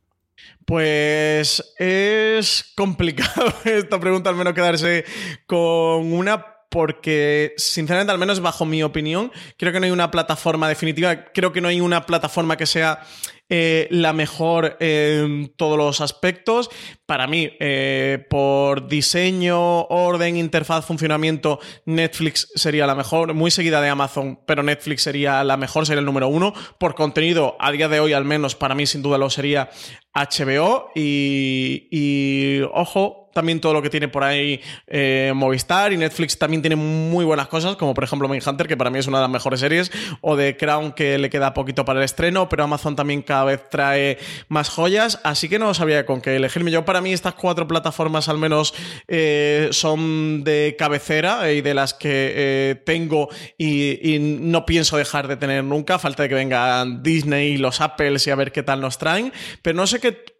Pues 0.66 1.74
es 1.78 2.72
complicado 2.76 3.54
esta 3.66 4.00
pregunta, 4.00 4.30
al 4.30 4.36
menos 4.36 4.54
quedarse 4.54 5.06
con 5.46 6.14
una 6.14 6.51
porque 6.72 7.54
sinceramente, 7.58 8.14
al 8.14 8.18
menos 8.18 8.40
bajo 8.40 8.66
mi 8.66 8.82
opinión, 8.82 9.32
creo 9.58 9.74
que 9.74 9.80
no 9.82 9.86
hay 9.86 9.92
una 9.92 10.10
plataforma 10.10 10.70
definitiva, 10.70 11.26
creo 11.34 11.52
que 11.52 11.60
no 11.60 11.68
hay 11.68 11.82
una 11.82 12.06
plataforma 12.06 12.56
que 12.56 12.66
sea 12.66 13.02
eh, 13.50 13.90
la 13.92 14.14
mejor 14.14 14.78
en 14.80 15.54
todos 15.58 15.78
los 15.78 16.00
aspectos. 16.00 16.70
Para 17.06 17.28
mí, 17.28 17.52
eh, 17.60 18.26
por 18.30 18.88
diseño, 18.88 19.82
orden, 19.88 20.38
interfaz, 20.38 20.86
funcionamiento, 20.86 21.60
Netflix 21.86 22.48
sería 22.56 22.88
la 22.88 22.96
mejor, 22.96 23.34
muy 23.34 23.52
seguida 23.52 23.82
de 23.82 23.90
Amazon, 23.90 24.40
pero 24.48 24.64
Netflix 24.64 25.02
sería 25.02 25.44
la 25.44 25.58
mejor, 25.58 25.86
sería 25.86 26.00
el 26.00 26.06
número 26.06 26.30
uno. 26.30 26.54
Por 26.80 26.96
contenido, 26.96 27.58
a 27.60 27.74
día 27.74 27.90
de 27.90 28.00
hoy 28.00 28.14
al 28.14 28.24
menos, 28.24 28.56
para 28.56 28.76
mí 28.76 28.86
sin 28.86 29.02
duda 29.02 29.18
lo 29.18 29.30
sería 29.30 29.70
HBO 30.14 30.92
y, 30.96 31.90
y 31.92 32.62
ojo, 32.74 33.21
también 33.34 33.60
todo 33.60 33.74
lo 33.74 33.82
que 33.82 33.90
tiene 33.90 34.08
por 34.08 34.24
ahí 34.24 34.62
eh, 34.88 35.32
Movistar 35.36 35.94
y 35.94 35.98
Netflix 35.98 36.38
también 36.38 36.62
tiene 36.62 36.76
muy 36.76 37.26
buenas 37.26 37.48
cosas, 37.48 37.76
como 37.76 37.94
por 37.94 38.04
ejemplo 38.04 38.28
Mindhunter, 38.28 38.68
que 38.68 38.78
para 38.78 38.90
mí 38.90 39.00
es 39.00 39.08
una 39.08 39.18
de 39.18 39.24
las 39.24 39.32
mejores 39.32 39.60
series, 39.60 39.92
o 40.22 40.36
de 40.36 40.58
Crown, 40.58 40.92
que 40.94 41.18
le 41.18 41.30
queda 41.30 41.54
poquito 41.54 41.86
para 41.86 42.00
el 42.00 42.06
estreno, 42.06 42.50
pero 42.50 42.64
Amazon 42.64 42.96
también 42.96 43.22
cada 43.22 43.46
vez 43.46 43.70
trae 43.70 44.18
más 44.48 44.70
joyas, 44.70 45.20
así 45.24 45.50
que 45.50 45.60
no 45.60 45.74
sabía 45.74 46.06
con 46.06 46.22
qué 46.22 46.36
elegirme. 46.36 46.72
Yo 46.72 46.86
para 46.86 47.02
mí 47.02 47.14
estas 47.14 47.36
cuatro 47.36 47.68
plataformas 47.68 48.30
al 48.30 48.38
menos 48.38 48.74
eh, 49.08 49.70
son 49.72 50.44
de 50.44 50.76
cabecera 50.78 51.52
y 51.52 51.62
de 51.62 51.74
las 51.74 51.94
que 51.94 52.34
eh, 52.36 52.76
tengo 52.86 53.30
y, 53.58 54.16
y, 54.16 54.20
no 54.20 54.66
pienso 54.66 54.98
dejar 54.98 55.28
de 55.28 55.38
tener 55.38 55.64
nunca, 55.64 56.00
falta 56.00 56.24
de 56.24 56.30
que 56.30 56.36
vengan 56.36 57.04
Disney 57.04 57.54
y 57.54 57.58
los 57.58 57.82
Apples 57.82 58.26
y 58.28 58.32
a 58.32 58.36
ver 58.36 58.52
qué 58.52 58.64
tal 58.64 58.82
nos 58.82 58.98
traen, 58.98 59.32
pero 59.62 59.76
no 59.76 59.88
sé 59.88 60.00
qué 60.00 60.31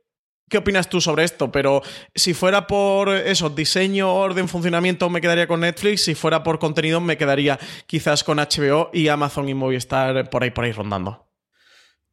¿Qué 0.52 0.58
opinas 0.58 0.90
tú 0.90 1.00
sobre 1.00 1.24
esto? 1.24 1.50
Pero 1.50 1.82
si 2.14 2.34
fuera 2.34 2.68
por 2.68 3.08
eso, 3.08 3.50
diseño, 3.50 4.14
orden, 4.14 4.50
funcionamiento, 4.50 5.10
me 5.10 5.22
quedaría 5.22 5.48
con 5.48 5.62
Netflix. 5.62 6.04
Si 6.04 6.14
fuera 6.14 6.44
por 6.44 6.60
contenido, 6.60 7.00
me 7.00 7.16
quedaría 7.16 7.58
quizás 7.88 8.26
con 8.26 8.38
HBO 8.38 8.90
y 8.92 9.08
Amazon 9.08 9.48
y 9.48 9.54
Movistar 9.54 10.30
por 10.30 10.44
ahí, 10.44 10.52
por 10.52 10.66
ahí 10.66 10.74
rondando. 10.74 11.31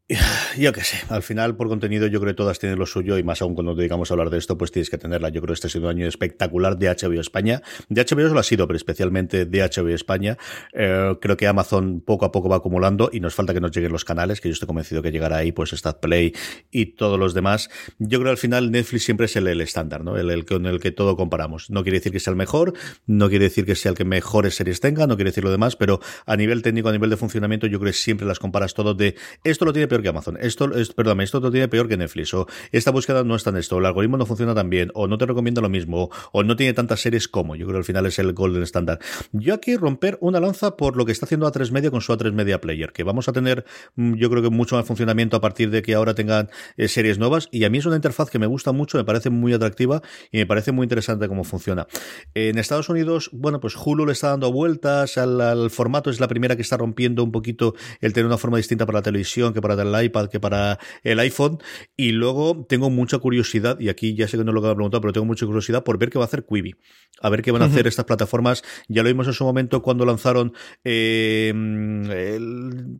Yo 0.58 0.72
qué 0.72 0.82
sé, 0.82 0.96
al 1.10 1.22
final 1.22 1.54
por 1.54 1.68
contenido 1.68 2.06
yo 2.06 2.18
creo 2.20 2.32
que 2.32 2.36
todas 2.36 2.58
tienen 2.58 2.78
lo 2.78 2.86
suyo 2.86 3.18
y 3.18 3.22
más 3.22 3.42
aún 3.42 3.54
cuando 3.54 3.74
dedicamos 3.74 4.10
a 4.10 4.14
hablar 4.14 4.30
de 4.30 4.38
esto 4.38 4.56
pues 4.56 4.72
tienes 4.72 4.88
que 4.88 4.96
tenerla. 4.96 5.28
Yo 5.28 5.42
creo 5.42 5.48
que 5.48 5.54
este 5.54 5.66
ha 5.66 5.70
sido 5.70 5.84
un 5.84 5.90
año 5.90 6.06
espectacular 6.06 6.78
de 6.78 6.88
HBO 6.88 7.20
España. 7.20 7.62
De 7.90 8.02
HBO 8.02 8.32
lo 8.32 8.40
ha 8.40 8.42
sido, 8.42 8.66
pero 8.66 8.76
especialmente 8.78 9.44
de 9.44 9.62
HBO 9.62 9.88
España. 9.88 10.38
Eh, 10.72 11.14
creo 11.20 11.36
que 11.36 11.46
Amazon 11.46 12.00
poco 12.00 12.24
a 12.24 12.32
poco 12.32 12.48
va 12.48 12.56
acumulando 12.56 13.10
y 13.12 13.20
nos 13.20 13.34
falta 13.34 13.52
que 13.52 13.60
nos 13.60 13.70
lleguen 13.70 13.92
los 13.92 14.06
canales, 14.06 14.40
que 14.40 14.48
yo 14.48 14.54
estoy 14.54 14.66
convencido 14.66 15.02
que 15.02 15.12
llegará 15.12 15.36
ahí 15.36 15.52
pues 15.52 15.70
Stat 15.70 16.00
Play 16.00 16.32
y 16.70 16.86
todos 16.96 17.18
los 17.18 17.34
demás. 17.34 17.68
Yo 17.98 18.18
creo 18.18 18.24
que 18.24 18.30
al 18.30 18.38
final 18.38 18.70
Netflix 18.70 19.04
siempre 19.04 19.26
es 19.26 19.36
el, 19.36 19.60
estándar, 19.60 20.04
¿no? 20.04 20.16
El, 20.16 20.30
el 20.30 20.46
con 20.46 20.64
el 20.64 20.80
que 20.80 20.90
todo 20.90 21.16
comparamos. 21.16 21.68
No 21.70 21.82
quiere 21.82 21.98
decir 21.98 22.12
que 22.12 22.20
sea 22.20 22.30
el 22.30 22.36
mejor, 22.36 22.72
no 23.06 23.28
quiere 23.28 23.44
decir 23.44 23.66
que 23.66 23.74
sea 23.74 23.90
el 23.90 23.96
que 23.96 24.06
mejores 24.06 24.56
series 24.56 24.80
tenga, 24.80 25.06
no 25.06 25.16
quiere 25.16 25.30
decir 25.30 25.44
lo 25.44 25.50
demás, 25.50 25.76
pero 25.76 26.00
a 26.24 26.36
nivel 26.36 26.62
técnico, 26.62 26.88
a 26.88 26.92
nivel 26.92 27.10
de 27.10 27.18
funcionamiento, 27.18 27.66
yo 27.66 27.78
creo 27.78 27.92
que 27.92 27.98
siempre 27.98 28.26
las 28.26 28.38
comparas 28.38 28.72
todo 28.72 28.94
de 28.94 29.14
esto 29.44 29.66
lo 29.66 29.72
tiene 29.72 29.86
peor 29.86 29.97
que 30.02 30.08
Amazon. 30.08 30.38
Esto, 30.40 30.74
es, 30.74 30.92
perdón, 30.92 31.20
esto 31.20 31.40
lo 31.40 31.50
tiene 31.50 31.68
peor 31.68 31.88
que 31.88 31.96
Netflix. 31.96 32.34
O 32.34 32.46
esta 32.72 32.90
búsqueda 32.90 33.24
no 33.24 33.34
está 33.34 33.50
en 33.50 33.56
esto. 33.56 33.78
El 33.78 33.86
algoritmo 33.86 34.16
no 34.16 34.26
funciona 34.26 34.54
tan 34.54 34.70
bien. 34.70 34.90
O 34.94 35.06
no 35.08 35.18
te 35.18 35.26
recomienda 35.26 35.60
lo 35.60 35.68
mismo. 35.68 36.10
O 36.32 36.42
no 36.42 36.56
tiene 36.56 36.72
tantas 36.72 37.00
series 37.00 37.28
como. 37.28 37.56
Yo 37.56 37.66
creo 37.66 37.74
que 37.74 37.78
al 37.78 37.84
final 37.84 38.06
es 38.06 38.18
el 38.18 38.32
golden 38.32 38.62
standard. 38.62 39.00
Yo 39.32 39.54
aquí 39.54 39.76
romper 39.76 40.18
una 40.20 40.40
lanza 40.40 40.76
por 40.76 40.96
lo 40.96 41.04
que 41.04 41.12
está 41.12 41.26
haciendo 41.26 41.50
A3 41.50 41.70
Media 41.70 41.90
con 41.90 42.00
su 42.00 42.12
A3 42.12 42.32
Media 42.32 42.60
Player. 42.60 42.92
Que 42.92 43.02
vamos 43.02 43.28
a 43.28 43.32
tener, 43.32 43.64
mm, 43.96 44.14
yo 44.14 44.30
creo 44.30 44.42
que 44.42 44.50
mucho 44.50 44.76
más 44.76 44.86
funcionamiento 44.86 45.36
a 45.36 45.40
partir 45.40 45.70
de 45.70 45.82
que 45.82 45.94
ahora 45.94 46.14
tengan 46.14 46.50
eh, 46.76 46.88
series 46.88 47.18
nuevas. 47.18 47.48
Y 47.50 47.64
a 47.64 47.70
mí 47.70 47.78
es 47.78 47.86
una 47.86 47.96
interfaz 47.96 48.30
que 48.30 48.38
me 48.38 48.46
gusta 48.46 48.72
mucho, 48.72 48.98
me 48.98 49.04
parece 49.04 49.30
muy 49.30 49.52
atractiva 49.52 50.02
y 50.30 50.38
me 50.38 50.46
parece 50.46 50.72
muy 50.72 50.84
interesante 50.84 51.28
cómo 51.28 51.44
funciona. 51.44 51.86
En 52.34 52.58
Estados 52.58 52.88
Unidos, 52.88 53.30
bueno, 53.32 53.60
pues 53.60 53.74
Hulu 53.76 54.06
le 54.06 54.12
está 54.12 54.30
dando 54.30 54.52
vueltas 54.52 55.18
al, 55.18 55.70
formato. 55.70 56.10
Es 56.10 56.20
la 56.20 56.28
primera 56.28 56.56
que 56.56 56.62
está 56.62 56.76
rompiendo 56.76 57.22
un 57.22 57.32
poquito 57.32 57.74
el 58.00 58.12
tener 58.12 58.26
una 58.26 58.38
forma 58.38 58.56
distinta 58.56 58.86
para 58.86 58.98
la 58.98 59.02
televisión 59.02 59.52
que 59.52 59.60
para 59.60 59.76
el 59.94 60.04
iPad 60.04 60.28
que 60.28 60.40
para 60.40 60.78
el 61.02 61.18
iPhone. 61.20 61.58
Y 61.96 62.12
luego 62.12 62.66
tengo 62.68 62.90
mucha 62.90 63.18
curiosidad, 63.18 63.78
y 63.80 63.88
aquí 63.88 64.14
ya 64.14 64.28
sé 64.28 64.38
que 64.38 64.44
no 64.44 64.52
lo 64.52 64.62
que 64.62 64.68
me 64.68 64.74
preguntado, 64.74 65.00
pero 65.00 65.12
tengo 65.12 65.26
mucha 65.26 65.46
curiosidad 65.46 65.84
por 65.84 65.98
ver 65.98 66.10
qué 66.10 66.18
va 66.18 66.24
a 66.24 66.28
hacer 66.28 66.44
Quibi. 66.44 66.74
A 67.20 67.30
ver 67.30 67.42
qué 67.42 67.50
van 67.50 67.62
a 67.62 67.64
hacer 67.64 67.86
estas 67.86 68.04
plataformas. 68.04 68.62
Ya 68.88 69.02
lo 69.02 69.08
vimos 69.08 69.26
en 69.26 69.32
su 69.32 69.44
momento 69.44 69.82
cuando 69.82 70.04
lanzaron, 70.04 70.52
eh, 70.84 71.52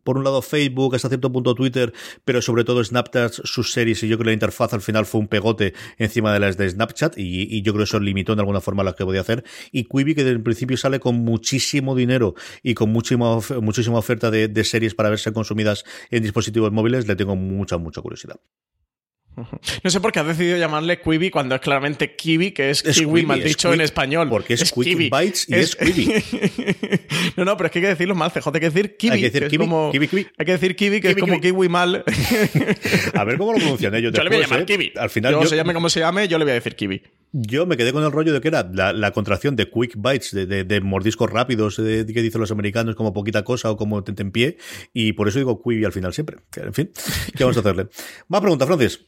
por 0.02 0.18
un 0.18 0.24
lado 0.24 0.42
Facebook, 0.42 0.96
hasta 0.96 1.08
cierto 1.08 1.30
punto 1.30 1.54
Twitter, 1.54 1.92
pero 2.24 2.42
sobre 2.42 2.64
todo 2.64 2.82
Snapchat, 2.82 3.32
sus 3.44 3.72
series, 3.72 4.02
y 4.02 4.08
yo 4.08 4.16
creo 4.16 4.24
que 4.24 4.30
la 4.30 4.32
interfaz 4.34 4.74
al 4.74 4.80
final 4.80 5.06
fue 5.06 5.20
un 5.20 5.28
pegote 5.28 5.74
encima 5.98 6.32
de 6.32 6.40
las 6.40 6.56
de 6.56 6.68
Snapchat, 6.68 7.14
y, 7.16 7.62
yo 7.62 7.72
creo 7.72 7.84
que 7.84 7.88
eso 7.88 8.00
limitó 8.00 8.32
en 8.32 8.40
alguna 8.40 8.60
forma 8.60 8.82
las 8.82 8.94
que 8.94 9.04
podía 9.04 9.20
hacer. 9.20 9.44
Y 9.70 9.84
Quibi, 9.84 10.14
que 10.14 10.24
desde 10.24 10.36
el 10.36 10.42
principio 10.42 10.76
sale 10.76 11.00
con 11.00 11.16
muchísimo 11.16 11.94
dinero 11.94 12.34
y 12.62 12.74
con 12.74 12.90
muchísima, 12.90 13.38
muchísima 13.60 13.98
oferta 13.98 14.30
de, 14.30 14.48
de 14.48 14.64
series 14.64 14.94
para 14.94 15.10
verse 15.10 15.32
consumidas 15.32 15.84
en 16.10 16.22
dispositivos 16.22 16.72
móviles, 16.78 17.06
le 17.06 17.16
tengo 17.16 17.36
mucha, 17.36 17.78
mucha 17.78 18.00
curiosidad. 18.00 18.36
No 19.84 19.90
sé 19.90 20.00
por 20.00 20.12
qué 20.12 20.20
has 20.20 20.26
decidido 20.26 20.56
llamarle 20.56 21.00
Quibi 21.00 21.30
cuando 21.30 21.54
es 21.54 21.60
claramente 21.60 22.14
Kiwi, 22.16 22.52
que 22.52 22.70
es, 22.70 22.82
kiwi 22.82 23.24
mal 23.24 23.42
dicho 23.42 23.72
en 23.72 23.80
español. 23.80 24.28
Porque 24.28 24.54
es, 24.54 24.72
Quick 24.72 24.98
Bites 24.98 25.48
y 25.48 25.54
es, 25.54 25.76
Quibi. 25.76 26.06
no, 27.36 27.44
no, 27.44 27.56
pero 27.56 27.66
es 27.66 27.72
que 27.72 27.78
hay 27.78 27.82
que 27.84 27.88
decirlo 27.88 28.14
mal, 28.14 28.30
CJ. 28.30 28.48
Hay 28.48 28.60
que 28.60 28.70
decir 28.70 28.96
Kiwi. 28.96 29.12
Hay 29.12 29.20
que 29.20 29.30
decir 29.30 29.48
Kiwi, 29.48 29.64
como... 29.64 29.90
Kiwi, 29.92 30.08
Hay 30.38 30.46
que 30.46 30.52
decir 30.52 30.76
Kiwi, 30.76 31.00
que 31.00 31.10
es 31.10 31.16
como 31.16 31.40
Kiwi 31.40 31.68
mal. 31.68 32.04
a 33.14 33.24
ver 33.24 33.38
cómo 33.38 33.52
lo 33.52 33.58
pronuncian 33.58 33.94
ellos. 33.94 34.12
Yo 34.12 34.22
le 34.22 34.30
voy 34.30 34.38
a 34.38 34.42
llamar 34.42 34.60
¿eh? 34.62 34.66
Kiwi. 34.66 34.92
Al 34.96 35.10
final. 35.10 35.32
Yo, 35.32 35.46
se 35.46 35.56
llame 35.56 35.74
como 35.74 35.88
se 35.88 36.00
llame, 36.00 36.28
yo 36.28 36.38
le 36.38 36.44
voy 36.44 36.52
a 36.52 36.54
decir 36.54 36.74
Kiwi. 36.74 37.02
Yo 37.32 37.66
me 37.66 37.76
quedé 37.76 37.92
con 37.92 38.02
el 38.04 38.12
rollo 38.12 38.32
de 38.32 38.40
que 38.40 38.48
era 38.48 38.68
la, 38.72 39.10
contracción 39.12 39.56
de 39.56 39.70
quick 39.70 39.94
bites, 39.96 40.32
de, 40.32 40.80
mordiscos 40.80 41.30
rápidos, 41.30 41.76
de, 41.76 42.06
que 42.06 42.22
dicen 42.22 42.40
los 42.40 42.50
americanos 42.50 42.94
como 42.94 43.12
poquita 43.12 43.44
cosa 43.44 43.70
o 43.70 43.76
como 43.76 44.02
en 44.06 44.32
pie, 44.32 44.56
y 44.92 45.12
por 45.12 45.28
eso 45.28 45.38
digo 45.38 45.62
Quibi 45.62 45.84
al 45.84 45.92
final 45.92 46.12
siempre. 46.14 46.38
En 46.56 46.74
fin, 46.74 46.90
¿qué 47.36 47.44
vamos 47.44 47.56
a 47.56 47.60
hacerle? 47.60 47.88
Más 48.28 48.40
pregunta, 48.40 48.66
Francis. 48.66 49.00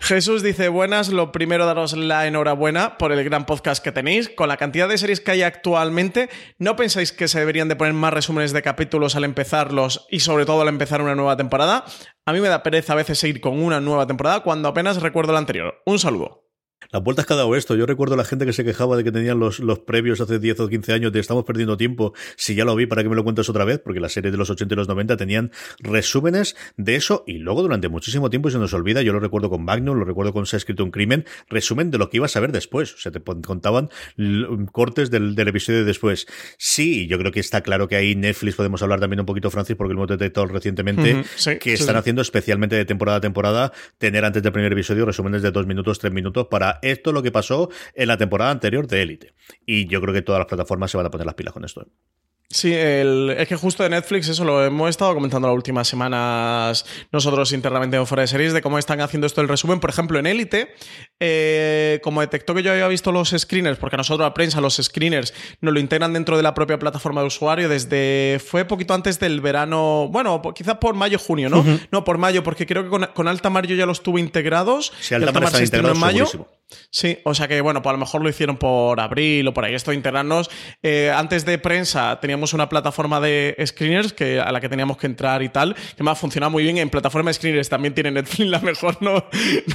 Jesús 0.00 0.42
dice, 0.42 0.68
buenas, 0.68 1.08
lo 1.08 1.32
primero 1.32 1.66
daros 1.66 1.96
la 1.96 2.26
enhorabuena 2.26 2.98
por 2.98 3.12
el 3.12 3.22
gran 3.24 3.46
podcast 3.46 3.82
que 3.82 3.92
tenéis. 3.92 4.28
Con 4.28 4.48
la 4.48 4.56
cantidad 4.56 4.88
de 4.88 4.96
series 4.96 5.20
que 5.20 5.32
hay 5.32 5.42
actualmente, 5.42 6.28
¿no 6.58 6.76
pensáis 6.76 7.12
que 7.12 7.28
se 7.28 7.40
deberían 7.40 7.68
de 7.68 7.76
poner 7.76 7.92
más 7.92 8.12
resúmenes 8.12 8.52
de 8.52 8.62
capítulos 8.62 9.16
al 9.16 9.24
empezarlos 9.24 10.06
y 10.10 10.20
sobre 10.20 10.46
todo 10.46 10.62
al 10.62 10.68
empezar 10.68 11.02
una 11.02 11.14
nueva 11.14 11.36
temporada? 11.36 11.84
A 12.24 12.32
mí 12.32 12.40
me 12.40 12.48
da 12.48 12.62
pereza 12.62 12.92
a 12.92 12.96
veces 12.96 13.18
seguir 13.18 13.40
con 13.40 13.62
una 13.62 13.80
nueva 13.80 14.06
temporada 14.06 14.40
cuando 14.40 14.68
apenas 14.68 15.02
recuerdo 15.02 15.32
la 15.32 15.40
anterior. 15.40 15.82
Un 15.84 15.98
saludo. 15.98 16.45
Las 16.90 17.02
vueltas 17.02 17.26
que 17.26 17.32
ha 17.34 17.36
dado 17.36 17.54
esto. 17.56 17.74
Yo 17.74 17.86
recuerdo 17.86 18.14
a 18.14 18.16
la 18.16 18.24
gente 18.24 18.46
que 18.46 18.52
se 18.52 18.64
quejaba 18.64 18.96
de 18.96 19.04
que 19.04 19.12
tenían 19.12 19.38
los, 19.38 19.60
los 19.60 19.80
previos 19.80 20.20
hace 20.20 20.38
10 20.38 20.60
o 20.60 20.68
15 20.68 20.92
años 20.92 21.12
de 21.12 21.20
estamos 21.20 21.44
perdiendo 21.44 21.76
tiempo. 21.76 22.14
Si 22.36 22.54
ya 22.54 22.64
lo 22.64 22.74
vi, 22.76 22.86
¿para 22.86 23.02
que 23.02 23.08
me 23.08 23.16
lo 23.16 23.24
cuentes 23.24 23.48
otra 23.48 23.64
vez? 23.64 23.80
Porque 23.80 24.00
las 24.00 24.12
series 24.12 24.32
de 24.32 24.38
los 24.38 24.50
80 24.50 24.74
y 24.74 24.76
los 24.76 24.88
90 24.88 25.16
tenían 25.16 25.50
resúmenes 25.78 26.56
de 26.76 26.96
eso 26.96 27.24
y 27.26 27.38
luego 27.38 27.62
durante 27.62 27.88
muchísimo 27.88 28.30
tiempo 28.30 28.48
y 28.48 28.52
se 28.52 28.58
nos 28.58 28.72
olvida. 28.74 29.02
Yo 29.02 29.12
lo 29.12 29.20
recuerdo 29.20 29.50
con 29.50 29.64
Magnum, 29.64 29.98
lo 29.98 30.04
recuerdo 30.04 30.32
con 30.32 30.46
Se 30.46 30.56
ha 30.56 30.58
escrito 30.58 30.84
un 30.84 30.90
crimen. 30.90 31.24
Resumen 31.48 31.90
de 31.90 31.98
lo 31.98 32.10
que 32.10 32.18
ibas 32.18 32.36
a 32.36 32.40
ver 32.40 32.52
después. 32.52 32.94
O 32.94 32.98
sea, 32.98 33.12
te 33.12 33.20
contaban 33.20 33.90
cortes 34.72 35.10
del, 35.10 35.34
del 35.34 35.48
episodio 35.48 35.80
de 35.80 35.84
después. 35.86 36.26
Sí, 36.58 37.06
yo 37.06 37.18
creo 37.18 37.32
que 37.32 37.40
está 37.40 37.62
claro 37.62 37.88
que 37.88 37.96
ahí 37.96 38.14
Netflix 38.14 38.56
podemos 38.56 38.82
hablar 38.82 39.00
también 39.00 39.20
un 39.20 39.26
poquito, 39.26 39.50
Francis, 39.50 39.76
porque 39.76 39.94
lo 39.94 40.00
hemos 40.00 40.08
detectado 40.08 40.46
recientemente, 40.46 41.24
que 41.60 41.72
están 41.72 41.96
haciendo 41.96 42.20
especialmente 42.20 42.76
de 42.76 42.84
temporada 42.84 43.18
a 43.18 43.20
temporada, 43.20 43.72
tener 43.98 44.24
antes 44.24 44.42
del 44.42 44.52
primer 44.52 44.72
episodio 44.72 45.06
resúmenes 45.06 45.42
de 45.42 45.50
dos 45.50 45.66
minutos, 45.66 45.98
tres 45.98 46.12
minutos 46.12 46.48
para 46.50 46.75
esto 46.82 47.12
lo 47.12 47.22
que 47.22 47.32
pasó 47.32 47.70
en 47.94 48.08
la 48.08 48.16
temporada 48.16 48.50
anterior 48.50 48.86
de 48.86 49.02
Elite. 49.02 49.34
Y 49.64 49.86
yo 49.86 50.00
creo 50.00 50.14
que 50.14 50.22
todas 50.22 50.40
las 50.40 50.46
plataformas 50.46 50.90
se 50.90 50.96
van 50.96 51.06
a 51.06 51.10
poner 51.10 51.26
las 51.26 51.34
pilas 51.34 51.52
con 51.52 51.64
esto. 51.64 51.86
Sí, 52.48 52.72
es 52.72 53.48
que 53.48 53.56
justo 53.56 53.82
de 53.82 53.88
Netflix, 53.88 54.28
eso 54.28 54.44
lo 54.44 54.64
hemos 54.64 54.88
estado 54.88 55.12
comentando 55.14 55.48
las 55.48 55.54
últimas 55.56 55.88
semanas 55.88 56.86
nosotros 57.10 57.50
internamente 57.52 57.96
en 57.96 58.06
Fuera 58.06 58.20
de 58.20 58.28
Series, 58.28 58.52
de 58.52 58.62
cómo 58.62 58.78
están 58.78 59.00
haciendo 59.00 59.26
esto 59.26 59.40
el 59.40 59.48
resumen. 59.48 59.80
Por 59.80 59.90
ejemplo, 59.90 60.16
en 60.20 60.26
Elite, 60.26 60.72
eh, 61.18 62.00
como 62.04 62.20
detectó 62.20 62.54
que 62.54 62.62
yo 62.62 62.70
había 62.70 62.86
visto 62.86 63.10
los 63.10 63.30
screeners, 63.36 63.78
porque 63.78 63.96
a 63.96 63.98
nosotros 63.98 64.24
la 64.24 64.32
prensa, 64.32 64.60
los 64.60 64.76
screeners, 64.76 65.34
nos 65.60 65.74
lo 65.74 65.80
integran 65.80 66.12
dentro 66.12 66.36
de 66.36 66.44
la 66.44 66.54
propia 66.54 66.78
plataforma 66.78 67.20
de 67.20 67.26
usuario 67.26 67.68
desde. 67.68 68.40
fue 68.44 68.64
poquito 68.64 68.94
antes 68.94 69.18
del 69.18 69.40
verano, 69.40 70.08
bueno, 70.12 70.40
quizás 70.54 70.76
por 70.76 70.94
mayo-junio, 70.94 71.48
¿no? 71.48 71.64
No, 71.90 72.04
por 72.04 72.16
mayo, 72.16 72.44
porque 72.44 72.64
creo 72.64 72.84
que 72.84 73.08
con, 73.12 73.28
Alta 73.28 73.50
Mar 73.50 73.66
yo 73.66 73.74
ya 73.74 73.86
los 73.86 74.04
tuve 74.04 74.20
integrados. 74.20 74.92
Sí, 75.00 75.14
Alta 75.14 75.32
Mar 75.40 75.50
se 75.50 75.76
en 75.76 75.98
mayo. 75.98 76.26
Sí, 76.90 77.18
o 77.24 77.32
sea 77.34 77.46
que 77.46 77.60
bueno, 77.60 77.80
pues 77.80 77.90
a 77.90 77.92
lo 77.92 77.98
mejor 77.98 78.22
lo 78.22 78.28
hicieron 78.28 78.56
por 78.56 78.98
abril 78.98 79.46
o 79.46 79.54
por 79.54 79.64
ahí, 79.64 79.74
esto 79.74 79.92
de 79.92 79.96
internarnos. 79.96 80.50
Eh, 80.82 81.12
antes 81.14 81.44
de 81.44 81.58
prensa 81.58 82.18
teníamos 82.20 82.35
una 82.52 82.68
plataforma 82.68 83.20
de 83.20 83.56
screeners 83.66 84.12
que, 84.12 84.40
a 84.40 84.50
la 84.52 84.60
que 84.60 84.68
teníamos 84.68 84.96
que 84.96 85.06
entrar 85.06 85.42
y 85.42 85.48
tal, 85.48 85.74
que 85.96 86.02
más 86.02 86.18
funciona 86.18 86.48
muy 86.48 86.62
bien. 86.62 86.78
En 86.78 86.90
plataforma 86.90 87.30
de 87.30 87.34
screeners 87.34 87.68
también 87.68 87.94
tiene 87.94 88.10
Netflix 88.10 88.48
la 88.50 88.60
mejor, 88.60 88.96
no, 89.00 89.24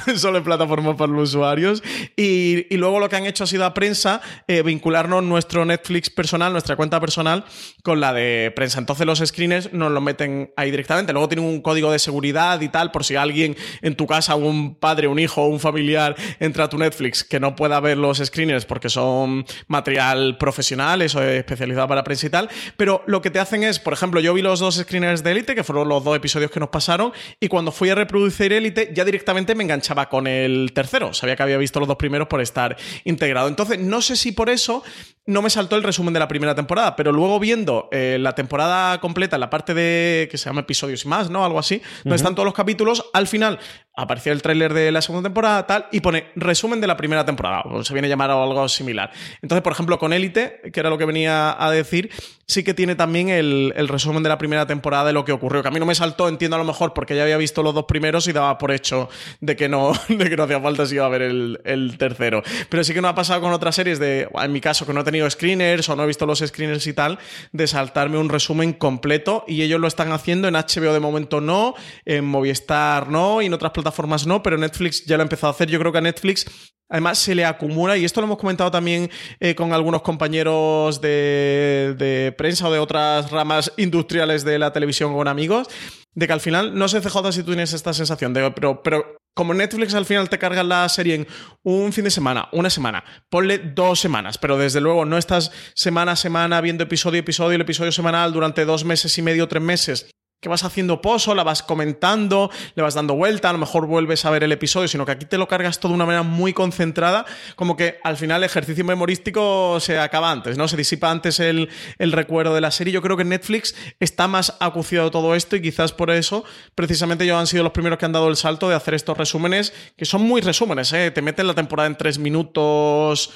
no 0.06 0.18
solo 0.18 0.38
en 0.38 0.44
plataforma 0.44 0.96
para 0.96 1.12
los 1.12 1.30
usuarios. 1.30 1.82
Y, 2.16 2.66
luego 2.76 2.98
lo 2.98 3.08
que 3.08 3.16
han 3.16 3.26
hecho 3.26 3.44
ha 3.44 3.46
sido 3.46 3.64
a 3.64 3.74
prensa 3.74 4.20
eh, 4.48 4.62
vincularnos 4.62 5.22
nuestro 5.22 5.64
Netflix 5.64 6.10
personal, 6.10 6.52
nuestra 6.52 6.74
cuenta 6.74 6.98
personal, 6.98 7.44
con 7.84 8.00
la 8.00 8.12
de 8.12 8.52
prensa. 8.56 8.80
Entonces 8.80 9.06
los 9.06 9.20
screeners 9.20 9.72
nos 9.72 9.92
lo 9.92 10.00
meten 10.00 10.52
ahí 10.56 10.70
directamente. 10.70 11.12
Luego 11.12 11.28
tienen 11.28 11.46
un 11.46 11.60
código 11.60 11.92
de 11.92 11.98
seguridad 11.98 12.60
y 12.60 12.68
tal, 12.68 12.90
por 12.90 13.04
si 13.04 13.14
alguien 13.14 13.56
en 13.82 13.94
tu 13.94 14.06
casa, 14.06 14.34
un 14.34 14.74
padre, 14.74 15.06
un 15.06 15.18
hijo 15.18 15.46
un 15.46 15.60
familiar 15.60 16.16
entra 16.40 16.64
a 16.64 16.68
tu 16.68 16.78
Netflix 16.78 17.24
que 17.24 17.40
no 17.40 17.54
pueda 17.56 17.78
ver 17.80 17.98
los 17.98 18.18
screeners 18.18 18.64
porque 18.64 18.88
son 18.88 19.44
material 19.68 20.36
profesional, 20.38 21.02
eso 21.02 21.22
es 21.22 21.38
especializado 21.38 21.88
para 21.88 22.04
prensa 22.04 22.26
y 22.26 22.30
tal, 22.30 22.48
pero 22.76 23.02
lo 23.06 23.22
que 23.22 23.30
te 23.30 23.38
hacen 23.38 23.64
es, 23.64 23.78
por 23.78 23.92
ejemplo, 23.92 24.20
yo 24.20 24.34
vi 24.34 24.42
los 24.42 24.60
dos 24.60 24.76
screeners 24.76 25.22
de 25.22 25.32
Elite, 25.32 25.54
que 25.54 25.64
fueron 25.64 25.88
los 25.88 26.04
dos 26.04 26.16
episodios 26.16 26.50
que 26.50 26.60
nos 26.60 26.68
pasaron, 26.68 27.12
y 27.40 27.48
cuando 27.48 27.72
fui 27.72 27.90
a 27.90 27.94
reproducir 27.94 28.52
Elite 28.52 28.92
ya 28.94 29.04
directamente 29.04 29.54
me 29.54 29.64
enganchaba 29.64 30.08
con 30.08 30.26
el 30.26 30.72
tercero, 30.74 31.14
sabía 31.14 31.36
que 31.36 31.42
había 31.42 31.58
visto 31.58 31.78
los 31.80 31.88
dos 31.88 31.96
primeros 31.96 32.28
por 32.28 32.40
estar 32.40 32.76
integrado. 33.04 33.48
Entonces, 33.48 33.78
no 33.78 34.02
sé 34.02 34.16
si 34.16 34.32
por 34.32 34.50
eso 34.50 34.82
no 35.26 35.40
me 35.40 35.50
saltó 35.50 35.76
el 35.76 35.82
resumen 35.84 36.12
de 36.12 36.20
la 36.20 36.26
primera 36.26 36.54
temporada, 36.54 36.96
pero 36.96 37.12
luego 37.12 37.38
viendo 37.38 37.88
eh, 37.92 38.18
la 38.20 38.34
temporada 38.34 39.00
completa, 39.00 39.38
la 39.38 39.50
parte 39.50 39.72
de 39.72 40.28
que 40.30 40.36
se 40.36 40.46
llama 40.46 40.62
episodios 40.62 41.04
y 41.04 41.08
más, 41.08 41.30
¿no? 41.30 41.44
Algo 41.44 41.58
así, 41.58 41.80
donde 42.02 42.16
están 42.16 42.34
todos 42.34 42.44
los 42.44 42.54
capítulos, 42.54 43.08
al 43.12 43.28
final 43.28 43.60
aparecía 43.94 44.32
el 44.32 44.40
tráiler 44.40 44.72
de 44.72 44.90
la 44.90 45.02
segunda 45.02 45.28
temporada, 45.28 45.66
tal, 45.66 45.86
y 45.92 46.00
pone 46.00 46.28
resumen 46.34 46.80
de 46.80 46.86
la 46.86 46.96
primera 46.96 47.24
temporada, 47.24 47.62
o 47.62 47.84
se 47.84 47.92
viene 47.92 48.06
a 48.06 48.10
llamar 48.10 48.30
algo 48.30 48.68
similar. 48.68 49.12
Entonces, 49.42 49.62
por 49.62 49.72
ejemplo, 49.72 49.98
con 49.98 50.12
Élite, 50.12 50.60
que 50.72 50.80
era 50.80 50.88
lo 50.88 50.96
que 50.96 51.04
venía 51.04 51.54
a 51.62 51.70
decir, 51.70 52.10
sí 52.46 52.64
que 52.64 52.74
tiene 52.74 52.94
también 52.94 53.28
el, 53.28 53.72
resumen 53.88 54.22
de 54.22 54.28
la 54.28 54.38
primera 54.38 54.66
temporada 54.66 55.04
de 55.06 55.12
lo 55.12 55.24
que 55.24 55.32
ocurrió, 55.32 55.62
que 55.62 55.68
a 55.68 55.70
mí 55.70 55.78
no 55.78 55.86
me 55.86 55.94
saltó, 55.94 56.28
entiendo 56.28 56.56
a 56.56 56.58
lo 56.58 56.64
mejor, 56.64 56.94
porque 56.94 57.14
ya 57.14 57.22
había 57.22 57.36
visto 57.36 57.62
los 57.62 57.74
dos 57.74 57.84
primeros 57.84 58.26
y 58.28 58.32
daba 58.32 58.56
por 58.58 58.72
hecho 58.72 59.08
de 59.40 59.56
que 59.56 59.68
no, 59.68 59.92
de 60.08 60.30
que 60.30 60.36
no 60.36 60.44
hacía 60.44 60.60
falta 60.60 60.86
si 60.86 60.94
iba 60.94 61.06
a 61.06 61.10
ver 61.10 61.22
el, 61.22 61.60
el 61.64 61.98
tercero. 61.98 62.42
Pero 62.68 62.84
sí 62.84 62.94
que 62.94 63.02
no 63.02 63.08
ha 63.08 63.14
pasado 63.14 63.40
con 63.42 63.52
otras 63.52 63.74
series 63.74 63.98
de, 63.98 64.28
en 64.34 64.52
mi 64.52 64.60
caso, 64.60 64.86
que 64.86 64.94
no 64.94 65.00
he 65.00 65.04
tenido 65.12 65.30
screeners 65.30 65.88
o 65.88 65.94
no 65.96 66.04
he 66.04 66.06
visto 66.06 66.26
los 66.26 66.40
screeners 66.40 66.86
y 66.86 66.92
tal, 66.92 67.18
de 67.52 67.66
saltarme 67.66 68.18
un 68.18 68.28
resumen 68.28 68.72
completo 68.72 69.44
y 69.46 69.62
ellos 69.62 69.80
lo 69.80 69.86
están 69.86 70.10
haciendo 70.10 70.48
en 70.48 70.54
HBO 70.54 70.92
de 70.92 71.00
momento 71.00 71.40
no, 71.40 71.74
en 72.04 72.24
Movistar 72.24 73.08
no 73.08 73.42
y 73.42 73.46
en 73.46 73.54
otras 73.54 73.72
plataformas 73.72 74.26
no, 74.26 74.42
pero 74.42 74.58
Netflix 74.58 75.04
ya 75.04 75.16
lo 75.16 75.22
ha 75.22 75.24
empezado 75.24 75.48
a 75.48 75.54
hacer. 75.54 75.68
Yo 75.68 75.78
creo 75.78 75.92
que 75.92 75.98
a 75.98 76.02
Netflix 76.02 76.46
Además, 76.92 77.18
se 77.18 77.34
le 77.34 77.46
acumula, 77.46 77.96
y 77.96 78.04
esto 78.04 78.20
lo 78.20 78.26
hemos 78.26 78.36
comentado 78.36 78.70
también 78.70 79.10
eh, 79.40 79.54
con 79.54 79.72
algunos 79.72 80.02
compañeros 80.02 81.00
de, 81.00 82.34
prensa 82.36 82.68
o 82.68 82.72
de 82.72 82.78
otras 82.78 83.30
ramas 83.30 83.72
industriales 83.78 84.44
de 84.44 84.58
la 84.58 84.74
televisión 84.74 85.14
con 85.14 85.26
amigos, 85.26 85.68
de 86.12 86.26
que 86.26 86.32
al 86.34 86.42
final, 86.42 86.78
no 86.78 86.88
sé 86.88 87.00
CJ 87.00 87.32
si 87.32 87.42
tú 87.44 87.52
tienes 87.52 87.72
esta 87.72 87.94
sensación, 87.94 88.34
de, 88.34 88.50
pero, 88.50 88.82
pero 88.82 89.21
como 89.34 89.54
Netflix 89.54 89.94
al 89.94 90.06
final 90.06 90.28
te 90.28 90.38
carga 90.38 90.62
la 90.62 90.88
serie 90.88 91.14
en 91.14 91.26
un 91.62 91.92
fin 91.92 92.04
de 92.04 92.10
semana, 92.10 92.48
una 92.52 92.70
semana, 92.70 93.04
ponle 93.30 93.58
dos 93.58 94.00
semanas, 94.00 94.38
pero 94.38 94.58
desde 94.58 94.80
luego 94.80 95.04
no 95.04 95.18
estás 95.18 95.52
semana 95.74 96.12
a 96.12 96.16
semana 96.16 96.60
viendo 96.60 96.84
episodio 96.84 97.20
episodio, 97.20 97.56
el 97.56 97.62
episodio 97.62 97.92
semanal 97.92 98.32
durante 98.32 98.64
dos 98.64 98.84
meses 98.84 99.16
y 99.18 99.22
medio, 99.22 99.48
tres 99.48 99.62
meses 99.62 100.10
que 100.42 100.48
vas 100.48 100.64
haciendo 100.64 101.00
pozo, 101.00 101.36
la 101.36 101.44
vas 101.44 101.62
comentando, 101.62 102.50
le 102.74 102.82
vas 102.82 102.94
dando 102.94 103.14
vuelta, 103.14 103.48
a 103.48 103.52
lo 103.52 103.60
mejor 103.60 103.86
vuelves 103.86 104.24
a 104.24 104.30
ver 104.30 104.42
el 104.42 104.50
episodio, 104.50 104.88
sino 104.88 105.06
que 105.06 105.12
aquí 105.12 105.24
te 105.24 105.38
lo 105.38 105.46
cargas 105.46 105.78
todo 105.78 105.90
de 105.90 105.94
una 105.94 106.04
manera 106.04 106.24
muy 106.24 106.52
concentrada, 106.52 107.24
como 107.54 107.76
que 107.76 108.00
al 108.02 108.16
final 108.16 108.42
el 108.42 108.46
ejercicio 108.46 108.84
memorístico 108.84 109.78
se 109.78 110.00
acaba 110.00 110.32
antes, 110.32 110.58
¿no? 110.58 110.66
Se 110.66 110.76
disipa 110.76 111.12
antes 111.12 111.38
el, 111.38 111.68
recuerdo 112.00 112.56
de 112.56 112.60
la 112.60 112.72
serie. 112.72 112.92
Yo 112.92 113.02
creo 113.02 113.16
que 113.16 113.22
Netflix 113.22 113.76
está 114.00 114.26
más 114.26 114.56
acuciado 114.58 115.12
todo 115.12 115.36
esto 115.36 115.54
y 115.54 115.62
quizás 115.62 115.92
por 115.92 116.10
eso, 116.10 116.44
precisamente 116.74 117.22
ellos 117.22 117.38
han 117.38 117.46
sido 117.46 117.62
los 117.62 117.72
primeros 117.72 118.00
que 118.00 118.06
han 118.06 118.12
dado 118.12 118.28
el 118.28 118.34
salto 118.34 118.68
de 118.68 118.74
hacer 118.74 118.94
estos 118.94 119.16
resúmenes, 119.16 119.72
que 119.96 120.04
son 120.04 120.22
muy 120.22 120.40
resúmenes, 120.40 120.92
¿eh? 120.92 121.12
Te 121.12 121.22
meten 121.22 121.46
la 121.46 121.54
temporada 121.54 121.86
en 121.86 121.96
tres 121.96 122.18
minutos 122.18 123.30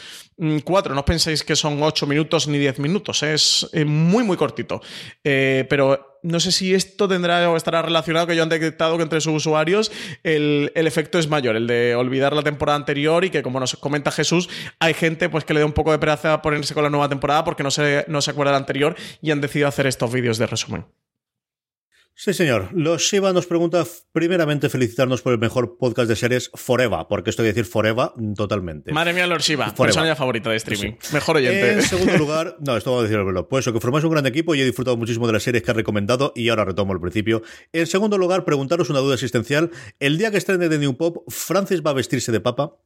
cuatro, 0.65 0.95
no 0.95 1.05
penséis 1.05 1.43
que 1.43 1.57
son 1.57 1.83
ocho 1.83 2.07
minutos 2.07 2.47
ni 2.49 2.59
diez 2.59 2.79
minutos, 2.79 3.23
¿eh? 3.23 3.35
es 3.35 3.69
eh, 3.73 3.85
muy, 3.85 4.25
muy 4.25 4.37
cortito. 4.37 4.81
pero 5.23 6.17
no 6.27 6.41
sé 6.41 6.51
si 6.51 6.75
esto 6.75 7.09
tendrá 7.09 7.49
o 7.51 7.57
estará 7.57 7.83
relacionado, 7.83 8.27
que 8.27 8.37
yo 8.37 8.43
han 8.43 8.49
detectado 8.49 8.97
que 8.97 9.05
entre 9.05 9.21
sus 9.21 9.35
usuarios 9.35 9.93
el, 10.25 10.73
efecto 10.75 11.19
es 11.19 11.29
mayor, 11.29 11.57
el 11.57 11.67
de 11.67 11.95
olvidar 11.95 12.35
la 12.35 12.43
temporada 12.43 12.77
anterior 12.77 13.25
y 13.25 13.31
que, 13.31 13.43
como 13.43 13.61
nos 13.61 13.77
comenta 13.77 14.11
Jesús, 14.11 14.49
hay 14.81 14.95
gente 14.95 15.29
pues, 15.29 15.45
que 15.45 15.55
le 15.55 15.61
da 15.61 15.67
un 15.67 15.73
poco 15.73 15.93
de 15.93 15.99
pereza 15.99 16.35
a 16.35 16.43
ponerse 16.43 16.75
con 16.75 16.83
la 16.83 16.91
nueva 16.91 17.09
temporada 17.09 17.45
porque 17.45 17.63
no 17.63 17.71
se, 17.71 18.05
no 18.09 18.21
se 18.21 18.33
acuerda 18.33 18.51
de 18.51 18.55
la 18.55 18.59
anterior 18.59 18.97
y 19.23 19.31
han 19.31 19.41
decidido 19.41 19.69
hacer 19.69 19.87
estos 19.87 20.13
vídeos 20.13 20.39
de 20.39 20.47
resumen. 20.47 20.85
Sí, 22.19 22.33
señor. 22.33 22.71
Los 22.73 23.03
Shiva 23.03 23.35
nos 23.35 23.47
pregunta 23.47 23.85
primeramente 24.11 24.71
felicitarnos 24.71 25.21
por 25.21 25.35
el 25.35 25.39
mejor 25.39 25.77
podcast 25.77 26.09
de 26.09 26.17
series 26.17 26.51
Forever, 26.55 27.01
porque 27.11 27.29
esto 27.29 27.43
quiere 27.43 27.53
decir 27.53 27.71
Forever 27.71 28.09
totalmente. 28.35 28.91
Madre 28.91 29.13
mía, 29.13 29.27
Lord 29.27 29.43
Shiva, 29.43 29.75
persona 29.75 30.17
favorita 30.17 30.49
de 30.49 30.57
streaming. 30.57 30.93
Mejor 31.13 31.37
oyente. 31.37 31.75
En 31.75 31.83
segundo 31.83 32.17
lugar, 32.17 32.57
no, 32.61 32.75
esto 32.75 32.91
vamos 32.91 33.05
a 33.05 33.09
decirlo, 33.09 33.49
pues 33.51 33.67
que 33.67 33.81
formáis 33.81 34.03
un 34.07 34.13
gran 34.13 34.25
equipo 34.25 34.55
y 34.55 34.63
he 34.63 34.65
disfrutado 34.65 34.97
muchísimo 34.97 35.27
de 35.27 35.35
las 35.35 35.43
series 35.43 35.63
que 35.63 35.71
ha 35.73 35.75
recomendado 35.75 36.33
y 36.35 36.49
ahora 36.49 36.65
retomo 36.65 36.95
el 36.95 37.01
principio. 37.01 37.43
En 37.75 37.87
segundo 37.87 38.17
lugar, 38.17 38.47
preguntaros 38.47 38.89
una 38.89 39.01
duda 39.01 39.13
existencial. 39.13 39.71
El 40.01 40.17
día 40.17 40.31
que 40.31 40.39
estrene 40.39 40.71
de 40.71 40.79
New 40.79 40.97
Pop, 40.97 41.19
¿Francis 41.29 41.83
va 41.85 41.91
a 41.91 41.95
vestirse 41.95 42.33
de 42.33 42.41
papa? 42.41 42.79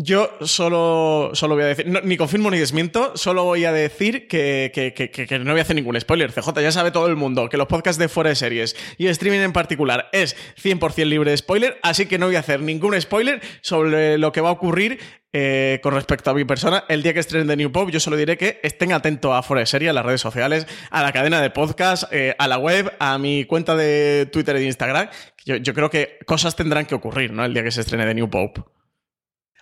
Yo 0.00 0.30
solo, 0.42 1.32
solo 1.32 1.56
voy 1.56 1.64
a 1.64 1.66
decir, 1.66 1.88
ni 2.04 2.16
confirmo 2.16 2.52
ni 2.52 2.58
desmiento, 2.58 3.16
solo 3.16 3.42
voy 3.42 3.64
a 3.64 3.72
decir 3.72 4.28
que, 4.28 4.70
que, 4.72 5.38
no 5.40 5.50
voy 5.50 5.58
a 5.58 5.62
hacer 5.62 5.74
ningún 5.74 6.00
spoiler. 6.00 6.32
CJ, 6.32 6.62
ya 6.62 6.70
sabe 6.70 6.92
todo 6.92 7.08
el 7.08 7.16
mundo 7.16 7.48
que 7.48 7.56
los 7.56 7.66
podcasts 7.66 7.98
de 7.98 8.08
fuera 8.08 8.30
de 8.30 8.36
series 8.36 8.76
y 8.96 9.08
streaming 9.08 9.40
en 9.40 9.52
particular 9.52 10.08
es 10.12 10.36
100% 10.62 11.04
libre 11.04 11.32
de 11.32 11.36
spoiler, 11.36 11.80
así 11.82 12.06
que 12.06 12.16
no 12.16 12.26
voy 12.26 12.36
a 12.36 12.38
hacer 12.38 12.60
ningún 12.60 12.98
spoiler 13.00 13.40
sobre 13.60 14.18
lo 14.18 14.30
que 14.30 14.40
va 14.40 14.50
a 14.50 14.52
ocurrir 14.52 15.00
eh, 15.32 15.80
con 15.82 15.94
respecto 15.94 16.30
a 16.30 16.34
mi 16.34 16.44
persona, 16.44 16.84
el 16.88 17.02
día 17.02 17.12
que 17.12 17.18
estrenen 17.18 17.48
de 17.48 17.56
New 17.56 17.72
Pop, 17.72 17.90
yo 17.90 17.98
solo 17.98 18.16
diré 18.16 18.38
que 18.38 18.60
estén 18.62 18.92
atentos 18.92 19.34
a 19.34 19.42
Fuera 19.42 19.60
de 19.60 19.66
Serie, 19.66 19.88
a 19.88 19.92
las 19.92 20.06
redes 20.06 20.20
sociales, 20.20 20.68
a 20.90 21.02
la 21.02 21.10
cadena 21.10 21.42
de 21.42 21.50
podcast, 21.50 22.04
eh, 22.12 22.36
a 22.38 22.46
la 22.46 22.58
web, 22.58 22.94
a 23.00 23.18
mi 23.18 23.46
cuenta 23.46 23.74
de 23.74 24.28
Twitter 24.32 24.54
de 24.54 24.64
Instagram. 24.64 25.08
Yo, 25.44 25.74
creo 25.74 25.90
que 25.90 26.18
cosas 26.24 26.54
tendrán 26.54 26.86
que 26.86 26.94
ocurrir, 26.94 27.32
¿no? 27.32 27.44
El 27.44 27.52
día 27.52 27.64
que 27.64 27.72
se 27.72 27.80
estrene 27.80 28.06
de 28.06 28.14
New 28.14 28.30
Pop. 28.30 28.58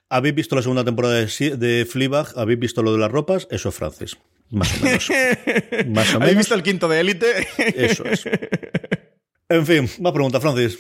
¿Habéis 0.09 0.35
visto 0.35 0.55
la 0.55 0.63
segunda 0.63 0.85
temporada 0.85 1.15
de, 1.15 1.57
de 1.57 1.85
Fleabag? 1.85 2.29
¿Habéis 2.37 2.59
visto 2.59 2.83
lo 2.83 2.93
de 2.93 2.99
las 2.99 3.11
ropas? 3.11 3.49
Eso 3.51 3.71
es 3.71 3.75
Francis. 3.75 4.17
Más 4.51 4.81
o 4.81 4.85
menos. 4.85 5.09
Más 5.89 6.15
o 6.15 6.21
menos. 6.21 6.23
¿Habéis 6.23 6.37
visto 6.37 6.55
el 6.55 6.63
quinto 6.63 6.89
de 6.89 7.01
élite? 7.01 7.49
Eso 7.59 8.05
es. 8.05 8.25
En 9.49 9.67
fin, 9.67 9.89
más 10.01 10.13
pregunta, 10.13 10.41
Francis. 10.41 10.79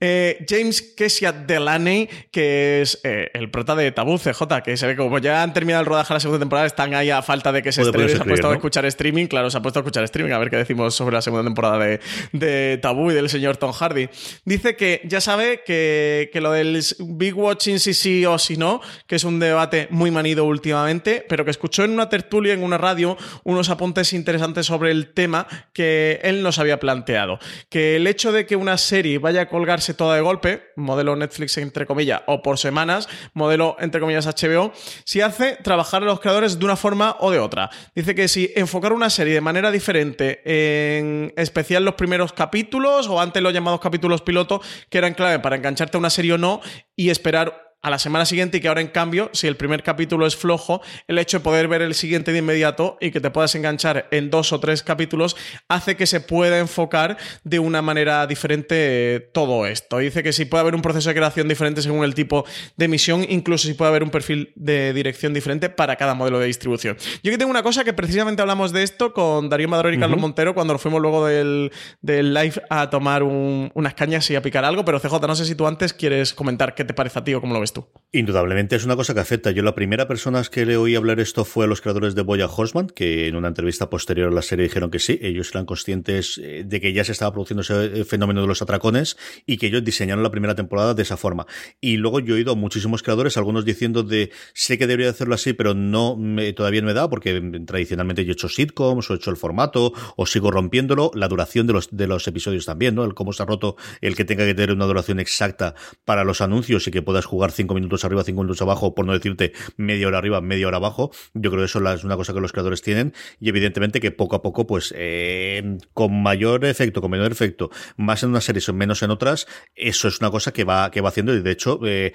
Eh, 0.00 0.44
James 0.48 0.82
Kesia 0.82 1.32
Delaney, 1.32 2.08
que 2.30 2.82
es 2.82 3.00
eh, 3.04 3.30
el 3.32 3.50
prota 3.50 3.74
de 3.74 3.92
Tabú 3.92 4.18
CJ, 4.18 4.62
que 4.62 4.76
se 4.76 4.86
ve 4.86 4.96
como 4.96 5.18
ya 5.18 5.42
han 5.42 5.52
terminado 5.52 5.80
el 5.80 5.86
rodaje 5.86 6.08
de 6.08 6.14
la 6.14 6.20
segunda 6.20 6.38
temporada, 6.38 6.66
están 6.66 6.94
ahí 6.94 7.10
a 7.10 7.22
falta 7.22 7.52
de 7.52 7.62
que 7.62 7.72
se 7.72 7.82
estrene. 7.82 8.08
Se 8.10 8.16
ha 8.16 8.24
puesto 8.24 8.50
a 8.50 8.54
escuchar 8.54 8.84
streaming, 8.86 9.26
claro, 9.26 9.50
se 9.50 9.58
ha 9.58 9.62
puesto 9.62 9.80
a 9.80 9.82
escuchar 9.82 10.04
streaming, 10.04 10.32
a 10.32 10.38
ver 10.38 10.50
qué 10.50 10.56
decimos 10.56 10.94
sobre 10.94 11.14
la 11.14 11.22
segunda 11.22 11.44
temporada 11.44 11.78
de, 11.78 12.00
de 12.32 12.78
Tabú 12.82 13.10
y 13.10 13.14
del 13.14 13.28
señor 13.30 13.56
Tom 13.56 13.72
Hardy. 13.72 14.08
Dice 14.44 14.76
que 14.76 15.00
ya 15.04 15.20
sabe 15.20 15.62
que, 15.64 16.30
que 16.32 16.40
lo 16.40 16.52
del 16.52 16.82
Big 16.98 17.36
Watching 17.36 17.78
si 17.78 17.94
sí 17.94 18.26
o 18.26 18.38
si 18.38 18.56
no, 18.56 18.80
que 19.06 19.16
es 19.16 19.24
un 19.24 19.38
debate 19.38 19.88
muy 19.90 20.10
manido 20.10 20.44
últimamente, 20.44 21.24
pero 21.28 21.44
que 21.44 21.50
escuchó 21.50 21.84
en 21.84 21.92
una 21.92 22.08
tertulia, 22.08 22.52
en 22.52 22.62
una 22.62 22.78
radio, 22.78 23.16
unos 23.44 23.70
apuntes 23.70 24.12
interesantes 24.12 24.66
sobre 24.66 24.90
el 24.90 25.12
tema 25.14 25.46
que 25.72 26.20
él 26.22 26.42
nos 26.42 26.58
había 26.58 26.78
planteado. 26.78 27.38
Que 27.70 27.96
el 27.96 28.06
hecho 28.06 28.32
de 28.32 28.46
que 28.46 28.56
una 28.56 28.76
serie 28.78 29.18
vaya 29.18 29.42
a 29.42 29.48
colgarse 29.48 29.85
todo 29.94 30.12
de 30.12 30.20
golpe, 30.20 30.72
modelo 30.76 31.16
Netflix 31.16 31.56
entre 31.58 31.86
comillas, 31.86 32.22
o 32.26 32.42
por 32.42 32.58
semanas, 32.58 33.08
modelo 33.34 33.76
entre 33.80 34.00
comillas 34.00 34.26
HBO, 34.26 34.72
si 35.04 35.20
hace 35.20 35.56
trabajar 35.56 36.02
a 36.02 36.06
los 36.06 36.20
creadores 36.20 36.58
de 36.58 36.64
una 36.64 36.76
forma 36.76 37.16
o 37.20 37.30
de 37.30 37.38
otra. 37.38 37.70
Dice 37.94 38.14
que 38.14 38.28
si 38.28 38.52
enfocar 38.56 38.92
una 38.92 39.10
serie 39.10 39.34
de 39.34 39.40
manera 39.40 39.70
diferente, 39.70 40.42
en 40.44 41.32
especial 41.36 41.84
los 41.84 41.94
primeros 41.94 42.32
capítulos 42.32 43.08
o 43.08 43.20
antes 43.20 43.42
los 43.42 43.52
llamados 43.52 43.80
capítulos 43.80 44.22
piloto, 44.22 44.60
que 44.90 44.98
eran 44.98 45.14
clave 45.14 45.38
para 45.38 45.56
engancharte 45.56 45.96
a 45.96 46.00
una 46.00 46.10
serie 46.10 46.34
o 46.34 46.38
no, 46.38 46.60
y 46.94 47.10
esperar 47.10 47.65
a 47.86 47.90
la 47.90 48.00
semana 48.00 48.26
siguiente 48.26 48.56
y 48.56 48.60
que 48.60 48.66
ahora 48.66 48.80
en 48.80 48.88
cambio, 48.88 49.30
si 49.32 49.46
el 49.46 49.56
primer 49.56 49.84
capítulo 49.84 50.26
es 50.26 50.34
flojo, 50.34 50.82
el 51.06 51.20
hecho 51.20 51.38
de 51.38 51.44
poder 51.44 51.68
ver 51.68 51.82
el 51.82 51.94
siguiente 51.94 52.32
de 52.32 52.38
inmediato 52.38 52.98
y 53.00 53.12
que 53.12 53.20
te 53.20 53.30
puedas 53.30 53.54
enganchar 53.54 54.08
en 54.10 54.28
dos 54.28 54.52
o 54.52 54.58
tres 54.58 54.82
capítulos 54.82 55.36
hace 55.68 55.94
que 55.94 56.08
se 56.08 56.20
pueda 56.20 56.58
enfocar 56.58 57.16
de 57.44 57.60
una 57.60 57.82
manera 57.82 58.26
diferente 58.26 59.30
todo 59.32 59.68
esto. 59.68 59.98
Dice 59.98 60.24
que 60.24 60.32
si 60.32 60.46
puede 60.46 60.62
haber 60.62 60.74
un 60.74 60.82
proceso 60.82 61.10
de 61.10 61.14
creación 61.14 61.46
diferente 61.46 61.80
según 61.80 62.02
el 62.02 62.14
tipo 62.14 62.44
de 62.76 62.86
emisión, 62.86 63.24
incluso 63.28 63.68
si 63.68 63.74
puede 63.74 63.90
haber 63.90 64.02
un 64.02 64.10
perfil 64.10 64.52
de 64.56 64.92
dirección 64.92 65.32
diferente 65.32 65.70
para 65.70 65.94
cada 65.94 66.14
modelo 66.14 66.40
de 66.40 66.46
distribución. 66.46 66.96
Yo 67.22 67.30
que 67.30 67.38
tengo 67.38 67.52
una 67.52 67.62
cosa 67.62 67.84
que 67.84 67.92
precisamente 67.92 68.42
hablamos 68.42 68.72
de 68.72 68.82
esto 68.82 69.12
con 69.12 69.48
Darío 69.48 69.68
Maduro 69.68 69.92
y 69.92 69.98
Carlos 70.00 70.18
Montero 70.18 70.54
cuando 70.54 70.72
nos 70.72 70.82
fuimos 70.82 71.00
luego 71.00 71.24
del, 71.26 71.70
live 72.02 72.60
a 72.68 72.90
tomar 72.90 73.22
unas 73.22 73.94
cañas 73.94 74.28
y 74.28 74.34
a 74.34 74.42
picar 74.42 74.64
algo, 74.64 74.84
pero 74.84 74.98
CJ, 74.98 75.24
no 75.24 75.36
sé 75.36 75.44
si 75.44 75.54
tú 75.54 75.68
antes 75.68 75.92
quieres 75.92 76.34
comentar 76.34 76.74
qué 76.74 76.84
te 76.84 76.92
parece 76.92 77.20
a 77.20 77.22
ti 77.22 77.32
o 77.32 77.40
cómo 77.40 77.54
lo 77.54 77.60
ves 77.60 77.75
Indudablemente 78.12 78.76
es 78.76 78.84
una 78.86 78.96
cosa 78.96 79.12
que 79.12 79.20
afecta. 79.20 79.50
Yo 79.50 79.62
la 79.62 79.74
primera 79.74 80.08
persona 80.08 80.42
que 80.44 80.64
le 80.64 80.78
oí 80.78 80.94
hablar 80.94 81.20
esto 81.20 81.44
fue 81.44 81.66
a 81.66 81.68
los 81.68 81.82
creadores 81.82 82.14
de 82.14 82.22
Boya 82.22 82.46
Horseman, 82.46 82.86
que 82.86 83.26
en 83.26 83.36
una 83.36 83.48
entrevista 83.48 83.90
posterior 83.90 84.28
a 84.28 84.34
la 84.34 84.40
serie 84.40 84.62
dijeron 84.62 84.90
que 84.90 85.00
sí, 85.00 85.18
ellos 85.20 85.50
eran 85.50 85.66
conscientes 85.66 86.40
eh, 86.42 86.62
de 86.64 86.80
que 86.80 86.94
ya 86.94 87.04
se 87.04 87.12
estaba 87.12 87.32
produciendo 87.32 87.60
ese 87.60 88.00
eh, 88.00 88.04
fenómeno 88.04 88.40
de 88.40 88.46
los 88.46 88.62
atracones 88.62 89.18
y 89.44 89.58
que 89.58 89.66
ellos 89.66 89.84
diseñaron 89.84 90.22
la 90.22 90.30
primera 90.30 90.54
temporada 90.54 90.94
de 90.94 91.02
esa 91.02 91.18
forma. 91.18 91.46
Y 91.80 91.98
luego 91.98 92.20
yo 92.20 92.34
he 92.34 92.38
oído 92.38 92.52
a 92.52 92.54
muchísimos 92.54 93.02
creadores, 93.02 93.36
algunos 93.36 93.64
diciendo 93.64 94.02
de 94.02 94.30
sé 94.54 94.78
que 94.78 94.86
debería 94.86 95.10
hacerlo 95.10 95.34
así, 95.34 95.52
pero 95.52 95.74
no 95.74 96.16
me, 96.16 96.52
todavía 96.54 96.80
no 96.80 96.86
me 96.86 96.94
da 96.94 97.10
porque 97.10 97.38
tradicionalmente 97.66 98.24
yo 98.24 98.30
he 98.30 98.32
hecho 98.32 98.48
sitcoms 98.48 99.10
o 99.10 99.14
he 99.14 99.16
hecho 99.16 99.30
el 99.30 99.36
formato 99.36 99.92
o 100.16 100.26
sigo 100.26 100.50
rompiéndolo, 100.50 101.10
la 101.14 101.28
duración 101.28 101.66
de 101.66 101.74
los, 101.74 101.94
de 101.94 102.06
los 102.06 102.26
episodios 102.28 102.64
también, 102.64 102.94
¿no? 102.94 103.04
El 103.04 103.14
cómo 103.14 103.34
se 103.34 103.42
ha 103.42 103.46
roto 103.46 103.76
el 104.00 104.16
que 104.16 104.24
tenga 104.24 104.46
que 104.46 104.54
tener 104.54 104.72
una 104.72 104.86
duración 104.86 105.18
exacta 105.18 105.74
para 106.04 106.24
los 106.24 106.40
anuncios 106.40 106.86
y 106.86 106.90
que 106.90 107.02
puedas 107.02 107.26
jugar 107.26 107.50
cinco 107.50 107.65
cinco 107.66 107.74
minutos 107.74 108.04
arriba, 108.04 108.22
cinco 108.22 108.42
minutos 108.42 108.62
abajo, 108.62 108.94
por 108.94 109.06
no 109.06 109.12
decirte 109.12 109.52
media 109.76 110.06
hora 110.06 110.18
arriba, 110.18 110.40
media 110.40 110.68
hora 110.68 110.76
abajo. 110.76 111.10
Yo 111.34 111.50
creo 111.50 111.62
que 111.62 111.66
eso 111.66 111.80
es 111.92 112.04
una 112.04 112.16
cosa 112.16 112.32
que 112.32 112.40
los 112.40 112.52
creadores 112.52 112.80
tienen 112.80 113.12
y 113.40 113.48
evidentemente 113.48 113.98
que 114.00 114.12
poco 114.12 114.36
a 114.36 114.42
poco, 114.42 114.66
pues 114.66 114.94
eh, 114.96 115.78
con 115.92 116.22
mayor 116.22 116.64
efecto, 116.64 117.00
con 117.00 117.10
menor 117.10 117.32
efecto, 117.32 117.70
más 117.96 118.22
en 118.22 118.30
unas 118.30 118.44
series 118.44 118.68
o 118.68 118.72
menos 118.72 119.02
en 119.02 119.10
otras, 119.10 119.46
eso 119.74 120.06
es 120.06 120.20
una 120.20 120.30
cosa 120.30 120.52
que 120.52 120.62
va, 120.62 120.92
que 120.92 121.00
va 121.00 121.08
haciendo 121.08 121.34
y 121.34 121.42
de 121.42 121.50
hecho, 121.50 121.80
eh, 121.84 122.12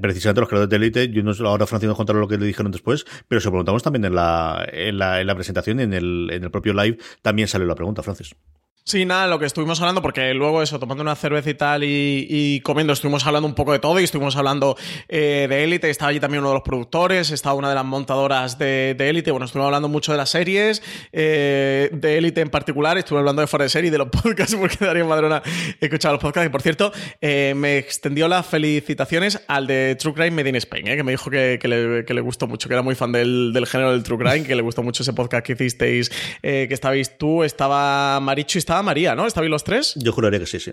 precisamente 0.00 0.40
los 0.40 0.48
creadores 0.48 0.70
de 0.70 0.76
Elite, 0.76 1.08
yo 1.10 1.22
no 1.22 1.32
ahora 1.48 1.66
Francisco 1.66 1.88
nos 1.90 1.96
contará 1.96 2.20
lo 2.20 2.28
que 2.28 2.38
le 2.38 2.46
dijeron 2.46 2.70
después, 2.70 3.04
pero 3.26 3.40
se 3.40 3.48
preguntamos 3.48 3.82
también 3.82 4.04
en 4.04 4.14
la, 4.14 4.64
en 4.70 4.98
la, 4.98 5.20
en 5.20 5.26
la 5.26 5.34
presentación, 5.34 5.80
en 5.80 5.92
el, 5.92 6.30
en 6.30 6.44
el 6.44 6.50
propio 6.50 6.74
live, 6.74 6.98
también 7.22 7.48
salió 7.48 7.66
la 7.66 7.74
pregunta, 7.74 8.02
Francis. 8.04 8.36
Sí, 8.84 9.04
nada, 9.04 9.28
lo 9.28 9.38
que 9.38 9.46
estuvimos 9.46 9.80
hablando, 9.80 10.02
porque 10.02 10.34
luego 10.34 10.60
eso, 10.60 10.80
tomando 10.80 11.02
una 11.02 11.14
cerveza 11.14 11.48
y 11.48 11.54
tal 11.54 11.84
y, 11.84 12.60
comiendo, 12.64 12.92
estuvimos 12.92 13.24
hablando 13.24 13.46
un 13.46 13.54
poco 13.54 13.70
de 13.70 13.78
todo 13.78 14.00
y 14.00 14.04
estuvimos 14.04 14.34
hablando 14.34 14.76
eh, 15.08 15.46
de 15.48 15.62
Élite, 15.62 15.88
estaba 15.88 16.08
allí 16.10 16.18
también 16.18 16.40
uno 16.40 16.48
de 16.48 16.54
los 16.54 16.64
productores, 16.64 17.30
estaba 17.30 17.54
una 17.54 17.68
de 17.68 17.76
las 17.76 17.84
montadoras 17.84 18.58
de 18.58 18.96
Élite, 18.98 19.30
bueno, 19.30 19.46
estuvimos 19.46 19.66
hablando 19.66 19.88
mucho 19.88 20.10
de 20.10 20.18
las 20.18 20.30
series, 20.30 20.82
eh, 21.12 21.90
de 21.92 22.18
Élite 22.18 22.40
en 22.40 22.50
particular, 22.50 22.98
estuve 22.98 23.20
hablando 23.20 23.40
de 23.40 23.46
fuera 23.46 23.62
de 23.62 23.68
serie 23.68 23.86
y 23.86 23.90
de 23.92 23.98
los 23.98 24.08
podcasts, 24.10 24.56
porque 24.56 24.84
Darío 24.84 25.06
Madrona 25.06 25.42
escuchado 25.80 26.14
los 26.14 26.22
podcasts, 26.22 26.48
y 26.48 26.50
por 26.50 26.62
cierto, 26.62 26.92
eh, 27.20 27.54
me 27.56 27.78
extendió 27.78 28.26
las 28.26 28.44
felicitaciones 28.44 29.42
al 29.46 29.68
de 29.68 29.94
True 29.94 30.12
Crime 30.12 30.32
Made 30.32 30.48
in 30.48 30.56
Spain, 30.56 30.86
que 30.86 31.04
me 31.04 31.12
dijo 31.12 31.30
que, 31.30 32.04
le, 32.08 32.20
gustó 32.20 32.48
mucho, 32.48 32.68
que 32.68 32.74
era 32.74 32.82
muy 32.82 32.96
fan 32.96 33.12
del, 33.12 33.52
del, 33.52 33.66
género 33.68 33.92
del 33.92 34.02
True 34.02 34.18
Crime, 34.18 34.42
que 34.42 34.56
le 34.56 34.62
gustó 34.62 34.82
mucho 34.82 35.04
ese 35.04 35.12
podcast 35.12 35.46
que 35.46 35.52
hicisteis, 35.52 36.10
que 36.42 36.66
estabais 36.68 37.16
tú, 37.16 37.44
estaba 37.44 38.18
Marichu 38.18 38.58
y 38.58 38.71
estaba 38.71 38.71
María, 38.80 39.14
¿no? 39.14 39.26
¿Estabais 39.26 39.50
los 39.50 39.64
tres? 39.64 39.92
Yo 39.96 40.12
juraría 40.12 40.40
que 40.40 40.46
sí, 40.46 40.58
sí. 40.58 40.72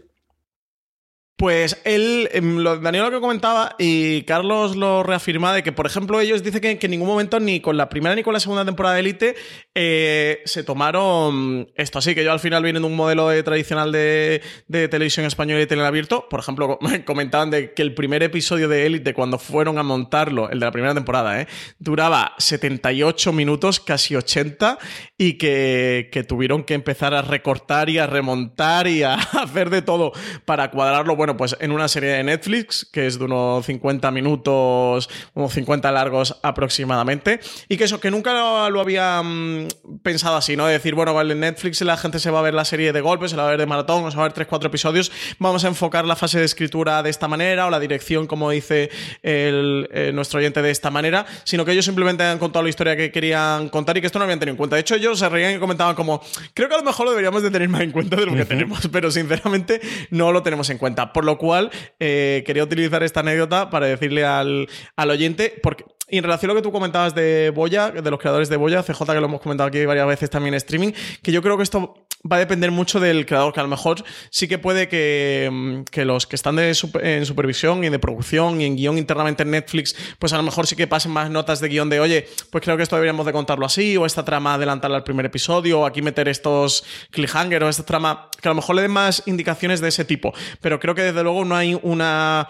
Pues 1.40 1.80
él, 1.86 2.28
em, 2.34 2.62
Daniel 2.82 3.06
lo 3.06 3.12
que 3.12 3.22
comentaba 3.22 3.74
y 3.80 4.24
Carlos 4.24 4.76
lo 4.76 5.04
reafirma 5.04 5.54
de 5.54 5.64
que, 5.64 5.72
por 5.72 5.86
ejemplo, 5.86 6.20
ellos 6.20 6.44
dicen 6.44 6.78
que, 6.78 6.86
en 6.86 6.92
ningún 6.92 7.08
momento, 7.08 7.40
ni 7.40 7.62
con 7.62 7.78
la 7.78 7.88
primera 7.88 8.14
ni 8.14 8.24
con 8.24 8.34
la 8.34 8.42
segunda 8.42 8.66
temporada 8.66 8.96
de 8.96 9.00
Elite, 9.00 9.36
eh, 9.74 10.42
se 10.44 10.66
tomaron 10.66 11.70
esto 11.76 12.00
así, 12.00 12.14
que 12.14 12.26
yo 12.26 12.34
al 12.34 12.42
final 12.42 12.62
vienen 12.62 12.82
de 12.82 12.90
un 12.90 12.96
modelo 12.98 13.30
tradicional 13.42 13.94
de, 13.94 14.42
televisión 14.68 15.26
española 15.26 15.62
y 15.62 15.66
tele 15.66 15.86
abierto. 15.86 16.28
Por 16.30 16.42
ejemplo, 16.42 16.78
comentaban 17.06 17.52
de 17.52 17.74
que 17.74 17.84
el 17.84 17.94
primer 17.94 18.22
episodio 18.22 18.68
de 18.68 18.86
Elite, 18.86 19.14
cuando 19.14 19.40
fueron 19.40 19.78
a 19.78 19.84
montarlo, 19.84 20.50
el 20.50 20.60
de 20.60 20.66
la 20.66 20.74
primera 20.74 20.94
temporada, 20.94 21.40
eh, 21.40 21.48
duraba 21.80 22.34
78 22.38 23.32
minutos, 23.32 23.80
casi 23.80 24.14
80, 24.14 24.78
y 25.18 25.38
que, 25.38 26.26
tuvieron 26.28 26.66
que 26.66 26.74
empezar 26.74 27.14
a 27.14 27.22
recortar 27.22 27.90
y 27.90 27.98
a 27.98 28.08
remontar 28.08 28.88
y 28.88 29.04
a 29.04 29.14
hacer 29.42 29.70
de 29.70 29.82
todo 29.82 30.12
para 30.44 30.70
cuadrarlo. 30.70 31.16
Bueno, 31.16 31.29
pues 31.38 31.56
en 31.60 31.72
una 31.72 31.88
serie 31.88 32.12
de 32.12 32.24
Netflix, 32.24 32.88
que 32.92 33.08
es 33.08 33.20
de 33.20 33.26
unos 33.26 33.66
50 33.66 34.12
minutos, 34.12 35.10
unos 35.34 35.54
50 35.54 35.92
largos 35.92 36.38
aproximadamente, 36.44 37.40
y 37.68 37.78
que 37.78 37.86
eso, 37.86 38.00
que 38.00 38.12
nunca 38.12 38.70
lo, 38.70 38.80
había 38.80 39.22
mm, 39.22 39.68
pensado 40.04 40.38
así, 40.38 40.56
¿no? 40.56 40.66
De 40.68 40.74
decir, 40.74 40.96
bueno, 40.96 41.14
vale, 41.14 41.34
en 41.34 41.42
Netflix 41.42 41.82
la 41.82 41.98
gente 41.98 42.20
se 42.20 42.32
va 42.32 42.40
a 42.40 42.42
ver 42.42 42.54
la 42.54 42.66
serie 42.66 42.94
de 42.94 43.02
golpes, 43.02 43.32
se 43.32 43.38
la 43.38 43.44
va 43.44 43.50
a 43.50 43.52
ver 43.52 43.60
de 43.60 43.66
maratón, 43.66 44.06
o 44.06 44.12
se 44.12 44.18
va 44.18 44.26
a 44.26 44.30
ver 44.30 44.48
3-4 44.48 44.66
episodios, 44.66 45.12
vamos 45.40 45.64
a 45.66 45.68
enfocar 45.68 46.06
la 46.06 46.16
fase 46.16 46.40
de 46.40 46.46
escritura 46.46 47.04
de 47.04 47.10
esta 47.10 47.28
manera, 47.28 47.68
o 47.68 47.70
la 47.70 47.80
dirección, 47.80 48.28
como 48.28 48.50
dice 48.52 48.90
el, 49.24 49.90
eh, 49.92 50.12
nuestro 50.14 50.40
oyente, 50.40 50.62
de 50.62 50.72
esta 50.72 50.92
manera, 50.92 51.26
sino 51.44 51.66
que 51.66 51.72
ellos 51.72 51.86
simplemente 51.86 52.24
han 52.24 52.40
contado 52.40 52.64
la 52.64 52.70
historia 52.70 52.96
que 52.96 53.12
querían 53.12 53.70
contar 53.70 53.98
y 53.98 54.02
que 54.02 54.08
esto 54.08 54.20
no 54.20 54.24
habían 54.24 54.40
tenido 54.40 54.54
en 54.54 54.58
cuenta. 54.58 54.76
De 54.76 54.82
hecho, 54.82 54.96
ellos 54.96 55.20
se 55.20 55.30
reían 55.30 55.56
y 55.56 55.60
comentaban 55.60 55.96
como, 55.96 56.22
creo 56.54 56.68
que 56.68 56.76
a 56.76 56.78
lo 56.78 56.84
mejor 56.84 57.06
lo 57.06 57.12
deberíamos 57.12 57.44
de 57.44 57.52
tener 57.52 57.70
más 57.70 57.82
en 57.82 57.92
cuenta 57.92 58.16
de 58.16 58.26
lo 58.26 58.36
que 58.36 58.46
tenemos, 58.46 58.88
pero 58.92 59.12
sinceramente 59.12 59.82
no 60.10 60.32
lo 60.32 60.44
tenemos 60.44 60.70
en 60.70 60.78
cuenta 60.78 61.14
por 61.20 61.26
lo 61.26 61.38
cual 61.38 61.70
eh, 62.00 62.44
quería 62.46 62.64
utilizar 62.64 63.04
esta 63.04 63.20
anécdota 63.20 63.70
para 63.70 63.88
decirle 63.88 64.24
al, 64.24 64.70
al 64.96 65.10
oyente, 65.10 65.54
porque 65.62 65.84
y 66.10 66.18
en 66.18 66.24
relación 66.24 66.50
a 66.50 66.54
lo 66.54 66.62
que 66.62 66.64
tú 66.64 66.72
comentabas 66.72 67.14
de 67.14 67.52
Boya, 67.54 67.92
de 67.92 68.10
los 68.10 68.18
creadores 68.22 68.48
de 68.48 68.56
Boya, 68.56 68.84
CJ, 68.84 69.04
que 69.06 69.20
lo 69.20 69.26
hemos 69.26 69.42
comentado 69.42 69.68
aquí 69.68 69.86
varias 69.86 70.08
veces 70.08 70.30
también 70.30 70.54
en 70.54 70.60
streaming, 70.60 70.94
que 71.22 71.34
yo 71.34 71.42
creo 71.42 71.58
que 71.58 71.64
esto 71.64 72.08
va 72.30 72.36
a 72.36 72.40
depender 72.40 72.72
mucho 72.72 73.00
del 73.00 73.26
creador, 73.26 73.54
que 73.54 73.60
a 73.60 73.64
lo 73.64 73.70
mejor 73.70 74.04
sí 74.30 74.48
que 74.48 74.58
puede 74.58 74.88
que, 74.88 75.50
mm, 75.52 75.84
que 75.84 76.06
los 76.06 76.28
que 76.28 76.36
están 76.36 76.56
de 76.58 76.70
en 77.02 77.26
supervisión 77.26 77.84
y 77.84 77.90
de 77.90 78.00
producción 78.00 78.60
y 78.62 78.66
en 78.66 78.76
guion 78.76 78.98
internamente 78.98 79.44
en 79.44 79.52
Netflix, 79.52 79.96
pues 80.20 80.34
a 80.34 80.38
lo 80.38 80.44
mejor 80.44 80.68
sí 80.68 80.76
que 80.76 80.88
pasen 80.88 81.12
más 81.12 81.30
notas 81.30 81.60
de 81.60 81.70
guion 81.70 81.90
de, 81.90 82.00
oye, 82.00 82.28
pues 82.52 82.64
creo 82.64 82.78
que 82.78 82.84
esto 82.84 82.96
deberíamos 82.96 83.26
de 83.26 83.32
contarlo 83.32 83.66
así, 83.66 83.96
o 83.98 84.06
esta 84.06 84.26
trama 84.26 84.56
adelantarla 84.56 84.98
al 84.98 85.04
primer 85.04 85.26
episodio, 85.26 85.82
o 85.82 85.86
aquí 85.86 86.02
meter 86.02 86.28
estos 86.28 86.84
cliffhangers, 87.12 87.66
o 87.66 87.70
esta 87.70 87.86
trama, 87.86 88.30
que 88.42 88.48
a 88.48 88.52
lo 88.52 88.56
mejor 88.56 88.76
le 88.76 88.82
den 88.84 88.92
más 88.92 89.24
indicaciones 89.26 89.80
de 89.82 89.88
ese 89.88 90.06
tipo. 90.06 90.34
Pero 90.62 90.80
creo 90.80 90.96
que 90.96 91.04
desde 91.04 91.24
luego 91.24 91.46
no 91.46 91.56
hay 91.56 91.80
una 91.82 92.50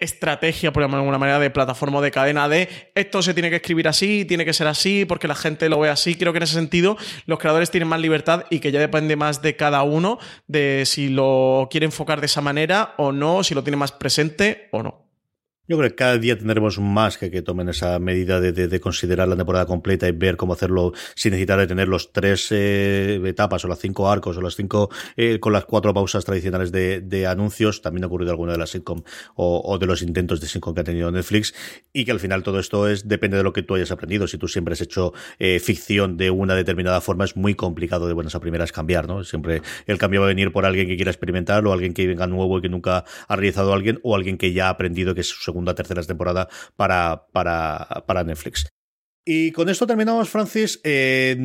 estrategia, 0.00 0.72
por 0.72 0.82
alguna 0.82 1.18
manera, 1.18 1.38
de 1.38 1.50
plataforma 1.50 1.98
o 1.98 2.02
de 2.02 2.10
cadena 2.10 2.48
de 2.48 2.68
esto 2.94 3.22
se 3.22 3.34
tiene 3.34 3.50
que 3.50 3.56
escribir 3.56 3.88
así, 3.88 4.24
tiene 4.24 4.44
que 4.44 4.52
ser 4.52 4.66
así, 4.66 5.04
porque 5.04 5.28
la 5.28 5.34
gente 5.34 5.68
lo 5.68 5.78
ve 5.78 5.88
así. 5.88 6.14
Creo 6.14 6.32
que 6.32 6.38
en 6.38 6.44
ese 6.44 6.54
sentido 6.54 6.96
los 7.26 7.38
creadores 7.38 7.70
tienen 7.70 7.88
más 7.88 8.00
libertad 8.00 8.44
y 8.50 8.60
que 8.60 8.72
ya 8.72 8.80
depende 8.80 9.16
más 9.16 9.42
de 9.42 9.56
cada 9.56 9.82
uno 9.82 10.18
de 10.46 10.84
si 10.86 11.08
lo 11.08 11.68
quiere 11.70 11.86
enfocar 11.86 12.20
de 12.20 12.26
esa 12.26 12.40
manera 12.40 12.94
o 12.96 13.12
no, 13.12 13.44
si 13.44 13.54
lo 13.54 13.62
tiene 13.62 13.76
más 13.76 13.92
presente 13.92 14.68
o 14.72 14.82
no. 14.82 15.09
Yo 15.68 15.78
creo 15.78 15.88
que 15.88 15.94
cada 15.94 16.18
día 16.18 16.36
tendremos 16.36 16.80
más 16.80 17.16
que, 17.16 17.42
tomen 17.42 17.68
esa 17.68 17.96
medida 18.00 18.40
de, 18.40 18.80
considerar 18.80 19.28
la 19.28 19.36
temporada 19.36 19.66
completa 19.66 20.08
y 20.08 20.10
ver 20.10 20.36
cómo 20.36 20.54
hacerlo 20.54 20.92
sin 21.14 21.30
necesitar 21.30 21.60
de 21.60 21.68
tener 21.68 21.86
los 21.86 22.12
tres 22.12 22.48
eh, 22.50 23.20
etapas 23.24 23.64
o 23.64 23.68
las 23.68 23.78
cinco 23.78 24.10
arcos 24.10 24.36
o 24.36 24.40
las 24.40 24.56
cinco 24.56 24.90
eh, 25.16 25.38
con 25.38 25.52
las 25.52 25.66
cuatro 25.66 25.94
pausas 25.94 26.24
tradicionales 26.24 26.72
de, 26.72 27.26
anuncios. 27.28 27.82
También 27.82 28.02
ha 28.02 28.08
ocurrido 28.08 28.32
alguna 28.32 28.52
de 28.52 28.58
las 28.58 28.70
sitcom 28.70 29.02
o, 29.36 29.78
de 29.78 29.86
los 29.86 30.02
intentos 30.02 30.40
de 30.40 30.48
sitcom 30.48 30.74
que 30.74 30.80
ha 30.80 30.84
tenido 30.84 31.12
Netflix 31.12 31.54
y 31.92 32.04
que 32.04 32.10
al 32.10 32.18
final 32.18 32.42
todo 32.42 32.58
esto 32.58 32.88
es 32.88 33.06
depende 33.06 33.36
de 33.36 33.44
lo 33.44 33.52
que 33.52 33.62
tú 33.62 33.76
hayas 33.76 33.92
aprendido. 33.92 34.26
Si 34.26 34.38
tú 34.38 34.48
siempre 34.48 34.72
has 34.72 34.80
hecho 34.80 35.12
eh, 35.38 35.60
ficción 35.60 36.16
de 36.16 36.30
una 36.32 36.56
determinada 36.56 37.00
forma 37.00 37.24
es 37.24 37.36
muy 37.36 37.54
complicado 37.54 38.08
de 38.08 38.14
buenas 38.14 38.34
a 38.34 38.40
primeras 38.40 38.72
cambiar, 38.72 39.06
¿no? 39.06 39.22
Siempre 39.22 39.62
el 39.86 39.98
cambio 39.98 40.22
va 40.22 40.26
a 40.26 40.30
venir 40.30 40.50
por 40.50 40.64
alguien 40.66 40.88
que 40.88 40.96
quiera 40.96 41.12
experimentar 41.12 41.64
o 41.64 41.72
alguien 41.72 41.94
que 41.94 42.08
venga 42.08 42.26
nuevo 42.26 42.58
y 42.58 42.62
que 42.62 42.68
nunca 42.68 43.04
ha 43.28 43.36
realizado 43.36 43.72
alguien 43.72 44.00
o 44.02 44.16
alguien 44.16 44.36
que 44.36 44.52
ya 44.52 44.66
ha 44.66 44.70
aprendido 44.70 45.14
que 45.14 45.20
es 45.20 45.28
su 45.28 45.59
segunda, 45.60 45.74
tercera 45.74 46.02
temporada 46.02 46.48
para, 46.76 47.26
para, 47.32 48.04
para 48.06 48.24
Netflix. 48.24 48.66
Y 49.24 49.52
con 49.52 49.68
esto 49.68 49.86
terminamos, 49.86 50.28
Francis. 50.28 50.80
Eh, 50.82 51.36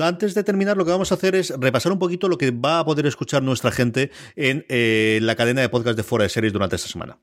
antes 0.00 0.34
de 0.34 0.42
terminar, 0.42 0.76
lo 0.76 0.84
que 0.84 0.90
vamos 0.90 1.12
a 1.12 1.14
hacer 1.14 1.34
es 1.34 1.54
repasar 1.58 1.92
un 1.92 1.98
poquito 1.98 2.28
lo 2.28 2.36
que 2.36 2.50
va 2.50 2.80
a 2.80 2.84
poder 2.84 3.06
escuchar 3.06 3.42
nuestra 3.42 3.70
gente 3.70 4.10
en 4.34 4.66
eh, 4.68 5.20
la 5.22 5.36
cadena 5.36 5.60
de 5.60 5.68
podcast 5.68 5.96
de 5.96 6.02
Fuera 6.02 6.24
de 6.24 6.28
Series 6.28 6.52
durante 6.52 6.76
esta 6.76 6.88
semana. 6.88 7.18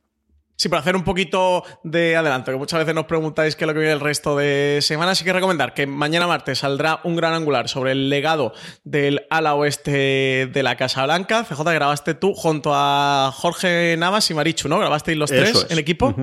Sí, 0.59 0.69
para 0.69 0.79
hacer 0.79 0.95
un 0.95 1.03
poquito 1.03 1.63
de 1.83 2.15
adelanto, 2.15 2.51
que 2.51 2.57
muchas 2.57 2.79
veces 2.79 2.95
nos 2.95 3.05
preguntáis 3.05 3.55
qué 3.55 3.63
es 3.63 3.67
lo 3.67 3.75
que 3.75 3.79
viene 3.79 3.93
el 3.93 3.99
resto 3.99 4.35
de 4.35 4.79
semana, 4.81 5.13
sí 5.13 5.23
que 5.23 5.31
recomendar 5.31 5.75
que 5.75 5.85
mañana 5.85 6.25
martes 6.25 6.57
saldrá 6.57 6.99
un 7.03 7.15
gran 7.15 7.35
angular 7.35 7.69
sobre 7.69 7.91
el 7.91 8.09
legado 8.09 8.53
del 8.83 9.27
ala 9.29 9.53
oeste 9.53 10.49
de 10.51 10.63
la 10.63 10.75
Casa 10.75 11.03
Blanca. 11.03 11.43
CJ, 11.43 11.61
grabaste 11.61 12.15
tú 12.15 12.33
junto 12.33 12.71
a 12.73 13.31
Jorge 13.35 13.95
Navas 13.99 14.31
y 14.31 14.33
Marichu, 14.33 14.67
¿no? 14.67 14.79
Grabasteis 14.79 15.15
los 15.15 15.29
tres 15.29 15.67
en 15.69 15.77
equipo. 15.77 16.15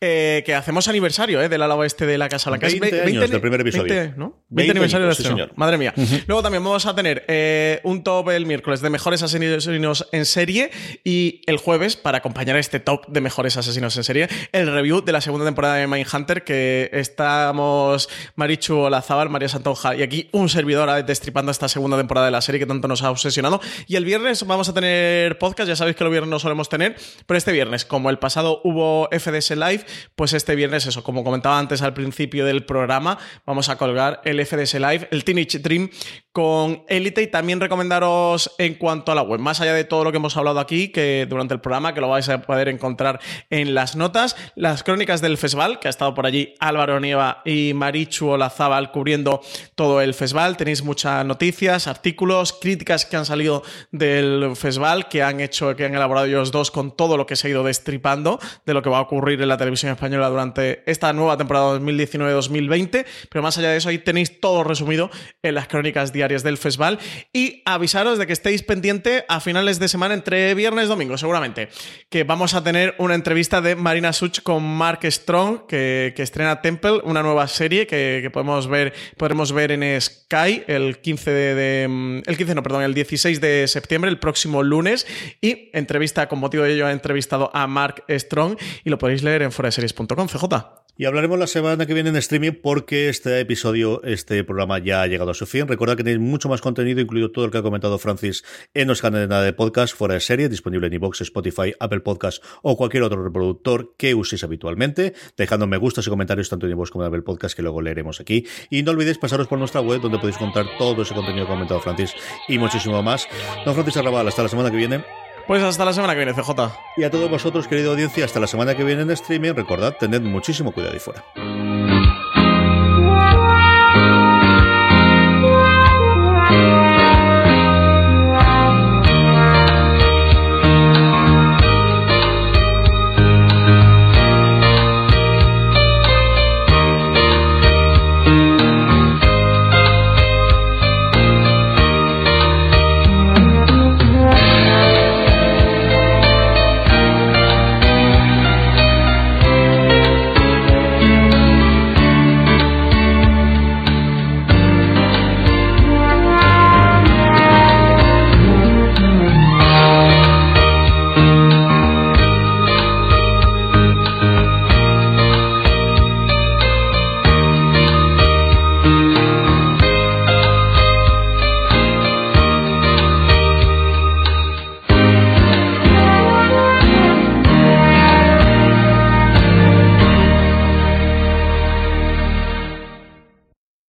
Eh, 0.00 0.44
que 0.46 0.54
hacemos 0.54 0.86
aniversario 0.86 1.42
¿eh? 1.42 1.48
del 1.48 1.60
ala 1.60 1.74
oeste 1.74 2.06
de 2.06 2.18
la 2.18 2.28
Casa 2.28 2.50
Blanca. 2.50 2.68
20, 2.68 2.88
20 2.88 3.02
años 3.02 3.30
del 3.32 3.40
primer 3.40 3.60
episodio. 3.62 3.92
20, 3.92 4.16
¿no? 4.16 4.44
20, 4.48 4.70
aniversario 4.70 5.12
sí, 5.12 5.24
señor. 5.24 5.50
Madre 5.56 5.76
mía. 5.76 5.92
Luego 6.28 6.40
también 6.40 6.62
vamos 6.62 6.86
a 6.86 6.94
tener 6.94 7.24
eh, 7.26 7.80
un 7.82 8.04
top 8.04 8.30
el 8.30 8.46
miércoles 8.46 8.80
de 8.80 8.90
mejores 8.90 9.24
asesinos 9.24 10.08
en 10.12 10.24
serie 10.24 10.70
y 11.02 11.42
el 11.46 11.56
jueves, 11.56 11.96
para 11.96 12.18
acompañar 12.18 12.56
este 12.58 12.78
top 12.78 13.08
de 13.08 13.20
mejores 13.20 13.56
asesinos 13.56 13.96
en 13.96 14.04
serie, 14.04 14.28
el 14.52 14.72
review 14.72 15.00
de 15.00 15.10
la 15.10 15.20
segunda 15.20 15.44
temporada 15.44 15.74
de 15.74 15.88
Mindhunter 15.88 16.44
que 16.44 16.90
estamos 16.92 18.08
Marichu 18.36 18.76
Olazábal, 18.76 19.30
María 19.30 19.48
Santonja 19.48 19.96
y 19.96 20.02
aquí 20.02 20.28
un 20.30 20.48
servidor 20.48 21.04
destripando 21.04 21.50
esta 21.50 21.66
segunda 21.68 21.96
temporada 21.96 22.26
de 22.26 22.30
la 22.30 22.40
serie 22.40 22.60
que 22.60 22.66
tanto 22.66 22.86
nos 22.86 23.02
ha 23.02 23.10
obsesionado. 23.10 23.60
Y 23.88 23.96
el 23.96 24.04
viernes 24.04 24.46
vamos 24.46 24.68
a 24.68 24.74
tener 24.74 25.38
podcast, 25.38 25.68
ya 25.68 25.74
sabéis 25.74 25.96
que 25.96 26.04
el 26.04 26.10
viernes 26.10 26.30
no 26.30 26.38
solemos 26.38 26.68
tener, 26.68 26.94
pero 27.26 27.36
este 27.36 27.50
viernes, 27.50 27.84
como 27.84 28.10
el 28.10 28.20
pasado 28.20 28.60
hubo 28.62 29.08
FDS 29.10 29.56
Live, 29.56 29.87
pues 30.14 30.32
este 30.32 30.54
viernes, 30.54 30.86
eso, 30.86 31.02
como 31.02 31.24
comentaba 31.24 31.58
antes 31.58 31.82
al 31.82 31.94
principio 31.94 32.44
del 32.44 32.64
programa, 32.64 33.18
vamos 33.46 33.68
a 33.68 33.76
colgar 33.76 34.20
el 34.24 34.44
FDS 34.44 34.74
Live, 34.74 35.08
el 35.10 35.24
Teenage 35.24 35.58
Dream 35.58 35.90
con 36.32 36.84
Elite 36.88 37.22
y 37.22 37.26
también 37.26 37.60
recomendaros 37.60 38.54
en 38.58 38.74
cuanto 38.74 39.10
a 39.10 39.14
la 39.14 39.22
web, 39.22 39.40
más 39.40 39.60
allá 39.60 39.74
de 39.74 39.82
todo 39.84 40.04
lo 40.04 40.12
que 40.12 40.18
hemos 40.18 40.36
hablado 40.36 40.60
aquí, 40.60 40.88
que 40.88 41.26
durante 41.28 41.54
el 41.54 41.60
programa, 41.60 41.94
que 41.94 42.00
lo 42.00 42.08
vais 42.08 42.28
a 42.28 42.42
poder 42.42 42.68
encontrar 42.68 43.18
en 43.50 43.74
las 43.74 43.96
notas, 43.96 44.36
las 44.54 44.84
crónicas 44.84 45.20
del 45.20 45.36
festival, 45.36 45.80
que 45.80 45.88
ha 45.88 45.90
estado 45.90 46.14
por 46.14 46.26
allí 46.26 46.54
Álvaro 46.60 47.00
Nieva 47.00 47.42
y 47.44 47.72
Marichu 47.74 48.28
Olazábal 48.28 48.92
cubriendo 48.92 49.40
todo 49.74 50.00
el 50.00 50.14
festival. 50.14 50.56
Tenéis 50.56 50.82
muchas 50.84 51.24
noticias, 51.24 51.88
artículos, 51.88 52.52
críticas 52.52 53.04
que 53.04 53.16
han 53.16 53.26
salido 53.26 53.62
del 53.90 54.52
festival, 54.54 55.08
que 55.08 55.22
han 55.22 55.40
hecho, 55.40 55.74
que 55.74 55.86
han 55.86 55.94
elaborado 55.94 56.26
ellos 56.26 56.52
dos 56.52 56.70
con 56.70 56.96
todo 56.96 57.16
lo 57.16 57.26
que 57.26 57.36
se 57.36 57.48
ha 57.48 57.50
ido 57.50 57.64
destripando 57.64 58.38
de 58.64 58.74
lo 58.74 58.82
que 58.82 58.90
va 58.90 58.98
a 58.98 59.02
ocurrir 59.02 59.40
en 59.42 59.48
la 59.48 59.56
televisión 59.56 59.77
española 59.84 60.28
durante 60.28 60.82
esta 60.86 61.12
nueva 61.12 61.36
temporada 61.36 61.78
2019-2020, 61.78 63.06
pero 63.30 63.42
más 63.42 63.56
allá 63.58 63.70
de 63.70 63.76
eso, 63.76 63.88
ahí 63.88 63.98
tenéis 63.98 64.40
todo 64.40 64.64
resumido 64.64 65.10
en 65.42 65.54
las 65.54 65.68
crónicas 65.68 66.12
diarias 66.12 66.42
del 66.42 66.58
festival. 66.58 66.98
Y 67.32 67.62
avisaros 67.64 68.18
de 68.18 68.26
que 68.26 68.32
estéis 68.32 68.62
pendiente 68.62 69.24
a 69.28 69.40
finales 69.40 69.78
de 69.78 69.88
semana 69.88 70.14
entre 70.14 70.54
viernes 70.54 70.86
y 70.86 70.88
domingo, 70.88 71.16
seguramente, 71.18 71.68
que 72.10 72.24
vamos 72.24 72.54
a 72.54 72.62
tener 72.62 72.94
una 72.98 73.14
entrevista 73.14 73.60
de 73.60 73.76
Marina 73.76 74.12
Such 74.12 74.40
con 74.42 74.64
Mark 74.64 75.00
Strong, 75.04 75.66
que, 75.66 76.14
estrena 76.16 76.60
Temple, 76.60 77.00
una 77.04 77.22
nueva 77.22 77.46
serie 77.48 77.86
que, 77.86 78.28
podemos 78.32 78.68
ver, 78.68 78.92
podremos 79.16 79.52
ver 79.52 79.72
en 79.72 80.00
Sky 80.00 80.64
el 80.66 80.98
15 80.98 81.30
de, 81.30 82.22
el 82.26 82.36
15 82.36 82.54
no, 82.54 82.62
perdón, 82.62 82.82
el 82.82 82.94
16 82.94 83.40
de 83.40 83.68
septiembre, 83.68 84.10
el 84.10 84.18
próximo 84.18 84.62
lunes, 84.62 85.06
y 85.40 85.70
entrevista 85.72 86.28
con 86.28 86.38
motivo 86.38 86.64
de 86.64 86.74
ello 86.74 86.86
ha 86.86 86.92
entrevistado 86.92 87.50
a 87.54 87.66
Mark 87.66 88.04
Strong 88.08 88.56
y 88.84 88.90
lo 88.90 88.98
podéis 88.98 89.22
leer 89.22 89.42
en 89.42 89.52
foraseries.com, 89.68 90.28
CJ. 90.28 90.78
Y 91.00 91.04
hablaremos 91.04 91.38
la 91.38 91.46
semana 91.46 91.86
que 91.86 91.94
viene 91.94 92.08
en 92.10 92.16
streaming 92.16 92.52
porque 92.60 93.08
este 93.08 93.38
episodio, 93.38 94.02
este 94.02 94.42
programa 94.42 94.80
ya 94.80 95.02
ha 95.02 95.06
llegado 95.06 95.30
a 95.30 95.34
su 95.34 95.46
fin. 95.46 95.68
Recuerda 95.68 95.94
que 95.94 96.02
tenéis 96.02 96.18
mucho 96.18 96.48
más 96.48 96.60
contenido, 96.60 97.00
incluido 97.00 97.30
todo 97.30 97.44
el 97.44 97.52
que 97.52 97.58
ha 97.58 97.62
comentado 97.62 97.98
Francis 97.98 98.42
en 98.74 98.88
los 98.88 99.00
canales 99.00 99.28
de 99.28 99.52
podcast 99.52 99.94
fuera 99.94 100.14
de 100.14 100.20
serie, 100.20 100.48
disponible 100.48 100.88
en 100.88 100.94
iVoox, 100.94 101.20
Spotify, 101.20 101.72
Apple 101.78 102.00
Podcast 102.00 102.42
o 102.62 102.76
cualquier 102.76 103.04
otro 103.04 103.22
reproductor 103.22 103.94
que 103.96 104.14
uséis 104.14 104.42
habitualmente, 104.42 105.14
dejando 105.36 105.68
me 105.68 105.76
gustas 105.76 106.04
y 106.08 106.10
comentarios 106.10 106.48
tanto 106.48 106.66
en 106.66 106.72
iVoox 106.72 106.90
como 106.90 107.04
en 107.04 107.08
Apple 107.08 107.22
Podcast 107.22 107.54
que 107.54 107.62
luego 107.62 107.80
leeremos 107.80 108.20
aquí. 108.20 108.46
Y 108.68 108.82
no 108.82 108.90
olvidéis 108.90 109.18
pasaros 109.18 109.46
por 109.46 109.58
nuestra 109.60 109.80
web 109.80 110.00
donde 110.00 110.18
podéis 110.18 110.38
contar 110.38 110.66
todo 110.78 111.02
ese 111.02 111.14
contenido 111.14 111.46
que 111.46 111.52
ha 111.52 111.54
comentado 111.54 111.80
Francis 111.80 112.12
y 112.48 112.58
muchísimo 112.58 113.00
más. 113.04 113.28
Don 113.64 113.74
Francis 113.74 113.98
Arrabal, 113.98 114.26
hasta 114.26 114.42
la 114.42 114.48
semana 114.48 114.70
que 114.70 114.76
viene. 114.76 115.27
Pues 115.48 115.62
hasta 115.62 115.82
la 115.86 115.94
semana 115.94 116.12
que 116.12 116.18
viene, 116.18 116.34
CJ. 116.34 116.50
Y 116.98 117.04
a 117.04 117.10
todos 117.10 117.30
vosotros, 117.30 117.66
querida 117.66 117.88
audiencia, 117.88 118.26
hasta 118.26 118.38
la 118.38 118.46
semana 118.46 118.74
que 118.74 118.84
viene 118.84 119.00
en 119.00 119.10
streaming. 119.10 119.54
Recordad, 119.54 119.96
tened 119.98 120.20
muchísimo 120.20 120.72
cuidado 120.72 120.92
ahí 120.92 121.00
fuera. 121.00 121.24